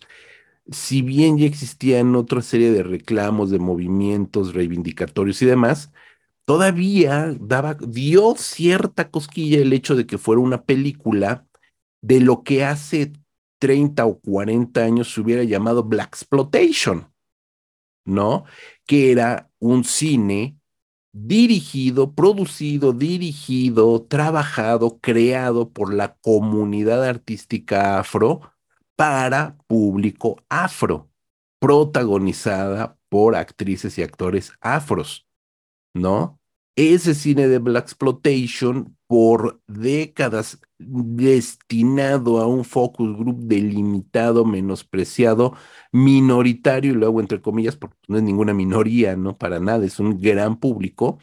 si 0.70 1.02
bien 1.02 1.38
ya 1.38 1.46
existían 1.46 2.16
otra 2.16 2.42
serie 2.42 2.72
de 2.72 2.82
reclamos, 2.82 3.50
de 3.50 3.58
movimientos 3.58 4.54
reivindicatorios 4.54 5.42
y 5.42 5.46
demás, 5.46 5.92
todavía 6.46 7.36
daba, 7.38 7.74
dio 7.74 8.34
cierta 8.36 9.10
cosquilla 9.10 9.60
el 9.60 9.72
hecho 9.74 9.94
de 9.96 10.06
que 10.06 10.18
fuera 10.18 10.40
una 10.40 10.64
película 10.64 11.46
de 12.02 12.20
lo 12.20 12.44
que 12.44 12.64
hace 12.64 13.12
30 13.58 14.06
o 14.06 14.20
40 14.20 14.82
años 14.82 15.12
se 15.12 15.20
hubiera 15.20 15.44
llamado 15.44 15.84
Black 15.84 16.08
Exploitation, 16.08 17.08
¿no? 18.06 18.44
Que 18.86 19.12
era 19.12 19.50
un 19.58 19.84
cine 19.84 20.58
dirigido, 21.12 22.14
producido, 22.14 22.92
dirigido, 22.92 24.02
trabajado, 24.04 24.98
creado 25.00 25.70
por 25.72 25.94
la 25.94 26.16
comunidad 26.16 27.04
artística 27.04 27.98
afro 27.98 28.52
para 28.96 29.56
público 29.66 30.36
afro, 30.48 31.10
protagonizada 31.58 32.98
por 33.08 33.34
actrices 33.36 33.98
y 33.98 34.02
actores 34.02 34.52
afros, 34.60 35.26
¿no? 35.94 36.40
Ese 36.76 37.14
cine 37.14 37.48
de 37.48 37.58
Black 37.58 37.84
Exploitation 37.84 38.96
por 39.06 39.62
décadas 39.66 40.60
destinado 40.78 42.40
a 42.40 42.46
un 42.46 42.64
focus 42.64 43.16
group 43.16 43.40
delimitado, 43.44 44.44
menospreciado, 44.44 45.54
minoritario, 45.92 46.92
y 46.92 46.94
lo 46.94 47.06
hago 47.06 47.20
entre 47.20 47.40
comillas 47.40 47.76
porque 47.76 47.96
no 48.08 48.18
es 48.18 48.22
ninguna 48.22 48.54
minoría, 48.54 49.16
¿no? 49.16 49.38
Para 49.38 49.60
nada, 49.60 49.84
es 49.84 49.98
un 50.00 50.20
gran 50.20 50.58
público, 50.60 51.18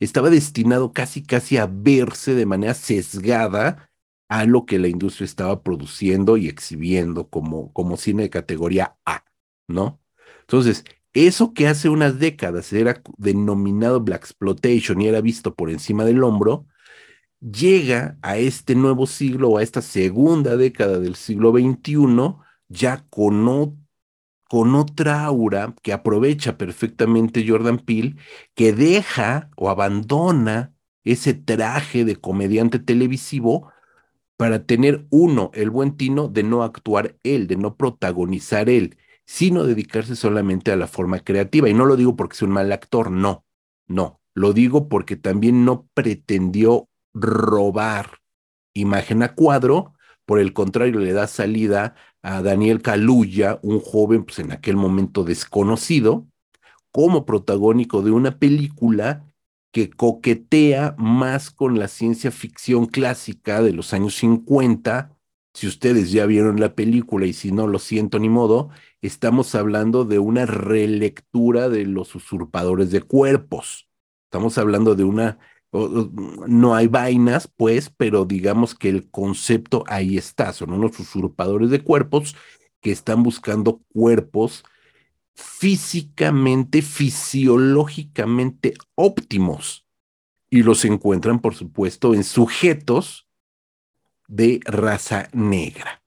estaba 0.00 0.30
destinado 0.30 0.92
casi, 0.92 1.22
casi 1.22 1.56
a 1.58 1.66
verse 1.66 2.34
de 2.34 2.46
manera 2.46 2.74
sesgada 2.74 3.90
a 4.28 4.44
lo 4.44 4.66
que 4.66 4.78
la 4.78 4.88
industria 4.88 5.24
estaba 5.26 5.62
produciendo 5.62 6.36
y 6.36 6.48
exhibiendo 6.48 7.28
como, 7.28 7.72
como 7.72 7.96
cine 7.96 8.24
de 8.24 8.30
categoría 8.30 8.96
A, 9.04 9.24
¿no? 9.68 10.00
Entonces, 10.42 10.84
eso 11.12 11.54
que 11.54 11.68
hace 11.68 11.88
unas 11.88 12.18
décadas 12.18 12.72
era 12.72 13.02
denominado 13.16 14.00
Black 14.00 14.22
Exploitation 14.22 15.00
y 15.00 15.08
era 15.08 15.20
visto 15.20 15.54
por 15.54 15.70
encima 15.70 16.04
del 16.04 16.22
hombro, 16.24 16.66
llega 17.50 18.18
a 18.22 18.38
este 18.38 18.74
nuevo 18.74 19.06
siglo 19.06 19.50
o 19.50 19.58
a 19.58 19.62
esta 19.62 19.82
segunda 19.82 20.56
década 20.56 20.98
del 20.98 21.14
siglo 21.16 21.52
XXI 21.52 22.44
ya 22.68 23.06
con, 23.10 23.46
o- 23.48 23.76
con 24.48 24.74
otra 24.74 25.24
aura 25.24 25.74
que 25.82 25.92
aprovecha 25.92 26.58
perfectamente 26.58 27.44
Jordan 27.48 27.78
Peele, 27.80 28.16
que 28.54 28.72
deja 28.72 29.50
o 29.56 29.70
abandona 29.70 30.74
ese 31.04 31.34
traje 31.34 32.04
de 32.04 32.16
comediante 32.16 32.78
televisivo 32.78 33.72
para 34.36 34.64
tener 34.66 35.06
uno, 35.10 35.50
el 35.54 35.70
buen 35.70 35.96
tino 35.96 36.28
de 36.28 36.42
no 36.42 36.62
actuar 36.62 37.16
él, 37.22 37.46
de 37.46 37.56
no 37.56 37.76
protagonizar 37.76 38.68
él, 38.68 38.98
sino 39.24 39.64
dedicarse 39.64 40.14
solamente 40.16 40.72
a 40.72 40.76
la 40.76 40.86
forma 40.86 41.20
creativa. 41.20 41.68
Y 41.68 41.74
no 41.74 41.86
lo 41.86 41.96
digo 41.96 42.16
porque 42.16 42.36
sea 42.36 42.48
un 42.48 42.54
mal 42.54 42.70
actor, 42.72 43.10
no, 43.10 43.44
no, 43.86 44.20
lo 44.34 44.52
digo 44.52 44.88
porque 44.88 45.16
también 45.16 45.64
no 45.64 45.88
pretendió 45.94 46.88
robar 47.16 48.20
imagen 48.74 49.22
a 49.22 49.34
cuadro, 49.34 49.94
por 50.26 50.40
el 50.40 50.52
contrario, 50.52 51.00
le 51.00 51.12
da 51.12 51.26
salida 51.26 51.94
a 52.22 52.42
Daniel 52.42 52.82
Kaluuya, 52.82 53.58
un 53.62 53.80
joven, 53.80 54.24
pues 54.24 54.40
en 54.40 54.52
aquel 54.52 54.76
momento 54.76 55.24
desconocido, 55.24 56.26
como 56.90 57.24
protagónico 57.24 58.02
de 58.02 58.10
una 58.10 58.38
película 58.38 59.24
que 59.70 59.90
coquetea 59.90 60.94
más 60.98 61.50
con 61.50 61.78
la 61.78 61.88
ciencia 61.88 62.30
ficción 62.30 62.86
clásica 62.86 63.62
de 63.62 63.72
los 63.72 63.92
años 63.92 64.16
50. 64.16 65.16
Si 65.54 65.66
ustedes 65.66 66.10
ya 66.10 66.26
vieron 66.26 66.60
la 66.60 66.74
película 66.74 67.26
y 67.26 67.32
si 67.32 67.52
no, 67.52 67.66
lo 67.66 67.78
siento 67.78 68.18
ni 68.18 68.28
modo, 68.28 68.70
estamos 69.02 69.54
hablando 69.54 70.04
de 70.04 70.18
una 70.18 70.46
relectura 70.46 71.68
de 71.68 71.84
los 71.86 72.14
usurpadores 72.14 72.90
de 72.90 73.02
cuerpos. 73.02 73.88
Estamos 74.24 74.58
hablando 74.58 74.94
de 74.94 75.04
una, 75.04 75.38
no 76.46 76.74
hay 76.74 76.86
vainas, 76.86 77.48
pues, 77.56 77.90
pero 77.96 78.24
digamos 78.24 78.74
que 78.74 78.88
el 78.88 79.10
concepto 79.10 79.84
ahí 79.86 80.16
está. 80.16 80.52
Son 80.52 80.72
unos 80.72 80.98
usurpadores 80.98 81.70
de 81.70 81.82
cuerpos 81.82 82.36
que 82.80 82.92
están 82.92 83.22
buscando 83.22 83.82
cuerpos 83.92 84.64
físicamente, 85.34 86.82
fisiológicamente 86.82 88.74
óptimos 88.94 89.86
y 90.50 90.62
los 90.62 90.84
encuentran, 90.84 91.40
por 91.40 91.54
supuesto, 91.54 92.14
en 92.14 92.24
sujetos 92.24 93.28
de 94.28 94.60
raza 94.64 95.28
negra. 95.32 96.02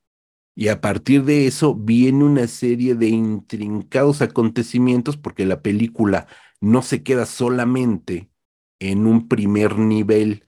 Y 0.56 0.68
a 0.68 0.82
partir 0.82 1.24
de 1.24 1.48
eso 1.48 1.76
viene 1.76 2.24
una 2.24 2.48
serie 2.48 2.96
de 2.96 3.08
intrincados 3.08 4.22
acontecimientos 4.22 5.16
porque 5.16 5.46
la 5.46 5.62
película 5.62 6.28
no 6.60 6.82
se 6.82 7.04
queda 7.04 7.26
solamente 7.26 8.30
en 8.80 9.08
un 9.08 9.28
primer 9.28 9.78
nivel 9.78 10.46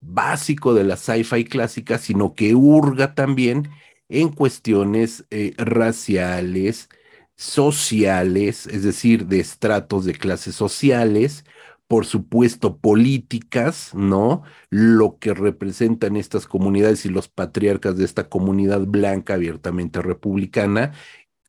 básico 0.00 0.74
de 0.74 0.84
la 0.84 0.96
sci-fi 0.96 1.44
clásica, 1.44 1.98
sino 1.98 2.34
que 2.34 2.54
hurga 2.54 3.14
también 3.14 3.70
en 4.08 4.30
cuestiones 4.30 5.26
eh, 5.30 5.54
raciales, 5.58 6.88
sociales, 7.36 8.66
es 8.66 8.82
decir, 8.82 9.26
de 9.26 9.40
estratos 9.40 10.04
de 10.04 10.14
clases 10.14 10.54
sociales, 10.56 11.44
por 11.86 12.04
supuesto 12.06 12.78
políticas, 12.78 13.94
¿no? 13.94 14.42
Lo 14.70 15.18
que 15.18 15.34
representan 15.34 16.16
estas 16.16 16.46
comunidades 16.46 17.06
y 17.06 17.08
los 17.08 17.28
patriarcas 17.28 17.96
de 17.96 18.04
esta 18.04 18.28
comunidad 18.28 18.80
blanca 18.86 19.34
abiertamente 19.34 20.02
republicana 20.02 20.92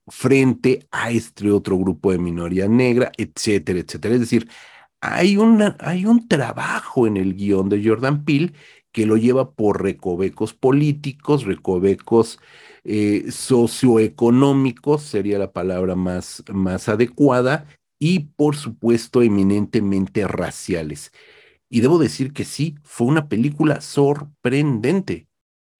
frente 0.08 0.88
a 0.92 1.12
este 1.12 1.52
otro 1.52 1.78
grupo 1.78 2.12
de 2.12 2.20
minoría 2.20 2.68
negra, 2.68 3.12
etcétera, 3.18 3.80
etcétera. 3.80 4.16
Es 4.16 4.22
decir, 4.22 4.50
hay, 5.02 5.38
una, 5.38 5.78
hay 5.80 6.06
un 6.06 6.28
trabajo 6.28 7.08
en 7.08 7.18
el 7.18 7.36
guion 7.36 7.70
de 7.70 7.84
Jordan 7.84 8.26
Peele 8.26 8.54
que 8.92 9.06
lo 9.06 9.18
lleva 9.18 9.52
por 9.52 9.82
recovecos 9.84 10.54
políticos, 10.54 11.46
recovecos 11.46 12.40
eh, 12.84 13.32
socioeconómicos, 13.32 15.04
sería 15.04 15.38
la 15.38 15.52
palabra 15.52 15.96
más, 15.96 16.44
más 16.52 16.90
adecuada, 16.90 17.68
y 18.00 18.20
por 18.36 18.56
supuesto 18.56 19.22
eminentemente 19.22 20.28
raciales. 20.28 21.12
Y 21.70 21.82
debo 21.82 22.00
decir 22.00 22.34
que 22.34 22.46
sí, 22.46 22.76
fue 22.84 23.08
una 23.08 23.30
película 23.30 23.82
sorprendente, 23.82 25.28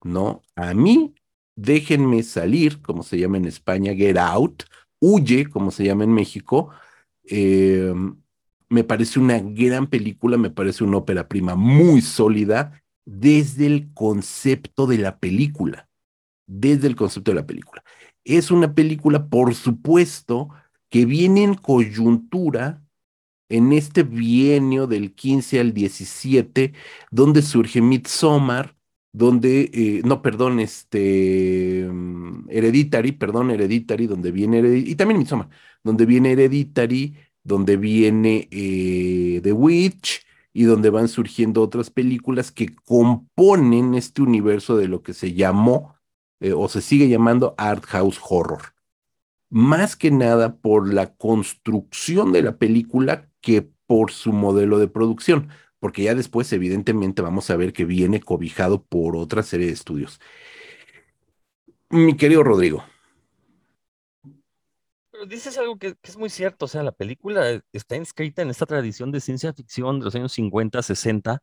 ¿no? 0.04 0.42
A 0.56 0.74
mí, 0.74 1.14
déjenme 1.56 2.22
salir, 2.22 2.80
como 2.82 3.02
se 3.02 3.18
llama 3.18 3.38
en 3.38 3.46
España, 3.46 3.94
Get 3.94 4.18
Out, 4.18 4.64
huye, 5.00 5.46
como 5.46 5.70
se 5.70 5.84
llama 5.84 6.04
en 6.04 6.12
México, 6.12 6.70
eh, 7.24 7.92
me 8.70 8.84
parece 8.84 9.20
una 9.20 9.40
gran 9.40 9.88
película, 9.88 10.38
me 10.38 10.50
parece 10.50 10.84
una 10.84 10.98
ópera 10.98 11.28
prima 11.28 11.54
muy 11.56 12.00
sólida 12.00 12.82
desde 13.04 13.66
el 13.66 13.92
concepto 13.94 14.86
de 14.86 14.98
la 14.98 15.18
película, 15.18 15.88
desde 16.46 16.86
el 16.86 16.96
concepto 16.96 17.32
de 17.32 17.36
la 17.36 17.46
película. 17.46 17.82
Es 18.24 18.50
una 18.50 18.74
película, 18.74 19.28
por 19.28 19.54
supuesto, 19.54 20.50
que 20.88 21.06
viene 21.06 21.44
en 21.44 21.54
coyuntura 21.54 22.82
en 23.48 23.72
este 23.72 24.04
bienio 24.04 24.86
del 24.86 25.14
15 25.14 25.60
al 25.60 25.74
17, 25.74 26.72
donde 27.10 27.42
surge 27.42 27.80
Midsommar, 27.82 28.76
donde, 29.12 29.70
eh, 29.74 30.02
no, 30.04 30.22
perdón, 30.22 30.60
este, 30.60 31.88
mm, 31.90 32.48
Hereditary, 32.48 33.12
perdón, 33.12 33.50
Hereditary, 33.50 34.06
donde 34.06 34.30
viene 34.30 34.58
Hereditary, 34.60 34.92
y 34.92 34.94
también 34.94 35.18
Midsommar, 35.18 35.48
donde 35.82 36.06
viene 36.06 36.32
Hereditary, 36.32 37.16
donde 37.50 37.76
viene 37.76 38.48
eh, 38.50 39.40
The 39.42 39.52
Witch, 39.52 40.24
y 40.52 40.64
donde 40.64 40.90
van 40.90 41.08
surgiendo 41.08 41.62
otras 41.62 41.90
películas 41.90 42.50
que 42.50 42.74
componen 42.74 43.94
este 43.94 44.22
universo 44.22 44.76
de 44.76 44.88
lo 44.88 45.02
que 45.02 45.14
se 45.14 45.34
llamó, 45.34 45.94
eh, 46.40 46.52
o 46.52 46.68
se 46.68 46.80
sigue 46.80 47.08
llamando 47.08 47.54
Art 47.58 47.84
House 47.86 48.20
Horror 48.28 48.62
más 49.50 49.96
que 49.96 50.10
nada 50.10 50.56
por 50.56 50.92
la 50.92 51.14
construcción 51.14 52.32
de 52.32 52.42
la 52.42 52.56
película 52.56 53.28
que 53.40 53.68
por 53.86 54.12
su 54.12 54.32
modelo 54.32 54.78
de 54.78 54.88
producción, 54.88 55.48
porque 55.80 56.04
ya 56.04 56.14
después 56.14 56.52
evidentemente 56.52 57.20
vamos 57.20 57.50
a 57.50 57.56
ver 57.56 57.72
que 57.72 57.84
viene 57.84 58.20
cobijado 58.20 58.82
por 58.84 59.16
otra 59.16 59.42
serie 59.42 59.66
de 59.66 59.72
estudios. 59.72 60.20
Mi 61.90 62.16
querido 62.16 62.44
Rodrigo, 62.44 62.84
Dices 65.28 65.58
algo 65.58 65.78
que, 65.78 65.94
es 66.02 66.16
muy 66.16 66.30
cierto, 66.30 66.64
o 66.64 66.68
sea, 66.68 66.82
la 66.82 66.92
película 66.92 67.60
está 67.72 67.96
inscrita 67.96 68.42
en 68.42 68.50
esta 68.50 68.64
tradición 68.64 69.12
de 69.12 69.20
ciencia 69.20 69.52
ficción 69.52 69.98
de 69.98 70.06
los 70.06 70.14
años 70.14 70.32
50, 70.32 70.82
60. 70.82 71.42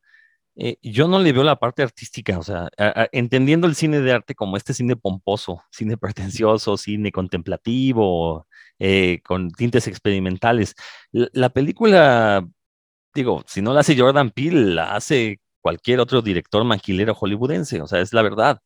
Eh, 0.56 0.78
yo 0.82 1.08
no 1.08 1.20
le 1.20 1.32
veo 1.34 1.44
la 1.44 1.58
parte 1.60 1.84
artística, 1.84 2.40
o 2.40 2.44
sea, 2.44 2.70
a- 2.78 3.08
entendiendo 3.12 3.68
el 3.68 3.76
cine 3.76 4.02
de 4.02 4.12
arte 4.14 4.36
como 4.36 4.58
este 4.58 4.74
cine 4.74 4.96
pomposo, 4.96 5.64
cine 5.72 5.98
pretencioso, 5.98 6.78
cine 6.78 7.12
contemplativo, 7.12 8.48
eh, 8.80 9.22
con 9.24 9.52
tintes 9.52 9.88
experimentales. 9.88 10.76
La, 11.12 11.30
la 11.34 11.50
película, 11.50 12.48
digo, 13.14 13.44
si 13.48 13.62
no 13.62 13.74
la 13.74 13.82
hace 13.82 13.98
Jordan 14.00 14.32
Peele, 14.32 14.74
la 14.76 14.96
hace 14.96 15.40
cualquier 15.62 16.00
otro 16.00 16.22
director 16.22 16.64
maquilero 16.64 17.14
hollywoodense, 17.16 17.82
o 17.82 17.88
sea, 17.88 18.02
es 18.02 18.14
la 18.14 18.22
verdad. 18.24 18.60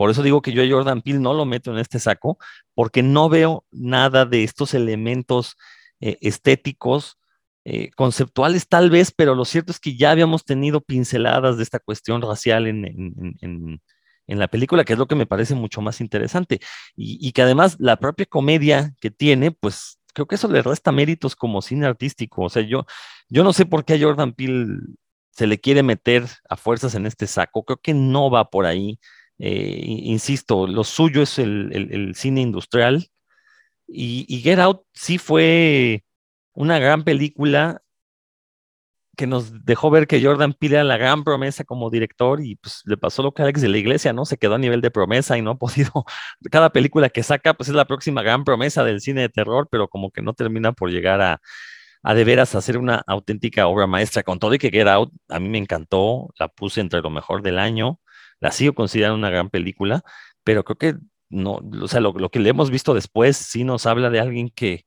Por 0.00 0.10
eso 0.10 0.22
digo 0.22 0.40
que 0.40 0.52
yo 0.52 0.62
a 0.62 0.66
Jordan 0.70 1.02
Peele 1.02 1.18
no 1.18 1.34
lo 1.34 1.44
meto 1.44 1.70
en 1.72 1.76
este 1.78 1.98
saco, 1.98 2.38
porque 2.74 3.02
no 3.02 3.28
veo 3.28 3.66
nada 3.70 4.24
de 4.24 4.44
estos 4.44 4.72
elementos 4.72 5.56
eh, 6.00 6.16
estéticos, 6.22 7.18
eh, 7.66 7.90
conceptuales 7.96 8.66
tal 8.66 8.88
vez, 8.88 9.12
pero 9.14 9.34
lo 9.34 9.44
cierto 9.44 9.72
es 9.72 9.78
que 9.78 9.96
ya 9.98 10.10
habíamos 10.12 10.46
tenido 10.46 10.80
pinceladas 10.80 11.58
de 11.58 11.64
esta 11.64 11.78
cuestión 11.80 12.22
racial 12.22 12.66
en, 12.66 12.86
en- 12.86 13.36
en- 13.42 13.80
la 14.38 14.48
película, 14.48 14.84
que 14.84 14.92
es 14.94 14.98
lo 14.98 15.06
que 15.06 15.16
me 15.16 15.26
parece 15.26 15.54
mucho 15.54 15.80
más 15.82 16.00
interesante. 16.00 16.60
Y, 16.96 17.18
y 17.20 17.32
que 17.32 17.42
además 17.42 17.76
la 17.80 17.96
propia 17.98 18.24
comedia 18.26 18.94
que 19.00 19.10
tiene, 19.10 19.50
pues 19.50 19.98
creo 20.14 20.26
que 20.26 20.36
eso 20.36 20.48
le 20.48 20.62
resta 20.62 20.92
méritos 20.92 21.34
como 21.36 21.60
cine 21.62 21.86
artístico. 21.86 22.44
O 22.44 22.48
sea, 22.48 22.62
yo, 22.62 22.86
yo 23.28 23.44
no 23.44 23.52
sé 23.52 23.66
por 23.66 23.84
qué 23.84 23.94
a 23.94 24.00
Jordan 24.00 24.32
Peele 24.32 24.78
se 25.32 25.46
le 25.46 25.58
quiere 25.60 25.82
meter 25.82 26.24
a 26.48 26.56
fuerzas 26.56 26.94
en 26.94 27.06
este 27.06 27.26
saco, 27.26 27.64
creo 27.64 27.78
que 27.82 27.92
no 27.94 28.30
va 28.30 28.50
por 28.50 28.66
ahí 28.66 28.98
eh, 29.40 29.80
insisto, 29.86 30.66
lo 30.66 30.84
suyo 30.84 31.22
es 31.22 31.38
el, 31.38 32.12
cine 32.14 32.42
industrial 32.42 33.08
y, 33.88 34.40
Get 34.42 34.58
Out 34.58 34.82
sí 34.92 35.18
fue 35.18 36.04
una 36.52 36.78
gran 36.78 37.04
película 37.04 37.82
que 39.16 39.26
nos 39.26 39.64
dejó 39.64 39.90
ver 39.90 40.06
que 40.06 40.22
Jordan 40.22 40.54
Peele 40.54 40.76
era 40.76 40.84
la 40.84 40.96
gran 40.98 41.24
promesa 41.24 41.64
como 41.64 41.90
director 41.90 42.40
y 42.42 42.56
pues 42.56 42.82
le 42.84 42.96
pasó 42.96 43.22
lo 43.22 43.32
que 43.32 43.42
Alex 43.42 43.62
de 43.62 43.68
la 43.68 43.78
Iglesia, 43.78 44.12
¿no? 44.12 44.24
Se 44.26 44.38
quedó 44.38 44.54
a 44.56 44.58
nivel 44.58 44.82
de 44.82 44.90
promesa 44.90 45.38
y 45.38 45.42
no 45.42 45.52
ha 45.52 45.58
podido, 45.58 46.04
cada 46.50 46.70
película 46.70 47.08
que 47.08 47.22
saca 47.22 47.54
pues 47.54 47.68
es 47.70 47.74
la 47.74 47.86
próxima 47.86 48.22
gran 48.22 48.44
promesa 48.44 48.84
del 48.84 49.00
cine 49.00 49.22
de 49.22 49.28
terror, 49.30 49.68
pero 49.70 49.88
como 49.88 50.10
que 50.10 50.22
no 50.22 50.34
termina 50.34 50.72
por 50.72 50.90
llegar 50.90 51.22
a, 51.22 51.40
a 52.02 52.14
de 52.14 52.24
veras 52.24 52.54
hacer 52.54 52.78
una 52.78 53.02
auténtica 53.06 53.66
obra 53.66 53.86
maestra. 53.86 54.22
Con 54.22 54.38
todo 54.38 54.54
y 54.54 54.58
que 54.58 54.70
Get 54.70 54.88
Out 54.88 55.12
a 55.28 55.40
mí 55.40 55.48
me 55.48 55.58
encantó, 55.58 56.30
la 56.38 56.48
puse 56.48 56.80
entre 56.80 57.00
lo 57.00 57.10
mejor 57.10 57.42
del 57.42 57.58
año, 57.58 58.00
la 58.40 58.52
sigo 58.52 58.74
considerando 58.74 59.16
una 59.16 59.30
gran 59.30 59.50
película, 59.50 60.02
pero 60.44 60.64
creo 60.64 60.76
que 60.78 60.94
no, 61.30 61.60
o 61.82 61.88
sea, 61.88 62.00
lo, 62.00 62.30
que 62.30 62.40
le 62.40 62.50
hemos 62.50 62.70
visto 62.70 62.92
después 62.92 63.36
sí 63.36 63.64
nos 63.64 63.86
habla 63.86 64.10
de 64.10 64.20
alguien 64.20 64.50
que 64.50 64.84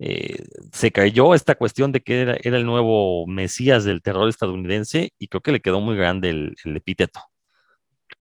eh, 0.00 0.44
se 0.72 0.90
cayó 0.90 1.34
esta 1.34 1.54
cuestión 1.54 1.92
de 1.92 2.02
que 2.02 2.22
era, 2.22 2.34
el 2.34 2.66
nuevo 2.66 3.26
mesías 3.28 3.84
del 3.84 4.02
terror 4.02 4.28
estadounidense 4.28 5.12
y 5.18 5.28
creo 5.28 5.40
que 5.40 5.52
le 5.52 5.60
quedó 5.60 5.80
muy 5.80 5.96
grande 5.96 6.30
el, 6.30 6.56
epíteto. 6.64 7.20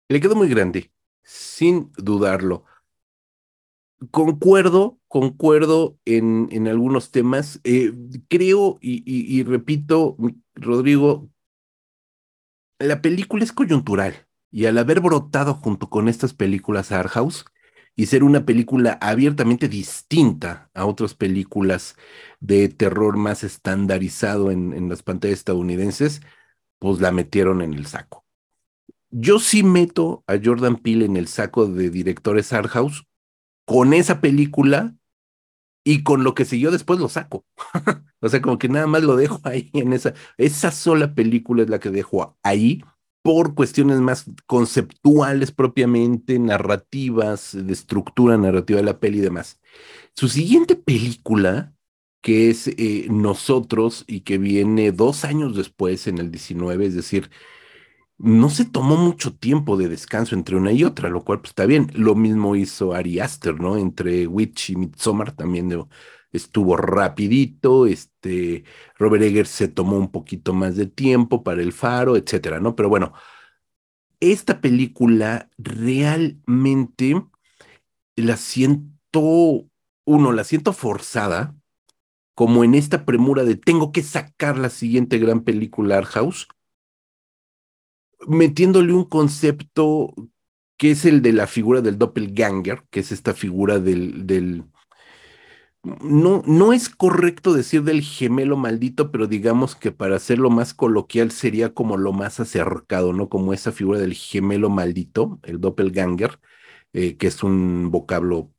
Le 0.07 0.19
quedó 0.19 0.35
muy 0.35 0.49
grande, 0.49 0.91
sin 1.23 1.91
dudarlo. 1.97 2.65
Concuerdo, 4.09 4.97
concuerdo 5.07 5.99
en, 6.05 6.47
en 6.51 6.67
algunos 6.67 7.11
temas. 7.11 7.59
Eh, 7.65 7.93
creo 8.29 8.79
y 8.81 9.43
repito, 9.43 10.17
Rodrigo, 10.55 11.29
la 12.79 13.01
película 13.01 13.43
es 13.43 13.51
coyuntural 13.51 14.28
y 14.51 14.65
al 14.65 14.77
haber 14.77 14.99
brotado 15.01 15.53
junto 15.55 15.89
con 15.89 16.07
estas 16.09 16.33
películas 16.33 16.91
Art 16.91 17.09
House 17.11 17.45
y 17.95 18.05
ser 18.07 18.23
una 18.23 18.45
película 18.45 18.97
abiertamente 19.01 19.67
distinta 19.67 20.69
a 20.73 20.85
otras 20.85 21.13
películas 21.15 21.95
de 22.39 22.69
terror 22.69 23.17
más 23.17 23.43
estandarizado 23.43 24.51
en, 24.51 24.73
en 24.73 24.89
las 24.89 25.03
pantallas 25.03 25.39
estadounidenses, 25.39 26.21
pues 26.79 27.01
la 27.01 27.11
metieron 27.11 27.61
en 27.61 27.73
el 27.73 27.85
saco. 27.87 28.25
Yo 29.11 29.39
sí 29.39 29.63
meto 29.63 30.23
a 30.27 30.35
Jordan 30.43 30.77
Peele 30.77 31.05
en 31.05 31.17
el 31.17 31.27
saco 31.27 31.65
de 31.67 31.89
directores 31.89 32.53
Art 32.53 32.69
House 32.69 33.05
con 33.65 33.93
esa 33.93 34.21
película 34.21 34.95
y 35.83 36.03
con 36.03 36.23
lo 36.23 36.35
que 36.35 36.45
siguió 36.45 36.71
después 36.71 36.99
lo 36.99 37.09
saco. 37.09 37.45
o 38.21 38.29
sea, 38.29 38.41
como 38.41 38.57
que 38.59 38.69
nada 38.69 38.87
más 38.87 39.03
lo 39.03 39.15
dejo 39.15 39.39
ahí 39.43 39.69
en 39.73 39.93
esa, 39.93 40.13
esa 40.37 40.71
sola 40.71 41.15
película 41.15 41.63
es 41.63 41.69
la 41.69 41.79
que 41.79 41.89
dejo 41.89 42.37
ahí 42.43 42.83
por 43.21 43.55
cuestiones 43.55 43.99
más 43.99 44.25
conceptuales 44.47 45.51
propiamente, 45.51 46.39
narrativas, 46.39 47.51
de 47.53 47.73
estructura 47.73 48.37
narrativa 48.37 48.79
de 48.79 48.85
la 48.85 48.99
peli 48.99 49.19
y 49.19 49.21
demás. 49.21 49.59
Su 50.15 50.29
siguiente 50.29 50.75
película, 50.75 51.73
que 52.21 52.49
es 52.49 52.67
eh, 52.69 53.07
Nosotros 53.09 54.05
y 54.07 54.21
que 54.21 54.37
viene 54.39 54.91
dos 54.93 55.25
años 55.25 55.55
después, 55.57 56.07
en 56.07 56.19
el 56.19 56.31
19, 56.31 56.85
es 56.87 56.95
decir, 56.95 57.31
no 58.17 58.49
se 58.49 58.65
tomó 58.65 58.97
mucho 58.97 59.33
tiempo 59.35 59.77
de 59.77 59.87
descanso 59.87 60.35
entre 60.35 60.55
una 60.57 60.71
y 60.73 60.83
otra, 60.83 61.09
lo 61.09 61.23
cual 61.23 61.39
pues, 61.39 61.51
está 61.51 61.65
bien. 61.65 61.89
Lo 61.93 62.15
mismo 62.15 62.55
hizo 62.55 62.93
Ari 62.93 63.19
Aster, 63.19 63.59
¿no? 63.59 63.77
Entre 63.77 64.27
Witch 64.27 64.71
y 64.71 64.75
Midsommar 64.75 65.31
también 65.33 65.69
de- 65.69 65.85
estuvo 66.31 66.77
rapidito, 66.77 67.85
este, 67.87 68.63
Robert 68.97 69.23
Eggers 69.23 69.49
se 69.49 69.67
tomó 69.67 69.97
un 69.97 70.11
poquito 70.11 70.53
más 70.53 70.75
de 70.75 70.87
tiempo 70.87 71.43
para 71.43 71.61
El 71.61 71.73
Faro, 71.73 72.17
etcétera, 72.17 72.59
¿no? 72.59 72.75
Pero 72.75 72.89
bueno, 72.89 73.13
esta 74.19 74.61
película 74.61 75.49
realmente 75.57 77.25
la 78.15 78.37
siento, 78.37 79.69
uno, 80.05 80.31
la 80.31 80.43
siento 80.43 80.73
forzada, 80.73 81.55
como 82.35 82.63
en 82.63 82.75
esta 82.75 83.05
premura 83.05 83.43
de 83.43 83.55
tengo 83.55 83.91
que 83.91 84.03
sacar 84.03 84.57
la 84.57 84.69
siguiente 84.69 85.17
gran 85.19 85.43
película 85.43 85.97
Art 85.97 86.07
House, 86.07 86.47
metiéndole 88.27 88.93
un 88.93 89.05
concepto 89.05 90.13
que 90.77 90.91
es 90.91 91.05
el 91.05 91.21
de 91.21 91.33
la 91.33 91.47
figura 91.47 91.81
del 91.81 91.97
doppelganger, 91.97 92.85
que 92.89 93.01
es 93.01 93.11
esta 93.11 93.33
figura 93.33 93.79
del, 93.79 94.25
del 94.25 94.63
no, 95.83 96.43
no 96.45 96.73
es 96.73 96.89
correcto 96.89 97.53
decir 97.53 97.83
del 97.83 98.01
gemelo 98.01 98.57
maldito, 98.57 99.11
pero 99.11 99.27
digamos 99.27 99.75
que 99.75 99.91
para 99.91 100.17
hacerlo 100.17 100.49
más 100.49 100.73
coloquial 100.73 101.31
sería 101.31 101.73
como 101.73 101.97
lo 101.97 102.11
más 102.13 102.39
acercado, 102.39 103.13
¿no? 103.13 103.29
Como 103.29 103.53
esa 103.53 103.71
figura 103.71 103.99
del 103.99 104.13
gemelo 104.13 104.69
maldito, 104.69 105.39
el 105.43 105.61
doppelganger, 105.61 106.39
eh, 106.93 107.17
que 107.17 107.27
es 107.27 107.43
un 107.43 107.91
vocablo 107.91 108.51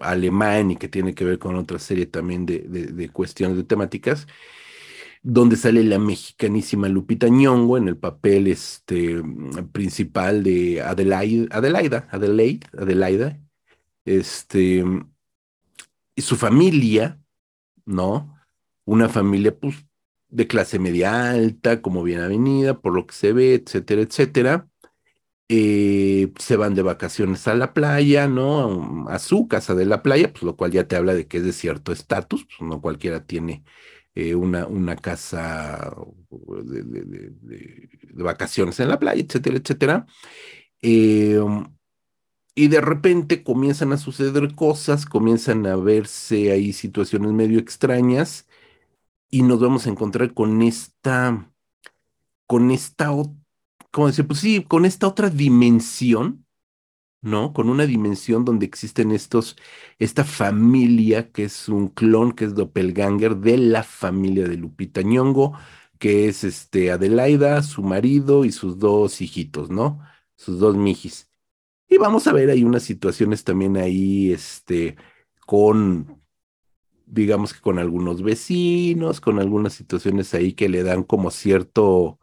alemán 0.00 0.70
y 0.70 0.76
que 0.76 0.88
tiene 0.88 1.14
que 1.14 1.24
ver 1.24 1.38
con 1.38 1.56
otra 1.56 1.78
serie 1.78 2.06
también 2.06 2.46
de, 2.46 2.60
de, 2.60 3.08
cuestiones 3.10 3.56
de 3.56 3.64
temáticas 3.64 4.26
donde 5.22 5.56
sale 5.56 5.84
la 5.84 5.98
mexicanísima 5.98 6.88
Lupita 6.88 7.28
Nyong'o 7.28 7.76
en 7.78 7.88
el 7.88 7.96
papel 7.98 8.46
este, 8.48 9.22
principal 9.72 10.42
de 10.44 10.80
Adelaide, 10.82 11.48
Adelaida, 11.50 12.08
Adelaide, 12.10 12.66
Adelaida, 12.78 13.40
este, 14.04 14.84
y 16.18 16.22
su 16.22 16.36
familia, 16.36 17.20
¿no? 17.86 18.36
Una 18.86 19.08
familia, 19.08 19.58
pues, 19.58 19.76
de 20.28 20.46
clase 20.48 20.78
media 20.80 21.30
alta, 21.30 21.82
como 21.82 22.02
bien 22.04 22.20
avenida, 22.20 22.80
por 22.80 22.94
lo 22.94 23.06
que 23.06 23.14
se 23.14 23.32
ve, 23.34 23.54
etcétera, 23.56 24.02
etcétera. 24.02 24.68
Eh, 25.50 26.32
se 26.38 26.56
van 26.56 26.74
de 26.74 26.82
vacaciones 26.82 27.48
a 27.48 27.54
la 27.54 27.72
playa, 27.74 28.28
¿no? 28.28 29.06
A 29.08 29.18
su 29.18 29.48
casa 29.48 29.74
de 29.74 29.86
la 29.86 30.02
playa, 30.02 30.30
pues 30.32 30.42
lo 30.42 30.56
cual 30.56 30.72
ya 30.72 30.86
te 30.88 30.96
habla 30.96 31.14
de 31.14 31.26
que 31.26 31.38
es 31.38 31.44
de 31.44 31.52
cierto 31.54 31.92
estatus, 31.92 32.44
pues 32.46 32.68
no 32.68 32.82
cualquiera 32.82 33.26
tiene 33.26 33.64
eh, 34.14 34.34
una, 34.34 34.66
una 34.66 34.96
casa 34.96 35.94
de, 36.64 36.82
de- 36.84 37.32
vacaciones 38.24 38.78
en 38.80 38.88
la 38.88 38.98
playa, 38.98 39.22
etcétera, 39.22 39.56
etcétera. 39.58 40.06
Eh, 40.82 41.38
y 42.58 42.68
de 42.68 42.80
repente 42.80 43.42
comienzan 43.44 43.92
a 43.92 43.98
suceder 43.98 44.54
cosas, 44.56 45.06
comienzan 45.06 45.66
a 45.66 45.76
verse 45.76 46.52
ahí 46.52 46.72
situaciones 46.72 47.32
medio 47.32 47.58
extrañas 47.60 48.48
y 49.30 49.42
nos 49.42 49.60
vamos 49.60 49.86
a 49.86 49.90
encontrar 49.90 50.34
con 50.34 50.62
esta, 50.62 51.50
con 52.46 52.70
esta, 52.70 53.10
¿cómo 53.90 54.06
decir? 54.08 54.26
Pues 54.26 54.40
sí, 54.40 54.64
con 54.64 54.84
esta 54.84 55.06
otra 55.08 55.30
dimensión 55.30 56.44
¿no? 57.22 57.52
Con 57.52 57.68
una 57.70 57.86
dimensión 57.86 58.44
donde 58.44 58.66
existen 58.66 59.12
estos, 59.12 59.56
esta 59.98 60.24
familia 60.24 61.32
que 61.32 61.44
es 61.44 61.68
un 61.68 61.88
clon, 61.88 62.32
que 62.32 62.44
es 62.46 62.54
Doppelganger 62.54 63.36
de 63.38 63.58
la 63.58 63.82
familia 63.84 64.48
de 64.48 64.56
Lupita 64.56 65.02
Nyong'o, 65.02 65.52
que 65.98 66.28
es 66.28 66.44
este 66.44 66.92
Adelaida, 66.92 67.62
su 67.62 67.82
marido 67.82 68.44
y 68.44 68.52
sus 68.52 68.78
dos 68.78 69.20
hijitos, 69.20 69.70
¿no? 69.70 70.00
Sus 70.36 70.60
dos 70.60 70.76
mijis. 70.76 71.27
Y 71.88 71.96
vamos 71.96 72.26
a 72.26 72.32
ver, 72.32 72.50
hay 72.50 72.64
unas 72.64 72.82
situaciones 72.82 73.44
también 73.44 73.76
ahí, 73.78 74.30
este, 74.30 74.96
con, 75.46 76.22
digamos 77.06 77.54
que 77.54 77.60
con 77.60 77.78
algunos 77.78 78.22
vecinos, 78.22 79.20
con 79.20 79.38
algunas 79.38 79.72
situaciones 79.72 80.34
ahí 80.34 80.52
que 80.52 80.68
le 80.68 80.82
dan 80.82 81.02
como 81.02 81.30
cierto, 81.30 82.18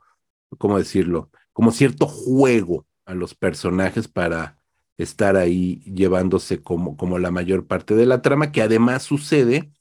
¿cómo 0.59 0.77
decirlo? 0.77 1.31
Como 1.51 1.71
cierto 1.71 2.07
juego 2.07 2.85
a 3.05 3.15
los 3.15 3.33
personajes 3.33 4.07
para 4.07 4.59
estar 4.97 5.35
ahí 5.35 5.81
llevándose 5.81 6.61
como, 6.61 6.95
como 6.95 7.17
la 7.19 7.31
mayor 7.31 7.65
parte 7.65 7.95
de 7.95 8.05
la 8.05 8.21
trama, 8.21 8.51
que 8.51 8.61
además 8.61 9.03
sucede, 9.03 9.71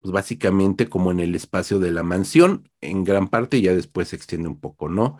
pues 0.00 0.12
básicamente 0.12 0.88
como 0.88 1.12
en 1.12 1.20
el 1.20 1.34
espacio 1.36 1.78
de 1.78 1.92
la 1.92 2.02
mansión, 2.02 2.68
en 2.80 3.04
gran 3.04 3.28
parte, 3.28 3.58
y 3.58 3.62
ya 3.62 3.74
después 3.74 4.08
se 4.08 4.16
extiende 4.16 4.48
un 4.48 4.60
poco, 4.60 4.88
¿no? 4.88 5.16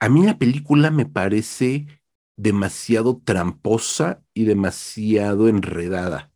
A 0.00 0.08
mí 0.08 0.24
la 0.24 0.38
película 0.38 0.90
me 0.90 1.06
parece 1.06 1.86
demasiado 2.36 3.20
tramposa 3.24 4.22
y 4.34 4.44
demasiado 4.44 5.48
enredada. 5.48 6.32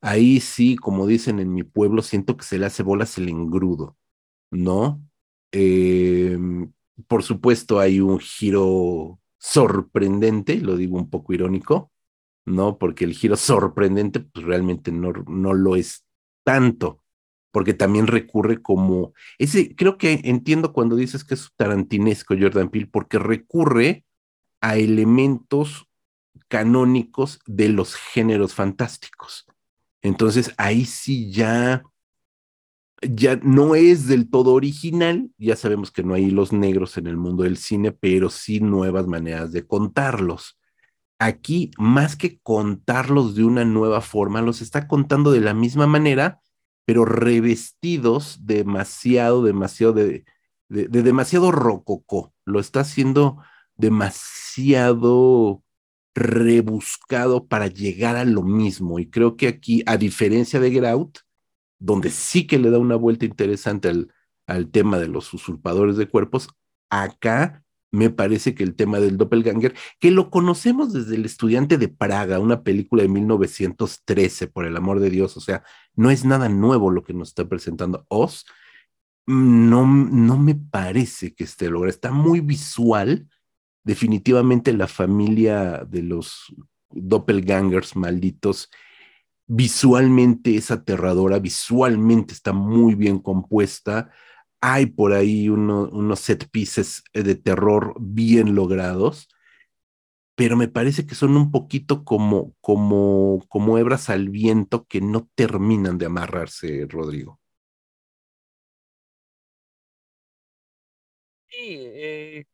Ahí 0.00 0.40
sí, 0.40 0.76
como 0.76 1.06
dicen 1.06 1.40
en 1.40 1.54
mi 1.54 1.62
pueblo, 1.62 2.02
siento 2.02 2.36
que 2.36 2.44
se 2.44 2.58
le 2.58 2.66
hace 2.66 2.82
bolas 2.82 3.18
el 3.18 3.28
engrudo, 3.28 3.96
¿no? 4.50 5.02
Em, 5.52 6.72
por 7.08 7.22
supuesto, 7.22 7.80
hay 7.80 8.00
un 8.00 8.18
giro 8.20 9.20
sorprendente, 9.38 10.60
lo 10.60 10.76
digo 10.76 10.96
un 10.96 11.10
poco 11.10 11.32
irónico, 11.34 11.92
¿no? 12.44 12.78
Porque 12.78 13.04
el 13.04 13.14
giro 13.14 13.36
sorprendente, 13.36 14.20
pues 14.20 14.44
realmente 14.46 14.92
no, 14.92 15.12
no 15.26 15.54
lo 15.54 15.76
es 15.76 16.04
tanto, 16.44 17.02
porque 17.52 17.74
también 17.74 18.06
recurre 18.06 18.62
como, 18.62 19.12
ese, 19.38 19.74
creo 19.76 19.98
que 19.98 20.20
entiendo 20.24 20.72
cuando 20.72 20.96
dices 20.96 21.24
que 21.24 21.34
es 21.34 21.50
tarantinesco 21.56 22.34
Jordan 22.38 22.70
Peele, 22.70 22.88
porque 22.88 23.18
recurre 23.18 24.05
a 24.66 24.74
elementos 24.78 25.86
canónicos 26.48 27.38
de 27.46 27.68
los 27.68 27.94
géneros 27.94 28.52
fantásticos. 28.52 29.46
Entonces 30.02 30.54
ahí 30.58 30.86
sí 30.86 31.30
ya, 31.30 31.84
ya 33.00 33.36
no 33.36 33.76
es 33.76 34.08
del 34.08 34.28
todo 34.28 34.54
original, 34.54 35.30
ya 35.38 35.54
sabemos 35.54 35.92
que 35.92 36.02
no 36.02 36.14
hay 36.14 36.32
los 36.32 36.52
negros 36.52 36.98
en 36.98 37.06
el 37.06 37.16
mundo 37.16 37.44
del 37.44 37.58
cine, 37.58 37.92
pero 37.92 38.28
sí 38.28 38.58
nuevas 38.58 39.06
maneras 39.06 39.52
de 39.52 39.64
contarlos. 39.64 40.58
Aquí, 41.20 41.70
más 41.78 42.16
que 42.16 42.40
contarlos 42.40 43.36
de 43.36 43.44
una 43.44 43.64
nueva 43.64 44.00
forma, 44.00 44.42
los 44.42 44.62
está 44.62 44.88
contando 44.88 45.30
de 45.30 45.42
la 45.42 45.54
misma 45.54 45.86
manera, 45.86 46.40
pero 46.84 47.04
revestidos 47.04 48.44
demasiado, 48.44 49.44
demasiado 49.44 49.92
de, 49.92 50.24
de, 50.68 50.88
de 50.88 51.02
demasiado 51.04 51.52
rococó. 51.52 52.34
Lo 52.44 52.58
está 52.58 52.80
haciendo 52.80 53.38
demasiado 53.76 55.62
rebuscado 56.14 57.46
para 57.46 57.66
llegar 57.66 58.16
a 58.16 58.24
lo 58.24 58.42
mismo. 58.42 58.98
Y 58.98 59.10
creo 59.10 59.36
que 59.36 59.48
aquí, 59.48 59.82
a 59.86 59.96
diferencia 59.96 60.60
de 60.60 60.70
Get 60.70 60.84
Out, 60.84 61.18
donde 61.78 62.10
sí 62.10 62.46
que 62.46 62.58
le 62.58 62.70
da 62.70 62.78
una 62.78 62.96
vuelta 62.96 63.26
interesante 63.26 63.88
al, 63.88 64.12
al 64.46 64.70
tema 64.70 64.98
de 64.98 65.08
los 65.08 65.32
usurpadores 65.34 65.96
de 65.96 66.08
cuerpos, 66.08 66.48
acá 66.90 67.62
me 67.92 68.10
parece 68.10 68.54
que 68.54 68.62
el 68.62 68.74
tema 68.74 69.00
del 69.00 69.16
doppelganger, 69.16 69.74
que 70.00 70.10
lo 70.10 70.30
conocemos 70.30 70.92
desde 70.92 71.16
El 71.16 71.24
estudiante 71.24 71.78
de 71.78 71.88
Praga, 71.88 72.38
una 72.38 72.62
película 72.62 73.02
de 73.02 73.08
1913, 73.08 74.48
por 74.48 74.66
el 74.66 74.76
amor 74.76 75.00
de 75.00 75.10
Dios, 75.10 75.36
o 75.36 75.40
sea, 75.40 75.64
no 75.94 76.10
es 76.10 76.24
nada 76.24 76.48
nuevo 76.48 76.90
lo 76.90 77.02
que 77.02 77.14
nos 77.14 77.28
está 77.28 77.48
presentando 77.48 78.04
Oz, 78.08 78.44
no, 79.26 79.86
no 79.86 80.38
me 80.38 80.54
parece 80.54 81.34
que 81.34 81.44
esté 81.44 81.68
logrado, 81.68 81.90
está 81.90 82.12
muy 82.12 82.40
visual, 82.40 83.28
definitivamente 83.86 84.72
la 84.72 84.88
familia 84.88 85.84
de 85.88 86.02
los 86.02 86.52
doppelgangers 86.90 87.94
malditos 87.96 88.68
visualmente 89.46 90.56
es 90.56 90.72
aterradora, 90.72 91.38
visualmente 91.38 92.34
está 92.34 92.52
muy 92.52 92.96
bien 92.96 93.20
compuesta. 93.20 94.10
Hay 94.60 94.86
por 94.86 95.12
ahí 95.12 95.48
unos 95.48 96.20
set 96.20 96.48
pieces 96.50 97.04
de 97.14 97.36
terror 97.36 97.94
bien 98.00 98.56
logrados, 98.56 99.28
pero 100.34 100.56
me 100.56 100.68
parece 100.68 101.06
que 101.06 101.14
son 101.14 101.36
un 101.36 101.50
poquito 101.50 102.04
como, 102.04 102.54
como, 102.60 103.40
como 103.48 103.78
hebras 103.78 104.10
al 104.10 104.28
viento 104.30 104.86
que 104.86 105.00
no 105.00 105.28
terminan 105.34 105.98
de 105.98 106.06
amarrarse, 106.06 106.86
Rodrigo. 106.88 107.40
Sí, 111.48 111.58
eh, 111.94 112.44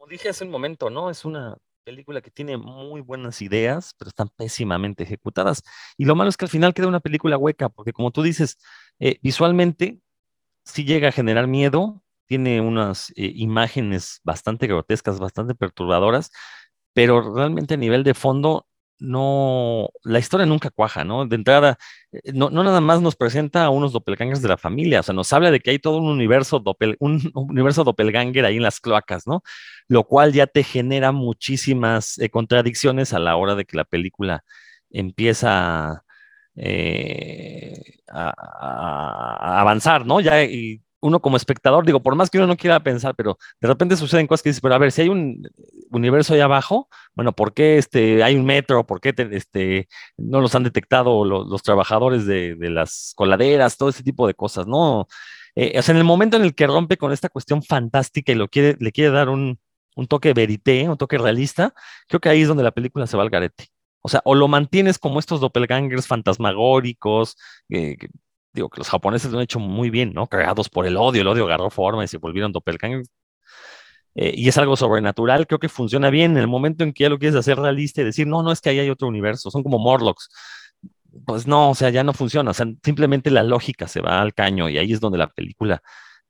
como 0.00 0.08
dije 0.08 0.30
hace 0.30 0.44
un 0.44 0.50
momento, 0.50 0.88
¿no? 0.88 1.10
Es 1.10 1.26
una 1.26 1.58
película 1.84 2.22
que 2.22 2.30
tiene 2.30 2.56
muy 2.56 3.02
buenas 3.02 3.42
ideas, 3.42 3.94
pero 3.98 4.08
están 4.08 4.30
pésimamente 4.30 5.02
ejecutadas. 5.02 5.62
Y 5.98 6.06
lo 6.06 6.16
malo 6.16 6.30
es 6.30 6.38
que 6.38 6.46
al 6.46 6.50
final 6.50 6.72
queda 6.72 6.86
una 6.88 7.00
película 7.00 7.36
hueca, 7.36 7.68
porque 7.68 7.92
como 7.92 8.10
tú 8.10 8.22
dices, 8.22 8.56
eh, 8.98 9.18
visualmente 9.22 10.00
sí 10.64 10.84
llega 10.86 11.08
a 11.08 11.12
generar 11.12 11.48
miedo, 11.48 12.02
tiene 12.26 12.62
unas 12.62 13.10
eh, 13.10 13.32
imágenes 13.36 14.20
bastante 14.24 14.66
grotescas, 14.66 15.20
bastante 15.20 15.54
perturbadoras, 15.54 16.30
pero 16.94 17.34
realmente 17.34 17.74
a 17.74 17.76
nivel 17.76 18.02
de 18.02 18.14
fondo 18.14 18.66
no, 19.00 19.90
la 20.04 20.18
historia 20.18 20.46
nunca 20.46 20.70
cuaja, 20.70 21.04
¿no? 21.04 21.26
De 21.26 21.36
entrada, 21.36 21.78
eh, 22.12 22.32
no, 22.34 22.50
no 22.50 22.62
nada 22.62 22.80
más 22.80 23.00
nos 23.02 23.16
presenta 23.16 23.64
a 23.64 23.70
unos 23.70 23.92
doppelgangers 23.92 24.42
de 24.42 24.48
la 24.48 24.58
familia, 24.58 25.00
o 25.00 25.02
sea, 25.02 25.14
nos 25.14 25.32
habla 25.32 25.50
de 25.50 25.60
que 25.60 25.70
hay 25.70 25.78
todo 25.78 25.98
un 25.98 26.08
universo, 26.08 26.60
doppel, 26.60 26.96
un 27.00 27.30
universo 27.34 27.84
doppelganger 27.84 28.44
ahí 28.44 28.56
en 28.56 28.62
las 28.62 28.80
cloacas, 28.80 29.26
¿no? 29.26 29.42
Lo 29.88 30.04
cual 30.04 30.32
ya 30.32 30.46
te 30.46 30.62
genera 30.62 31.12
muchísimas 31.12 32.18
eh, 32.18 32.30
contradicciones 32.30 33.12
a 33.12 33.18
la 33.18 33.36
hora 33.36 33.54
de 33.54 33.64
que 33.64 33.76
la 33.76 33.84
película 33.84 34.44
empieza 34.90 36.04
eh, 36.56 37.82
a, 38.08 38.34
a, 38.36 39.60
avanzar, 39.60 40.06
¿no? 40.06 40.20
Ya 40.20 40.42
y 40.44 40.82
uno 41.00 41.20
como 41.20 41.36
espectador, 41.36 41.86
digo, 41.86 42.02
por 42.02 42.14
más 42.14 42.30
que 42.30 42.38
uno 42.38 42.46
no 42.46 42.56
quiera 42.56 42.82
pensar, 42.82 43.14
pero 43.14 43.38
de 43.60 43.68
repente 43.68 43.96
suceden 43.96 44.26
cosas 44.26 44.42
que 44.42 44.50
dices, 44.50 44.60
pero 44.60 44.74
a 44.74 44.78
ver, 44.78 44.92
si 44.92 45.02
hay 45.02 45.08
un 45.08 45.48
universo 45.90 46.34
ahí 46.34 46.40
abajo, 46.40 46.88
bueno, 47.14 47.32
¿por 47.32 47.54
qué 47.54 47.78
este, 47.78 48.22
hay 48.22 48.36
un 48.36 48.44
metro? 48.44 48.86
¿Por 48.86 49.00
qué 49.00 49.14
este, 49.32 49.88
no 50.16 50.40
los 50.40 50.54
han 50.54 50.64
detectado 50.64 51.24
los, 51.24 51.46
los 51.48 51.62
trabajadores 51.62 52.26
de, 52.26 52.54
de, 52.56 52.70
las 52.70 53.12
coladeras? 53.16 53.76
Todo 53.76 53.88
ese 53.88 54.02
tipo 54.02 54.26
de 54.26 54.34
cosas, 54.34 54.66
¿no? 54.66 55.08
Eh, 55.54 55.78
o 55.78 55.82
sea, 55.82 55.92
en 55.92 55.98
el 55.98 56.04
momento 56.04 56.36
en 56.36 56.44
el 56.44 56.54
que 56.54 56.66
rompe 56.66 56.96
con 56.96 57.12
esta 57.12 57.28
cuestión 57.28 57.62
fantástica 57.62 58.32
y 58.32 58.36
lo 58.36 58.48
quiere, 58.48 58.76
le 58.80 58.92
quiere 58.92 59.10
dar 59.10 59.28
un, 59.28 59.58
un 59.96 60.06
toque 60.06 60.32
verité, 60.32 60.88
un 60.88 60.96
toque 60.96 61.18
realista, 61.18 61.74
creo 62.08 62.20
que 62.20 62.28
ahí 62.28 62.42
es 62.42 62.48
donde 62.48 62.62
la 62.62 62.72
película 62.72 63.06
se 63.06 63.16
va 63.16 63.22
al 63.22 63.30
garete. 63.30 63.68
O 64.02 64.08
sea, 64.08 64.22
o 64.24 64.34
lo 64.34 64.48
mantienes 64.48 64.98
como 64.98 65.18
estos 65.18 65.40
doppelgangers 65.40 66.06
fantasmagóricos, 66.06 67.36
eh, 67.68 67.96
digo 68.52 68.68
que 68.68 68.78
los 68.78 68.88
japoneses 68.88 69.30
lo 69.30 69.38
han 69.38 69.44
hecho 69.44 69.60
muy 69.60 69.90
bien, 69.90 70.12
¿no? 70.12 70.26
Creados 70.26 70.68
por 70.68 70.86
el 70.86 70.96
odio, 70.96 71.22
el 71.22 71.28
odio 71.28 71.44
agarró 71.44 71.70
forma 71.70 72.04
y 72.04 72.08
se 72.08 72.18
volvieron 72.18 72.52
doppelgangers. 72.52 73.08
Eh, 74.14 74.32
y 74.36 74.48
es 74.48 74.58
algo 74.58 74.76
sobrenatural, 74.76 75.46
creo 75.46 75.60
que 75.60 75.68
funciona 75.68 76.10
bien 76.10 76.32
en 76.32 76.38
el 76.38 76.48
momento 76.48 76.82
en 76.82 76.92
que 76.92 77.04
ya 77.04 77.08
lo 77.08 77.18
quieres 77.18 77.36
hacer 77.36 77.58
realista 77.58 78.00
y 78.00 78.04
decir, 78.04 78.26
no, 78.26 78.42
no 78.42 78.50
es 78.50 78.60
que 78.60 78.70
ahí 78.70 78.80
hay 78.80 78.90
otro 78.90 79.06
universo, 79.08 79.50
son 79.50 79.62
como 79.62 79.78
Morlocks. 79.78 80.30
Pues 81.26 81.46
no, 81.46 81.70
o 81.70 81.74
sea, 81.74 81.90
ya 81.90 82.04
no 82.04 82.12
funciona, 82.12 82.50
o 82.52 82.54
sea, 82.54 82.66
simplemente 82.84 83.30
la 83.30 83.42
lógica 83.42 83.88
se 83.88 84.00
va 84.00 84.20
al 84.20 84.34
caño 84.34 84.68
y 84.68 84.78
ahí 84.78 84.92
es 84.92 85.00
donde 85.00 85.18
la 85.18 85.28
película 85.28 85.82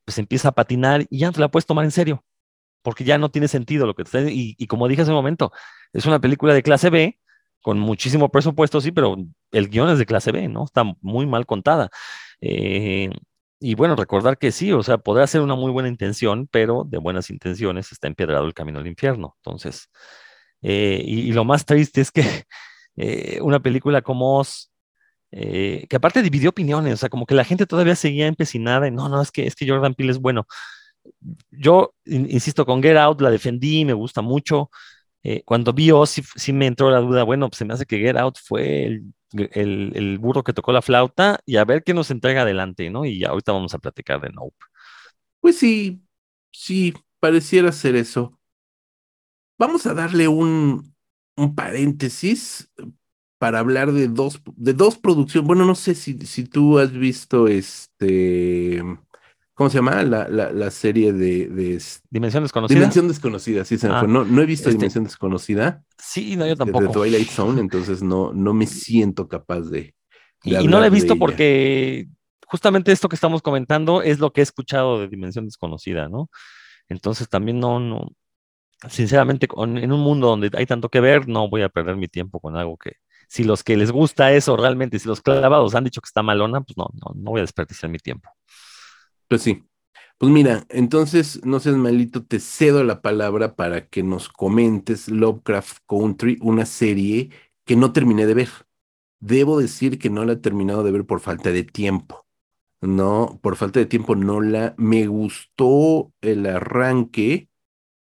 pues 0.05 0.19
empieza 0.19 0.49
a 0.49 0.53
patinar 0.53 1.07
y 1.11 1.19
ya 1.19 1.27
no 1.29 1.33
te 1.35 1.41
la 1.41 1.51
puedes 1.51 1.67
tomar 1.67 1.85
en 1.85 1.91
serio, 1.91 2.25
porque 2.83 3.05
ya 3.05 3.19
no 3.19 3.31
tiene 3.31 3.49
sentido 3.49 3.87
lo 3.87 3.95
que 3.95 4.05
te 4.05 4.19
está 4.19 4.31
y, 4.31 4.57
y 4.59 4.67
como 4.67 4.89
dije 4.89 5.03
hace 5.03 5.11
un 5.11 5.17
momento, 5.17 5.53
es 5.93 6.07
una 6.07 6.21
película 6.21 6.55
de 6.55 6.63
clase 6.63 6.91
B, 6.91 7.19
con 7.63 7.79
muchísimo 7.79 8.31
presupuesto, 8.31 8.81
sí, 8.81 8.93
pero 8.93 9.17
el 9.53 9.69
guion 9.69 9.91
es 9.91 9.99
de 9.99 10.07
clase 10.07 10.33
B, 10.33 10.49
¿no? 10.49 10.65
Está 10.65 10.85
muy 11.01 11.27
mal 11.27 11.47
contada. 11.47 11.91
Eh, 12.41 13.11
y 13.61 13.75
bueno, 13.75 13.97
recordar 13.97 14.39
que 14.39 14.53
sí, 14.53 14.73
o 14.73 14.83
sea, 14.83 14.99
podrá 14.99 15.27
ser 15.27 15.43
una 15.43 15.55
muy 15.55 15.71
buena 15.73 15.89
intención, 15.89 16.49
pero 16.51 16.85
de 16.89 16.99
buenas 16.99 17.31
intenciones 17.31 17.93
está 17.93 18.09
empiedrado 18.09 18.47
el 18.47 18.55
camino 18.55 18.79
al 18.81 18.87
infierno. 18.87 19.37
Entonces, 19.39 19.91
eh, 20.63 21.03
y, 21.05 21.33
lo 21.33 21.45
más 21.45 21.67
triste 21.67 22.01
es 22.01 22.11
que 22.11 22.23
eh, 22.97 23.41
una 23.43 23.61
película 23.61 24.03
como 24.03 24.39
Oz, 24.39 24.71
que 25.33 25.89
aparte 25.95 26.23
dividió 26.23 26.51
opiniones, 26.51 26.95
o 26.95 26.97
sea, 26.99 27.09
como 27.09 27.27
que 27.27 27.35
la 27.35 27.45
gente 27.45 27.67
todavía 27.67 27.95
seguía 27.97 28.27
empecinada 28.27 28.89
en, 28.89 28.97
no, 28.97 29.09
no, 29.09 29.23
es 29.23 29.31
que, 29.31 29.47
es 29.47 29.55
que 29.55 29.69
Jordan 29.69 29.95
Peele 29.95 30.13
es 30.13 30.19
bueno. 30.19 30.47
Yo, 31.51 31.95
insisto, 32.05 32.67
con 32.67 32.83
Get 32.83 32.97
Out 32.97 33.21
la 33.21 33.31
defendí, 33.31 33.85
me 33.85 33.93
gusta 33.95 34.23
mucho. 34.23 34.71
Cuando 35.45 35.73
vi 35.73 35.91
Oz, 35.93 36.11
sí, 36.11 36.23
sí, 36.37 36.53
me 36.53 36.67
entró 36.67 36.91
la 36.91 37.01
duda, 37.01 37.25
bueno, 37.25 37.49
pues 37.49 37.59
se 37.59 37.65
me 37.65 37.75
hace 37.75 37.87
que 37.87 37.99
Get 37.99 38.17
Out 38.17 38.39
fue 38.43 38.85
el, 38.87 39.15
el, 39.33 39.93
el, 39.95 40.19
burro 40.19 40.43
que 40.43 40.53
tocó 40.53 40.73
la 40.73 40.83
flauta 40.83 41.41
y 41.47 41.57
a 41.57 41.65
ver 41.65 41.83
qué 41.85 41.95
nos 41.95 42.11
entrega 42.11 42.43
adelante, 42.43 42.91
¿no? 42.91 43.05
Y 43.05 43.25
ahorita 43.25 43.53
vamos 43.53 43.75
a 43.75 43.79
platicar 43.79 44.21
de 44.21 44.31
Nope. 44.31 44.57
Pues 45.41 45.59
sí, 45.59 46.03
sí, 46.53 46.95
pareciera 47.21 47.73
ser 47.73 47.97
eso. 47.97 48.39
Vamos 49.59 49.87
a 49.87 49.95
darle 49.95 50.29
un, 50.29 50.95
un 51.37 51.55
paréntesis 51.55 52.71
para 53.39 53.59
hablar 53.59 53.93
de 53.93 54.09
dos, 54.09 54.43
de 54.57 54.75
dos 54.75 54.99
producciones. 54.99 55.47
Bueno, 55.47 55.65
no 55.65 55.75
sé 55.75 55.95
si, 55.95 56.19
si 56.27 56.45
tú 56.45 56.79
has 56.79 56.93
visto 56.93 57.49
este 57.49 58.83
¿Cómo 59.61 59.69
se 59.69 59.77
llama? 59.77 60.03
La, 60.05 60.27
la, 60.27 60.53
la 60.53 60.71
serie 60.71 61.13
de, 61.13 61.47
de, 61.47 61.83
Dimensión 62.09 62.43
Desconocida. 62.43 62.79
Dimensión 62.79 63.09
Desconocida, 63.09 63.63
sí 63.67 63.77
se 63.77 63.89
me 63.89 63.95
ah, 63.95 64.01
fue. 64.01 64.09
No, 64.09 64.25
no 64.25 64.41
he 64.41 64.47
visto 64.47 64.71
este, 64.71 64.79
Dimensión 64.79 65.05
Desconocida. 65.05 65.85
Sí, 65.99 66.35
no, 66.35 66.47
yo 66.47 66.57
tampoco. 66.57 66.87
De, 66.87 66.93
Twilight 66.95 67.29
Zone, 67.29 67.61
entonces 67.61 68.03
no, 68.03 68.33
no 68.33 68.55
me 68.55 68.67
siento 68.67 69.29
capaz 69.29 69.61
de. 69.69 69.95
de 70.45 70.51
y, 70.51 70.57
y, 70.57 70.67
no 70.67 70.81
la 70.81 70.87
he 70.87 70.91
visto 70.91 71.15
porque 71.17 72.09
justamente 72.47 72.91
esto 72.91 73.11
que 73.11 73.17
estamos 73.17 73.43
comentando 73.43 74.01
es 74.01 74.19
lo 74.19 74.33
que 74.33 74.41
he 74.41 74.45
escuchado 74.45 74.99
de 74.99 75.09
Dimensión 75.09 75.45
Desconocida, 75.45 76.09
¿no? 76.09 76.31
Entonces 76.89 77.29
también 77.29 77.61
no, 77.61 77.79
no. 77.81 78.13
sinceramente, 78.89 79.47
en 79.55 79.93
un 79.93 80.01
mundo 80.01 80.29
donde 80.29 80.51
hay 80.55 80.65
tanto 80.65 80.89
que 80.89 81.01
ver, 81.01 81.29
no 81.29 81.51
voy 81.51 81.61
a 81.61 81.69
perder 81.69 81.99
mi 81.99 82.09
tiempo 82.09 82.41
con 82.41 82.57
algo 82.57 82.79
que, 82.79 82.95
si 83.29 83.45
los 83.45 83.63
que 83.63 83.77
les 83.77 83.93
gusta 83.93 84.33
eso 84.33 84.57
realmente, 84.57 84.99
si 84.99 85.07
los 85.07 85.21
clavados 85.21 85.75
han 85.75 85.85
dicho 85.85 86.01
que 86.01 86.07
está 86.07 86.23
malona, 86.23 86.63
pues 86.63 86.79
no, 86.79 86.89
no, 86.95 87.13
no 87.15 87.31
voy 87.33 87.41
a 87.41 87.43
desperdiciar 87.43 87.93
mi 87.93 87.99
tiempo. 87.99 88.31
Pues 89.31 89.43
sí. 89.43 89.65
Pues 90.19 90.33
mira, 90.33 90.67
entonces, 90.71 91.45
no 91.45 91.61
seas 91.61 91.77
malito, 91.77 92.25
te 92.25 92.41
cedo 92.41 92.85
la 92.85 93.03
palabra 93.03 93.57
para 93.57 93.89
que 93.89 94.03
nos 94.05 94.31
comentes 94.31 95.09
Lovecraft 95.11 95.79
Country, 95.89 96.39
una 96.43 96.67
serie 96.67 97.31
que 97.67 97.77
no 97.77 97.93
terminé 97.93 98.27
de 98.27 98.35
ver. 98.35 98.51
Debo 99.21 99.61
decir 99.61 99.99
que 99.99 100.11
no 100.11 100.25
la 100.25 100.35
he 100.35 100.37
terminado 100.37 100.85
de 100.85 100.93
ver 100.93 101.07
por 101.07 101.21
falta 101.21 101.53
de 101.53 101.65
tiempo. 101.65 102.27
No, 102.83 103.41
por 103.43 103.57
falta 103.57 103.81
de 103.81 103.87
tiempo 103.87 104.17
no 104.17 104.41
la... 104.41 104.75
Me 104.79 105.07
gustó 105.09 106.13
el 106.23 106.47
arranque, 106.47 107.49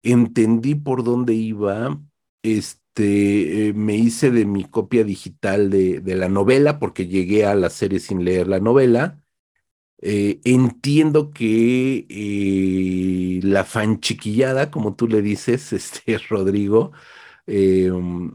entendí 0.03 0.75
por 0.77 1.05
dónde 1.05 1.35
iba, 1.35 2.01
este, 2.43 3.69
eh, 3.69 3.73
me 3.75 3.97
hice 3.97 4.31
de 4.31 4.47
mi 4.47 4.65
copia 4.65 5.05
digital 5.05 5.71
de, 5.71 6.01
de 6.01 6.17
la 6.17 6.29
novela 6.29 6.79
porque 6.79 7.07
llegué 7.09 7.47
a 7.47 7.55
la 7.55 7.71
serie 7.71 8.01
sin 8.01 8.25
leer 8.25 8.49
la 8.49 8.61
novela. 8.61 9.22
Eh, 10.05 10.41
entiendo 10.45 11.31
que 11.33 12.07
eh, 12.09 13.41
la 13.45 13.65
fanchiquillada, 13.65 14.71
como 14.71 14.97
tú 14.97 15.07
le 15.09 15.23
dices, 15.23 15.73
este 15.75 16.19
Rodrigo, 16.29 16.93
eh, 17.47 17.91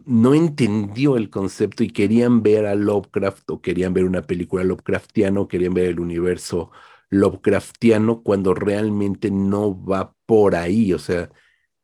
no 0.06 0.34
entendió 0.34 1.18
el 1.18 1.30
concepto 1.30 1.84
y 1.84 1.90
querían 1.90 2.44
ver 2.44 2.66
a 2.66 2.76
Lovecraft 2.76 3.50
o 3.52 3.62
querían 3.62 3.94
ver 3.94 4.06
una 4.06 4.22
película 4.24 4.64
Lovecraftiana 4.64 5.42
o 5.42 5.48
querían 5.48 5.74
ver 5.74 5.86
el 5.88 6.00
universo 6.00 6.72
Lovecraftiano 7.10 8.22
cuando 8.24 8.54
realmente 8.54 9.32
no 9.32 9.82
va 9.86 10.14
por 10.26 10.56
ahí. 10.56 10.94
O 10.94 11.00
sea, 11.00 11.30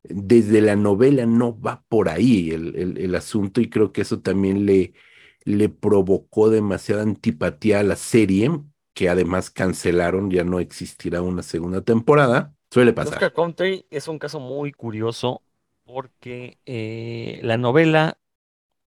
desde 0.04 0.62
la 0.62 0.76
novela 0.76 1.26
no 1.26 1.60
va 1.60 1.84
por 1.90 2.10
ahí 2.10 2.52
el, 2.52 2.76
el- 2.76 2.98
el 2.98 3.16
asunto 3.16 3.62
y 3.62 3.70
creo 3.70 3.92
que 3.94 4.02
eso 4.02 4.22
también 4.22 4.66
le, 4.66 4.94
le 5.46 5.70
provocó 5.70 6.50
demasiada 6.50 7.04
antipatía 7.04 7.80
a 7.80 7.84
la 7.84 7.96
serie, 7.96 8.52
que 8.94 9.10
además 9.10 9.50
cancelaron, 9.50 10.30
ya 10.30 10.44
no 10.44 10.60
existirá 10.60 11.22
una 11.22 11.44
segunda 11.44 11.82
temporada. 11.82 12.54
Suele 12.72 12.94
pasar. 12.94 13.14
Oscar 13.14 13.34
Country 13.34 13.86
es 13.90 14.08
un 14.08 14.20
caso 14.20 14.40
muy 14.40 14.72
curioso 14.72 15.42
porque 15.86 16.58
eh, 16.66 17.40
la 17.44 17.58
novela 17.58 18.18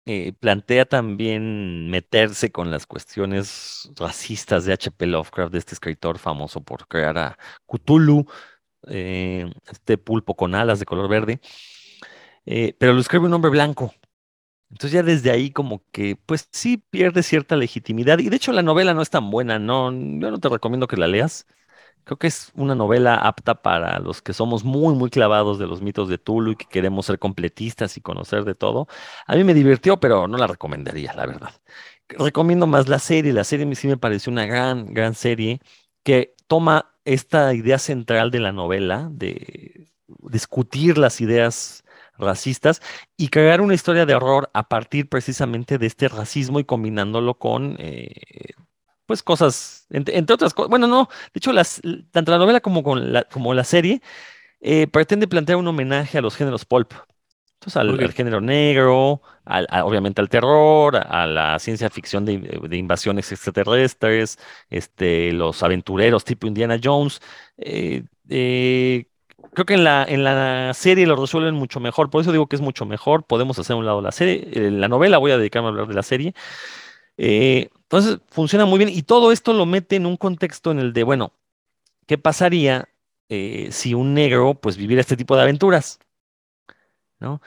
eh, 0.05 0.33
plantea 0.39 0.85
también 0.85 1.89
meterse 1.89 2.51
con 2.51 2.71
las 2.71 2.85
cuestiones 2.85 3.91
racistas 3.95 4.65
de 4.65 4.73
H.P. 4.73 5.07
Lovecraft, 5.07 5.53
de 5.53 5.59
este 5.59 5.73
escritor 5.73 6.17
famoso 6.17 6.61
por 6.61 6.87
crear 6.87 7.17
a 7.17 7.37
Cthulhu, 7.67 8.25
eh, 8.87 9.51
este 9.71 9.97
pulpo 9.97 10.35
con 10.35 10.55
alas 10.55 10.79
de 10.79 10.85
color 10.85 11.07
verde, 11.07 11.39
pero 12.79 12.93
lo 12.93 12.99
escribe 12.99 13.25
un 13.25 13.33
hombre 13.33 13.51
blanco. 13.51 13.93
Entonces 14.71 14.91
ya 14.93 15.03
desde 15.03 15.31
ahí 15.31 15.51
como 15.51 15.83
que 15.91 16.15
pues 16.25 16.47
sí 16.51 16.77
pierde 16.77 17.23
cierta 17.23 17.55
legitimidad 17.57 18.19
y 18.19 18.29
de 18.29 18.35
hecho 18.37 18.51
la 18.53 18.63
novela 18.63 18.93
no 18.93 19.01
es 19.01 19.09
tan 19.09 19.29
buena, 19.29 19.59
no, 19.59 19.91
yo 19.91 20.31
no 20.31 20.39
te 20.39 20.49
recomiendo 20.49 20.87
que 20.87 20.97
la 20.97 21.07
leas. 21.07 21.47
Creo 22.03 22.17
que 22.17 22.27
es 22.27 22.51
una 22.55 22.75
novela 22.75 23.15
apta 23.15 23.61
para 23.61 23.99
los 23.99 24.21
que 24.21 24.33
somos 24.33 24.63
muy, 24.63 24.95
muy 24.95 25.09
clavados 25.09 25.59
de 25.59 25.67
los 25.67 25.81
mitos 25.81 26.09
de 26.09 26.17
Tulu 26.17 26.51
y 26.51 26.55
que 26.55 26.65
queremos 26.65 27.05
ser 27.05 27.19
completistas 27.19 27.97
y 27.97 28.01
conocer 28.01 28.43
de 28.45 28.55
todo. 28.55 28.87
A 29.27 29.35
mí 29.35 29.43
me 29.43 29.53
divirtió, 29.53 29.99
pero 29.99 30.27
no 30.27 30.37
la 30.37 30.47
recomendaría, 30.47 31.13
la 31.13 31.25
verdad. 31.27 31.51
Recomiendo 32.09 32.67
más 32.67 32.89
la 32.89 32.99
serie. 32.99 33.33
La 33.33 33.43
serie 33.43 33.73
sí 33.75 33.87
me 33.87 33.97
pareció 33.97 34.31
una 34.31 34.45
gran, 34.45 34.93
gran 34.93 35.13
serie 35.15 35.61
que 36.03 36.35
toma 36.47 36.91
esta 37.05 37.53
idea 37.53 37.77
central 37.79 38.31
de 38.31 38.39
la 38.39 38.51
novela, 38.51 39.07
de 39.11 39.91
discutir 40.31 40.97
las 40.97 41.21
ideas 41.21 41.80
racistas 42.21 42.81
y 43.17 43.29
crear 43.29 43.61
una 43.61 43.73
historia 43.75 44.05
de 44.05 44.15
horror 44.15 44.49
a 44.53 44.67
partir 44.69 45.09
precisamente 45.09 45.77
de 45.77 45.87
este 45.87 46.07
racismo 46.09 46.59
y 46.59 46.65
combinándolo 46.65 47.35
con 47.39 47.75
eh, 47.79 48.11
pues 49.05 49.23
cosas, 49.23 49.85
entre, 49.89 50.17
entre 50.17 50.33
otras 50.35 50.53
cosas, 50.53 50.69
bueno, 50.69 50.87
no, 50.87 51.09
de 51.33 51.37
hecho, 51.39 51.51
las, 51.53 51.81
tanto 52.11 52.31
la 52.31 52.37
novela 52.37 52.61
como, 52.61 52.83
con 52.83 53.11
la, 53.13 53.23
como 53.25 53.53
la 53.53 53.63
serie 53.65 54.01
eh, 54.61 54.87
pretende 54.87 55.27
plantear 55.27 55.57
un 55.57 55.67
homenaje 55.67 56.17
a 56.19 56.21
los 56.21 56.35
géneros 56.35 56.65
pulp. 56.65 56.93
Entonces, 57.55 57.77
al, 57.77 58.11
género 58.13 58.41
negro, 58.41 59.21
al- 59.45 59.67
a- 59.69 59.85
obviamente 59.85 60.21
al 60.21 60.29
terror, 60.29 60.97
a 60.97 61.27
la 61.27 61.59
ciencia 61.59 61.89
ficción 61.91 62.25
de, 62.25 62.39
de 62.69 62.77
invasiones 62.77 63.31
extraterrestres, 63.31 64.39
este, 64.69 65.31
los 65.33 65.61
aventureros 65.63 66.25
tipo 66.25 66.47
Indiana 66.47 66.79
Jones. 66.83 67.21
eh, 67.57 68.03
eh, 68.29 69.05
creo 69.53 69.65
que 69.65 69.73
en 69.73 69.83
la, 69.83 70.05
en 70.07 70.23
la 70.23 70.73
serie 70.73 71.05
lo 71.05 71.15
resuelven 71.15 71.55
mucho 71.55 71.79
mejor, 71.79 72.09
por 72.09 72.21
eso 72.21 72.31
digo 72.31 72.47
que 72.47 72.55
es 72.55 72.61
mucho 72.61 72.85
mejor. 72.85 73.23
Podemos 73.23 73.57
hacer 73.59 73.75
un 73.75 73.85
lado 73.85 74.01
la 74.01 74.11
serie, 74.11 74.49
eh, 74.53 74.71
la 74.71 74.87
novela, 74.87 75.17
voy 75.17 75.31
a 75.31 75.37
dedicarme 75.37 75.67
a 75.67 75.71
hablar 75.71 75.87
de 75.87 75.93
la 75.93 76.03
serie. 76.03 76.33
Eh, 77.17 77.69
entonces 77.73 78.19
funciona 78.29 78.65
muy 78.65 78.77
bien 78.77 78.89
y 78.89 79.03
todo 79.03 79.31
esto 79.31 79.53
lo 79.53 79.65
mete 79.65 79.97
en 79.97 80.05
un 80.05 80.17
contexto 80.17 80.71
en 80.71 80.79
el 80.79 80.93
de, 80.93 81.03
bueno, 81.03 81.33
¿qué 82.07 82.17
pasaría 82.17 82.89
eh, 83.29 83.69
si 83.71 83.93
un 83.93 84.13
negro 84.13 84.55
pues 84.55 84.77
viviera 84.77 85.01
este 85.01 85.17
tipo 85.17 85.35
de 85.35 85.43
aventuras? 85.43 85.99
¿No? 87.19 87.39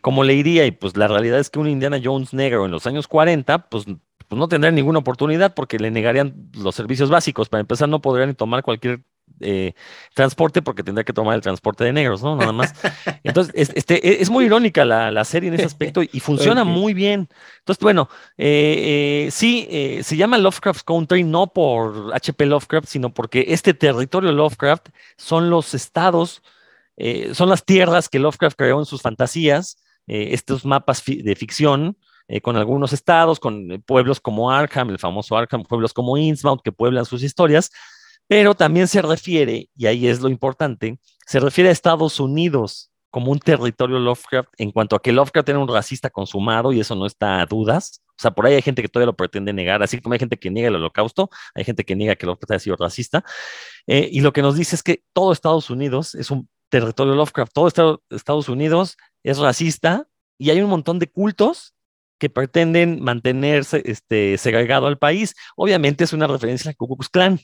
¿cómo 0.00 0.22
le 0.22 0.34
iría? 0.34 0.64
Y 0.64 0.70
pues 0.70 0.96
la 0.96 1.08
realidad 1.08 1.40
es 1.40 1.50
que 1.50 1.58
un 1.58 1.68
Indiana 1.68 2.00
Jones 2.02 2.32
negro 2.32 2.64
en 2.64 2.70
los 2.70 2.86
años 2.86 3.08
40 3.08 3.68
pues, 3.68 3.84
pues 4.28 4.38
no 4.38 4.48
tendría 4.48 4.70
ninguna 4.70 5.00
oportunidad 5.00 5.54
porque 5.54 5.78
le 5.78 5.90
negarían 5.90 6.50
los 6.54 6.74
servicios 6.74 7.10
básicos. 7.10 7.48
Para 7.48 7.60
empezar, 7.62 7.88
no 7.88 8.00
podría 8.00 8.26
ni 8.26 8.34
tomar 8.34 8.62
cualquier 8.62 9.02
eh, 9.40 9.74
transporte 10.14 10.62
porque 10.62 10.82
tendría 10.82 11.04
que 11.04 11.12
tomar 11.12 11.34
el 11.34 11.42
transporte 11.42 11.84
de 11.84 11.92
negros, 11.92 12.22
¿no? 12.22 12.36
Nada 12.36 12.52
más. 12.52 12.72
Entonces, 13.22 13.52
es, 13.56 13.70
este, 13.74 14.22
es 14.22 14.30
muy 14.30 14.46
irónica 14.46 14.84
la, 14.84 15.10
la 15.10 15.24
serie 15.24 15.48
en 15.48 15.54
ese 15.54 15.66
aspecto 15.66 16.02
y, 16.02 16.20
funciona 16.20 16.64
muy 16.64 16.94
bien. 16.94 17.28
Entonces, 17.58 17.82
bueno, 17.82 18.08
eh, 18.38 19.26
eh, 19.26 19.30
sí, 19.30 19.66
eh, 19.70 20.02
se 20.02 20.16
llama 20.16 20.38
Lovecraft 20.38 20.84
Country 20.84 21.22
no 21.22 21.48
por 21.48 22.12
H.P. 22.14 22.46
Lovecraft, 22.46 22.88
sino 22.88 23.12
porque 23.12 23.44
este 23.48 23.74
territorio 23.74 24.32
Lovecraft 24.32 24.88
son 25.16 25.50
los 25.50 25.74
estados, 25.74 26.42
son 27.32 27.50
las 27.50 27.64
tierras 27.64 28.08
que 28.08 28.18
Lovecraft 28.18 28.56
creó 28.56 28.78
en 28.78 28.86
sus 28.86 29.02
fantasías, 29.02 29.82
estos 30.06 30.64
mapas 30.64 31.02
fi- 31.02 31.20
de 31.22 31.36
ficción. 31.36 31.96
eh, 32.28 32.40
con 32.40 32.56
algunos 32.56 32.92
estados, 32.92 33.38
con 33.38 33.82
pueblos 33.86 34.18
como 34.20 34.50
Arkham, 34.50 34.90
el 34.90 34.98
famoso 34.98 35.36
Arkham, 35.36 35.62
pueblos 35.62 35.92
como 35.92 36.16
Innsmouth 36.16 36.60
que 36.62 36.72
pueblan 36.72 37.04
sus 37.04 37.22
historias, 37.22 37.70
pero 38.28 38.54
también 38.54 38.88
se 38.88 39.02
refiere, 39.02 39.68
y 39.76 39.86
ahí 39.86 40.06
es 40.08 40.20
lo 40.20 40.28
importante, 40.28 40.98
se 41.26 41.40
refiere 41.40 41.70
a 41.70 41.72
Estados 41.72 42.20
Unidos 42.20 42.90
como 43.10 43.32
un 43.32 43.38
territorio 43.38 43.98
Lovecraft 43.98 44.48
en 44.58 44.72
cuanto 44.72 44.94
a 44.96 45.00
que 45.02 45.12
Lovecraft 45.12 45.48
era 45.48 45.58
un 45.58 45.68
racista 45.68 46.10
consumado 46.10 46.72
y 46.72 46.80
eso 46.80 46.94
no 46.94 47.06
está 47.06 47.40
a 47.40 47.46
dudas. 47.46 48.02
O 48.10 48.20
sea, 48.22 48.30
por 48.32 48.46
ahí 48.46 48.54
hay 48.54 48.62
gente 48.62 48.82
que 48.82 48.88
todavía 48.88 49.06
lo 49.06 49.16
pretende 49.16 49.52
negar, 49.52 49.82
así 49.82 50.00
como 50.00 50.12
hay 50.14 50.18
gente 50.18 50.38
que 50.38 50.50
niega 50.50 50.68
el 50.68 50.76
holocausto, 50.76 51.30
hay 51.54 51.64
gente 51.64 51.84
que 51.84 51.96
niega 51.96 52.16
que 52.16 52.26
Lovecraft 52.26 52.50
haya 52.52 52.58
sido 52.58 52.76
racista. 52.76 53.24
Eh, 53.86 54.08
y 54.12 54.20
lo 54.20 54.32
que 54.32 54.42
nos 54.42 54.56
dice 54.56 54.74
es 54.76 54.82
que 54.82 55.02
todo 55.12 55.32
Estados 55.32 55.70
Unidos 55.70 56.14
es 56.14 56.30
un 56.30 56.48
territorio 56.68 57.14
Lovecraft, 57.14 57.52
todo 57.54 57.68
Estado- 57.68 58.02
Estados 58.10 58.48
Unidos 58.48 58.96
es 59.22 59.38
racista 59.38 60.06
y 60.38 60.50
hay 60.50 60.60
un 60.60 60.68
montón 60.70 60.98
de 60.98 61.06
cultos 61.10 61.74
que 62.18 62.28
pretenden 62.30 63.02
mantenerse 63.02 63.82
este, 63.84 64.36
segregado 64.38 64.86
al 64.88 64.98
país. 64.98 65.34
Obviamente 65.56 66.04
es 66.04 66.12
una 66.12 66.26
referencia 66.26 66.70
al 66.70 66.76
Ku 66.76 66.88
Klux 66.88 67.08
Klan, 67.08 67.40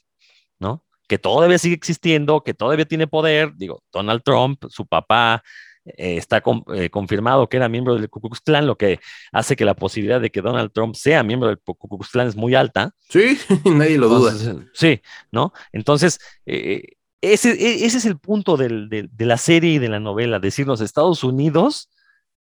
¿no? 0.63 0.83
Que 1.09 1.19
todavía 1.19 1.59
sigue 1.59 1.75
existiendo, 1.75 2.43
que 2.43 2.55
todavía 2.55 2.87
tiene 2.87 3.07
poder. 3.07 3.53
Digo, 3.57 3.83
Donald 3.93 4.23
Trump, 4.25 4.65
su 4.71 4.87
papá, 4.87 5.43
eh, 5.85 6.17
está 6.17 6.41
con- 6.41 6.63
eh, 6.75 6.89
confirmado 6.89 7.49
que 7.49 7.57
era 7.59 7.69
miembro 7.69 7.97
del 7.97 8.09
Ku 8.09 8.21
Klux 8.21 8.41
Klan, 8.41 8.67
lo 8.69 8.77
que 8.79 9.01
hace 9.33 9.57
que 9.57 9.65
la 9.65 9.75
posibilidad 9.75 10.21
de 10.21 10.31
que 10.31 10.41
Donald 10.41 10.71
Trump 10.73 10.95
sea 10.95 11.23
miembro 11.25 11.49
del 11.49 11.59
Ku 11.59 11.75
Klux 11.77 12.09
Klan 12.11 12.29
es 12.29 12.37
muy 12.37 12.55
alta. 12.55 12.93
Sí, 13.11 13.37
nadie 13.67 13.99
lo 13.99 14.09
duda. 14.09 14.33
Sí, 14.73 15.03
¿no? 15.33 15.53
Entonces, 15.73 16.21
eh, 16.47 16.83
ese, 17.21 17.51
e- 17.51 17.85
ese 17.85 17.99
es 17.99 18.05
el 18.07 18.19
punto 18.19 18.57
del- 18.57 18.89
de 18.89 19.27
la 19.27 19.37
serie 19.37 19.73
y 19.73 19.79
de 19.79 19.89
la 19.89 19.99
novela, 20.01 20.39
decirnos 20.39 20.81
Estados 20.81 21.25
Unidos, 21.25 21.91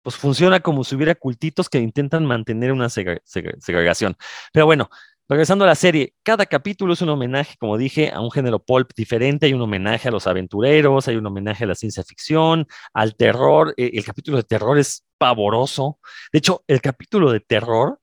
pues 0.02 0.16
funciona 0.16 0.60
como 0.60 0.82
si 0.82 0.94
hubiera 0.96 1.14
cultitos 1.14 1.68
que 1.68 1.78
intentan 1.78 2.24
mantener 2.26 2.72
una 2.72 2.88
segre- 2.88 3.20
segre- 3.24 3.56
segregación. 3.60 4.16
Pero 4.52 4.64
bueno, 4.66 4.88
regresando 5.30 5.64
a 5.64 5.68
la 5.68 5.74
serie, 5.74 6.14
cada 6.22 6.44
capítulo 6.44 6.92
es 6.92 7.02
un 7.02 7.08
homenaje, 7.08 7.56
como 7.58 7.78
dije, 7.78 8.10
a 8.10 8.20
un 8.20 8.30
género 8.30 8.58
pulp 8.58 8.90
diferente, 8.96 9.46
hay 9.46 9.54
un 9.54 9.62
homenaje 9.62 10.08
a 10.08 10.10
los 10.10 10.26
aventureros, 10.26 11.08
hay 11.08 11.16
un 11.16 11.26
homenaje 11.26 11.64
a 11.64 11.66
la 11.68 11.74
ciencia 11.74 12.02
ficción, 12.04 12.66
al 12.92 13.16
terror, 13.16 13.72
eh, 13.76 13.92
el 13.94 14.04
capítulo 14.04 14.36
de 14.38 14.42
terror 14.42 14.78
es 14.78 15.06
pavoroso. 15.18 15.98
De 16.32 16.40
hecho, 16.40 16.64
el 16.66 16.80
capítulo 16.82 17.32
de 17.32 17.40
terror 17.40 18.00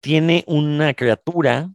tiene 0.00 0.44
una 0.46 0.94
criatura 0.94 1.70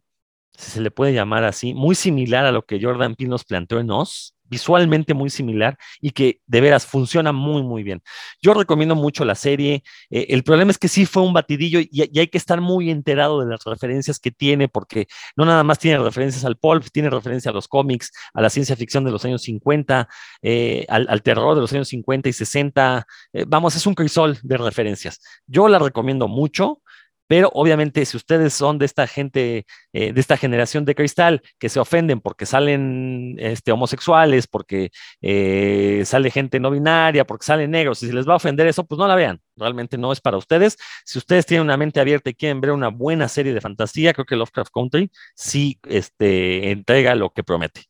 si 0.58 0.72
se 0.72 0.82
le 0.82 0.92
puede 0.92 1.14
llamar 1.14 1.44
así, 1.44 1.74
muy 1.74 1.96
similar 1.96 2.46
a 2.46 2.52
lo 2.52 2.66
que 2.66 2.80
Jordan 2.82 3.16
Peele 3.16 3.30
nos 3.30 3.44
planteó 3.44 3.80
en 3.80 3.92
Oz. 3.92 4.35
Visualmente 4.56 5.14
muy 5.14 5.30
similar 5.30 5.78
y 6.00 6.12
que 6.12 6.40
de 6.48 6.62
veras 6.62 6.86
funciona 6.86 7.34
muy, 7.34 7.62
muy 7.62 7.84
bien. 7.84 8.02
Yo 8.42 8.54
recomiendo 8.54 8.96
mucho 8.96 9.26
la 9.26 9.36
serie. 9.36 9.84
Eh, 10.10 10.28
el 10.30 10.44
problema 10.44 10.72
es 10.72 10.78
que 10.78 10.88
sí 10.88 11.06
fue 11.06 11.24
un 11.24 11.34
batidillo 11.34 11.80
y, 11.82 12.18
hay 12.18 12.28
que 12.28 12.38
estar 12.38 12.62
muy 12.62 12.90
enterado 12.90 13.42
de 13.42 13.48
las 13.48 13.66
referencias 13.66 14.18
que 14.18 14.32
tiene, 14.32 14.70
porque 14.70 15.08
no 15.36 15.44
nada 15.44 15.64
más 15.64 15.78
tiene 15.78 15.98
referencias 15.98 16.46
al 16.46 16.56
pulp, 16.56 16.86
tiene 16.94 17.10
referencia 17.10 17.52
a 17.52 17.54
los 17.54 17.68
cómics, 17.68 18.14
a 18.34 18.42
la 18.42 18.50
ciencia 18.50 18.78
ficción 18.78 19.04
de 19.04 19.12
los 19.12 19.26
años 19.26 19.42
50, 19.42 20.08
eh, 20.42 20.86
al, 20.88 21.06
al, 21.10 21.22
terror 21.22 21.56
de 21.56 21.62
los 21.62 21.74
años 21.74 21.90
50 21.90 22.30
y 22.30 22.34
60. 22.34 23.06
Eh, 23.34 23.44
vamos, 23.46 23.76
es 23.76 23.86
un 23.86 23.94
crisol 23.94 24.38
de 24.42 24.58
referencias. 24.58 25.20
Yo 25.48 25.68
la 25.68 25.80
recomiendo 25.80 26.30
mucho. 26.30 26.82
Pero 27.28 27.50
obviamente 27.54 28.06
si 28.06 28.18
ustedes 28.18 28.54
son 28.54 28.78
de 28.78 28.86
esta 28.86 29.08
gente, 29.08 29.66
eh, 29.94 30.14
de 30.14 30.22
esta 30.22 30.38
generación 30.38 30.86
de 30.86 30.96
cristal, 30.96 31.42
que 31.60 31.70
se 31.70 31.80
ofenden 31.80 32.22
porque 32.22 32.46
salen 32.46 33.36
este, 33.40 33.72
homosexuales, 33.72 34.48
porque 34.48 34.92
eh, 35.22 36.04
sale 36.06 36.30
gente 36.32 36.60
no 36.60 36.72
binaria, 36.72 37.26
porque 37.26 37.46
salen 37.46 37.72
negros, 37.72 38.04
y 38.04 38.08
si 38.08 38.14
les 38.14 38.28
va 38.28 38.34
a 38.34 38.38
ofender 38.38 38.68
eso, 38.68 38.86
pues 38.86 39.00
no 39.00 39.08
la 39.08 39.16
vean. 39.16 39.42
Realmente 39.56 39.98
no 39.98 40.12
es 40.12 40.22
para 40.22 40.38
ustedes. 40.38 40.78
Si 41.04 41.18
ustedes 41.18 41.46
tienen 41.46 41.66
una 41.66 41.78
mente 41.78 42.00
abierta 42.00 42.30
y 42.30 42.36
quieren 42.36 42.62
ver 42.62 42.72
una 42.72 42.90
buena 42.90 43.28
serie 43.28 43.54
de 43.54 43.62
fantasía, 43.62 44.14
creo 44.14 44.26
que 44.26 44.36
Lovecraft 44.36 44.72
Country 44.74 45.12
sí 45.36 45.80
este, 45.88 46.72
entrega 46.72 47.16
lo 47.16 47.32
que 47.32 47.44
promete. 47.44 47.86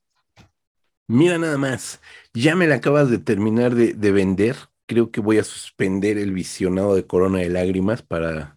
Mira 1.08 1.38
nada 1.38 1.58
más, 1.58 2.02
ya 2.34 2.56
me 2.56 2.68
la 2.68 2.76
acabas 2.76 3.12
de 3.12 3.20
terminar 3.20 3.76
de, 3.76 3.94
de 3.94 4.12
vender. 4.12 4.56
Creo 4.88 5.12
que 5.12 5.22
voy 5.22 5.38
a 5.38 5.44
suspender 5.44 6.18
el 6.18 6.32
visionado 6.32 6.96
de 6.96 7.06
Corona 7.06 7.40
de 7.40 7.50
Lágrimas 7.50 8.02
para 8.02 8.55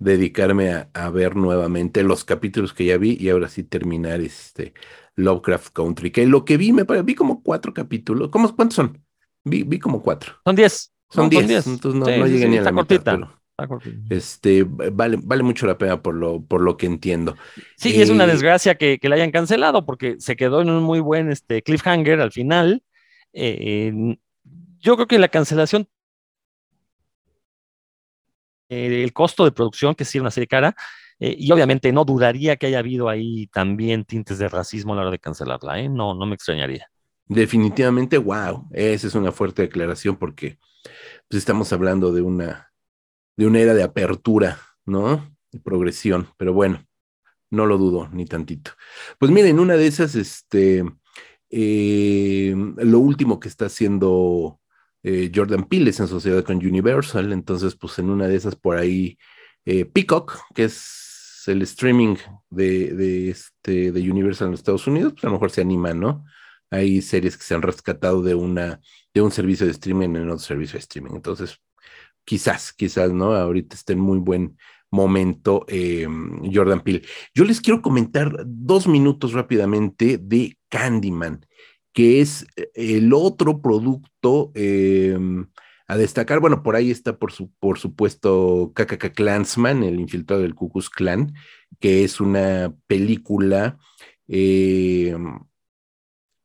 dedicarme 0.00 0.72
a, 0.72 0.90
a, 0.94 1.10
ver 1.10 1.36
nuevamente 1.36 2.02
los 2.02 2.24
capítulos 2.24 2.72
que 2.72 2.86
ya 2.86 2.98
vi 2.98 3.16
y 3.20 3.28
ahora 3.28 3.48
sí 3.48 3.62
terminar 3.62 4.20
este 4.20 4.74
Lovecraft 5.14 5.72
Country, 5.72 6.10
que 6.10 6.26
lo 6.26 6.44
que 6.44 6.56
vi, 6.56 6.72
me 6.72 6.84
vi 7.02 7.14
como 7.14 7.42
cuatro 7.42 7.72
capítulos. 7.72 8.30
¿Cómo, 8.30 8.54
¿Cuántos 8.56 8.76
son? 8.76 9.04
Vi, 9.44 9.62
vi 9.62 9.78
como 9.78 10.02
cuatro. 10.02 10.34
Son 10.44 10.56
diez. 10.56 10.92
Son, 11.10 11.28
no, 11.28 11.40
diez. 11.40 11.66
Entonces 11.66 11.98
no, 11.98 12.06
sí, 12.06 12.12
no 12.18 12.26
llegué 12.26 12.44
sí, 12.44 12.48
ni 12.48 12.58
a 12.58 12.62
la 12.62 12.72
cortita. 12.72 13.16
mitad. 13.16 13.30
Este, 14.08 14.64
vale, 14.64 15.18
vale 15.22 15.42
mucho 15.42 15.66
la 15.66 15.76
pena 15.76 16.02
por 16.02 16.14
lo, 16.14 16.42
por 16.42 16.62
lo 16.62 16.78
que 16.78 16.86
entiendo. 16.86 17.36
Sí, 17.76 17.90
eh, 17.90 17.98
y 17.98 18.00
es 18.00 18.08
una 18.08 18.26
desgracia 18.26 18.76
que, 18.76 18.98
que 18.98 19.08
la 19.10 19.16
hayan 19.16 19.32
cancelado 19.32 19.84
porque 19.84 20.16
se 20.18 20.34
quedó 20.34 20.62
en 20.62 20.70
un 20.70 20.82
muy 20.82 21.00
buen 21.00 21.30
este, 21.30 21.62
cliffhanger 21.62 22.20
al 22.20 22.32
final. 22.32 22.82
Eh, 23.34 24.16
yo 24.78 24.96
creo 24.96 25.06
que 25.06 25.18
la 25.18 25.28
cancelación 25.28 25.88
eh, 28.70 29.02
el 29.02 29.12
costo 29.12 29.44
de 29.44 29.50
producción, 29.50 29.96
que 29.96 30.04
sí 30.04 30.18
es 30.18 30.22
una 30.22 30.30
serie 30.30 30.46
cara, 30.46 30.74
eh, 31.18 31.34
y 31.36 31.50
obviamente 31.50 31.92
no 31.92 32.04
dudaría 32.04 32.56
que 32.56 32.66
haya 32.66 32.78
habido 32.78 33.08
ahí 33.08 33.48
también 33.48 34.04
tintes 34.04 34.38
de 34.38 34.48
racismo 34.48 34.92
a 34.92 34.96
la 34.96 35.02
hora 35.02 35.10
de 35.10 35.18
cancelarla, 35.18 35.80
¿eh? 35.80 35.88
no, 35.88 36.14
no 36.14 36.24
me 36.24 36.36
extrañaría. 36.36 36.86
Definitivamente, 37.26 38.16
wow, 38.16 38.68
esa 38.72 39.06
es 39.08 39.14
una 39.14 39.32
fuerte 39.32 39.62
declaración 39.62 40.16
porque 40.16 40.58
pues, 41.28 41.38
estamos 41.38 41.72
hablando 41.72 42.12
de 42.12 42.22
una, 42.22 42.72
de 43.36 43.46
una 43.46 43.58
era 43.58 43.74
de 43.74 43.82
apertura, 43.82 44.58
¿no? 44.86 45.36
De 45.50 45.58
progresión, 45.58 46.28
pero 46.36 46.52
bueno, 46.52 46.86
no 47.50 47.66
lo 47.66 47.76
dudo 47.76 48.08
ni 48.12 48.24
tantito. 48.24 48.70
Pues 49.18 49.32
miren, 49.32 49.58
una 49.58 49.74
de 49.74 49.88
esas, 49.88 50.14
este, 50.14 50.84
lo 51.50 52.98
último 52.98 53.40
que 53.40 53.48
está 53.48 53.66
haciendo 53.66 54.60
eh, 55.02 55.30
Jordan 55.34 55.64
Peele 55.64 55.90
es 55.90 56.00
en 56.00 56.08
sociedad 56.08 56.44
con 56.44 56.56
Universal, 56.56 57.32
entonces 57.32 57.76
pues 57.76 57.98
en 57.98 58.10
una 58.10 58.28
de 58.28 58.36
esas 58.36 58.56
por 58.56 58.76
ahí 58.76 59.18
eh, 59.64 59.84
Peacock, 59.84 60.38
que 60.54 60.64
es 60.64 61.44
el 61.46 61.62
streaming 61.62 62.16
de, 62.50 62.94
de, 62.94 63.30
este, 63.30 63.92
de 63.92 64.10
Universal 64.10 64.48
en 64.48 64.54
Estados 64.54 64.86
Unidos, 64.86 65.12
pues 65.14 65.24
a 65.24 65.28
lo 65.28 65.34
mejor 65.34 65.50
se 65.50 65.62
anima, 65.62 65.94
¿no? 65.94 66.24
Hay 66.70 67.02
series 67.02 67.36
que 67.36 67.44
se 67.44 67.54
han 67.54 67.62
rescatado 67.62 68.22
de, 68.22 68.34
una, 68.34 68.80
de 69.14 69.22
un 69.22 69.30
servicio 69.30 69.66
de 69.66 69.72
streaming 69.72 70.10
en 70.16 70.28
otro 70.28 70.38
servicio 70.38 70.74
de 70.74 70.80
streaming, 70.80 71.12
entonces 71.14 71.60
quizás, 72.24 72.72
quizás, 72.72 73.12
¿no? 73.12 73.34
Ahorita 73.34 73.74
está 73.76 73.92
en 73.92 74.00
muy 74.00 74.18
buen 74.18 74.56
momento 74.90 75.64
eh, 75.68 76.06
Jordan 76.52 76.80
Peele. 76.80 77.02
Yo 77.34 77.44
les 77.44 77.60
quiero 77.60 77.80
comentar 77.80 78.44
dos 78.46 78.86
minutos 78.86 79.32
rápidamente 79.32 80.18
de 80.18 80.58
Candyman 80.68 81.46
que 81.92 82.20
es 82.20 82.46
eh, 82.56 82.70
el 82.74 83.12
otro 83.12 83.60
producto 83.60 84.52
eh, 84.54 85.16
a 85.90 85.96
destacar. 85.96 86.40
Bueno, 86.40 86.62
por 86.62 86.76
ahí 86.76 86.90
está, 86.90 87.18
por, 87.18 87.32
su, 87.32 87.50
por 87.58 87.78
supuesto, 87.78 88.72
KKK 88.74 89.12
Clansman, 89.12 89.82
el 89.82 89.98
infiltrado 89.98 90.42
del 90.42 90.54
Ku 90.54 90.70
Klan, 90.94 91.34
que 91.80 92.04
es 92.04 92.20
una 92.20 92.74
película 92.86 93.78
eh, 94.28 95.16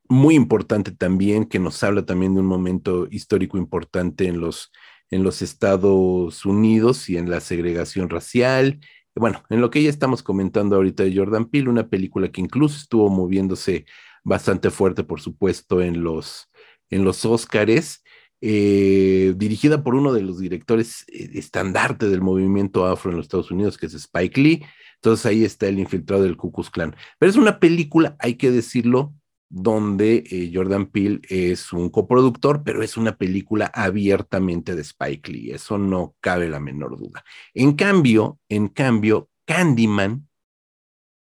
muy 0.08 0.36
importante 0.36 0.92
también, 0.92 1.46
que 1.46 1.60
nos 1.60 1.84
habla 1.84 2.06
también 2.06 2.34
de 2.34 2.42
un 2.42 2.48
momento 2.48 3.08
histórico 3.12 3.58
importante 3.58 4.28
en 4.28 4.40
los, 4.40 4.72
en 5.12 5.24
los 5.24 5.42
Estados 5.42 6.46
Unidos 6.46 7.10
y 7.10 7.18
en 7.18 7.30
la 7.30 7.40
segregación 7.40 8.10
racial. 8.10 8.80
Bueno, 9.16 9.44
en 9.50 9.62
lo 9.62 9.70
que 9.70 9.84
ya 9.84 9.90
estamos 9.90 10.24
comentando 10.24 10.76
ahorita 10.76 11.04
de 11.04 11.16
Jordan 11.16 11.46
Peele, 11.46 11.70
una 11.70 11.88
película 11.88 12.32
que 12.32 12.42
incluso 12.42 12.78
estuvo 12.78 13.10
moviéndose 13.10 13.86
bastante 14.26 14.72
fuerte, 14.72 15.06
por 15.06 15.22
supuesto, 15.22 15.82
en 15.82 16.04
los, 16.04 16.50
en 16.90 17.06
los 17.06 17.24
Óscares, 17.24 18.04
eh, 18.42 19.34
dirigida 19.38 19.84
por 19.84 19.96
uno 19.96 20.12
de 20.12 20.24
los 20.24 20.40
directores 20.40 21.06
eh, 21.08 21.30
estandarte 21.36 22.10
del 22.10 22.22
movimiento 22.22 22.86
afro 22.86 23.12
en 23.12 23.18
los 23.18 23.28
Estados 23.28 23.52
Unidos, 23.52 23.78
que 23.78 23.86
es 23.86 23.94
Spike 23.94 24.42
Lee. 24.42 24.66
Entonces 24.96 25.26
ahí 25.26 25.46
está 25.46 25.68
el 25.68 25.80
infiltrado 25.80 26.24
del 26.24 26.36
Ku 26.36 26.52
Klux 26.52 26.70
Klan. 26.70 26.96
Pero 27.20 27.30
es 27.30 27.38
una 27.38 27.60
película, 27.60 28.16
hay 28.20 28.36
que 28.36 28.52
decirlo, 28.52 29.14
donde 29.48 30.24
eh, 30.30 30.52
Jordan 30.54 30.88
Peele 30.88 31.22
es 31.30 31.72
un 31.72 31.90
coproductor, 31.90 32.64
pero 32.64 32.82
es 32.82 32.98
una 32.98 33.16
película 33.16 33.68
abiertamente 33.68 34.76
de 34.76 34.82
Spike 34.82 35.32
Lee, 35.32 35.52
eso 35.52 35.78
no 35.78 36.16
cabe 36.20 36.50
la 36.50 36.60
menor 36.60 36.98
duda. 36.98 37.24
En 37.54 37.74
cambio, 37.74 38.40
en 38.50 38.68
cambio, 38.68 39.30
Candyman 39.46 40.28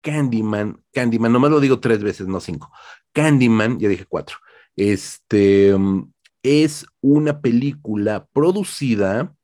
Candyman, 0.01 0.83
Candyman, 0.93 1.31
nomás 1.31 1.51
lo 1.51 1.59
digo 1.59 1.79
tres 1.79 2.01
veces, 2.03 2.27
no 2.27 2.39
cinco. 2.39 2.71
Candyman, 3.11 3.79
ya 3.79 3.89
dije 3.89 4.05
cuatro. 4.05 4.37
Este 4.75 5.77
mm, 5.77 6.11
es 6.43 6.85
una 7.01 7.41
película 7.41 8.27
producida, 8.31 9.35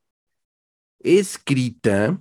escrita 1.00 2.20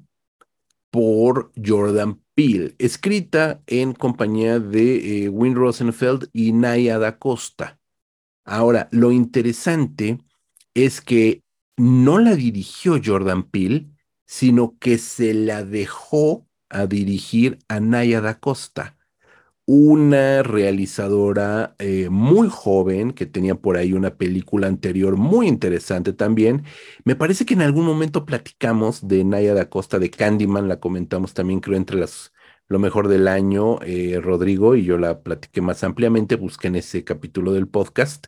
por 0.92 1.52
Jordan 1.64 2.22
Peele, 2.36 2.76
escrita 2.78 3.62
en 3.68 3.94
compañía 3.94 4.60
de 4.60 5.26
eh, 5.26 5.30
Win 5.30 5.56
Rosenfeld 5.56 6.30
y 6.34 6.52
Naya 6.52 7.00
da 7.00 7.18
Costa. 7.18 7.80
Ahora, 8.44 8.90
lo 8.92 9.12
interesante 9.12 10.20
es 10.74 11.02
que 11.02 11.44
no 11.78 12.20
la 12.20 12.36
dirigió 12.36 13.00
Jordan 13.04 13.44
Peele, 13.44 13.88
sino 14.26 14.78
que 14.80 14.98
se 14.98 15.34
la 15.34 15.64
dejó 15.64 16.48
a 16.70 16.88
dirigir 16.88 17.60
a 17.68 17.80
Naya 17.80 18.22
da 18.22 18.40
Costa, 18.40 18.98
una 19.66 20.44
realizadora 20.44 21.76
eh, 21.80 22.10
muy 22.10 22.50
joven 22.50 23.14
que 23.14 23.26
tenía 23.26 23.56
por 23.56 23.78
ahí 23.78 23.94
una 23.94 24.16
película 24.18 24.68
anterior 24.68 25.18
muy 25.18 25.48
interesante 25.48 26.14
también. 26.14 26.66
Me 27.04 27.16
parece 27.16 27.46
que 27.46 27.56
en 27.56 27.62
algún 27.64 27.86
momento 27.86 28.26
platicamos 28.26 29.08
de 29.08 29.24
Naya 29.24 29.54
da 29.56 29.70
Costa, 29.70 30.00
de 30.00 30.12
Candyman, 30.12 30.68
la 30.68 30.80
comentamos 30.80 31.34
también 31.34 31.62
creo 31.62 31.78
entre 31.78 31.98
las 31.98 32.32
lo 32.68 32.80
mejor 32.80 33.08
del 33.08 33.28
año, 33.28 33.80
eh, 33.84 34.20
Rodrigo, 34.22 34.76
y 34.76 34.86
yo 34.86 34.98
la 34.98 35.22
platiqué 35.22 35.62
más 35.62 35.84
ampliamente, 35.84 36.36
busquen 36.36 36.76
ese 36.76 37.04
capítulo 37.04 37.54
del 37.54 37.68
podcast. 37.68 38.26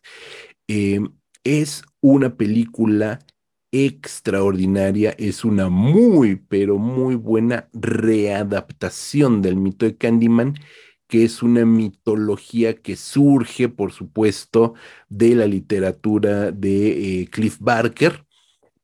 Eh, 0.68 1.00
es 1.44 1.82
una 2.00 2.36
película 2.36 3.20
extraordinaria, 3.72 5.14
es 5.18 5.44
una 5.44 5.68
muy, 5.68 6.36
pero 6.36 6.78
muy 6.78 7.14
buena 7.14 7.68
readaptación 7.72 9.42
del 9.42 9.56
mito 9.56 9.86
de 9.86 9.96
Candyman, 9.96 10.54
que 11.06 11.24
es 11.24 11.42
una 11.42 11.64
mitología 11.64 12.74
que 12.76 12.96
surge, 12.96 13.68
por 13.68 13.92
supuesto, 13.92 14.74
de 15.08 15.34
la 15.34 15.46
literatura 15.46 16.52
de 16.52 17.22
eh, 17.22 17.28
Cliff 17.30 17.56
Barker, 17.60 18.26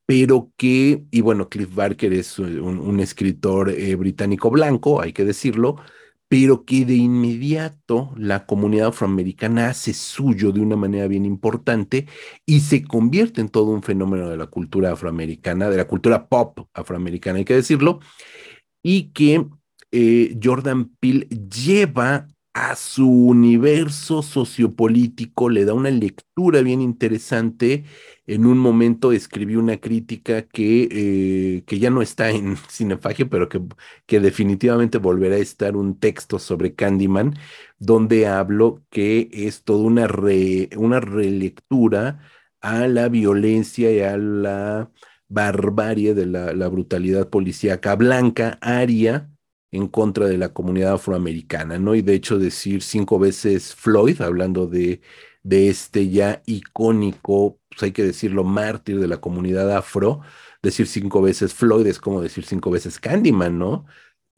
pero 0.07 0.53
que, 0.57 1.05
y 1.11 1.21
bueno, 1.21 1.49
Cliff 1.49 1.75
Barker 1.75 2.13
es 2.13 2.39
un, 2.39 3.01
escritor 3.01 3.71
eh, 3.71 3.95
británico 3.97 4.51
blanco, 4.51 5.01
hay 5.01 5.13
que 5.13 5.25
decirlo, 5.25 5.77
pero 6.35 6.65
que 6.65 6.85
de 6.85 6.97
inmediato 6.97 8.13
la 8.17 8.45
comunidad 8.45 8.89
afroamericana 8.89 9.69
hace 9.69 9.95
suyo 9.95 10.51
de 10.51 10.61
una 10.61 10.75
manera 10.75 11.07
bien 11.07 11.25
importante 11.25 12.09
y 12.45 12.59
se 12.59 12.83
convierte 12.83 13.41
en 13.41 13.49
todo 13.51 13.67
un 13.67 13.85
fenómeno 13.85 14.29
de 14.29 14.37
la 14.37 14.49
cultura 14.49 14.91
afroamericana, 14.91 15.71
de 15.71 15.77
la 15.77 15.87
cultura 15.87 16.27
pop 16.27 16.59
afroamericana, 16.75 17.39
hay 17.39 17.45
que 17.45 17.55
decirlo, 17.55 18.01
y 18.83 19.13
que 19.13 19.47
eh, 19.93 20.37
Jordan 20.43 20.97
Peele 20.99 21.29
lleva 21.29 22.27
a 22.55 22.77
su 22.77 23.09
universo 23.11 24.23
sociopolítico, 24.23 25.51
le 25.51 25.65
da 25.65 25.75
una 25.75 25.91
lectura 25.91 26.63
bien 26.63 26.81
interesante. 26.81 27.85
En 28.27 28.47
un 28.47 28.59
momento 28.59 29.13
escribí 29.13 29.57
una 29.57 29.79
crítica 29.79 30.43
que, 30.47 30.89
eh, 31.59 31.65
que 31.67 31.79
ya 31.81 31.91
no 31.91 32.01
está 32.03 32.31
en 32.31 32.57
Cinefagia, 32.71 33.29
pero 33.29 33.49
que, 33.49 33.61
que 34.07 34.21
definitivamente 34.21 34.99
volverá 34.99 35.37
a 35.37 35.39
estar 35.39 35.77
un 35.77 35.99
texto 35.99 36.39
sobre 36.39 36.75
Candyman, 36.75 37.35
donde 37.79 38.27
hablo 38.27 38.85
que 38.91 39.29
es 39.33 39.65
toda 39.65 39.85
una, 39.85 40.07
una 40.77 41.01
relectura 41.01 42.21
a 42.61 42.87
la 42.89 43.09
violencia 43.09 43.93
y 43.93 44.01
a 44.01 44.17
la 44.17 44.91
barbarie 45.29 46.15
de 46.15 46.27
la, 46.27 46.53
la 46.55 46.69
brutalidad 46.69 47.29
policíaca 47.31 47.95
blanca, 47.97 48.59
aria 48.63 49.31
en 49.75 49.89
contra 49.89 50.27
de 50.27 50.39
la 50.39 50.53
comunidad 50.53 50.95
afroamericana, 50.95 51.79
¿no? 51.79 51.95
Y 51.95 52.03
de 52.03 52.15
hecho 52.15 52.39
decir 52.39 52.83
cinco 52.83 53.19
veces 53.19 53.75
Floyd, 53.75 54.21
hablando 54.23 54.67
de, 54.67 55.01
de 55.43 55.69
este 55.69 56.09
ya 56.11 56.43
icónico, 56.47 57.61
pues 57.69 57.83
hay 57.83 57.93
que 57.93 58.05
decirlo, 58.05 58.45
mártir 58.45 59.01
de 59.01 59.09
la 59.09 59.21
comunidad 59.21 59.71
afro, 59.77 60.21
decir 60.63 60.87
cinco 60.87 61.23
veces 61.23 61.55
Floyd 61.55 61.87
es 61.87 61.99
como 62.01 62.21
decir 62.23 62.45
cinco 62.45 62.71
veces 62.71 63.01
Candyman, 63.01 63.59
¿no? 63.59 63.87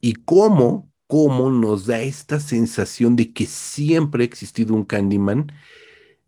Y 0.01 0.13
cómo, 0.15 0.91
cómo 1.07 1.51
nos 1.51 1.85
da 1.85 2.01
esta 2.01 2.39
sensación 2.39 3.15
de 3.15 3.33
que 3.33 3.45
siempre 3.45 4.23
ha 4.23 4.25
existido 4.25 4.73
un 4.75 4.85
Candyman 4.85 5.51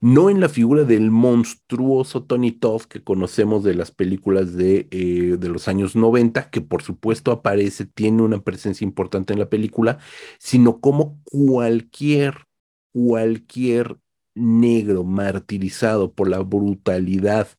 no 0.01 0.29
en 0.29 0.39
la 0.39 0.49
figura 0.49 0.83
del 0.83 1.11
monstruoso 1.11 2.23
Tony 2.23 2.51
Todd 2.51 2.83
que 2.83 3.03
conocemos 3.03 3.63
de 3.63 3.75
las 3.75 3.91
películas 3.91 4.55
de, 4.55 4.87
eh, 4.91 5.37
de 5.37 5.49
los 5.49 5.67
años 5.67 5.95
90, 5.95 6.49
que 6.49 6.61
por 6.61 6.83
supuesto 6.83 7.31
aparece, 7.31 7.85
tiene 7.85 8.21
una 8.21 8.41
presencia 8.41 8.85
importante 8.85 9.33
en 9.33 9.39
la 9.39 9.49
película, 9.49 9.99
sino 10.39 10.79
como 10.79 11.21
cualquier, 11.25 12.47
cualquier 12.93 13.97
negro 14.35 15.03
martirizado 15.03 16.13
por 16.13 16.29
la 16.29 16.39
brutalidad 16.39 17.49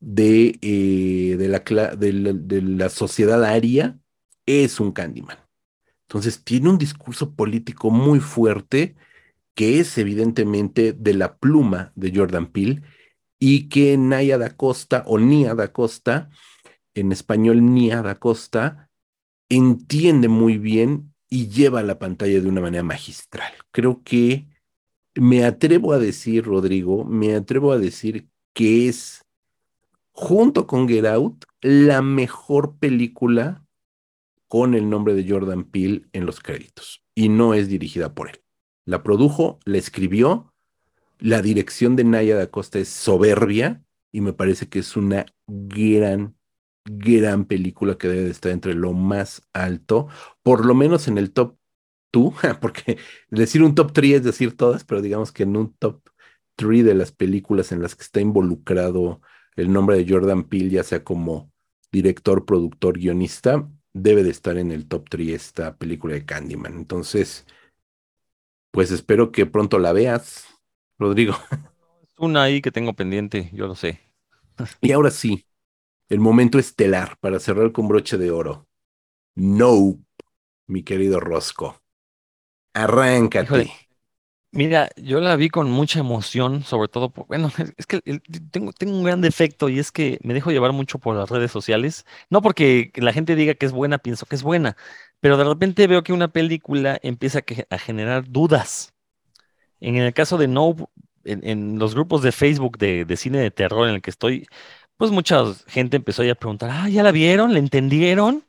de, 0.00 0.58
eh, 0.62 1.36
de 1.38 2.62
la 2.62 2.88
sociedad 2.88 3.44
aria 3.44 3.98
es 4.46 4.80
un 4.80 4.92
Candyman. 4.92 5.38
Entonces 6.08 6.42
tiene 6.44 6.70
un 6.70 6.78
discurso 6.78 7.34
político 7.34 7.90
muy 7.90 8.20
fuerte 8.20 8.96
que 9.56 9.80
es 9.80 9.96
evidentemente 9.96 10.92
de 10.92 11.14
la 11.14 11.38
pluma 11.38 11.90
de 11.96 12.12
Jordan 12.14 12.52
Peele 12.52 12.82
y 13.40 13.68
que 13.70 13.96
Naya 13.96 14.36
da 14.36 14.50
Costa 14.54 15.02
o 15.06 15.18
Nia 15.18 15.54
da 15.54 15.72
Costa, 15.72 16.28
en 16.94 17.10
español 17.10 17.64
Nia 17.64 18.02
da 18.02 18.16
Costa, 18.16 18.90
entiende 19.48 20.28
muy 20.28 20.58
bien 20.58 21.14
y 21.30 21.48
lleva 21.48 21.82
la 21.82 21.98
pantalla 21.98 22.38
de 22.38 22.48
una 22.48 22.60
manera 22.60 22.84
magistral. 22.84 23.50
Creo 23.70 24.02
que 24.04 24.46
me 25.14 25.44
atrevo 25.44 25.94
a 25.94 25.98
decir, 25.98 26.44
Rodrigo, 26.44 27.06
me 27.06 27.34
atrevo 27.34 27.72
a 27.72 27.78
decir 27.78 28.28
que 28.52 28.88
es, 28.88 29.24
junto 30.12 30.66
con 30.66 30.86
Get 30.86 31.06
Out, 31.06 31.46
la 31.62 32.02
mejor 32.02 32.76
película 32.76 33.64
con 34.48 34.74
el 34.74 34.90
nombre 34.90 35.14
de 35.14 35.26
Jordan 35.26 35.64
Peele 35.64 36.02
en 36.12 36.26
los 36.26 36.40
créditos 36.40 37.02
y 37.14 37.30
no 37.30 37.54
es 37.54 37.68
dirigida 37.68 38.14
por 38.14 38.28
él. 38.28 38.45
La 38.86 39.02
produjo, 39.02 39.58
la 39.64 39.78
escribió, 39.78 40.54
la 41.18 41.42
dirección 41.42 41.96
de 41.96 42.04
Naya 42.04 42.36
da 42.36 42.50
Costa 42.50 42.78
es 42.78 42.88
soberbia 42.88 43.82
y 44.12 44.20
me 44.20 44.32
parece 44.32 44.68
que 44.68 44.78
es 44.78 44.96
una 44.96 45.26
gran, 45.46 46.36
gran 46.84 47.44
película 47.46 47.98
que 47.98 48.08
debe 48.08 48.24
de 48.24 48.30
estar 48.30 48.52
entre 48.52 48.74
lo 48.74 48.92
más 48.92 49.42
alto, 49.52 50.08
por 50.42 50.64
lo 50.64 50.74
menos 50.74 51.08
en 51.08 51.18
el 51.18 51.32
top 51.32 51.58
2, 52.12 52.34
porque 52.60 52.98
decir 53.30 53.62
un 53.62 53.74
top 53.74 53.92
3 53.92 54.14
es 54.16 54.24
decir 54.24 54.56
todas, 54.56 54.84
pero 54.84 55.02
digamos 55.02 55.32
que 55.32 55.42
en 55.42 55.56
un 55.56 55.74
top 55.74 56.02
3 56.56 56.84
de 56.84 56.94
las 56.94 57.12
películas 57.12 57.72
en 57.72 57.82
las 57.82 57.94
que 57.94 58.02
está 58.02 58.20
involucrado 58.20 59.20
el 59.56 59.72
nombre 59.72 59.96
de 59.96 60.10
Jordan 60.10 60.44
Peele, 60.44 60.70
ya 60.70 60.82
sea 60.84 61.02
como 61.04 61.52
director, 61.92 62.44
productor, 62.44 62.98
guionista, 62.98 63.68
debe 63.92 64.22
de 64.22 64.30
estar 64.30 64.58
en 64.58 64.70
el 64.72 64.86
top 64.86 65.08
3 65.08 65.30
esta 65.30 65.76
película 65.76 66.14
de 66.14 66.24
Candyman. 66.26 66.74
Entonces, 66.76 67.46
pues 68.76 68.92
espero 68.92 69.32
que 69.32 69.46
pronto 69.46 69.80
la 69.80 69.92
veas, 69.94 70.46
Rodrigo. 71.00 71.34
Es 72.02 72.18
una 72.18 72.42
ahí 72.44 72.62
que 72.62 72.72
tengo 72.72 72.94
pendiente, 72.94 73.50
yo 73.52 73.66
lo 73.66 73.74
sé. 73.74 74.00
Y 74.80 74.92
ahora 74.92 75.10
sí, 75.10 75.46
el 76.08 76.20
momento 76.20 76.58
estelar 76.58 77.18
para 77.20 77.40
cerrar 77.40 77.72
con 77.72 77.88
broche 77.88 78.18
de 78.18 78.30
oro. 78.30 78.68
No, 79.36 79.98
mi 80.68 80.82
querido 80.84 81.20
Rosco. 81.20 81.82
Arráncate. 82.74 83.64
Híjole. 83.64 83.85
Mira, 84.56 84.88
yo 84.96 85.20
la 85.20 85.36
vi 85.36 85.50
con 85.50 85.70
mucha 85.70 85.98
emoción, 86.00 86.62
sobre 86.64 86.88
todo, 86.88 87.10
por- 87.10 87.26
bueno, 87.26 87.50
es, 87.76 87.86
que 87.86 88.00
tengo, 88.50 88.72
tengo 88.72 88.96
un 88.96 89.04
gran 89.04 89.20
defecto 89.20 89.68
y 89.68 89.78
es 89.78 89.92
que 89.92 90.18
me 90.22 90.32
dejo 90.32 90.50
llevar 90.50 90.72
mucho 90.72 90.98
por 90.98 91.14
las 91.14 91.28
redes 91.28 91.50
sociales. 91.50 92.06
No 92.30 92.40
porque 92.40 92.90
la 92.94 93.12
gente 93.12 93.36
diga 93.36 93.52
que 93.52 93.66
es 93.66 93.72
buena, 93.72 93.98
pienso 93.98 94.24
que 94.24 94.34
es 94.34 94.42
buena, 94.42 94.74
pero 95.20 95.36
de 95.36 95.44
repente 95.44 95.86
veo 95.86 96.02
que 96.02 96.14
una 96.14 96.28
película 96.28 96.98
empieza 97.02 97.40
a, 97.68 97.78
generar 97.78 98.30
dudas. 98.30 98.94
En 99.80 99.96
el 99.96 100.14
caso 100.14 100.38
de 100.38 100.48
No, 100.48 100.76
en, 101.24 101.78
los 101.78 101.94
grupos 101.94 102.22
de 102.22 102.32
Facebook 102.32 102.78
de, 102.78 103.16
cine 103.16 103.38
de 103.38 103.50
terror 103.50 103.88
en 103.88 103.96
el 103.96 104.02
que 104.02 104.10
estoy, 104.10 104.48
pues 104.96 105.10
mucha 105.10 105.44
gente 105.66 105.98
empezó 105.98 106.22
a 106.22 106.34
preguntar, 106.34 106.70
ah, 106.72 106.88
¿ya 106.88 107.02
la 107.02 107.12
vieron? 107.12 107.52
¿La 107.52 107.58
entendieron? 107.58 108.44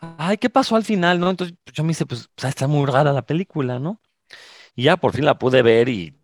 Ay, 0.00 0.38
¿qué 0.38 0.50
pasó 0.50 0.76
al 0.76 0.84
final? 0.84 1.20
¿No? 1.20 1.30
Entonces 1.30 1.56
yo 1.74 1.84
me 1.84 1.90
dice, 1.90 2.06
pues, 2.06 2.30
pues, 2.34 2.48
está 2.48 2.68
muy 2.68 2.86
rara 2.86 3.12
la 3.12 3.22
película, 3.26 3.78
¿no? 3.78 4.00
Y 4.78 4.84
ya 4.84 4.96
por 4.96 5.12
fin 5.12 5.24
la 5.24 5.40
pude 5.40 5.62
ver 5.62 5.88
y 5.88 6.14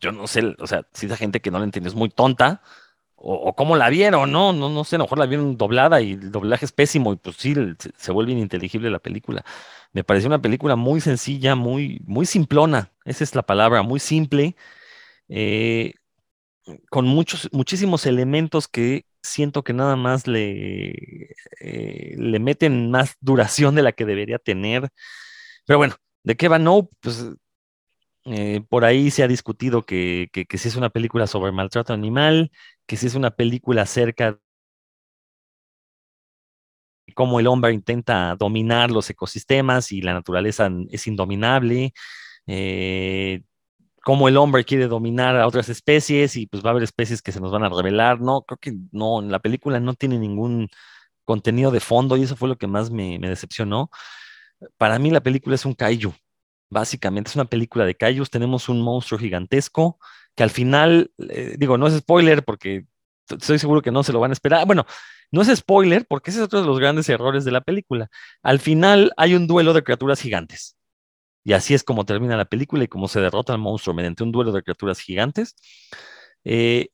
yo 0.00 0.12
no 0.12 0.28
sé, 0.28 0.54
o 0.60 0.68
sea, 0.68 0.86
si 0.92 1.06
esa 1.06 1.16
gente 1.16 1.40
que 1.40 1.50
no 1.50 1.58
la 1.58 1.64
entiende 1.64 1.88
es 1.88 1.96
muy 1.96 2.10
tonta, 2.10 2.62
o, 3.16 3.56
cómo 3.56 3.74
la 3.76 3.88
vieron, 3.90 4.30
¿no? 4.30 4.52
No, 4.52 4.68
no 4.70 4.84
sé, 4.84 4.96
a 4.96 4.98
lo 4.98 5.06
mejor 5.06 5.18
la 5.18 5.26
vieron 5.26 5.56
doblada 5.56 6.00
y 6.00 6.12
el 6.12 6.30
doblaje 6.30 6.64
es 6.64 6.70
pésimo 6.70 7.12
y 7.12 7.16
pues 7.16 7.36
sí, 7.38 7.54
se 7.96 8.12
vuelve 8.12 8.30
ininteligible 8.32 8.88
la 8.90 9.00
película. 9.00 9.44
Me 9.92 10.04
pareció 10.04 10.28
una 10.28 10.40
película 10.40 10.76
muy 10.76 11.00
sencilla, 11.00 11.56
muy, 11.56 12.00
muy 12.06 12.24
simplona, 12.26 12.92
esa 13.04 13.24
es 13.24 13.34
la 13.34 13.42
palabra, 13.42 13.82
muy 13.82 13.98
simple, 13.98 14.54
eh, 15.28 15.94
con 16.90 17.06
muchos, 17.06 17.48
muchísimos 17.52 18.06
elementos 18.06 18.68
que 18.68 19.06
siento 19.22 19.64
que 19.64 19.72
nada 19.72 19.96
más 19.96 20.28
le, 20.28 20.90
eh, 21.60 22.14
le 22.16 22.38
meten 22.38 22.92
más 22.92 23.16
duración 23.20 23.74
de 23.74 23.82
la 23.82 23.92
que 23.92 24.04
debería 24.06 24.38
tener. 24.38 24.90
Pero 25.66 25.78
bueno, 25.78 25.96
¿de 26.24 26.36
qué 26.36 26.48
va 26.48 26.58
No? 26.58 26.90
Pues 27.00 27.24
eh, 28.26 28.62
por 28.68 28.84
ahí 28.84 29.10
se 29.10 29.22
ha 29.22 29.28
discutido 29.28 29.82
que, 29.82 30.28
que, 30.32 30.58
si 30.58 30.68
es 30.68 30.76
una 30.76 30.90
película 30.90 31.26
sobre 31.26 31.52
maltrato 31.52 31.92
animal, 31.92 32.50
que 32.86 32.96
si 32.96 33.06
es 33.06 33.14
una 33.14 33.30
película 33.32 33.82
acerca 33.82 34.40
de 37.06 37.14
cómo 37.14 37.40
el 37.40 37.46
hombre 37.46 37.72
intenta 37.72 38.34
dominar 38.36 38.90
los 38.90 39.08
ecosistemas 39.10 39.92
y 39.92 40.00
la 40.02 40.14
naturaleza 40.14 40.70
es 40.90 41.06
indominable, 41.06 41.92
eh, 42.46 43.42
cómo 44.04 44.28
el 44.28 44.36
hombre 44.36 44.64
quiere 44.64 44.88
dominar 44.88 45.36
a 45.36 45.46
otras 45.46 45.68
especies 45.68 46.36
y 46.36 46.46
pues 46.46 46.64
va 46.64 46.70
a 46.70 46.72
haber 46.72 46.84
especies 46.84 47.22
que 47.22 47.32
se 47.32 47.40
nos 47.40 47.52
van 47.52 47.64
a 47.64 47.70
revelar. 47.70 48.20
No, 48.20 48.42
creo 48.42 48.58
que 48.58 48.74
no, 48.92 49.22
la 49.22 49.40
película 49.40 49.80
no 49.80 49.94
tiene 49.94 50.18
ningún 50.18 50.68
contenido 51.24 51.70
de 51.72 51.80
fondo 51.80 52.16
y 52.16 52.22
eso 52.24 52.36
fue 52.36 52.48
lo 52.48 52.58
que 52.58 52.66
más 52.68 52.90
me, 52.90 53.18
me 53.18 53.28
decepcionó. 53.30 53.90
Para 54.78 54.98
mí 54.98 55.10
la 55.10 55.22
película 55.22 55.56
es 55.56 55.64
un 55.66 55.74
kaiju. 55.74 56.14
Básicamente 56.74 57.30
es 57.30 57.36
una 57.36 57.44
película 57.44 57.84
de 57.84 57.94
kaijus. 57.94 58.30
Tenemos 58.30 58.68
un 58.68 58.82
monstruo 58.82 59.16
gigantesco 59.20 60.00
que 60.34 60.42
al 60.42 60.50
final, 60.50 61.12
eh, 61.28 61.54
digo, 61.56 61.78
no 61.78 61.86
es 61.86 61.96
spoiler 61.96 62.44
porque 62.44 62.86
estoy 63.28 63.60
seguro 63.60 63.80
que 63.80 63.92
no 63.92 64.02
se 64.02 64.12
lo 64.12 64.18
van 64.18 64.32
a 64.32 64.34
esperar. 64.34 64.66
Bueno, 64.66 64.84
no 65.30 65.40
es 65.42 65.56
spoiler 65.56 66.04
porque 66.08 66.30
ese 66.30 66.40
es 66.40 66.46
otro 66.46 66.60
de 66.60 66.66
los 66.66 66.80
grandes 66.80 67.08
errores 67.08 67.44
de 67.44 67.52
la 67.52 67.60
película. 67.60 68.08
Al 68.42 68.58
final 68.58 69.12
hay 69.16 69.36
un 69.36 69.46
duelo 69.46 69.72
de 69.72 69.84
criaturas 69.84 70.20
gigantes. 70.20 70.76
Y 71.44 71.52
así 71.52 71.74
es 71.74 71.84
como 71.84 72.04
termina 72.04 72.36
la 72.36 72.46
película 72.46 72.82
y 72.82 72.88
cómo 72.88 73.06
se 73.06 73.20
derrota 73.20 73.52
al 73.52 73.60
monstruo 73.60 73.94
mediante 73.94 74.24
un 74.24 74.32
duelo 74.32 74.50
de 74.50 74.64
criaturas 74.64 74.98
gigantes. 74.98 75.54
Eh, 76.42 76.88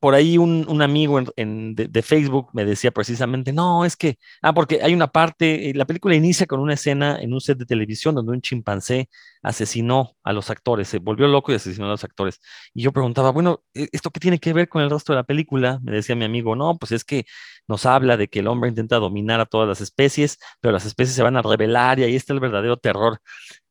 por 0.00 0.14
ahí 0.14 0.38
un, 0.38 0.82
amigo 0.82 1.20
de, 1.20 1.88
de 1.88 2.02
Facebook 2.02 2.48
me 2.54 2.64
decía 2.64 2.90
precisamente, 2.90 3.52
no, 3.52 3.84
es 3.84 3.96
que, 3.96 4.18
ah, 4.42 4.52
porque 4.54 4.80
hay 4.82 4.94
una 4.94 5.08
parte, 5.08 5.70
eh, 5.70 5.74
la 5.74 5.84
película 5.84 6.14
inicia 6.14 6.46
con 6.46 6.60
una 6.60 6.74
escena 6.74 7.20
en 7.20 7.32
un 7.34 7.40
set 7.40 7.58
de 7.58 7.66
televisión 7.66 8.14
donde 8.14 8.32
un 8.32 8.40
chimpancé 8.40 9.10
asesinó 9.42 10.16
a 10.22 10.32
los 10.32 10.50
actores, 10.50 10.88
se 10.88 10.98
volvió 10.98 11.26
loco 11.28 11.52
y 11.52 11.56
asesinó 11.56 11.86
a 11.86 11.90
los 11.90 12.04
actores. 12.04 12.40
Y 12.74 12.82
yo 12.82 12.92
preguntaba, 12.92 13.30
bueno, 13.30 13.62
¿e- 13.74 13.88
¿esto 13.92 14.10
qué 14.10 14.20
tiene 14.20 14.38
que 14.38 14.52
ver 14.52 14.68
con 14.68 14.82
el 14.82 14.90
resto 14.90 15.12
de 15.12 15.18
la 15.18 15.24
película? 15.24 15.78
Me 15.82 15.92
decía 15.92 16.16
mi 16.16 16.24
amigo, 16.24 16.56
no, 16.56 16.76
pues 16.78 16.92
es 16.92 17.04
que 17.04 17.26
nos 17.68 17.86
habla 17.86 18.16
de 18.16 18.28
que 18.28 18.40
el 18.40 18.46
hombre 18.48 18.68
intenta 18.70 18.96
dominar 18.96 19.40
a 19.40 19.46
todas 19.46 19.68
las 19.68 19.80
especies, 19.80 20.38
pero 20.60 20.72
las 20.72 20.86
especies 20.86 21.14
se 21.14 21.22
van 21.22 21.36
a 21.36 21.42
rebelar 21.42 21.98
y 21.98 22.04
ahí 22.04 22.16
está 22.16 22.32
el 22.32 22.40
verdadero 22.40 22.76
terror. 22.78 23.20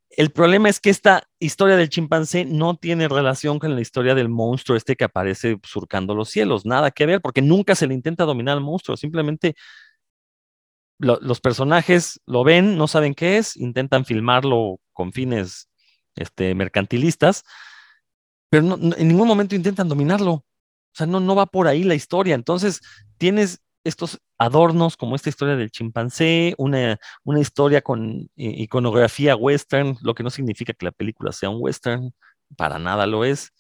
El 0.10 0.32
problema 0.32 0.70
es 0.70 0.80
que 0.80 0.90
esta 0.90 1.24
historia 1.40 1.78
del 1.78 1.90
chimpancé 1.90 2.44
no 2.44 2.76
tiene 2.76 3.08
relación 3.08 3.60
con 3.60 3.76
la 3.76 3.82
historia 3.82 4.16
del 4.16 4.28
monstruo 4.28 4.76
este 4.76 4.96
que 4.96 5.04
aparece 5.06 5.60
surcando 5.64 6.16
los 6.16 6.30
cielos, 6.30 6.66
nada 6.66 6.92
que 6.92 7.06
ver, 7.06 7.22
porque 7.22 7.42
nunca 7.42 7.76
se 7.76 7.88
le 7.88 7.94
intenta 7.94 8.26
dominar 8.26 8.58
al 8.58 8.64
monstruo, 8.64 8.98
simplemente 8.98 9.56
lo- 10.98 11.20
los 11.22 11.40
personajes 11.42 12.20
lo 12.26 12.44
ven, 12.44 12.78
no 12.78 12.88
saben 12.88 13.14
qué 13.16 13.38
es, 13.38 13.56
intentan 13.56 14.06
filmarlo 14.06 14.80
con 14.94 15.14
fines 15.14 15.70
este, 16.16 16.56
mercantilistas, 16.56 17.44
pero 18.50 18.76
en 18.98 19.08
ningún 19.08 19.28
momento 19.28 19.56
intentan 19.56 19.88
dominarlo. 19.90 20.32
O 20.34 20.46
sea, 20.94 21.06
no, 21.06 21.20
no 21.20 21.36
va 21.36 21.46
por 21.46 21.68
ahí 21.68 21.84
la 21.84 21.96
historia. 21.96 22.34
Entonces, 22.36 22.82
tienes 23.18 23.62
estos 23.84 24.20
adornos 24.38 24.98
como 24.98 25.16
esta 25.16 25.30
historia 25.30 25.56
del 25.56 25.72
chimpancé, 25.72 26.54
una, 26.58 27.00
una 27.24 27.40
historia 27.40 27.82
con 27.82 28.30
iconografía 28.36 29.36
western, 29.36 29.98
lo 30.02 30.14
que 30.16 30.24
no 30.24 30.30
significa 30.30 30.74
que 30.74 30.86
la 30.86 30.92
película 30.92 31.32
sea 31.32 31.50
un 31.50 31.58
western, 31.60 32.14
para 32.56 32.80
nada 32.80 33.06
lo 33.08 33.26
es. 33.26 33.54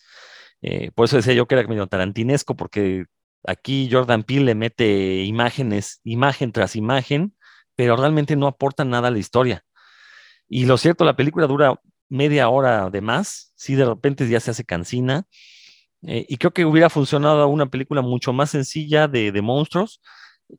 Eh, 0.61 0.91
por 0.91 1.05
eso 1.05 1.17
decía 1.17 1.33
yo 1.33 1.47
que 1.47 1.55
era 1.55 1.67
medio 1.67 1.87
tarantinesco, 1.87 2.55
porque 2.55 3.05
aquí 3.45 3.89
Jordan 3.91 4.23
Peele 4.23 4.45
le 4.45 4.55
mete 4.55 5.23
imágenes, 5.23 6.01
imagen 6.03 6.51
tras 6.51 6.75
imagen, 6.75 7.35
pero 7.75 7.95
realmente 7.95 8.35
no 8.35 8.47
aporta 8.47 8.85
nada 8.85 9.07
a 9.07 9.11
la 9.11 9.19
historia. 9.19 9.63
Y 10.47 10.65
lo 10.65 10.77
cierto, 10.77 11.05
la 11.05 11.15
película 11.15 11.47
dura 11.47 11.79
media 12.09 12.49
hora 12.49 12.89
de 12.89 13.01
más, 13.01 13.53
si 13.55 13.75
de 13.75 13.85
repente 13.85 14.27
ya 14.27 14.39
se 14.39 14.51
hace 14.51 14.65
cansina, 14.65 15.25
eh, 16.03 16.25
y 16.29 16.37
creo 16.37 16.51
que 16.51 16.65
hubiera 16.65 16.89
funcionado 16.89 17.47
una 17.47 17.67
película 17.67 18.01
mucho 18.01 18.33
más 18.33 18.51
sencilla 18.51 19.07
de, 19.07 19.31
de 19.31 19.41
monstruos. 19.41 20.01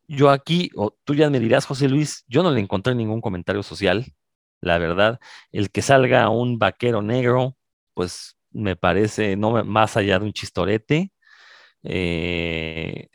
Yo 0.08 0.30
aquí, 0.30 0.70
o 0.76 0.96
tú 1.04 1.14
ya 1.14 1.30
me 1.30 1.40
dirás, 1.40 1.66
José 1.66 1.88
Luis, 1.88 2.24
yo 2.28 2.42
no 2.42 2.50
le 2.52 2.60
encontré 2.60 2.94
ningún 2.94 3.20
comentario 3.20 3.62
social, 3.62 4.06
la 4.60 4.78
verdad. 4.78 5.20
El 5.52 5.70
que 5.70 5.82
salga 5.82 6.28
un 6.30 6.58
vaquero 6.58 7.02
negro, 7.02 7.56
pues 7.94 8.36
me 8.52 8.76
parece 8.76 9.36
no 9.36 9.64
más 9.64 9.96
allá 9.96 10.18
de 10.18 10.26
un 10.26 10.32
chistorete. 10.32 11.12
Eh, 11.84 13.08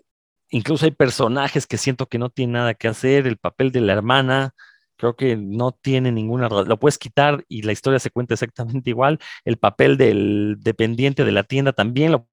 incluso 0.50 0.86
hay 0.86 0.92
personajes 0.92 1.68
que 1.68 1.78
siento 1.78 2.08
que 2.08 2.20
no 2.20 2.30
tienen 2.30 2.54
nada 2.54 2.74
que 2.74 2.88
hacer. 2.88 3.28
El 3.28 3.38
papel 3.38 3.72
de 3.72 3.82
la 3.82 3.94
hermana, 3.94 4.56
creo 4.98 5.16
que 5.16 5.36
no 5.38 5.72
tiene 5.74 6.12
ninguna. 6.12 6.50
ra- 6.50 6.64
Lo 6.64 6.80
puedes 6.80 6.98
quitar 6.98 7.44
y 7.48 7.62
la 7.64 7.72
historia 7.74 8.00
se 8.00 8.12
cuenta 8.12 8.34
exactamente 8.36 8.90
igual. 8.90 9.20
El 9.46 9.58
papel 9.58 9.98
del 9.98 10.58
dependiente 10.62 11.26
de 11.26 11.32
la 11.32 11.44
tienda 11.44 11.74
también 11.74 12.12
lo 12.12 12.28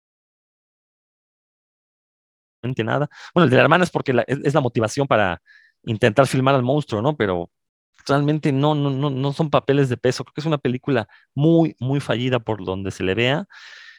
nada. 2.84 3.08
Bueno, 3.34 3.44
el 3.44 3.50
de 3.50 3.56
la 3.56 3.62
hermana 3.62 3.84
es 3.84 3.90
porque 3.90 4.12
es 4.26 4.54
la 4.54 4.60
motivación 4.60 5.06
para 5.06 5.40
intentar 5.84 6.26
filmar 6.26 6.54
al 6.54 6.62
monstruo, 6.62 7.02
¿no? 7.02 7.16
Pero 7.16 7.50
realmente 8.06 8.52
no, 8.52 8.74
no, 8.74 8.90
no, 8.90 9.10
no 9.10 9.32
son 9.32 9.50
papeles 9.50 9.88
de 9.88 9.96
peso. 9.96 10.24
Creo 10.24 10.34
que 10.34 10.40
es 10.40 10.46
una 10.46 10.58
película 10.58 11.08
muy, 11.34 11.76
muy 11.80 12.00
fallida 12.00 12.38
por 12.40 12.64
donde 12.64 12.90
se 12.90 13.04
le 13.04 13.14
vea. 13.14 13.46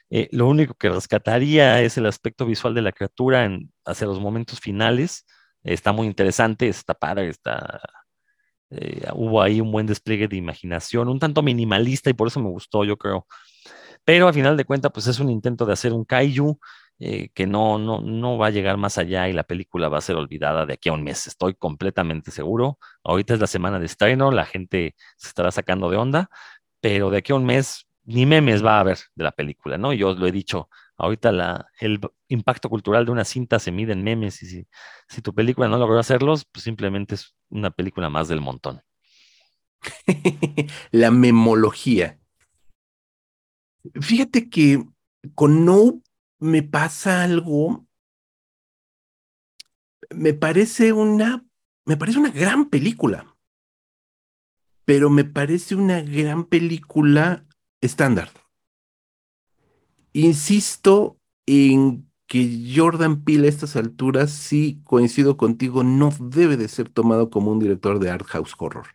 Eh, 0.09 0.29
lo 0.31 0.47
único 0.47 0.75
que 0.75 0.89
rescataría 0.89 1.81
es 1.81 1.97
el 1.97 2.05
aspecto 2.07 2.45
visual 2.45 2.75
de 2.75 2.81
la 2.83 2.91
criatura 2.93 3.45
en, 3.45 3.73
hacia 3.85 4.07
los 4.07 4.19
momentos 4.21 4.59
finales. 4.59 5.25
está 5.63 5.91
muy 5.93 6.07
interesante, 6.07 6.67
está 6.69 6.93
padre, 6.95 7.29
está, 7.29 7.81
eh, 8.75 9.07
hubo 9.13 9.41
ahí 9.41 9.61
un 9.61 9.71
buen 9.71 9.85
despliegue 9.85 10.27
de 10.27 10.37
imaginación, 10.37 11.07
un 11.09 11.19
tanto 11.19 11.41
minimalista 11.41 12.09
y 12.09 12.13
por 12.13 12.27
eso 12.27 12.39
me 12.39 12.49
gustó, 12.49 12.83
yo 12.83 12.97
creo. 12.97 13.27
Pero 14.05 14.27
a 14.27 14.33
final 14.33 14.57
de 14.57 14.65
cuentas, 14.65 14.91
pues 14.93 15.07
es 15.07 15.19
un 15.19 15.29
intento 15.29 15.65
de 15.65 15.73
hacer 15.73 15.93
un 15.93 16.05
kaiju 16.05 16.59
eh, 16.99 17.29
que 17.33 17.47
no, 17.47 17.79
no, 17.79 18.01
no 18.01 18.37
va 18.37 18.47
a 18.47 18.49
llegar 18.51 18.77
más 18.77 18.97
allá 18.97 19.27
y 19.27 19.33
la 19.33 19.43
película 19.43 19.89
va 19.89 19.97
a 19.97 20.01
ser 20.01 20.15
olvidada 20.15 20.65
de 20.65 20.73
aquí 20.73 20.89
a 20.89 20.93
un 20.93 21.03
mes, 21.03 21.27
estoy 21.27 21.53
completamente 21.55 22.31
seguro. 22.31 22.79
Ahorita 23.03 23.33
es 23.33 23.39
la 23.39 23.47
semana 23.47 23.79
de 23.79 23.85
estreno, 23.85 24.31
la 24.31 24.45
gente 24.45 24.95
se 25.17 25.27
estará 25.29 25.51
sacando 25.51 25.89
de 25.89 25.97
onda, 25.97 26.29
pero 26.81 27.09
de 27.09 27.17
aquí 27.17 27.31
a 27.31 27.35
un 27.35 27.45
mes 27.45 27.87
ni 28.05 28.25
memes 28.25 28.63
va 28.63 28.77
a 28.77 28.79
haber 28.81 28.99
de 29.15 29.23
la 29.23 29.31
película, 29.31 29.77
¿no? 29.77 29.93
Yo 29.93 30.13
lo 30.13 30.27
he 30.27 30.31
dicho, 30.31 30.69
ahorita 31.03 31.67
el 31.79 31.99
impacto 32.27 32.69
cultural 32.69 33.05
de 33.05 33.11
una 33.11 33.25
cinta 33.25 33.59
se 33.59 33.71
mide 33.71 33.93
en 33.93 34.03
memes 34.03 34.41
y 34.43 34.47
si, 34.47 34.67
si 35.07 35.21
tu 35.21 35.33
película 35.33 35.67
no 35.67 35.77
logró 35.77 35.99
hacerlos, 35.99 36.45
pues 36.51 36.63
simplemente 36.63 37.15
es 37.15 37.35
una 37.49 37.71
película 37.71 38.09
más 38.09 38.27
del 38.27 38.41
montón. 38.41 38.81
la 40.91 41.11
memología. 41.11 42.19
Fíjate 43.99 44.49
que 44.49 44.83
con 45.35 45.65
No 45.65 46.01
me 46.39 46.63
pasa 46.63 47.23
algo. 47.23 47.85
Me 50.09 50.33
parece 50.33 50.93
una, 50.93 51.45
me 51.85 51.97
parece 51.97 52.19
una 52.19 52.31
gran 52.31 52.69
película, 52.69 53.35
pero 54.85 55.09
me 55.09 55.23
parece 55.23 55.75
una 55.75 56.01
gran 56.01 56.45
película 56.45 57.45
estándar. 57.81 58.29
Insisto 60.13 61.17
en 61.45 62.07
que 62.27 62.73
Jordan 62.75 63.23
Peele 63.23 63.47
a 63.47 63.49
estas 63.49 63.75
alturas, 63.75 64.31
sí 64.31 64.81
coincido 64.83 65.37
contigo, 65.37 65.83
no 65.83 66.11
debe 66.19 66.57
de 66.57 66.67
ser 66.67 66.89
tomado 66.89 67.29
como 67.29 67.51
un 67.51 67.59
director 67.59 67.99
de 67.99 68.09
art 68.09 68.25
house 68.27 68.55
horror. 68.57 68.87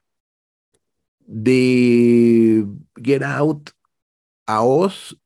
De 1.27 2.67
Get 2.97 3.23
Out 3.23 3.71
a 4.47 4.63
Oz 4.63 5.21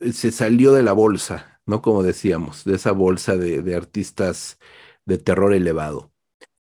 se 0.00 0.32
salió 0.32 0.72
de 0.72 0.82
la 0.82 0.92
bolsa, 0.92 1.60
¿no? 1.66 1.82
Como 1.82 2.02
decíamos, 2.02 2.64
de 2.64 2.74
esa 2.76 2.92
bolsa 2.92 3.36
de, 3.36 3.62
de 3.62 3.76
artistas 3.76 4.58
de 5.04 5.18
terror 5.18 5.52
elevado. 5.52 6.12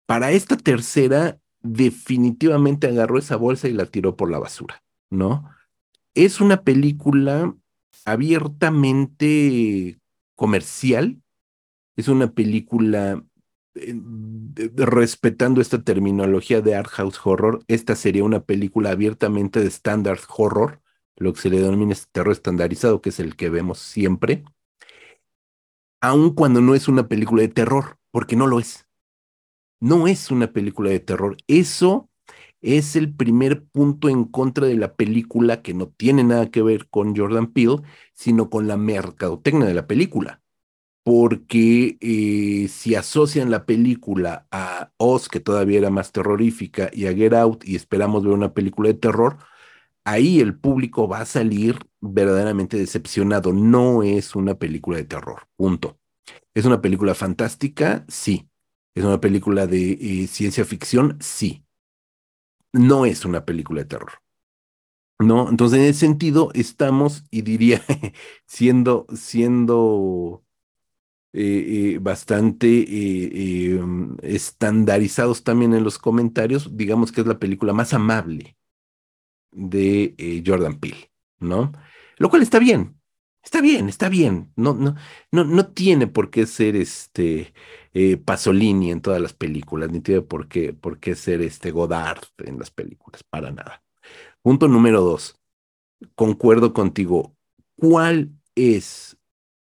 Para 0.05 0.31
esta 0.31 0.55
tercera, 0.55 1.39
definitivamente 1.61 2.87
agarró 2.87 3.19
esa 3.19 3.35
bolsa 3.35 3.67
y 3.67 3.73
la 3.73 3.85
tiró 3.85 4.15
por 4.15 4.31
la 4.31 4.39
basura, 4.39 4.83
¿no? 5.09 5.49
Es 6.13 6.39
una 6.39 6.63
película 6.63 7.55
abiertamente 8.07 9.99
comercial, 10.35 11.21
es 11.97 12.07
una 12.07 12.31
película 12.33 13.23
eh, 13.75 13.95
respetando 14.77 15.61
esta 15.61 15.83
terminología 15.83 16.61
de 16.61 16.75
art 16.75 16.89
house 16.89 17.19
horror, 17.25 17.63
esta 17.67 17.95
sería 17.95 18.23
una 18.23 18.39
película 18.45 18.91
abiertamente 18.91 19.59
de 19.59 19.67
standard 19.67 20.21
horror, 20.37 20.81
lo 21.17 21.33
que 21.33 21.41
se 21.41 21.49
le 21.49 21.59
denomina 21.59 21.91
este 21.93 22.07
terror 22.13 22.31
estandarizado, 22.31 23.01
que 23.01 23.09
es 23.09 23.19
el 23.19 23.35
que 23.35 23.49
vemos 23.49 23.79
siempre, 23.79 24.45
aun 26.01 26.33
cuando 26.33 26.61
no 26.61 26.75
es 26.75 26.87
una 26.87 27.09
película 27.09 27.41
de 27.41 27.49
terror, 27.49 27.97
porque 28.11 28.37
no 28.37 28.47
lo 28.47 28.59
es. 28.59 28.87
No 29.81 30.07
es 30.07 30.31
una 30.31 30.53
película 30.53 30.89
de 30.91 30.99
terror. 31.01 31.37
Eso 31.47 32.09
es 32.75 32.95
el 32.95 33.13
primer 33.15 33.63
punto 33.65 34.09
en 34.09 34.25
contra 34.25 34.67
de 34.67 34.75
la 34.75 34.95
película 34.95 35.61
que 35.61 35.73
no 35.73 35.87
tiene 35.89 36.23
nada 36.23 36.51
que 36.51 36.61
ver 36.61 36.89
con 36.89 37.15
Jordan 37.15 37.47
Peele, 37.53 37.77
sino 38.13 38.49
con 38.49 38.67
la 38.67 38.77
mercadotecnia 38.77 39.67
de 39.67 39.73
la 39.73 39.87
película. 39.87 40.41
Porque 41.03 41.97
eh, 42.01 42.67
si 42.69 42.95
asocian 42.95 43.51
la 43.51 43.65
película 43.65 44.47
a 44.51 44.91
Oz, 44.97 45.29
que 45.29 45.39
todavía 45.39 45.79
era 45.79 45.89
más 45.89 46.11
terrorífica, 46.11 46.89
y 46.93 47.07
a 47.07 47.13
Get 47.13 47.33
Out, 47.33 47.65
y 47.65 47.75
esperamos 47.75 48.23
ver 48.23 48.33
una 48.33 48.53
película 48.53 48.89
de 48.89 48.95
terror, 48.95 49.37
ahí 50.05 50.39
el 50.41 50.57
público 50.57 51.07
va 51.07 51.21
a 51.21 51.25
salir 51.25 51.79
verdaderamente 52.01 52.77
decepcionado. 52.77 53.53
No 53.53 54.03
es 54.03 54.35
una 54.35 54.55
película 54.59 54.97
de 54.97 55.05
terror, 55.05 55.47
punto. 55.55 55.99
¿Es 56.53 56.65
una 56.65 56.81
película 56.81 57.15
fantástica? 57.15 58.05
Sí. 58.09 58.49
¿Es 58.95 59.03
una 59.03 59.21
película 59.21 59.67
de 59.67 59.91
eh, 59.93 60.27
ciencia 60.27 60.65
ficción? 60.65 61.17
Sí. 61.21 61.66
No 62.73 63.05
es 63.05 63.25
una 63.25 63.45
película 63.45 63.81
de 63.81 63.87
terror. 63.87 64.11
¿No? 65.19 65.49
Entonces, 65.49 65.79
en 65.79 65.85
ese 65.85 65.99
sentido, 65.99 66.51
estamos, 66.53 67.23
y 67.31 67.41
diría, 67.41 67.83
siendo, 68.45 69.07
siendo 69.15 70.43
eh, 71.33 71.93
eh, 71.95 71.99
bastante 71.99 72.67
eh, 72.87 73.79
estandarizados 74.23 75.43
también 75.43 75.73
en 75.73 75.83
los 75.83 75.99
comentarios, 75.99 76.75
digamos 76.75 77.11
que 77.11 77.21
es 77.21 77.27
la 77.27 77.37
película 77.37 77.73
más 77.73 77.93
amable 77.93 78.57
de 79.51 80.43
Jordan 80.45 80.79
Peele, 80.79 81.11
¿no? 81.39 81.73
Lo 82.17 82.29
cual 82.29 82.41
está 82.41 82.59
bien, 82.59 82.99
está 83.47 83.61
bien, 83.61 83.87
está 83.89 84.09
bien. 84.09 84.51
No, 84.55 84.73
no, 84.73 84.95
no, 85.31 85.45
no 85.45 85.67
tiene 85.67 86.07
por 86.07 86.29
qué 86.29 86.45
ser 86.45 86.75
este 86.75 87.53
eh, 87.93 88.17
Pasolini 88.17 88.91
en 88.91 89.01
todas 89.01 89.21
las 89.21 89.33
películas, 89.33 89.89
ni 89.91 90.01
tiene 90.01 90.21
por 90.21 90.47
qué, 90.49 90.73
por 90.73 90.99
qué 90.99 91.15
ser 91.15 91.41
este 91.41 91.71
Godard 91.71 92.23
en 92.39 92.59
las 92.59 92.71
películas, 92.71 93.23
para 93.23 93.51
nada. 93.51 93.83
Punto 94.41 94.67
número 94.67 95.01
dos. 95.01 95.39
Concuerdo 96.15 96.73
contigo. 96.73 97.35
¿Cuál 97.77 98.31
es 98.55 99.17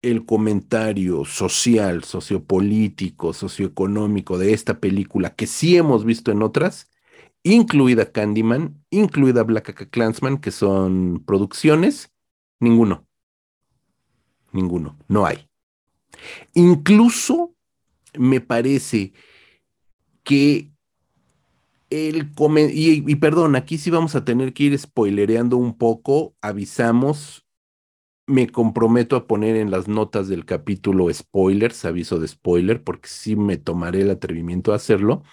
el 0.02 0.26
comentario 0.26 1.26
social, 1.26 2.04
sociopolítico, 2.04 3.34
socioeconómico 3.34 4.38
de 4.38 4.54
esta 4.54 4.80
película 4.80 5.36
que 5.36 5.48
sí 5.48 5.78
hemos 5.78 6.06
visto 6.06 6.32
en 6.32 6.44
otras? 6.44 6.90
incluida 7.44 8.12
Candyman, 8.12 8.84
incluida 8.90 9.44
Black 9.44 9.90
Clansman, 9.90 10.40
que 10.40 10.52
son 10.52 11.24
producciones, 11.26 12.12
ninguno. 12.60 13.09
Ninguno, 14.52 14.98
no 15.08 15.26
hay. 15.26 15.48
Incluso 16.54 17.56
me 18.18 18.42
parece 18.42 19.14
que 20.24 20.72
el 21.90 22.32
y, 22.72 23.12
y 23.12 23.16
perdón, 23.16 23.56
aquí 23.56 23.78
sí 23.78 23.90
vamos 23.90 24.16
a 24.16 24.24
tener 24.24 24.54
que 24.54 24.64
ir 24.64 24.78
spoilereando 24.78 25.58
un 25.58 25.78
poco, 25.78 26.36
avisamos, 26.42 27.46
me 28.28 28.48
comprometo 28.48 29.16
a 29.16 29.26
poner 29.26 29.56
en 29.56 29.72
las 29.72 29.88
notas 29.88 30.28
del 30.28 30.46
capítulo 30.46 31.12
spoilers, 31.12 31.86
aviso 31.86 32.20
de 32.20 32.28
spoiler, 32.28 32.84
porque 32.84 33.10
sí 33.10 33.36
me 33.36 33.58
tomaré 33.58 34.02
el 34.02 34.12
atrevimiento 34.12 34.72
de 34.72 34.78
hacerlo 34.78 35.24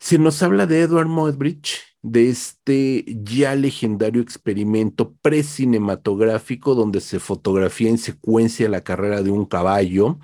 Se 0.00 0.18
nos 0.18 0.42
habla 0.42 0.66
de 0.66 0.80
Edward 0.80 1.08
Muybridge, 1.08 1.78
de 2.00 2.30
este 2.30 3.04
ya 3.22 3.54
legendario 3.54 4.22
experimento 4.22 5.14
precinematográfico 5.20 6.74
donde 6.74 7.02
se 7.02 7.20
fotografía 7.20 7.90
en 7.90 7.98
secuencia 7.98 8.70
la 8.70 8.82
carrera 8.82 9.22
de 9.22 9.30
un 9.30 9.44
caballo 9.44 10.18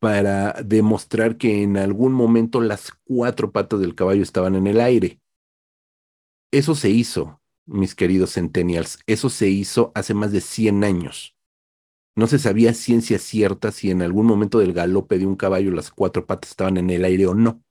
para 0.00 0.54
demostrar 0.64 1.36
que 1.38 1.62
en 1.62 1.76
algún 1.76 2.12
momento 2.12 2.60
las 2.60 2.90
cuatro 3.04 3.52
patas 3.52 3.78
del 3.78 3.94
caballo 3.94 4.24
estaban 4.24 4.56
en 4.56 4.66
el 4.66 4.80
aire. 4.80 5.20
Eso 6.50 6.74
se 6.74 6.90
hizo, 6.90 7.40
mis 7.64 7.94
queridos 7.94 8.34
centennials, 8.34 8.98
eso 9.06 9.30
se 9.30 9.48
hizo 9.48 9.92
hace 9.94 10.14
más 10.14 10.32
de 10.32 10.40
100 10.40 10.82
años. 10.82 11.36
No 12.16 12.26
se 12.26 12.40
sabía 12.40 12.74
ciencia 12.74 13.20
cierta 13.20 13.70
si 13.70 13.92
en 13.92 14.02
algún 14.02 14.26
momento 14.26 14.58
del 14.58 14.72
galope 14.72 15.16
de 15.18 15.26
un 15.26 15.36
caballo 15.36 15.70
las 15.70 15.92
cuatro 15.92 16.26
patas 16.26 16.50
estaban 16.50 16.76
en 16.76 16.90
el 16.90 17.04
aire 17.04 17.28
o 17.28 17.34
no. 17.34 17.62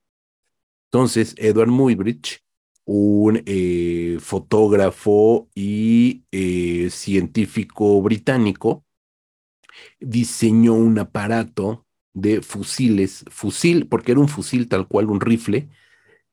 Entonces, 0.93 1.35
Edward 1.37 1.69
Muybridge, 1.69 2.43
un 2.83 3.41
eh, 3.45 4.17
fotógrafo 4.19 5.47
y 5.55 6.25
eh, 6.31 6.89
científico 6.89 8.01
británico, 8.01 8.83
diseñó 10.01 10.73
un 10.73 10.99
aparato 10.99 11.85
de 12.13 12.41
fusiles, 12.41 13.23
fusil, 13.29 13.87
porque 13.87 14.11
era 14.11 14.21
un 14.21 14.27
fusil 14.27 14.67
tal 14.67 14.87
cual, 14.89 15.09
un 15.09 15.21
rifle, 15.21 15.69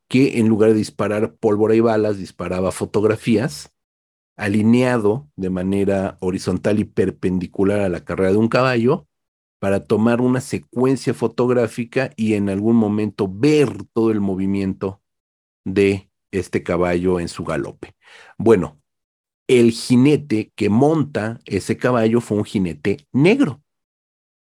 que 0.08 0.38
en 0.40 0.48
lugar 0.48 0.70
de 0.70 0.76
disparar 0.76 1.36
pólvora 1.36 1.76
y 1.76 1.80
balas, 1.80 2.18
disparaba 2.18 2.72
fotografías, 2.72 3.72
alineado 4.36 5.30
de 5.36 5.50
manera 5.50 6.18
horizontal 6.20 6.80
y 6.80 6.84
perpendicular 6.84 7.80
a 7.80 7.90
la 7.90 8.04
carrera 8.04 8.32
de 8.32 8.38
un 8.38 8.48
caballo, 8.48 9.07
para 9.58 9.84
tomar 9.84 10.20
una 10.20 10.40
secuencia 10.40 11.14
fotográfica 11.14 12.10
y 12.16 12.34
en 12.34 12.48
algún 12.48 12.76
momento 12.76 13.28
ver 13.28 13.68
todo 13.92 14.10
el 14.10 14.20
movimiento 14.20 15.02
de 15.64 16.10
este 16.30 16.62
caballo 16.62 17.20
en 17.20 17.28
su 17.28 17.44
galope. 17.44 17.94
Bueno, 18.38 18.80
el 19.48 19.72
jinete 19.72 20.52
que 20.54 20.68
monta 20.68 21.40
ese 21.46 21.76
caballo 21.76 22.20
fue 22.20 22.38
un 22.38 22.44
jinete 22.44 23.06
negro, 23.12 23.62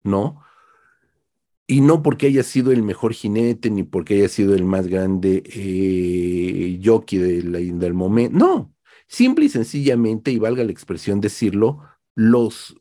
¿no? 0.02 0.42
Y 1.68 1.80
no 1.80 2.02
porque 2.02 2.28
haya 2.28 2.44
sido 2.44 2.72
el 2.72 2.82
mejor 2.82 3.12
jinete, 3.12 3.70
ni 3.70 3.82
porque 3.82 4.14
haya 4.14 4.28
sido 4.28 4.54
el 4.54 4.64
más 4.64 4.86
grande 4.86 5.42
eh, 5.46 6.80
jockey 6.82 7.18
del 7.18 7.94
momento. 7.94 8.38
No, 8.38 8.74
simple 9.08 9.46
y 9.46 9.48
sencillamente, 9.48 10.30
y 10.30 10.38
valga 10.38 10.62
la 10.64 10.70
expresión 10.70 11.20
decirlo, 11.20 11.80
los 12.14 12.76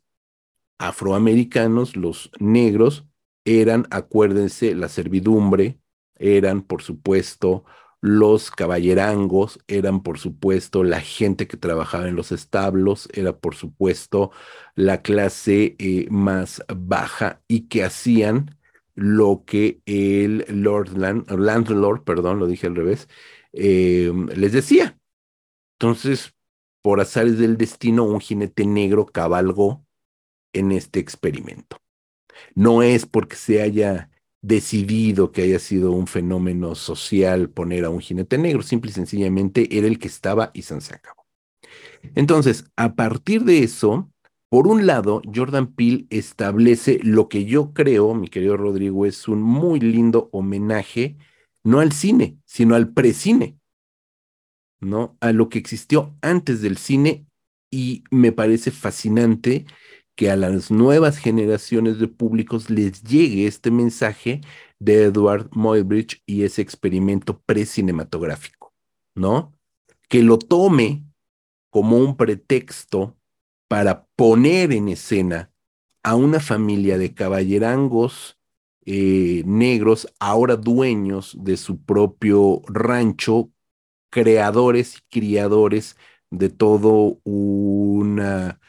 afroamericanos, 0.78 1.96
los 1.96 2.32
negros, 2.40 3.06
eran, 3.46 3.88
acuérdense, 3.92 4.76
la 4.76 4.90
servidumbre, 4.90 5.80
eran, 6.18 6.62
por 6.64 6.82
supuesto, 6.82 7.66
los 8.02 8.52
caballerangos, 8.52 9.60
eran, 9.68 10.04
por 10.04 10.20
supuesto, 10.20 10.84
la 10.84 11.02
gente 11.02 11.48
que 11.48 11.58
trabajaba 11.58 12.08
en 12.08 12.16
los 12.16 12.32
establos, 12.32 13.10
era, 13.14 13.38
por 13.38 13.56
supuesto, 13.56 14.32
la 14.76 15.02
clase 15.02 15.76
eh, 15.80 16.08
más 16.10 16.64
baja 16.76 17.42
y 17.48 17.68
que 17.68 17.84
hacían 17.84 18.58
lo 18.96 19.44
que 19.46 19.82
el 19.86 20.46
Lord 20.50 20.98
Landlord, 20.98 22.04
perdón, 22.04 22.40
lo 22.40 22.48
dije 22.48 22.68
al 22.68 22.76
revés, 22.76 23.10
eh, 23.54 24.12
les 24.36 24.54
decía. 24.54 24.98
Entonces, 25.80 26.34
por 26.82 27.00
azares 27.02 27.38
del 27.38 27.58
destino, 27.58 28.04
un 28.06 28.20
jinete 28.22 28.66
negro 28.66 29.06
cabalgó 29.06 29.85
en 30.60 30.72
este 30.72 31.00
experimento. 31.00 31.78
No 32.56 32.84
es 32.84 33.06
porque 33.06 33.36
se 33.36 33.62
haya 33.62 34.10
decidido 34.42 35.32
que 35.32 35.44
haya 35.44 35.60
sido 35.60 35.92
un 35.92 36.08
fenómeno 36.08 36.76
social 36.76 37.50
poner 37.50 37.86
a 37.86 37.90
un 37.90 38.00
jinete 38.02 38.38
negro, 38.38 38.62
simple 38.62 38.92
y 38.92 38.94
sencillamente 38.94 39.78
era 39.78 39.88
el 39.88 40.00
que 40.00 40.08
estaba 40.08 40.52
y 40.54 40.62
se 40.64 40.76
acabó. 40.76 41.26
Entonces, 42.16 42.66
a 42.76 42.96
partir 42.96 43.44
de 43.44 43.64
eso, 43.64 44.12
por 44.50 44.68
un 44.68 44.86
lado, 44.86 45.22
Jordan 45.34 45.74
Peele 45.74 46.06
establece 46.10 47.00
lo 47.04 47.30
que 47.30 47.46
yo 47.46 47.74
creo, 47.74 48.14
mi 48.14 48.28
querido 48.28 48.58
Rodrigo, 48.58 49.06
es 49.06 49.28
un 49.28 49.42
muy 49.42 49.80
lindo 49.80 50.30
homenaje, 50.32 51.18
no 51.64 51.80
al 51.80 51.92
cine, 51.92 52.38
sino 52.46 52.76
al 52.76 52.90
precine, 52.94 53.58
¿no? 54.80 55.18
A 55.22 55.32
lo 55.32 55.50
que 55.50 55.60
existió 55.60 56.16
antes 56.22 56.62
del 56.62 56.78
cine 56.78 57.26
y 57.72 58.04
me 58.12 58.32
parece 58.32 58.72
fascinante 58.72 59.66
que 60.16 60.32
a 60.32 60.36
las 60.36 60.72
nuevas 60.72 61.18
generaciones 61.18 62.00
de 62.00 62.08
públicos 62.08 62.70
les 62.70 63.04
llegue 63.04 63.48
este 63.48 63.72
mensaje 63.72 64.42
de 64.80 65.04
Edward 65.04 65.50
Muybridge 65.52 66.22
y 66.26 66.44
ese 66.44 66.62
experimento 66.62 67.40
precinematográfico, 67.42 68.74
¿no? 69.14 69.54
Que 70.10 70.24
lo 70.24 70.38
tome 70.38 71.04
como 71.70 71.98
un 71.98 72.16
pretexto 72.16 73.18
para 73.68 74.06
poner 74.16 74.72
en 74.72 74.90
escena 74.90 75.52
a 76.04 76.16
una 76.16 76.40
familia 76.40 76.98
de 76.98 77.14
caballerangos 77.14 78.38
eh, 78.86 79.42
negros, 79.46 80.08
ahora 80.20 80.56
dueños 80.56 81.36
de 81.40 81.58
su 81.58 81.82
propio 81.84 82.62
rancho, 82.68 83.50
creadores 84.12 84.98
y 84.98 85.02
criadores 85.10 85.98
de 86.30 86.50
todo 86.50 87.20
una, 87.24 88.60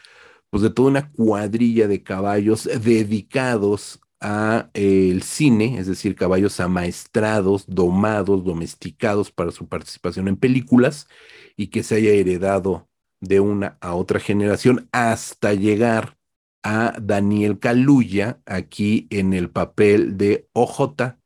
pues 0.51 0.63
de 0.63 0.71
toda 0.71 0.91
una 0.91 1.11
cuadrilla 1.13 1.89
de 1.89 2.03
caballos 2.03 2.65
dedicados 2.65 4.01
a 4.21 4.71
eh, 4.75 5.11
el 5.13 5.23
cine, 5.23 5.79
es 5.79 5.87
decir, 5.87 6.17
caballos 6.17 6.61
amaestrados, 6.61 7.67
domados, 7.69 8.45
domesticados 8.45 9.31
para 9.31 9.51
su 9.51 9.69
participación 9.69 10.29
en 10.29 10.37
películas 10.37 11.09
y 11.57 11.69
que 11.69 11.83
se 11.83 11.97
haya 11.97 12.11
heredado 12.11 12.89
de 13.21 13.41
una 13.41 13.79
a 13.81 13.95
otra 13.95 14.21
generación 14.21 14.89
hasta 14.93 15.55
llegar 15.55 16.17
a 16.63 16.95
Daniel 17.01 17.59
Kaluuya 17.59 18.41
aquí 18.47 19.07
en 19.11 19.33
el 19.35 19.51
papel 19.51 20.17
de 20.17 20.49
OJ, 20.53 21.17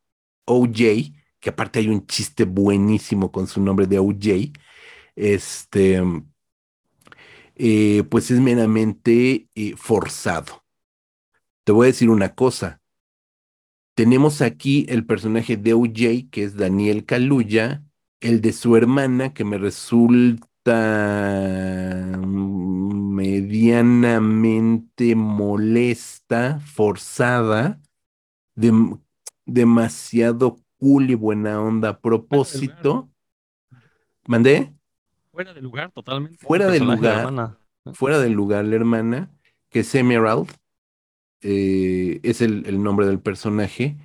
OJ, 0.46 1.12
que 1.40 1.50
aparte 1.50 1.78
hay 1.78 1.88
un 1.88 2.06
chiste 2.06 2.44
buenísimo 2.44 3.32
con 3.32 3.46
su 3.46 3.62
nombre 3.62 3.86
de 3.86 3.98
OJ, 3.98 4.52
este, 5.16 6.02
eh, 7.62 8.04
pues 8.04 8.30
es 8.30 8.40
meramente 8.40 9.46
eh, 9.54 9.74
forzado. 9.76 10.64
Te 11.64 11.72
voy 11.72 11.84
a 11.84 11.88
decir 11.88 12.08
una 12.08 12.34
cosa. 12.34 12.80
Tenemos 13.94 14.40
aquí 14.40 14.86
el 14.88 15.04
personaje 15.04 15.58
de 15.58 15.74
OJ, 15.74 16.30
que 16.30 16.44
es 16.44 16.56
Daniel 16.56 17.04
Kaluuya, 17.04 17.84
el 18.20 18.40
de 18.40 18.54
su 18.54 18.76
hermana, 18.76 19.34
que 19.34 19.44
me 19.44 19.58
resulta 19.58 20.48
medianamente 23.12 25.14
molesta, 25.14 26.60
forzada, 26.60 27.78
demasiado 29.44 30.56
cool 30.78 31.10
y 31.10 31.14
buena 31.14 31.60
onda 31.60 31.90
a 31.90 32.00
propósito. 32.00 33.10
¿Mandé? 34.26 34.79
Fuera 35.32 35.54
de 35.54 35.60
lugar, 35.60 35.92
totalmente. 35.92 36.38
Fuera 36.44 36.66
del 36.68 36.84
lugar. 36.84 37.56
Fuera 37.94 38.18
del 38.18 38.32
lugar, 38.32 38.64
la 38.64 38.76
hermana, 38.76 39.30
que 39.70 39.80
es 39.80 39.94
Emerald, 39.94 40.50
eh, 41.40 42.20
es 42.22 42.40
el, 42.40 42.66
el 42.66 42.82
nombre 42.82 43.06
del 43.06 43.20
personaje. 43.20 43.96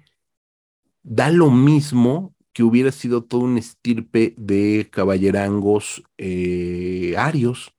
Da 1.04 1.30
lo 1.30 1.52
mismo 1.52 2.36
que 2.54 2.64
hubiera 2.64 2.92
sido 2.92 3.24
todo 3.24 3.42
un 3.42 3.58
estirpe 3.58 4.34
de 4.38 4.88
caballerangos 4.90 6.04
eh, 6.18 7.14
arios. 7.18 7.74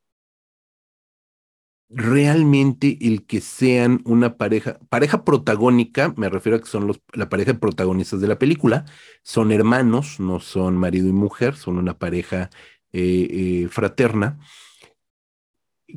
Realmente 1.88 2.98
el 3.00 3.26
que 3.26 3.40
sean 3.40 4.02
una 4.04 4.36
pareja, 4.36 4.78
pareja 4.88 5.24
protagónica, 5.24 6.12
me 6.16 6.28
refiero 6.28 6.56
a 6.58 6.60
que 6.60 6.66
son 6.66 6.88
los, 6.88 7.00
la 7.12 7.28
pareja 7.28 7.52
de 7.52 7.58
protagonistas 7.60 8.20
de 8.20 8.26
la 8.26 8.38
película, 8.40 8.84
son 9.22 9.52
hermanos, 9.52 10.18
no 10.18 10.40
son 10.40 10.76
marido 10.76 11.08
y 11.08 11.12
mujer, 11.12 11.54
son 11.54 11.78
una 11.78 11.96
pareja 11.96 12.50
eh, 12.98 13.28
eh, 13.30 13.68
fraterna, 13.68 14.40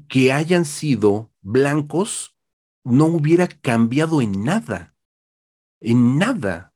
que 0.10 0.34
hayan 0.34 0.66
sido 0.66 1.32
blancos 1.42 2.36
no 2.84 3.06
hubiera 3.06 3.48
cambiado 3.48 4.22
en 4.22 4.44
nada, 4.44 4.96
en 5.80 6.18
nada 6.18 6.74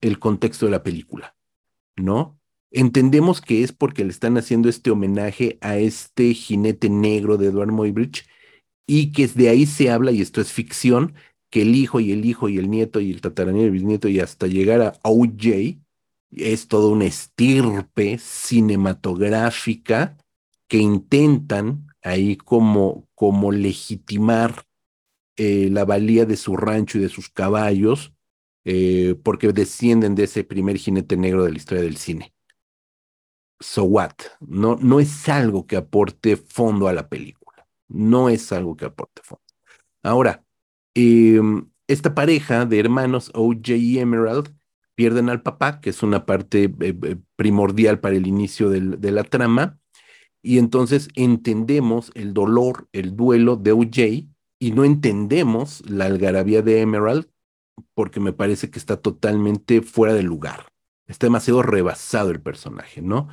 el 0.00 0.18
contexto 0.18 0.66
de 0.66 0.72
la 0.72 0.82
película. 0.82 1.36
¿no? 1.96 2.36
Entendemos 2.72 3.40
que 3.40 3.62
es 3.62 3.70
porque 3.70 4.04
le 4.04 4.10
están 4.10 4.36
haciendo 4.38 4.68
este 4.68 4.90
homenaje 4.90 5.58
a 5.60 5.76
este 5.76 6.34
jinete 6.34 6.88
negro 6.88 7.36
de 7.36 7.46
Edward 7.46 7.70
Muybridge 7.70 8.26
y 8.88 9.12
que 9.12 9.28
de 9.28 9.50
ahí 9.50 9.66
se 9.66 9.88
habla, 9.90 10.10
y 10.10 10.20
esto 10.20 10.40
es 10.40 10.52
ficción, 10.52 11.14
que 11.48 11.62
el 11.62 11.76
hijo 11.76 12.00
y 12.00 12.10
el 12.10 12.24
hijo 12.24 12.48
y 12.48 12.58
el 12.58 12.68
nieto 12.70 13.00
y 13.00 13.12
el 13.12 13.20
tataranieto 13.20 13.64
y 13.64 13.66
el 13.66 13.72
bisnieto 13.72 14.08
y 14.08 14.18
hasta 14.18 14.48
llegar 14.48 14.80
a 14.82 14.98
OJ 15.02 15.78
es 16.32 16.68
toda 16.68 16.88
una 16.88 17.06
estirpe 17.06 18.18
cinematográfica 18.18 20.16
que 20.68 20.78
intentan 20.78 21.86
ahí 22.02 22.36
como, 22.36 23.08
como 23.14 23.52
legitimar 23.52 24.64
eh, 25.36 25.68
la 25.70 25.84
valía 25.84 26.26
de 26.26 26.36
su 26.36 26.56
rancho 26.56 26.98
y 26.98 27.00
de 27.02 27.08
sus 27.08 27.30
caballos 27.30 28.12
eh, 28.64 29.16
porque 29.22 29.52
descienden 29.52 30.14
de 30.14 30.24
ese 30.24 30.44
primer 30.44 30.76
jinete 30.76 31.16
negro 31.16 31.44
de 31.44 31.50
la 31.52 31.56
historia 31.56 31.82
del 31.82 31.96
cine, 31.96 32.34
so 33.58 33.84
what, 33.84 34.12
no, 34.40 34.76
no 34.76 35.00
es 35.00 35.28
algo 35.28 35.66
que 35.66 35.76
aporte 35.76 36.36
fondo 36.36 36.86
a 36.86 36.92
la 36.92 37.08
película, 37.08 37.66
no 37.88 38.28
es 38.28 38.52
algo 38.52 38.76
que 38.76 38.84
aporte 38.84 39.22
fondo. 39.24 39.42
Ahora, 40.02 40.44
em, 40.94 41.70
esta 41.88 42.14
pareja 42.14 42.66
de 42.66 42.78
hermanos 42.80 43.30
OJ 43.34 43.76
y 43.76 43.98
Emerald 43.98 44.54
pierden 44.94 45.28
al 45.28 45.42
papá, 45.42 45.80
que 45.80 45.90
es 45.90 46.02
una 46.02 46.26
parte 46.26 46.64
eh, 46.64 46.72
eh, 46.80 47.16
primordial 47.36 48.00
para 48.00 48.16
el 48.16 48.26
inicio 48.26 48.68
de 48.70 49.10
la 49.10 49.24
trama, 49.24 49.78
y 50.42 50.58
entonces 50.58 51.08
entendemos 51.14 52.12
el 52.14 52.32
dolor, 52.32 52.88
el 52.92 53.16
duelo 53.16 53.56
de 53.56 53.72
OJ, 53.72 54.28
y 54.58 54.72
no 54.72 54.84
entendemos 54.84 55.82
la 55.88 56.06
algarabía 56.06 56.62
de 56.62 56.80
Emerald, 56.80 57.28
porque 57.94 58.20
me 58.20 58.32
parece 58.32 58.70
que 58.70 58.78
está 58.78 58.96
totalmente 58.96 59.82
fuera 59.82 60.14
de 60.14 60.22
lugar. 60.22 60.66
Está 61.06 61.26
demasiado 61.26 61.62
rebasado 61.62 62.30
el 62.30 62.40
personaje, 62.40 63.02
¿no? 63.02 63.28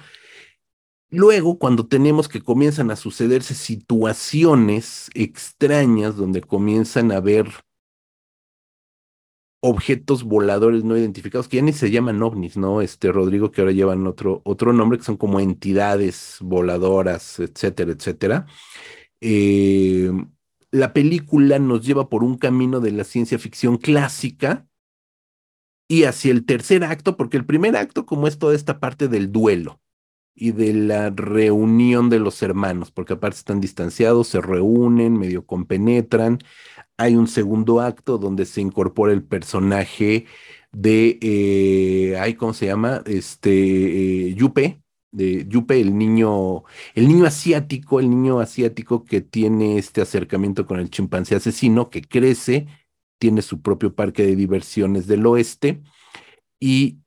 Luego, 1.09 1.57
cuando 1.57 1.87
tenemos 1.87 2.27
que 2.27 2.41
comienzan 2.41 2.91
a 2.91 2.97
sucederse 2.97 3.53
situaciones 3.53 5.09
extrañas 5.13 6.17
donde 6.17 6.41
comienzan 6.41 7.11
a 7.13 7.21
ver 7.21 7.47
objetos 9.59 10.23
voladores 10.23 10.83
no 10.83 10.97
identificados, 10.97 11.47
que 11.47 11.57
ya 11.57 11.63
ni 11.63 11.73
se 11.73 11.91
llaman 11.91 12.21
ovnis, 12.21 12.57
¿no? 12.57 12.81
Este 12.81 13.11
Rodrigo, 13.11 13.51
que 13.51 13.61
ahora 13.61 13.73
llevan 13.73 14.05
otro, 14.07 14.41
otro 14.45 14.73
nombre, 14.73 14.99
que 14.99 15.05
son 15.05 15.17
como 15.17 15.39
entidades 15.39 16.37
voladoras, 16.41 17.39
etcétera, 17.39 17.91
etcétera. 17.91 18.45
Eh, 19.21 20.11
la 20.71 20.93
película 20.93 21.59
nos 21.59 21.85
lleva 21.85 22.09
por 22.09 22.23
un 22.23 22.37
camino 22.37 22.79
de 22.79 22.91
la 22.91 23.03
ciencia 23.03 23.39
ficción 23.39 23.77
clásica 23.77 24.67
y 25.87 26.03
hacia 26.03 26.31
el 26.31 26.45
tercer 26.45 26.83
acto, 26.83 27.17
porque 27.17 27.37
el 27.37 27.45
primer 27.45 27.75
acto, 27.77 28.05
como 28.05 28.27
es 28.27 28.37
toda 28.37 28.55
esta 28.55 28.79
parte 28.79 29.07
del 29.07 29.31
duelo 29.31 29.81
y 30.37 30.51
de 30.51 30.73
la 30.73 31.09
reunión 31.09 32.09
de 32.09 32.19
los 32.19 32.41
hermanos, 32.43 32.91
porque 32.91 33.13
aparte 33.13 33.37
están 33.37 33.59
distanciados, 33.59 34.27
se 34.27 34.41
reúnen, 34.41 35.17
medio 35.17 35.45
compenetran. 35.45 36.39
Hay 36.97 37.15
un 37.15 37.27
segundo 37.27 37.81
acto 37.81 38.17
donde 38.17 38.45
se 38.45 38.61
incorpora 38.61 39.13
el 39.13 39.23
personaje 39.23 40.25
de, 40.71 41.17
eh, 41.21 42.17
ay, 42.19 42.35
¿cómo 42.35 42.53
se 42.53 42.67
llama? 42.67 43.01
Este, 43.05 44.29
eh, 44.29 44.35
Yupe, 44.35 44.81
de 45.11 45.45
Yupe, 45.47 45.79
el 45.81 45.97
niño, 45.97 46.63
el 46.93 47.07
niño 47.07 47.25
asiático, 47.25 47.99
el 47.99 48.09
niño 48.09 48.39
asiático 48.39 49.03
que 49.05 49.21
tiene 49.21 49.77
este 49.77 50.01
acercamiento 50.01 50.65
con 50.67 50.79
el 50.79 50.89
chimpancé 50.89 51.35
asesino, 51.35 51.89
que 51.89 52.01
crece, 52.01 52.67
tiene 53.19 53.41
su 53.41 53.61
propio 53.61 53.95
parque 53.95 54.23
de 54.25 54.35
diversiones 54.35 55.07
del 55.07 55.25
oeste 55.25 55.81
y 56.59 56.99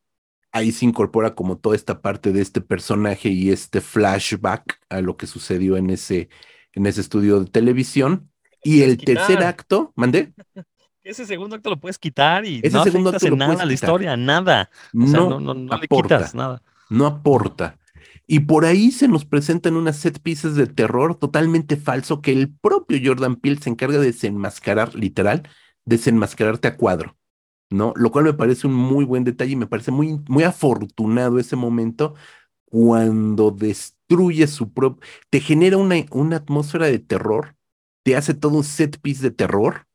ahí 0.52 0.72
se 0.72 0.85
incorpora 0.85 1.35
como 1.35 1.59
toda 1.59 1.77
esta 1.77 2.01
parte 2.01 2.32
de 2.32 2.43
este 2.43 2.60
personaje 2.60 3.28
y 3.28 3.51
este 3.51 3.81
flashback 3.81 4.81
a 4.89 5.01
lo 5.01 5.16
que 5.16 5.27
sucedió 5.27 5.77
en 5.77 5.90
ese, 5.90 6.28
en 6.72 6.86
ese 6.86 7.01
estudio 7.01 7.40
de 7.40 7.51
televisión. 7.51 8.31
Y 8.62 8.82
el 8.82 8.98
quitar. 8.98 9.27
tercer 9.27 9.44
acto, 9.44 9.93
mandé, 9.97 10.35
Ese 11.02 11.24
segundo 11.24 11.56
acto 11.56 11.70
lo 11.70 11.81
puedes 11.81 11.98
quitar 11.98 12.44
y 12.44 12.60
Ese 12.62 12.77
no 12.77 12.85
segundo 12.85 13.10
acto 13.10 13.27
en 13.27 13.39
nada 13.39 13.62
a 13.62 13.66
la 13.66 13.72
historia, 13.72 14.16
nada. 14.16 14.70
O 14.94 15.06
sea, 15.06 15.20
no, 15.20 15.31
no, 15.31 15.40
no, 15.40 15.55
no 15.55 15.77
le 15.78 15.85
aporta. 15.86 16.18
quitas 16.18 16.35
nada. 16.35 16.62
no 16.90 17.06
aporta. 17.06 17.78
Y 18.27 18.40
por 18.40 18.64
ahí 18.64 18.93
se 18.93 19.09
nos 19.09 19.24
presentan 19.24 19.77
unas 19.77 19.97
set 19.97 20.20
pieces 20.20 20.55
de 20.55 20.66
terror 20.66 21.16
totalmente 21.16 21.77
falso 21.77 22.20
que 22.20 22.32
el 22.32 22.55
propio 22.55 23.01
Jordan 23.02 23.36
Peele 23.36 23.60
se 23.60 23.70
encarga 23.70 23.98
de 23.98 24.06
desenmascarar, 24.06 24.94
literal, 24.94 25.48
desenmascararte 25.85 26.68
a 26.68 26.77
cuadro, 26.77 27.16
¿no? 27.70 27.92
Lo 27.97 28.10
cual 28.10 28.24
me 28.24 28.34
parece 28.34 28.66
un 28.66 28.74
muy 28.74 29.05
buen 29.05 29.24
detalle 29.24 29.52
y 29.52 29.56
me 29.56 29.66
parece 29.66 29.90
muy, 29.90 30.20
muy 30.28 30.44
afortunado 30.44 31.38
ese 31.38 31.56
momento 31.56 32.14
cuando 32.66 33.51
destruye 33.51 34.47
su 34.47 34.72
propio, 34.72 35.02
te 35.30 35.40
genera 35.40 35.76
una, 35.76 35.97
una 36.12 36.36
atmósfera 36.36 36.86
de 36.86 36.98
terror, 36.98 37.56
te 38.05 38.16
hace 38.16 38.34
todo 38.34 38.56
un 38.59 38.64
set 38.64 39.01
piece 39.01 39.22
de 39.22 39.30
terror 39.30 39.86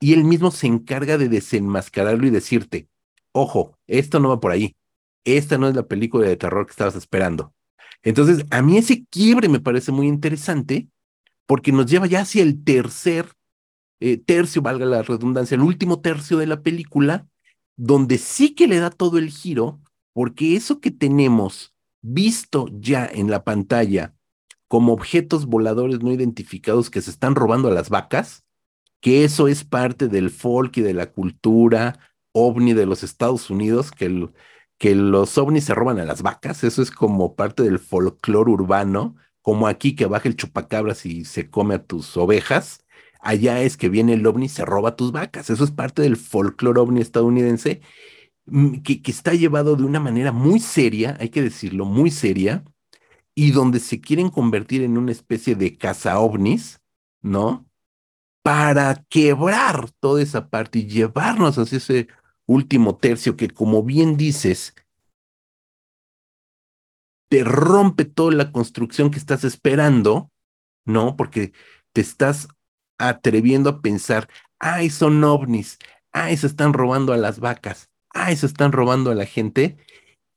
y 0.00 0.12
él 0.12 0.24
mismo 0.24 0.50
se 0.50 0.66
encarga 0.66 1.18
de 1.18 1.28
desenmascararlo 1.28 2.26
y 2.26 2.30
decirte, 2.30 2.88
ojo, 3.32 3.78
esto 3.86 4.20
no 4.20 4.30
va 4.30 4.40
por 4.40 4.52
ahí, 4.52 4.76
esta 5.24 5.58
no 5.58 5.68
es 5.68 5.74
la 5.74 5.86
película 5.86 6.26
de 6.26 6.36
terror 6.36 6.66
que 6.66 6.72
estabas 6.72 6.96
esperando. 6.96 7.54
Entonces, 8.02 8.46
a 8.50 8.62
mí 8.62 8.76
ese 8.78 9.04
quiebre 9.06 9.48
me 9.48 9.60
parece 9.60 9.92
muy 9.92 10.06
interesante 10.06 10.88
porque 11.46 11.72
nos 11.72 11.86
lleva 11.86 12.06
ya 12.06 12.20
hacia 12.20 12.42
el 12.42 12.62
tercer 12.64 13.28
eh, 14.00 14.16
tercio, 14.18 14.62
valga 14.62 14.86
la 14.86 15.02
redundancia, 15.02 15.54
el 15.54 15.62
último 15.62 16.00
tercio 16.00 16.38
de 16.38 16.46
la 16.46 16.62
película, 16.62 17.26
donde 17.76 18.18
sí 18.18 18.54
que 18.54 18.66
le 18.66 18.78
da 18.78 18.90
todo 18.90 19.18
el 19.18 19.30
giro, 19.30 19.80
porque 20.12 20.56
eso 20.56 20.80
que 20.80 20.90
tenemos 20.90 21.74
visto 22.02 22.68
ya 22.72 23.06
en 23.06 23.30
la 23.30 23.44
pantalla 23.44 24.14
como 24.68 24.92
objetos 24.92 25.46
voladores 25.46 26.00
no 26.02 26.12
identificados 26.12 26.90
que 26.90 27.00
se 27.00 27.10
están 27.10 27.34
robando 27.34 27.68
a 27.68 27.72
las 27.72 27.88
vacas, 27.88 28.44
que 29.00 29.24
eso 29.24 29.48
es 29.48 29.64
parte 29.64 30.08
del 30.08 30.30
folk 30.30 30.76
y 30.78 30.82
de 30.82 30.94
la 30.94 31.12
cultura 31.12 31.98
ovni 32.32 32.74
de 32.74 32.86
los 32.86 33.02
Estados 33.02 33.50
Unidos, 33.50 33.90
que, 33.92 34.28
que 34.78 34.94
los 34.94 35.38
ovnis 35.38 35.64
se 35.64 35.74
roban 35.74 35.98
a 35.98 36.04
las 36.04 36.22
vacas, 36.22 36.64
eso 36.64 36.82
es 36.82 36.90
como 36.90 37.34
parte 37.34 37.62
del 37.62 37.78
folclore 37.78 38.50
urbano, 38.50 39.16
como 39.40 39.68
aquí 39.68 39.94
que 39.94 40.06
baja 40.06 40.28
el 40.28 40.36
chupacabras 40.36 41.06
y 41.06 41.24
se 41.24 41.48
come 41.48 41.76
a 41.76 41.84
tus 41.84 42.16
ovejas, 42.16 42.84
allá 43.26 43.62
es 43.62 43.76
que 43.76 43.88
viene 43.88 44.14
el 44.14 44.26
ovni 44.26 44.46
y 44.46 44.48
se 44.48 44.64
roba 44.64 44.96
tus 44.96 45.12
vacas, 45.12 45.50
eso 45.50 45.64
es 45.64 45.70
parte 45.72 46.02
del 46.02 46.16
folclore 46.16 46.80
ovni 46.80 47.00
estadounidense, 47.00 47.80
mm, 48.46 48.82
que, 48.82 49.02
que 49.02 49.10
está 49.10 49.34
llevado 49.34 49.76
de 49.76 49.84
una 49.84 50.00
manera 50.00 50.32
muy 50.32 50.60
seria, 50.60 51.16
hay 51.20 51.30
que 51.30 51.42
decirlo, 51.42 51.84
muy 51.86 52.10
seria, 52.10 52.64
y 53.34 53.52
donde 53.52 53.80
se 53.80 54.00
quieren 54.00 54.30
convertir 54.30 54.82
en 54.82 54.98
una 54.98 55.12
especie 55.12 55.56
de 55.56 55.76
caza 55.76 56.18
ovnis, 56.20 56.80
¿no? 57.22 57.66
Para 58.42 59.04
quebrar 59.10 59.90
toda 60.00 60.22
esa 60.22 60.48
parte 60.48 60.80
y 60.80 60.86
llevarnos 60.86 61.58
hacia 61.58 61.78
ese 61.78 62.08
último 62.46 62.96
tercio 62.96 63.36
que, 63.36 63.50
como 63.50 63.82
bien 63.82 64.16
dices, 64.16 64.74
te 67.28 67.44
rompe 67.44 68.04
toda 68.04 68.32
la 68.32 68.52
construcción 68.52 69.10
que 69.10 69.18
estás 69.18 69.44
esperando, 69.44 70.30
¿no? 70.84 71.16
Porque 71.16 71.52
te 71.92 72.00
estás 72.00 72.48
atreviendo 72.98 73.70
a 73.70 73.80
pensar, 73.80 74.28
ay, 74.58 74.90
son 74.90 75.22
ovnis, 75.24 75.78
ay, 76.12 76.36
se 76.36 76.46
están 76.46 76.72
robando 76.72 77.12
a 77.12 77.16
las 77.16 77.40
vacas, 77.40 77.90
ay, 78.10 78.36
se 78.36 78.46
están 78.46 78.72
robando 78.72 79.10
a 79.10 79.14
la 79.14 79.26
gente, 79.26 79.76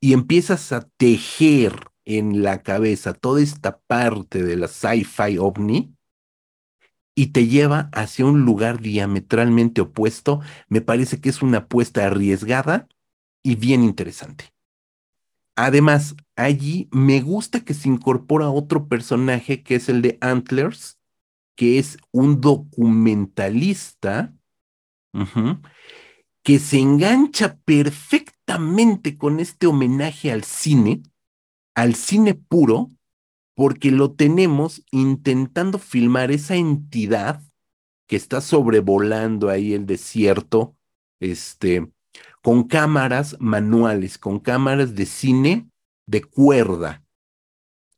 y 0.02 0.14
empiezas 0.14 0.72
a 0.72 0.88
tejer 0.98 1.88
en 2.06 2.42
la 2.42 2.64
cabeza 2.64 3.14
toda 3.14 3.42
esta 3.42 3.80
parte 3.80 4.44
de 4.44 4.56
la 4.56 4.68
sci-fi 4.68 5.38
ovni 5.38 5.94
y 7.16 7.28
te 7.28 7.48
lleva 7.48 7.90
hacia 7.92 8.26
un 8.26 8.46
lugar 8.46 8.80
diametralmente 8.80 9.82
opuesto, 9.82 10.40
me 10.70 10.82
parece 10.82 11.20
que 11.20 11.30
es 11.30 11.42
una 11.42 11.60
apuesta 11.60 12.06
arriesgada 12.06 12.88
y 13.44 13.56
bien 13.56 13.84
interesante. 13.84 14.54
Además, 15.56 16.16
allí 16.38 16.88
me 16.92 17.20
gusta 17.20 17.66
que 17.66 17.74
se 17.74 17.90
incorpora 17.90 18.50
otro 18.50 18.88
personaje 18.88 19.62
que 19.62 19.76
es 19.76 19.90
el 19.90 20.02
de 20.02 20.18
Antlers, 20.22 20.99
que 21.60 21.78
es 21.78 21.98
un 22.14 22.40
documentalista 22.40 24.34
que 26.42 26.58
se 26.58 26.80
engancha 26.80 27.60
perfectamente 27.66 29.18
con 29.18 29.42
este 29.42 29.68
homenaje 29.68 30.32
al 30.32 30.46
cine, 30.46 31.04
al 31.76 31.96
cine 31.96 32.34
puro, 32.34 32.92
porque 33.56 33.92
lo 33.92 34.14
tenemos 34.14 34.86
intentando 34.90 35.80
filmar 35.80 36.32
esa 36.32 36.56
entidad 36.56 37.44
que 38.08 38.16
está 38.16 38.40
sobrevolando 38.40 39.50
ahí 39.50 39.74
el 39.74 39.86
desierto, 39.86 40.78
este, 41.20 41.92
con 42.42 42.70
cámaras 42.70 43.36
manuales, 43.42 44.18
con 44.18 44.40
cámaras 44.40 44.96
de 44.96 45.06
cine 45.06 45.70
de 46.08 46.22
cuerda, 46.22 47.04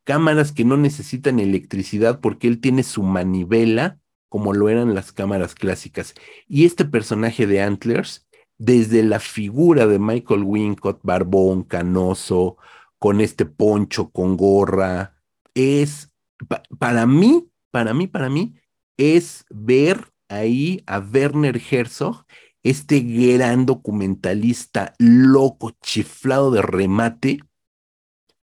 cámaras 0.03 0.51
que 0.51 0.65
no 0.65 0.77
necesitan 0.77 1.39
electricidad 1.39 2.19
porque 2.21 2.47
él 2.47 2.59
tiene 2.59 2.83
su 2.83 3.03
manivela 3.03 3.99
como 4.29 4.53
lo 4.53 4.69
eran 4.69 4.95
las 4.95 5.11
cámaras 5.11 5.55
clásicas. 5.55 6.13
Y 6.47 6.65
este 6.65 6.85
personaje 6.85 7.47
de 7.47 7.61
Antlers, 7.61 8.27
desde 8.57 9.03
la 9.03 9.19
figura 9.19 9.87
de 9.87 9.99
Michael 9.99 10.43
Wincott, 10.43 11.01
barbón, 11.03 11.63
canoso, 11.63 12.57
con 12.97 13.19
este 13.19 13.45
poncho, 13.45 14.09
con 14.11 14.37
gorra, 14.37 15.15
es, 15.53 16.11
pa- 16.47 16.63
para 16.79 17.05
mí, 17.05 17.49
para 17.71 17.93
mí, 17.93 18.07
para 18.07 18.29
mí, 18.29 18.55
es 18.97 19.45
ver 19.49 20.07
ahí 20.29 20.83
a 20.85 20.99
Werner 20.99 21.61
Herzog, 21.69 22.25
este 22.63 22.99
gran 23.01 23.65
documentalista 23.65 24.93
loco, 24.99 25.71
chiflado 25.81 26.51
de 26.51 26.61
remate, 26.61 27.39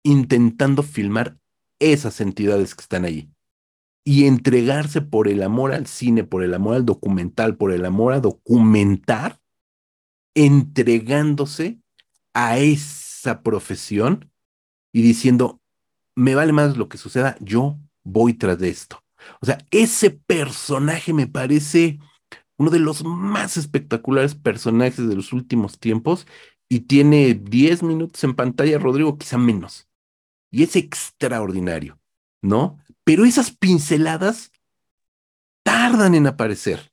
intentando 0.06 0.84
filmar 0.84 1.38
esas 1.80 2.22
entidades 2.22 2.76
que 2.76 2.82
están 2.82 3.04
ahí 3.04 3.30
y 4.06 4.28
entregarse 4.28 5.02
por 5.02 5.28
el 5.28 5.42
amor 5.42 5.74
al 5.74 5.88
cine, 5.88 6.24
por 6.24 6.44
el 6.44 6.54
amor 6.54 6.76
al 6.76 6.86
documental, 6.86 7.58
por 7.58 7.72
el 7.72 7.84
amor 7.86 8.14
a 8.14 8.20
documentar, 8.20 9.40
entregándose 10.36 11.80
a 12.34 12.60
esa 12.60 13.42
profesión 13.42 14.32
y 14.94 15.02
diciendo, 15.02 15.60
me 16.16 16.36
vale 16.36 16.54
más 16.54 16.78
lo 16.78 16.88
que 16.88 17.00
suceda, 17.00 17.36
yo 17.42 17.80
voy 18.04 18.36
tras 18.36 18.60
de 18.60 18.70
esto. 18.70 19.04
O 19.42 19.46
sea, 19.48 19.58
ese 19.72 20.12
personaje 20.12 21.14
me 21.14 21.26
parece 21.26 22.00
uno 22.58 22.70
de 22.70 22.80
los 22.80 23.04
más 23.04 23.58
espectaculares 23.58 24.36
personajes 24.36 25.08
de 25.10 25.16
los 25.16 25.34
últimos 25.34 25.80
tiempos 25.80 26.28
y 26.70 26.82
tiene 26.82 27.34
10 27.34 27.82
minutos 27.82 28.24
en 28.24 28.36
pantalla, 28.36 28.78
Rodrigo, 28.78 29.18
quizá 29.18 29.40
menos. 29.40 29.88
Y 30.52 30.64
es 30.64 30.76
extraordinario, 30.76 32.00
¿no? 32.42 32.80
Pero 33.04 33.26
esas 33.26 33.52
pinceladas 33.52 34.52
tardan 35.64 36.16
en 36.16 36.28
aparecer. 36.28 36.92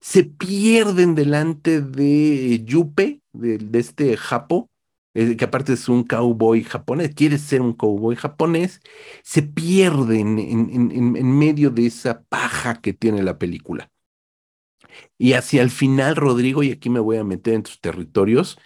Se 0.00 0.24
pierden 0.24 1.14
delante 1.14 1.80
de 1.80 2.62
Yupe, 2.64 3.20
de, 3.32 3.58
de 3.58 3.78
este 3.78 4.16
Japo, 4.16 4.70
eh, 5.18 5.34
que 5.34 5.46
aparte 5.46 5.72
es 5.72 5.88
un 5.88 6.04
cowboy 6.04 6.62
japonés, 6.62 7.14
quiere 7.14 7.38
ser 7.38 7.62
un 7.62 7.72
cowboy 7.72 8.16
japonés, 8.16 8.82
se 9.22 9.42
pierden 9.42 10.38
en, 10.38 10.90
en, 10.92 11.38
medio 11.38 11.70
de 11.70 11.86
esa 11.86 12.22
paja 12.24 12.82
que 12.82 12.92
tiene 12.92 13.22
la 13.22 13.38
película. 13.38 13.90
Y 15.16 15.32
hacia 15.32 15.62
el 15.62 15.70
final, 15.70 16.16
Rodrigo, 16.16 16.62
y 16.62 16.70
aquí 16.70 16.90
me 16.90 17.00
voy 17.00 17.16
a 17.16 17.24
meter 17.24 17.54
en 17.54 17.62
tus 17.62 17.80
territorios, 17.80 18.58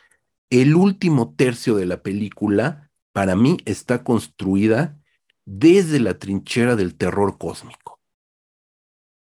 el 0.51 0.74
último 0.74 1.34
tercio 1.36 1.76
de 1.76 1.86
la 1.86 2.02
película, 2.02 2.89
para 3.12 3.36
mí, 3.36 3.58
está 3.64 4.04
construida 4.04 4.98
desde 5.44 6.00
la 6.00 6.18
trinchera 6.18 6.76
del 6.76 6.96
terror 6.96 7.38
cósmico. 7.38 8.00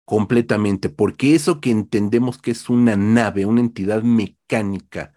Completamente, 0.05 0.89
porque 0.89 1.35
eso 1.35 1.61
que 1.61 1.71
entendemos 1.71 2.39
que 2.39 2.51
es 2.51 2.69
una 2.69 2.97
nave, 2.97 3.47
una 3.47 3.61
entidad 3.61 4.03
mecánica, 4.03 5.15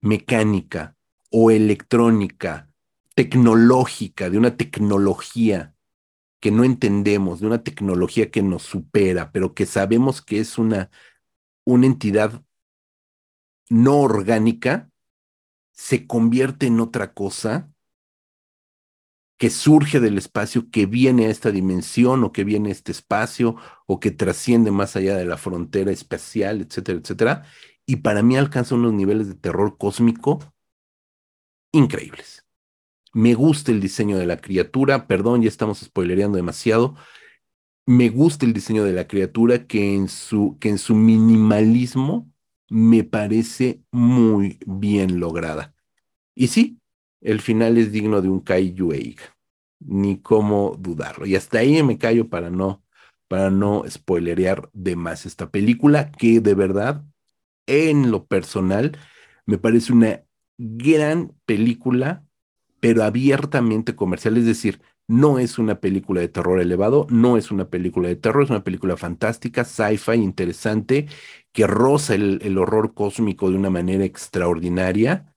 mecánica 0.00 0.96
o 1.30 1.50
electrónica, 1.50 2.70
tecnológica, 3.14 4.30
de 4.30 4.38
una 4.38 4.56
tecnología 4.56 5.74
que 6.40 6.50
no 6.50 6.64
entendemos, 6.64 7.40
de 7.40 7.46
una 7.46 7.62
tecnología 7.62 8.30
que 8.30 8.42
nos 8.42 8.62
supera, 8.64 9.30
pero 9.32 9.54
que 9.54 9.64
sabemos 9.64 10.22
que 10.22 10.40
es 10.40 10.58
una, 10.58 10.90
una 11.64 11.86
entidad 11.86 12.42
no 13.70 14.00
orgánica, 14.00 14.91
se 15.72 16.06
convierte 16.06 16.66
en 16.66 16.80
otra 16.80 17.12
cosa 17.14 17.70
que 19.38 19.50
surge 19.50 19.98
del 19.98 20.18
espacio, 20.18 20.70
que 20.70 20.86
viene 20.86 21.26
a 21.26 21.30
esta 21.30 21.50
dimensión 21.50 22.22
o 22.22 22.32
que 22.32 22.44
viene 22.44 22.68
a 22.68 22.72
este 22.72 22.92
espacio 22.92 23.56
o 23.86 23.98
que 23.98 24.12
trasciende 24.12 24.70
más 24.70 24.94
allá 24.94 25.16
de 25.16 25.24
la 25.24 25.36
frontera 25.36 25.90
espacial, 25.90 26.60
etcétera, 26.60 27.00
etcétera. 27.00 27.44
Y 27.84 27.96
para 27.96 28.22
mí 28.22 28.36
alcanza 28.36 28.76
unos 28.76 28.92
niveles 28.92 29.28
de 29.28 29.34
terror 29.34 29.76
cósmico 29.78 30.38
increíbles. 31.72 32.46
Me 33.12 33.34
gusta 33.34 33.72
el 33.72 33.80
diseño 33.80 34.16
de 34.18 34.26
la 34.26 34.38
criatura, 34.38 35.06
perdón, 35.06 35.42
ya 35.42 35.48
estamos 35.48 35.80
spoilereando 35.80 36.36
demasiado. 36.36 36.96
Me 37.86 38.08
gusta 38.10 38.46
el 38.46 38.52
diseño 38.52 38.84
de 38.84 38.92
la 38.92 39.08
criatura 39.08 39.66
que 39.66 39.94
en 39.94 40.08
su, 40.08 40.56
que 40.60 40.70
en 40.70 40.78
su 40.78 40.94
minimalismo 40.94 42.31
me 42.72 43.04
parece 43.04 43.82
muy 43.90 44.58
bien 44.66 45.20
lograda. 45.20 45.74
Y 46.34 46.48
sí, 46.48 46.80
el 47.20 47.42
final 47.42 47.76
es 47.76 47.92
digno 47.92 48.22
de 48.22 48.30
un 48.30 48.40
Kaiju 48.40 48.92
Eiga, 48.92 49.36
ni 49.80 50.18
cómo 50.20 50.76
dudarlo. 50.78 51.26
Y 51.26 51.36
hasta 51.36 51.58
ahí 51.58 51.82
me 51.82 51.98
callo 51.98 52.30
para 52.30 52.48
no, 52.48 52.82
para 53.28 53.50
no 53.50 53.84
spoilerear 53.88 54.70
de 54.72 54.96
más 54.96 55.26
esta 55.26 55.50
película, 55.50 56.12
que 56.12 56.40
de 56.40 56.54
verdad, 56.54 57.04
en 57.66 58.10
lo 58.10 58.26
personal, 58.26 58.98
me 59.44 59.58
parece 59.58 59.92
una 59.92 60.22
gran 60.56 61.34
película 61.44 62.24
pero 62.80 63.04
abiertamente 63.04 63.94
comercial, 63.94 64.36
es 64.38 64.44
decir, 64.44 64.82
no 65.12 65.38
es 65.38 65.58
una 65.58 65.78
película 65.80 66.20
de 66.22 66.28
terror 66.28 66.60
elevado, 66.60 67.06
no 67.10 67.36
es 67.36 67.50
una 67.50 67.68
película 67.68 68.08
de 68.08 68.16
terror, 68.16 68.44
es 68.44 68.50
una 68.50 68.64
película 68.64 68.96
fantástica, 68.96 69.64
sci-fi, 69.64 70.14
interesante, 70.14 71.06
que 71.52 71.66
roza 71.66 72.14
el, 72.14 72.58
horror 72.58 72.94
cósmico 72.94 73.50
de 73.50 73.56
una 73.56 73.68
manera 73.70 74.04
extraordinaria, 74.04 75.34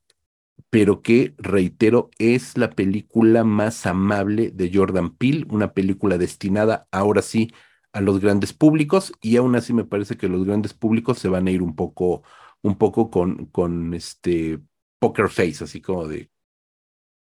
pero 0.70 1.02
que, 1.02 1.34
reitero, 1.38 2.10
es 2.18 2.58
la 2.58 2.70
película 2.70 3.44
más 3.44 3.86
amable 3.86 4.50
de 4.50 4.70
Jordan 4.72 5.14
Peele, 5.16 5.46
una 5.50 5.74
película 5.74 6.18
destinada 6.18 6.88
ahora 6.92 7.22
sí 7.22 7.52
a 7.92 8.00
los 8.00 8.20
grandes 8.20 8.52
públicos, 8.54 9.12
y 9.22 9.36
aún 9.36 9.56
así 9.56 9.72
me 9.74 9.84
parece 9.84 10.16
que 10.16 10.28
los 10.28 10.44
grandes 10.46 10.74
públicos 10.74 11.18
se 11.18 11.28
van 11.28 11.48
a 11.48 11.50
ir 11.50 11.62
un 11.62 11.76
poco, 11.76 12.22
un 12.62 12.78
poco 12.78 13.10
con, 13.10 13.46
con 13.46 13.94
este 13.94 14.60
poker 14.98 15.28
face, 15.28 15.64
así 15.64 15.80
como 15.82 16.08
de 16.08 16.30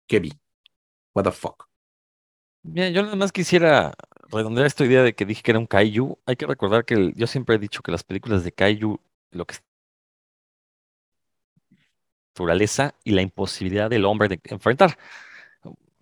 ¿Qué 0.06 0.20
vi? 0.20 0.32
What 1.14 1.24
the 1.24 1.32
fuck. 1.32 1.71
Mira, 2.62 2.88
yo 2.90 3.02
nada 3.02 3.16
más 3.16 3.32
quisiera 3.32 3.92
redondear 4.30 4.66
esta 4.66 4.84
idea 4.84 5.02
de 5.02 5.14
que 5.14 5.24
dije 5.26 5.42
que 5.42 5.50
era 5.50 5.58
un 5.58 5.66
kaiju. 5.66 6.18
Hay 6.26 6.36
que 6.36 6.46
recordar 6.46 6.84
que 6.84 6.94
el- 6.94 7.14
yo 7.14 7.26
siempre 7.26 7.56
he 7.56 7.58
dicho 7.58 7.82
que 7.82 7.90
las 7.92 8.04
películas 8.04 8.44
de 8.44 8.52
kaiju, 8.52 9.00
lo 9.32 9.46
que 9.46 9.54
es 9.54 9.62
naturaleza 12.34 12.94
y 13.04 13.12
la 13.12 13.22
imposibilidad 13.22 13.90
del 13.90 14.04
hombre 14.04 14.28
de 14.28 14.40
enfrentar. 14.44 14.96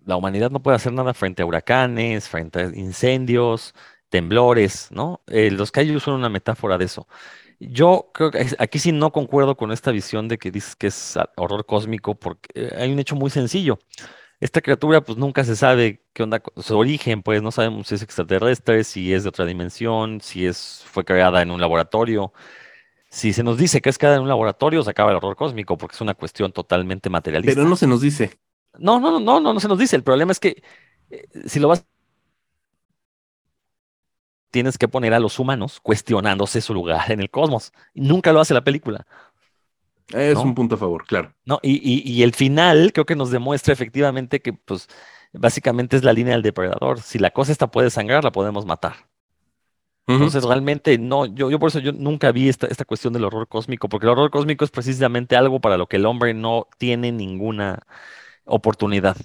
La 0.05 0.15
humanidad 0.15 0.49
no 0.49 0.61
puede 0.63 0.75
hacer 0.77 0.93
nada 0.93 1.13
frente 1.13 1.43
a 1.43 1.45
huracanes, 1.45 2.27
frente 2.27 2.59
a 2.59 2.63
incendios, 2.75 3.75
temblores, 4.09 4.87
¿no? 4.91 5.21
Eh, 5.27 5.51
los 5.51 5.71
kaiju 5.71 5.99
son 5.99 6.15
una 6.15 6.29
metáfora 6.29 6.77
de 6.79 6.85
eso. 6.85 7.07
Yo 7.59 8.09
creo 8.13 8.31
que 8.31 8.47
aquí 8.59 8.79
sí 8.79 8.91
no 8.91 9.11
concuerdo 9.11 9.55
con 9.57 9.71
esta 9.71 9.91
visión 9.91 10.27
de 10.27 10.37
que 10.39 10.51
dices 10.51 10.75
que 10.75 10.87
es 10.87 11.17
horror 11.37 11.65
cósmico 11.65 12.15
porque 12.15 12.49
eh, 12.55 12.75
hay 12.77 12.91
un 12.91 12.99
hecho 12.99 13.15
muy 13.15 13.29
sencillo. 13.29 13.79
Esta 14.41 14.61
criatura, 14.61 15.01
pues 15.01 15.17
nunca 15.19 15.45
se 15.45 15.55
sabe 15.55 16.03
qué 16.13 16.23
onda 16.23 16.41
con 16.41 16.63
su 16.63 16.77
origen, 16.77 17.23
pues 17.23 17.43
no 17.43 17.51
sabemos 17.51 17.87
si 17.87 17.95
es 17.95 18.03
extraterrestre, 18.03 18.83
si 18.83 19.13
es 19.13 19.23
de 19.23 19.29
otra 19.29 19.45
dimensión, 19.45 20.21
si 20.21 20.47
es, 20.47 20.83
fue 20.87 21.05
creada 21.05 21.43
en 21.43 21.51
un 21.51 21.61
laboratorio. 21.61 22.33
Si 23.09 23.33
se 23.33 23.43
nos 23.43 23.57
dice 23.57 23.81
que 23.81 23.89
es 23.89 23.97
creada 23.99 24.17
en 24.17 24.23
un 24.23 24.29
laboratorio, 24.29 24.83
se 24.83 24.91
acaba 24.91 25.11
el 25.11 25.17
horror 25.17 25.35
cósmico, 25.37 25.77
porque 25.77 25.95
es 25.95 26.01
una 26.01 26.15
cuestión 26.15 26.51
totalmente 26.53 27.09
Pero 27.09 27.13
materialista. 27.13 27.63
no 27.65 27.75
se 27.75 27.87
nos 27.87 28.01
dice. 28.01 28.39
No, 28.79 28.99
no, 28.99 29.11
no, 29.11 29.19
no, 29.19 29.39
no, 29.39 29.53
no 29.53 29.59
se 29.59 29.67
nos 29.67 29.77
dice. 29.79 29.95
El 29.95 30.03
problema 30.03 30.31
es 30.31 30.39
que 30.39 30.63
eh, 31.09 31.27
si 31.47 31.59
lo 31.59 31.67
vas, 31.67 31.85
tienes 34.51 34.77
que 34.77 34.87
poner 34.87 35.13
a 35.13 35.19
los 35.19 35.39
humanos 35.39 35.79
cuestionándose 35.81 36.61
su 36.61 36.73
lugar 36.73 37.11
en 37.11 37.21
el 37.21 37.29
cosmos. 37.29 37.71
Nunca 37.93 38.33
lo 38.33 38.39
hace 38.41 38.53
la 38.53 38.63
película. 38.63 39.07
Es 40.13 40.35
¿No? 40.35 40.43
un 40.43 40.55
punto 40.55 40.75
a 40.75 40.77
favor, 40.77 41.05
claro. 41.05 41.33
¿no? 41.45 41.59
Y, 41.63 41.73
y- 41.83 42.09
y 42.11 42.23
el 42.23 42.33
final 42.33 42.91
creo 42.93 43.05
que 43.05 43.15
nos 43.15 43.31
demuestra 43.31 43.73
efectivamente 43.73 44.41
que, 44.41 44.53
pues, 44.53 44.87
básicamente 45.33 45.97
es 45.97 46.03
la 46.03 46.13
línea 46.13 46.33
del 46.33 46.41
depredador. 46.43 47.01
Si 47.01 47.19
la 47.19 47.31
cosa 47.31 47.51
esta 47.51 47.71
puede 47.71 47.89
sangrar, 47.89 48.23
la 48.23 48.31
podemos 48.31 48.65
matar. 48.65 48.95
Entonces, 50.07 50.43
realmente, 50.43 50.97
no, 50.97 51.25
yo, 51.25 51.49
yo 51.49 51.57
por 51.57 51.69
eso 51.69 51.79
yo 51.79 51.93
nunca 51.93 52.33
vi 52.33 52.49
esta, 52.49 52.67
esta 52.67 52.83
cuestión 52.83 53.13
del 53.13 53.23
horror 53.23 53.47
cósmico, 53.47 53.87
porque 53.87 54.05
el 54.07 54.09
horror 54.11 54.29
cósmico 54.29 54.65
es 54.65 54.71
precisamente 54.71 55.37
algo 55.37 55.61
para 55.61 55.77
lo 55.77 55.87
que 55.87 55.95
el 55.97 56.05
hombre 56.05 56.33
no 56.33 56.67
tiene 56.77 57.13
ninguna 57.13 57.79
oportunidad, 58.45 59.15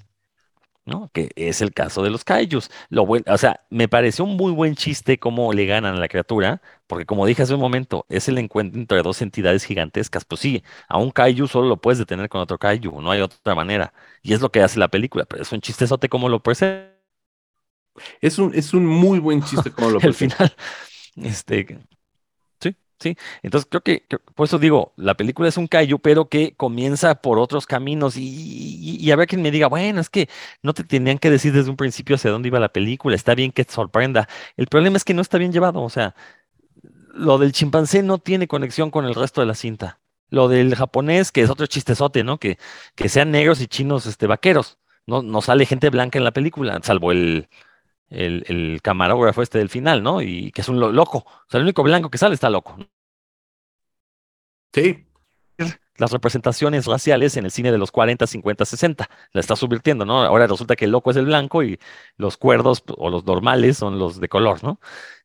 ¿no? 0.86 1.10
Que 1.12 1.30
es 1.36 1.60
el 1.62 1.74
caso 1.74 2.02
de 2.02 2.10
los 2.10 2.24
kaijus. 2.24 2.70
Lo 2.90 3.06
buen, 3.06 3.24
o 3.28 3.38
sea, 3.38 3.60
me 3.70 3.88
pareció 3.88 4.24
un 4.24 4.36
muy 4.36 4.52
buen 4.52 4.76
chiste 4.76 5.18
cómo 5.18 5.52
le 5.52 5.66
ganan 5.66 5.96
a 5.96 6.00
la 6.00 6.08
criatura, 6.08 6.62
porque 6.86 7.06
como 7.06 7.26
dije 7.26 7.42
hace 7.42 7.54
un 7.54 7.60
momento, 7.60 8.06
es 8.08 8.28
el 8.28 8.38
encuentro 8.38 8.80
entre 8.80 9.02
dos 9.02 9.22
entidades 9.22 9.64
gigantescas. 9.64 10.24
Pues 10.24 10.40
sí, 10.40 10.62
a 10.88 10.98
un 10.98 11.10
kaiju 11.10 11.46
solo 11.48 11.68
lo 11.68 11.76
puedes 11.80 11.98
detener 11.98 12.28
con 12.30 12.40
otro 12.40 12.58
kaiju, 12.58 13.02
no 13.02 13.10
hay 13.10 13.20
otra 13.20 13.54
manera. 13.54 13.92
Y 14.22 14.32
es 14.34 14.40
lo 14.40 14.50
que 14.50 14.62
hace 14.62 14.78
la 14.80 14.88
película, 14.88 15.24
pero 15.26 15.42
es 15.42 15.52
un 15.52 15.60
chistezote 15.60 16.08
como 16.08 16.28
lo 16.28 16.42
presenta 16.42 16.94
Es 18.20 18.38
un, 18.38 18.54
es 18.54 18.74
un 18.74 18.86
muy 18.86 19.18
buen 19.18 19.42
chiste 19.42 19.70
como 19.72 19.90
lo 19.90 20.00
el 20.00 20.14
presenta. 20.14 20.36
final. 20.36 20.54
Este, 21.16 21.78
sí. 22.98 23.16
Entonces 23.42 23.68
creo 23.70 23.82
que, 23.82 24.04
por 24.34 24.46
eso 24.46 24.58
digo, 24.58 24.92
la 24.96 25.14
película 25.14 25.48
es 25.48 25.56
un 25.56 25.66
kaiju, 25.66 25.98
pero 25.98 26.28
que 26.28 26.54
comienza 26.56 27.16
por 27.16 27.38
otros 27.38 27.66
caminos 27.66 28.16
y, 28.16 28.22
y, 28.22 28.96
y 29.00 29.10
habrá 29.10 29.26
quien 29.26 29.42
me 29.42 29.50
diga, 29.50 29.68
bueno, 29.68 30.00
es 30.00 30.10
que 30.10 30.28
no 30.62 30.74
te 30.74 30.84
tenían 30.84 31.18
que 31.18 31.30
decir 31.30 31.52
desde 31.52 31.70
un 31.70 31.76
principio 31.76 32.16
hacia 32.16 32.30
dónde 32.30 32.48
iba 32.48 32.60
la 32.60 32.72
película, 32.72 33.16
está 33.16 33.34
bien 33.34 33.52
que 33.52 33.64
te 33.64 33.72
sorprenda. 33.72 34.28
El 34.56 34.66
problema 34.66 34.96
es 34.96 35.04
que 35.04 35.14
no 35.14 35.22
está 35.22 35.38
bien 35.38 35.52
llevado, 35.52 35.82
o 35.82 35.90
sea, 35.90 36.14
lo 37.14 37.38
del 37.38 37.52
chimpancé 37.52 38.02
no 38.02 38.18
tiene 38.18 38.48
conexión 38.48 38.90
con 38.90 39.04
el 39.06 39.14
resto 39.14 39.40
de 39.40 39.46
la 39.46 39.54
cinta. 39.54 40.00
Lo 40.28 40.48
del 40.48 40.74
japonés, 40.74 41.32
que 41.32 41.42
es 41.42 41.50
otro 41.50 41.66
chistezote, 41.66 42.24
¿no? 42.24 42.38
Que, 42.38 42.58
que 42.94 43.08
sean 43.08 43.30
negros 43.30 43.60
y 43.60 43.68
chinos, 43.68 44.06
este, 44.06 44.26
vaqueros. 44.26 44.78
No, 45.06 45.22
no 45.22 45.40
sale 45.40 45.66
gente 45.66 45.88
blanca 45.90 46.18
en 46.18 46.24
la 46.24 46.32
película, 46.32 46.80
salvo 46.82 47.12
el, 47.12 47.48
el, 48.10 48.44
el 48.48 48.80
camarógrafo 48.82 49.42
este 49.42 49.58
del 49.58 49.68
final, 49.70 50.02
¿no? 50.02 50.22
Y 50.22 50.52
que 50.52 50.60
es 50.62 50.68
un 50.68 50.80
lo- 50.80 50.92
loco. 50.92 51.18
O 51.18 51.46
sea, 51.50 51.58
el 51.58 51.64
único 51.64 51.82
blanco 51.82 52.10
que 52.10 52.18
sale 52.18 52.34
está 52.34 52.50
loco. 52.50 52.76
Sí, 54.72 55.06
Las 55.98 56.12
representaciones 56.12 56.84
raciales 56.86 57.36
en 57.38 57.46
el 57.46 57.50
cine 57.50 57.72
de 57.72 57.78
los 57.78 57.90
40, 57.90 58.26
50, 58.26 58.66
60, 58.66 59.08
la 59.32 59.40
está 59.40 59.56
subvirtiendo, 59.56 60.04
¿no? 60.04 60.22
Ahora 60.24 60.46
resulta 60.46 60.76
que 60.76 60.84
el 60.84 60.90
loco 60.90 61.10
es 61.10 61.16
el 61.16 61.24
blanco 61.26 61.62
y 61.62 61.78
los 62.18 62.36
cuerdos 62.36 62.84
o 62.98 63.08
los 63.08 63.24
normales 63.24 63.78
son 63.78 63.98
los 63.98 64.20
de 64.20 64.28
color, 64.28 64.62
¿no? 64.62 64.78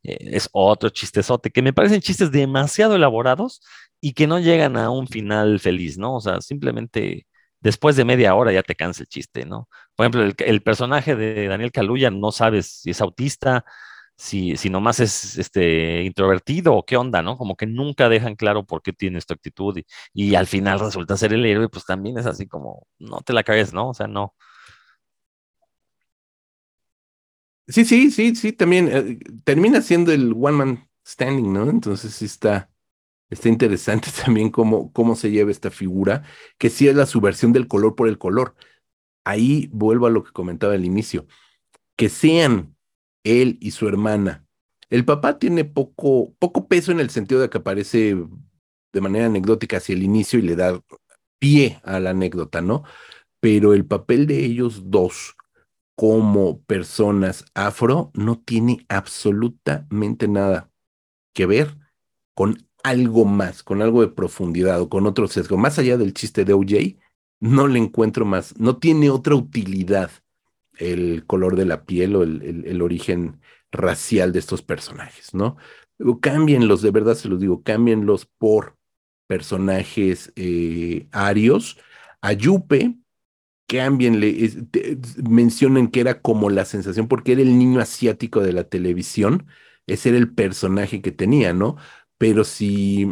Eh, 0.04 0.18
es 0.32 0.50
otro 0.54 0.90
chistezote, 0.90 1.52
que 1.52 1.62
me 1.62 1.74
parecen 1.74 2.00
chistes 2.02 2.32
demasiado 2.32 2.96
elaborados 2.96 3.62
y 4.00 4.14
que 4.14 4.28
no 4.28 4.40
llegan 4.40 4.78
a 4.78 4.90
un 4.92 5.08
final 5.08 5.60
feliz, 5.60 5.98
¿no? 5.98 6.16
O 6.16 6.22
sea, 6.22 6.40
simplemente 6.42 7.28
después 7.62 7.96
de 7.96 8.06
media 8.06 8.36
hora 8.36 8.52
ya 8.52 8.64
te 8.64 8.76
cansa 8.76 9.04
el 9.04 9.08
chiste, 9.08 9.46
¿no? 9.46 9.70
Por 9.96 10.06
ejemplo, 10.06 10.46
el, 10.46 10.62
personaje 10.64 11.16
de 11.16 11.48
Daniel 11.48 11.72
Kaluuya 11.72 12.12
no 12.12 12.32
sabes 12.32 12.82
si 12.82 12.92
es 12.92 13.02
autista, 13.02 13.66
si, 14.18 14.58
si 14.58 14.70
nomás 14.70 15.00
es 15.00 15.38
este, 15.38 16.04
introvertido 16.04 16.76
o 16.76 16.86
qué 16.86 16.98
onda, 16.98 17.22
¿no? 17.22 17.38
Como 17.38 17.56
que 17.56 17.68
nunca 17.68 18.10
dejan 18.10 18.36
claro 18.36 18.66
por 18.66 18.82
qué 18.82 18.94
tiene 18.94 19.18
esta 19.20 19.34
actitud 19.36 19.78
y, 19.78 19.86
y 20.14 20.36
al 20.36 20.48
final 20.48 20.80
resulta 20.80 21.18
ser 21.18 21.34
el 21.34 21.46
héroe, 21.46 21.70
pues 21.70 21.86
también 21.86 22.18
es 22.18 22.26
así 22.26 22.48
como, 22.48 22.88
no 23.00 23.22
te 23.22 23.34
la 23.34 23.44
caes, 23.44 23.74
¿no? 23.74 23.90
O 23.90 23.94
sea, 23.94 24.08
no. 24.08 24.36
Sí, 27.68 27.86
sí, 27.86 28.12
sí, 28.12 28.36
sí, 28.36 28.52
también 28.54 28.90
eh, 28.92 29.20
termina 29.46 29.82
siendo 29.82 30.12
el 30.12 30.34
one 30.34 30.52
man 30.52 30.90
standing, 31.08 31.54
¿no? 31.54 31.70
Entonces 31.70 32.14
sí 32.14 32.26
está, 32.26 32.70
está 33.32 33.50
interesante 33.50 34.10
también 34.26 34.52
cómo, 34.52 34.92
cómo 34.94 35.16
se 35.16 35.32
lleva 35.32 35.50
esta 35.50 35.72
figura, 35.72 36.24
que 36.60 36.70
sí 36.70 36.88
es 36.88 36.96
la 36.96 37.08
subversión 37.08 37.54
del 37.54 37.68
color 37.68 37.96
por 37.96 38.08
el 38.08 38.20
color. 38.20 38.56
Ahí 39.26 39.70
vuelvo 39.74 40.06
a 40.08 40.12
lo 40.12 40.24
que 40.24 40.32
comentaba 40.32 40.74
al 40.74 40.86
inicio, 40.86 41.26
que 41.96 42.10
sean 42.10 42.76
él 43.24 43.58
y 43.62 43.72
su 43.72 43.88
hermana. 43.88 44.46
El 44.90 45.06
papá 45.06 45.40
tiene 45.40 45.66
poco, 45.66 46.36
poco 46.38 46.68
peso 46.68 46.92
en 46.92 47.00
el 47.00 47.10
sentido 47.10 47.42
de 47.42 47.50
que 47.50 47.60
aparece 47.60 48.18
de 48.94 49.02
manera 49.02 49.28
anecdótica 49.28 49.78
hacia 49.78 49.96
el 49.96 50.04
inicio 50.04 50.40
y 50.40 50.42
le 50.42 50.56
da 50.56 50.82
pie 51.40 51.80
a 51.84 52.00
la 52.00 52.10
anécdota, 52.12 52.62
¿no? 52.62 52.84
Pero 53.40 53.74
el 53.74 53.86
papel 53.86 54.28
de 54.28 54.44
ellos 54.44 54.92
dos 54.92 55.36
como 55.96 56.62
personas 56.64 57.46
afro 57.54 58.12
no 58.14 58.40
tiene 58.40 58.86
absolutamente 58.90 60.28
nada 60.28 60.72
que 61.34 61.46
ver 61.46 61.78
con 62.34 62.58
algo 62.84 63.26
más, 63.26 63.64
con 63.64 63.82
algo 63.82 64.02
de 64.02 64.10
profundidad 64.10 64.82
o 64.82 64.90
con 64.90 65.06
otro 65.08 65.28
sesgo. 65.28 65.58
Más 65.58 65.80
allá 65.80 65.98
del 65.98 66.14
chiste 66.14 66.46
de 66.46 66.54
OJ, 66.54 66.98
no 67.40 67.68
le 67.68 67.80
encuentro 67.80 68.26
más, 68.26 68.58
no 68.60 68.78
tiene 68.78 69.10
otra 69.10 69.36
utilidad 69.36 70.12
el 70.78 71.26
color 71.26 71.56
de 71.56 71.66
la 71.66 71.86
piel 71.86 72.16
o 72.16 72.24
el, 72.24 72.66
el, 72.66 72.82
origen 72.82 73.42
racial 73.72 74.32
de 74.32 74.40
estos 74.40 74.62
personajes, 74.62 75.34
¿no? 75.34 75.58
Cámbienlos, 76.22 76.82
de 76.82 76.92
verdad 76.92 77.16
se 77.16 77.30
los 77.30 77.40
digo, 77.40 77.62
cámbienlos 77.64 78.26
por 78.26 78.78
personajes 79.28 80.34
eh, 80.36 81.08
arios. 81.12 81.78
A 82.22 82.34
Yupe, 82.34 82.98
cámbienle, 83.68 84.44
es, 84.44 84.58
mencionen 85.24 85.88
que 85.88 86.02
era 86.02 86.22
como 86.22 86.50
la 86.50 86.66
sensación, 86.66 87.08
porque 87.08 87.34
era 87.34 87.42
el 87.42 87.58
niño 87.58 87.80
asiático 87.80 88.42
de 88.42 88.54
la 88.54 88.66
televisión, 88.66 89.48
ese 89.88 90.10
era 90.10 90.18
el 90.18 90.34
personaje 90.34 91.02
que 91.02 91.12
tenía, 91.12 91.54
¿no? 91.54 91.78
Pero 92.22 92.44
si, 92.44 93.08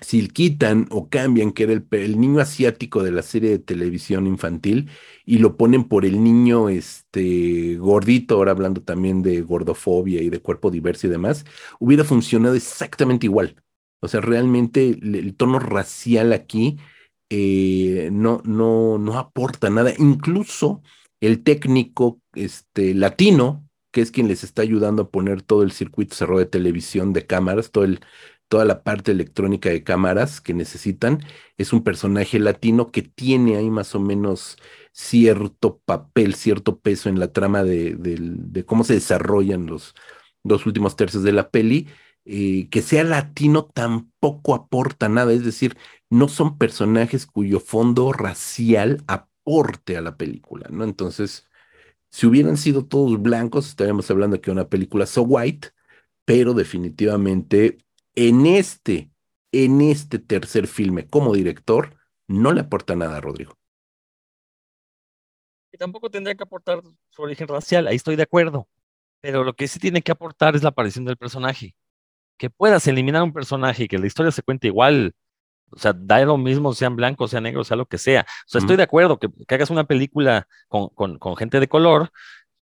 si 0.00 0.26
quitan 0.28 0.88
o 0.90 1.10
cambian 1.10 1.52
que 1.52 1.64
era 1.64 1.74
el, 1.74 2.20
niño 2.20 2.40
asiático 2.40 3.02
de 3.02 3.12
la 3.12 3.22
serie 3.22 3.50
de 3.50 3.58
televisión 3.58 4.26
infantil 4.26 4.88
y 5.26 5.38
lo 5.40 5.58
ponen 5.58 5.84
por 5.84 6.06
el 6.06 6.24
niño 6.24 6.70
este, 6.70 7.76
gordito, 7.76 8.36
ahora 8.36 8.52
hablando 8.52 8.82
también 8.82 9.22
de 9.22 9.42
gordofobia 9.42 10.22
y 10.22 10.30
de 10.30 10.40
cuerpo 10.40 10.70
diverso 10.70 11.06
y 11.06 11.10
demás, 11.10 11.44
hubiera 11.80 12.04
funcionado 12.04 12.54
exactamente 12.54 13.26
igual. 13.26 13.56
O 14.00 14.08
sea, 14.08 14.22
realmente 14.22 14.88
el, 14.88 15.16
el 15.16 15.36
tono 15.36 15.58
racial 15.58 16.32
aquí 16.32 16.78
eh, 17.28 18.08
no, 18.10 18.40
no, 18.46 18.96
no 18.98 19.18
aporta 19.18 19.68
nada. 19.68 19.92
Incluso 19.98 20.82
el 21.20 21.42
técnico 21.42 22.22
este, 22.34 22.94
latino, 22.94 23.68
que 23.90 24.00
es 24.00 24.10
quien 24.10 24.28
les 24.28 24.44
está 24.44 24.62
ayudando 24.62 25.02
a 25.02 25.10
poner 25.10 25.42
todo 25.42 25.62
el 25.62 25.72
circuito 25.72 26.14
cerrado 26.14 26.38
de 26.40 26.46
televisión, 26.46 27.12
de 27.12 27.26
cámaras, 27.26 27.70
todo 27.70 27.86
toda 28.48 28.64
la 28.64 28.82
parte 28.82 29.12
electrónica 29.12 29.70
de 29.70 29.84
cámaras 29.84 30.40
que 30.40 30.54
necesitan, 30.54 31.20
es 31.56 31.72
un 31.72 31.84
personaje 31.84 32.38
latino 32.40 32.90
que 32.90 33.02
tiene 33.02 33.56
ahí 33.56 33.70
más 33.70 33.94
o 33.94 34.00
menos 34.00 34.56
cierto 34.92 35.78
papel, 35.84 36.34
cierto 36.34 36.80
peso 36.80 37.08
en 37.08 37.20
la 37.20 37.32
trama 37.32 37.62
de 37.62 38.64
cómo 38.66 38.82
se 38.84 38.94
desarrollan 38.94 39.66
los 39.66 39.94
dos 40.42 40.66
últimos 40.66 40.96
tercios 40.96 41.22
de 41.22 41.32
la 41.32 41.50
peli. 41.50 41.88
Eh, 42.26 42.68
que 42.70 42.82
sea 42.82 43.02
latino 43.04 43.64
tampoco 43.64 44.54
aporta 44.54 45.08
nada, 45.08 45.32
es 45.32 45.44
decir, 45.44 45.76
no 46.10 46.28
son 46.28 46.58
personajes 46.58 47.26
cuyo 47.26 47.60
fondo 47.60 48.12
racial 48.12 49.02
aporte 49.06 49.96
a 49.96 50.02
la 50.02 50.16
película, 50.16 50.68
¿no? 50.70 50.84
Entonces, 50.84 51.48
si 52.10 52.26
hubieran 52.26 52.56
sido 52.56 52.84
todos 52.84 53.20
blancos, 53.22 53.68
estaríamos 53.68 54.10
hablando 54.10 54.36
de 54.36 54.40
que 54.40 54.50
una 54.50 54.68
película 54.68 55.06
so 55.06 55.22
white, 55.22 55.68
pero 56.24 56.54
definitivamente 56.54 57.78
en 58.14 58.46
este, 58.46 59.10
en 59.52 59.80
este 59.80 60.18
tercer 60.18 60.66
filme 60.66 61.06
como 61.06 61.34
director, 61.34 61.96
no 62.28 62.52
le 62.52 62.60
aporta 62.60 62.96
nada 62.96 63.16
a 63.16 63.20
Rodrigo. 63.20 63.56
Y 65.72 65.78
tampoco 65.78 66.10
tendría 66.10 66.34
que 66.34 66.42
aportar 66.42 66.82
su 67.08 67.22
origen 67.22 67.46
racial, 67.48 67.86
ahí 67.86 67.96
estoy 67.96 68.16
de 68.16 68.24
acuerdo. 68.24 68.68
Pero 69.20 69.44
lo 69.44 69.54
que 69.54 69.68
sí 69.68 69.78
tiene 69.78 70.02
que 70.02 70.12
aportar 70.12 70.56
es 70.56 70.62
la 70.62 70.70
aparición 70.70 71.04
del 71.04 71.16
personaje. 71.16 71.76
Que 72.38 72.50
puedas 72.50 72.86
eliminar 72.86 73.22
un 73.22 73.32
personaje 73.32 73.84
y 73.84 73.88
que 73.88 73.98
la 73.98 74.06
historia 74.06 74.32
se 74.32 74.42
cuente 74.42 74.66
igual, 74.66 75.14
o 75.70 75.78
sea, 75.78 75.92
da 75.94 76.24
lo 76.24 76.36
mismo, 76.36 76.72
sean 76.74 76.96
blancos, 76.96 77.30
sean 77.30 77.44
negros, 77.44 77.68
sea 77.68 77.76
lo 77.76 77.86
que 77.86 77.98
sea. 77.98 78.22
O 78.22 78.48
sea, 78.48 78.60
estoy 78.60 78.76
de 78.76 78.82
acuerdo 78.82 79.18
que, 79.18 79.28
que 79.46 79.54
hagas 79.54 79.70
una 79.70 79.84
película 79.84 80.46
con, 80.68 80.88
con, 80.88 81.18
con, 81.18 81.36
gente 81.36 81.60
de 81.60 81.68
color, 81.68 82.10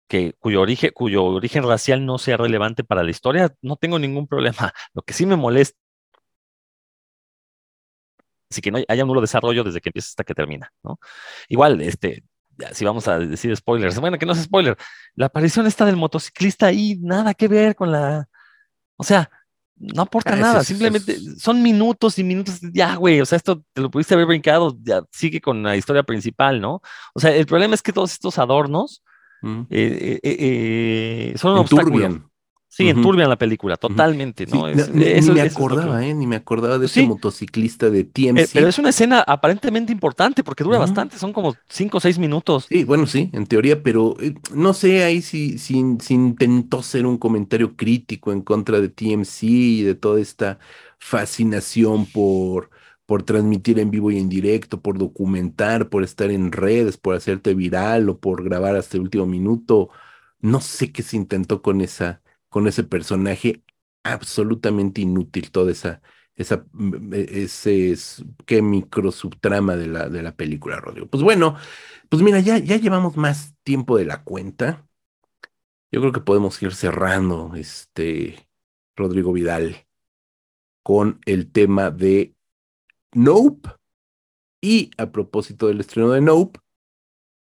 que, 0.09 0.35
cuyo, 0.39 0.61
origen, 0.61 0.91
cuyo 0.95 1.25
origen 1.25 1.65
racial 1.65 2.05
no 2.07 2.19
sea 2.19 2.37
relevante 2.37 2.85
para 2.85 3.03
la 3.03 3.11
historia, 3.11 3.55
no 3.63 3.77
tengo 3.77 3.99
ningún 3.99 4.27
problema. 4.27 4.73
Lo 4.95 5.03
que 5.03 5.15
sí 5.15 5.27
me 5.27 5.37
molesta 5.37 5.79
es 8.51 8.61
que 8.61 8.71
no 8.71 8.79
haya 8.89 9.05
un 9.05 9.09
nulo 9.09 9.21
desarrollo 9.21 9.63
desde 9.65 9.81
que 9.81 9.91
empieza 9.91 10.09
hasta 10.09 10.25
que 10.25 10.35
termina, 10.35 10.73
¿no? 10.83 10.99
Igual, 11.49 11.81
este, 11.83 12.25
si 12.73 12.85
vamos 12.85 13.07
a 13.09 13.19
decir 13.19 13.57
spoilers, 13.57 13.99
bueno, 14.01 14.19
que 14.19 14.27
no 14.27 14.33
es 14.33 14.43
spoiler, 14.43 14.77
la 15.15 15.27
aparición 15.27 15.67
esta 15.67 15.85
del 15.85 15.97
motociclista 15.97 16.67
ahí, 16.67 16.99
nada 17.01 17.35
que 17.35 17.49
ver 17.49 17.77
con 17.77 17.93
la, 17.93 18.29
o 18.97 19.05
sea, 19.05 19.31
no 19.81 20.03
aporta 20.03 20.35
ah, 20.35 20.37
nada, 20.37 20.61
es, 20.61 20.67
simplemente 20.67 21.13
es... 21.13 21.41
son 21.41 21.63
minutos 21.63 22.19
y 22.19 22.25
minutos, 22.25 22.61
ya, 22.73 22.97
güey, 22.97 23.21
o 23.21 23.27
sea, 23.27 23.37
esto 23.37 23.63
te 23.73 23.81
lo 23.81 23.91
pudiste 23.91 24.15
haber 24.15 24.27
brincado, 24.27 24.77
ya 24.83 25.03
sigue 25.11 25.41
con 25.41 25.63
la 25.63 25.77
historia 25.77 26.03
principal, 26.03 26.61
¿no? 26.61 26.83
O 27.15 27.21
sea, 27.21 27.35
el 27.35 27.47
problema 27.47 27.75
es 27.75 27.83
que 27.83 27.93
todos 27.93 28.13
estos 28.13 28.39
adornos 28.39 29.03
mm. 29.41 29.61
eh, 29.71 30.21
eh, 30.23 30.37
eh, 31.33 31.35
son 31.39 31.53
un 31.53 31.59
obstáculo. 31.59 32.30
Sí, 32.81 32.87
uh 32.87 32.95
-huh. 32.95 32.97
enturbian 32.97 33.29
la 33.29 33.37
película, 33.37 33.77
totalmente, 33.77 34.47
¿no? 34.47 34.69
Es, 34.69 34.93
ni, 34.93 35.05
eso, 35.05 35.33
ni, 35.33 35.41
me 35.41 35.47
acordaba, 35.47 36.05
¿eh? 36.05 36.15
Ni 36.15 36.27
me 36.27 36.37
acordaba 36.37 36.79
de 36.79 36.87
ese 36.87 37.01
sí. 37.01 37.07
motociclista 37.07 37.91
de 37.91 38.05
TMC. 38.05 38.39
Eh, 38.39 38.49
pero 38.53 38.69
es 38.69 38.79
una 38.79 38.89
escena 38.91 39.21
aparentemente 39.21 39.93
importante 39.93 40.43
porque 40.43 40.65
dura 40.65 40.79
uh 40.79 40.81
-huh. 40.81 40.87
bastante, 40.87 41.19
son 41.19 41.33
como 41.33 41.55
cinco 41.69 41.99
o 41.99 42.01
seis 42.01 42.19
minutos. 42.19 42.67
Sí, 42.69 42.85
bueno, 42.85 43.07
sí, 43.07 43.31
en 43.33 43.47
teoría, 43.47 43.83
pero 43.83 44.17
eh, 44.21 44.35
no 44.55 44.73
sé 44.73 45.05
ahí 45.05 45.23
si, 45.23 45.59
si, 45.59 45.83
si, 46.01 46.15
intentó 46.15 46.83
ser 46.83 47.07
un 47.07 47.19
comentario 47.19 47.77
crítico 47.77 48.33
en 48.33 48.43
contra 48.43 48.81
de 48.81 48.89
TMC 48.89 49.43
y 49.43 49.83
de 49.83 49.95
toda 49.95 50.21
esta 50.21 50.59
fascinación 50.99 52.07
por, 52.07 52.71
por 53.07 53.23
transmitir 53.25 53.79
en 53.79 53.91
vivo 53.91 54.11
y 54.11 54.19
en 54.19 54.29
directo, 54.29 54.81
por 54.81 54.99
documentar, 54.99 55.89
por 55.89 56.05
estar 56.05 56.31
en 56.31 56.53
redes, 56.53 56.97
por 56.97 57.17
hacerte 57.17 57.55
viral 57.55 58.09
o 58.09 58.19
por 58.21 58.45
grabar 58.45 58.77
hasta 58.77 58.97
el 58.97 59.03
último 59.03 59.27
minuto. 59.27 59.91
No 60.41 60.61
sé 60.61 60.93
qué 60.93 61.03
se 61.03 61.17
intentó 61.17 61.63
con 61.63 61.81
esa 61.81 62.23
con 62.51 62.69
ese 62.69 62.85
personaje 62.85 63.65
absolutamente 64.05 65.01
inútil, 65.03 65.51
toda 65.51 65.73
esa, 65.73 66.03
esa, 66.37 66.67
mm, 66.73 67.15
e, 67.15 67.43
ese, 67.45 67.95
qué 68.47 68.63
micro 68.63 69.13
subtrama 69.13 69.77
de 69.77 69.87
la, 69.89 70.09
de 70.09 70.23
la 70.23 70.37
película, 70.37 70.77
Rodrigo. 70.81 71.07
Pues 71.09 71.23
bueno, 71.23 71.57
pues 72.09 72.23
mira, 72.23 72.41
ya, 72.41 72.59
ya 72.59 72.77
llevamos 72.77 73.17
más 73.17 73.55
tiempo 73.63 73.97
de 73.99 74.07
la 74.07 74.23
cuenta. 74.25 74.87
Yo 75.93 76.01
creo 76.01 76.13
que 76.13 76.21
podemos 76.21 76.61
ir 76.63 76.75
cerrando, 76.75 77.53
este, 77.57 78.49
Rodrigo 78.97 79.33
Vidal, 79.33 79.87
con 80.83 81.21
el 81.27 81.51
tema 81.51 81.91
de 81.91 82.35
Nope. 83.13 83.71
Y 84.63 84.91
a 84.99 85.11
propósito 85.11 85.69
del 85.69 85.81
estreno 85.81 86.11
de 86.11 86.21
Nope, 86.21 86.61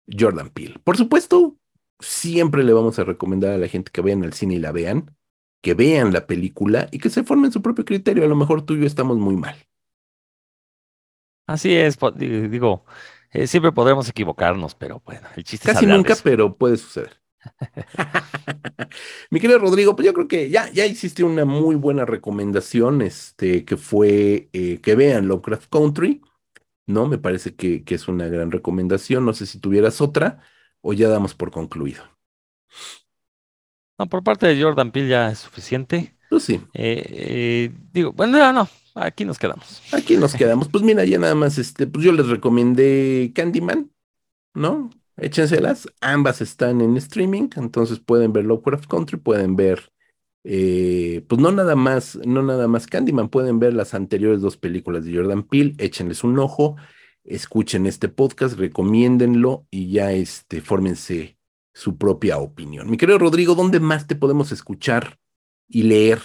Jordan 0.09 0.51
Peele. 0.51 0.78
Por 0.85 0.97
supuesto, 0.97 1.57
siempre 2.01 2.65
le 2.65 2.73
vamos 2.73 2.99
a 2.99 3.05
recomendar 3.05 3.53
a 3.53 3.59
la 3.59 3.69
gente 3.69 3.91
que 3.93 4.01
vayan 4.01 4.25
al 4.25 4.33
cine 4.33 4.55
y 4.55 4.59
la 4.59 4.73
vean, 4.73 5.16
que 5.62 5.75
vean 5.75 6.12
la 6.12 6.27
película 6.27 6.89
y 6.93 6.99
que 6.99 7.11
se 7.11 7.25
formen 7.25 7.53
su 7.53 7.62
propio 7.62 7.85
criterio. 7.85 8.25
A 8.25 8.29
lo 8.29 8.37
mejor 8.37 8.62
tú 8.62 8.75
y 8.75 8.81
yo 8.81 8.87
estamos 8.87 9.19
muy 9.19 9.37
mal. 9.37 9.57
Así 11.47 11.75
es, 11.75 11.99
digo, 12.19 12.85
eh, 13.31 13.47
siempre 13.47 13.73
podremos 13.73 14.09
equivocarnos, 14.09 14.75
pero 14.75 15.03
bueno, 15.05 15.27
el 15.35 15.45
chiste 15.45 15.73
Casi 15.73 15.87
es 15.87 15.91
nunca, 15.91 16.15
pero 16.23 16.55
puede 16.55 16.77
suceder. 16.77 17.16
Mi 19.31 19.41
querido 19.41 19.59
Rodrigo, 19.59 19.97
pues 19.97 20.07
yo 20.07 20.12
creo 20.12 20.29
que 20.29 20.51
ya, 20.51 20.70
ya 20.73 20.85
hiciste 20.85 21.25
una 21.25 21.45
muy 21.45 21.75
buena 21.75 22.05
recomendación, 22.05 23.01
este, 23.01 23.65
que 23.65 23.77
fue 23.77 24.51
eh, 24.53 24.81
que 24.83 24.95
vean 24.95 25.27
Lovecraft 25.27 25.70
Country, 25.70 26.20
¿no? 26.87 27.07
Me 27.07 27.19
parece 27.19 27.55
que, 27.55 27.85
que 27.85 27.95
es 27.95 28.09
una 28.09 28.29
gran 28.29 28.51
recomendación. 28.51 29.25
No 29.25 29.33
sé 29.33 29.47
si 29.47 29.59
tuvieras 29.61 30.01
otra 30.01 30.43
o 30.82 30.92
ya 30.92 31.09
damos 31.09 31.34
por 31.34 31.50
concluido? 31.50 32.02
No, 33.98 34.09
por 34.09 34.22
parte 34.22 34.46
de 34.46 34.62
Jordan 34.62 34.92
Peele 34.92 35.09
ya 35.09 35.30
es 35.30 35.38
suficiente. 35.40 36.16
Pues 36.28 36.44
sí, 36.44 36.60
Eh, 36.74 37.05
eh, 37.10 37.72
digo, 37.92 38.12
bueno, 38.12 38.38
no, 38.38 38.52
no, 38.52 38.68
aquí 38.94 39.24
nos 39.24 39.38
quedamos. 39.38 39.82
aquí 39.90 40.16
nos 40.16 40.34
quedamos. 40.36 40.68
Pues 40.68 40.84
mira, 40.84 41.05
ya 41.05 41.18
nada 41.18 41.34
más, 41.34 41.59
este, 41.59 41.86
pues 41.86 42.05
yo 42.05 42.12
les 42.12 42.28
recomendé 42.28 43.32
Candyman, 43.34 43.90
¿no? 44.55 44.90
Échenselas, 45.16 45.88
ambas 46.00 46.42
están 46.42 46.80
en 46.82 46.96
streaming, 46.96 47.50
entonces 47.56 48.00
pueden 48.00 48.32
ver 48.32 48.46
Lovecraft 48.46 48.86
Country, 48.88 49.18
pueden 49.18 49.56
ver, 49.56 49.92
eh, 50.44 51.24
pues 51.28 51.40
no 51.40 51.52
nada 51.52 51.76
más, 51.76 52.18
no 52.26 52.42
nada 52.42 52.68
más 52.68 52.86
Candyman, 52.86 53.28
pueden 53.30 53.59
ver 53.60 53.74
las 53.74 53.94
anteriores 53.94 54.42
dos 54.42 54.56
películas 54.59 55.05
de 55.05 55.16
Jordan 55.16 55.44
Peele, 55.44 55.74
échenles 55.78 56.24
un 56.24 56.38
ojo, 56.38 56.76
escuchen 57.28 57.86
este 57.86 58.09
podcast, 58.09 58.59
recomiéndenlo 58.59 59.66
y 59.70 59.90
ya, 59.90 60.12
este, 60.12 60.60
fórmense 60.60 61.38
su 61.72 61.96
propia 61.96 62.38
opinión. 62.38 62.90
Mi 62.90 62.96
querido 62.96 63.18
Rodrigo, 63.18 63.55
¿dónde 63.55 63.80
más 63.80 64.06
te 64.06 64.16
podemos 64.16 64.50
escuchar 64.50 65.18
y 65.68 65.84
leer? 65.84 66.20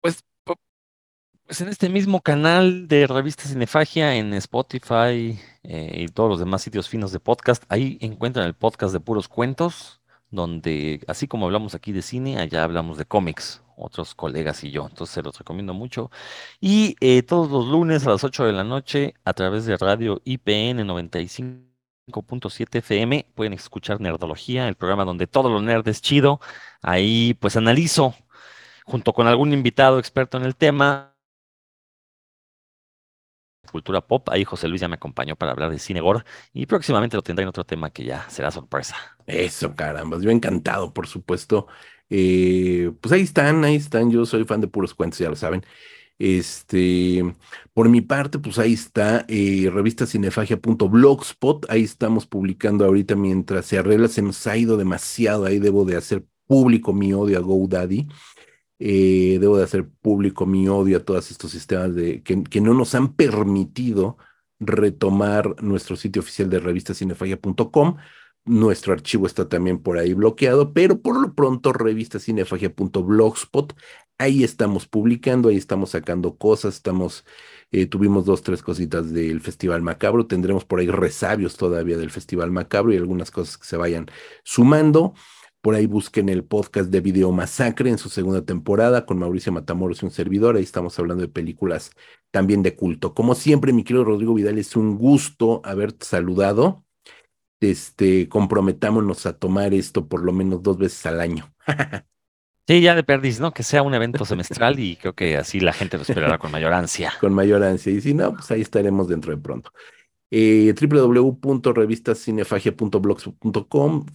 Pues, 0.00 0.24
pues 0.44 1.60
en 1.60 1.68
este 1.68 1.88
mismo 1.88 2.22
canal 2.22 2.88
de 2.88 3.06
Revista 3.06 3.44
Cinefagia, 3.44 4.16
en 4.16 4.34
Spotify 4.34 5.38
eh, 5.62 5.92
y 5.94 6.08
todos 6.08 6.30
los 6.30 6.40
demás 6.40 6.62
sitios 6.62 6.88
finos 6.88 7.12
de 7.12 7.20
podcast, 7.20 7.64
ahí 7.68 7.98
encuentran 8.00 8.46
el 8.46 8.54
podcast 8.54 8.92
de 8.92 9.00
puros 9.00 9.28
cuentos, 9.28 10.01
donde 10.32 11.04
así 11.06 11.28
como 11.28 11.46
hablamos 11.46 11.74
aquí 11.76 11.92
de 11.92 12.02
cine, 12.02 12.38
allá 12.38 12.64
hablamos 12.64 12.98
de 12.98 13.04
cómics, 13.04 13.62
otros 13.76 14.14
colegas 14.14 14.64
y 14.64 14.70
yo. 14.72 14.86
Entonces 14.88 15.14
se 15.14 15.22
los 15.22 15.38
recomiendo 15.38 15.74
mucho. 15.74 16.10
Y 16.60 16.96
eh, 17.00 17.22
todos 17.22 17.50
los 17.50 17.66
lunes 17.68 18.06
a 18.06 18.10
las 18.10 18.24
8 18.24 18.44
de 18.46 18.52
la 18.52 18.64
noche, 18.64 19.14
a 19.24 19.34
través 19.34 19.66
de 19.66 19.76
radio 19.76 20.20
IPN 20.24 20.80
95.7 20.88 22.78
FM, 22.78 23.26
pueden 23.34 23.52
escuchar 23.52 24.00
Nerdología, 24.00 24.68
el 24.68 24.74
programa 24.74 25.04
donde 25.04 25.26
todo 25.26 25.50
lo 25.50 25.60
nerd 25.60 25.86
es 25.88 26.02
chido. 26.02 26.40
Ahí 26.82 27.34
pues 27.34 27.56
analizo 27.56 28.14
junto 28.84 29.12
con 29.12 29.26
algún 29.26 29.52
invitado 29.52 29.98
experto 29.98 30.38
en 30.38 30.44
el 30.44 30.56
tema. 30.56 31.11
Cultura 33.72 34.00
pop, 34.00 34.28
ahí 34.28 34.44
José 34.44 34.68
Luis 34.68 34.80
ya 34.80 34.88
me 34.88 34.94
acompañó 34.94 35.34
para 35.34 35.52
hablar 35.52 35.70
de 35.70 35.78
cine 35.78 36.00
gore 36.00 36.20
y 36.52 36.66
próximamente 36.66 37.16
lo 37.16 37.22
tendré 37.22 37.42
en 37.42 37.48
otro 37.48 37.64
tema 37.64 37.90
que 37.90 38.04
ya 38.04 38.28
será 38.30 38.50
sorpresa. 38.52 38.94
Eso, 39.26 39.74
caramba, 39.74 40.18
yo 40.20 40.30
encantado, 40.30 40.92
por 40.92 41.06
supuesto. 41.08 41.66
Eh, 42.14 42.92
pues 43.00 43.12
ahí 43.12 43.22
están, 43.22 43.64
ahí 43.64 43.76
están. 43.76 44.10
Yo 44.10 44.26
soy 44.26 44.44
fan 44.44 44.60
de 44.60 44.68
puros 44.68 44.94
cuentos, 44.94 45.18
ya 45.18 45.30
lo 45.30 45.36
saben. 45.36 45.64
Este, 46.18 47.24
por 47.72 47.88
mi 47.88 48.00
parte, 48.02 48.38
pues 48.38 48.58
ahí 48.58 48.74
está 48.74 49.24
eh, 49.28 49.70
revistacinefagia.blogspot. 49.72 51.70
Ahí 51.70 51.82
estamos 51.84 52.26
publicando 52.26 52.84
ahorita 52.84 53.16
mientras 53.16 53.66
se 53.66 53.78
arregla. 53.78 54.08
Se 54.08 54.22
nos 54.22 54.46
ha 54.46 54.56
ido 54.56 54.76
demasiado. 54.76 55.46
Ahí 55.46 55.58
debo 55.58 55.84
de 55.84 55.96
hacer 55.96 56.24
público 56.46 56.92
mi 56.92 57.12
odio 57.14 57.38
a 57.38 57.40
GoDaddy. 57.40 58.08
Eh, 58.84 59.38
debo 59.40 59.58
de 59.58 59.62
hacer 59.62 59.88
público 59.88 60.44
mi 60.44 60.68
odio 60.68 60.96
a 60.96 61.04
todos 61.04 61.30
estos 61.30 61.52
sistemas 61.52 61.94
de, 61.94 62.20
que, 62.24 62.60
no 62.60 62.74
nos 62.74 62.96
han 62.96 63.14
permitido 63.14 64.16
retomar 64.58 65.62
nuestro 65.62 65.94
sitio 65.94 66.20
oficial 66.20 66.50
de 66.50 66.58
revistacinefagia.com. 66.58 67.98
Nuestro 68.44 68.92
archivo 68.92 69.28
está 69.28 69.48
también 69.48 69.78
por 69.78 69.98
ahí 69.98 70.14
bloqueado, 70.14 70.72
pero 70.72 71.00
por 71.00 71.20
lo 71.20 71.32
pronto 71.32 71.72
revistacinefagia.blogspot, 71.72 73.72
ahí 74.18 74.42
estamos 74.42 74.88
publicando, 74.88 75.48
ahí 75.48 75.58
estamos 75.58 75.90
sacando 75.90 76.36
cosas, 76.36 76.74
estamos, 76.74 77.24
eh, 77.70 77.86
tuvimos 77.86 78.24
dos, 78.24 78.42
tres 78.42 78.62
cositas 78.62 79.12
del 79.12 79.40
Festival 79.40 79.82
Macabro, 79.82 80.26
tendremos 80.26 80.64
por 80.64 80.80
ahí 80.80 80.88
resabios 80.88 81.56
todavía 81.56 81.96
del 81.98 82.10
Festival 82.10 82.50
Macabro 82.50 82.92
y 82.92 82.96
algunas 82.96 83.30
cosas 83.30 83.58
que 83.58 83.66
se 83.66 83.76
vayan 83.76 84.06
sumando. 84.42 85.14
Por 85.62 85.76
ahí 85.76 85.86
busquen 85.86 86.28
el 86.28 86.42
podcast 86.42 86.90
de 86.90 87.00
Video 87.00 87.30
Masacre 87.30 87.88
en 87.88 87.96
su 87.96 88.08
segunda 88.08 88.44
temporada 88.44 89.06
con 89.06 89.20
Mauricio 89.20 89.52
Matamoros 89.52 90.02
y 90.02 90.06
un 90.06 90.10
servidor. 90.10 90.56
Ahí 90.56 90.64
estamos 90.64 90.98
hablando 90.98 91.22
de 91.22 91.28
películas 91.28 91.92
también 92.32 92.64
de 92.64 92.74
culto. 92.74 93.14
Como 93.14 93.36
siempre, 93.36 93.72
mi 93.72 93.84
querido 93.84 94.02
Rodrigo 94.02 94.34
Vidal, 94.34 94.58
es 94.58 94.74
un 94.74 94.98
gusto 94.98 95.60
haberte 95.64 96.04
saludado. 96.04 96.84
Este, 97.60 98.28
comprometámonos 98.28 99.24
a 99.24 99.38
tomar 99.38 99.72
esto 99.72 100.08
por 100.08 100.24
lo 100.24 100.32
menos 100.32 100.64
dos 100.64 100.78
veces 100.78 101.06
al 101.06 101.20
año. 101.20 101.54
Sí, 102.68 102.80
ya 102.80 102.94
de 102.94 103.02
perdiz, 103.02 103.40
¿no? 103.40 103.52
Que 103.52 103.64
sea 103.64 103.82
un 103.82 103.92
evento 103.92 104.24
semestral 104.24 104.78
y 104.78 104.94
creo 104.94 105.14
que 105.14 105.36
así 105.36 105.58
la 105.58 105.72
gente 105.72 105.96
lo 105.96 106.04
esperará 106.04 106.38
con 106.38 106.52
mayor 106.52 106.72
ansia. 106.72 107.12
Con 107.20 107.34
mayor 107.34 107.60
ansia. 107.64 107.92
Y 107.92 108.00
si 108.00 108.14
no, 108.14 108.34
pues 108.34 108.48
ahí 108.52 108.60
estaremos 108.60 109.08
dentro 109.08 109.34
de 109.34 109.42
pronto. 109.42 109.72
Eh, 110.30 110.72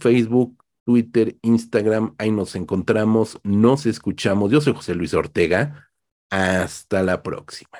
Facebook, 0.00 0.64
Twitter, 0.88 1.36
Instagram, 1.42 2.14
ahí 2.16 2.30
nos 2.30 2.54
encontramos, 2.54 3.38
nos 3.42 3.84
escuchamos. 3.84 4.50
Yo 4.50 4.62
soy 4.62 4.72
José 4.72 4.94
Luis 4.94 5.12
Ortega. 5.12 5.90
Hasta 6.30 7.02
la 7.02 7.22
próxima. 7.22 7.78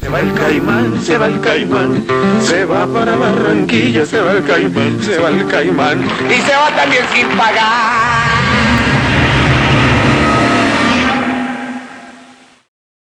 Se 0.00 0.08
va 0.08 0.18
el 0.18 0.34
caimán, 0.34 1.00
se 1.00 1.16
va 1.16 1.28
el 1.28 1.40
caimán, 1.40 2.04
se 2.40 2.64
va 2.64 2.88
para 2.88 3.14
Barranquilla, 3.14 4.04
se 4.04 4.20
va 4.20 4.32
el 4.32 4.44
caimán, 4.44 5.00
se 5.00 5.16
va 5.16 5.28
el 5.28 5.46
caimán. 5.46 6.02
Y 6.02 6.40
se 6.42 6.56
va 6.56 6.74
también 6.74 7.04
sin 7.14 7.28
pagar. 7.38 8.24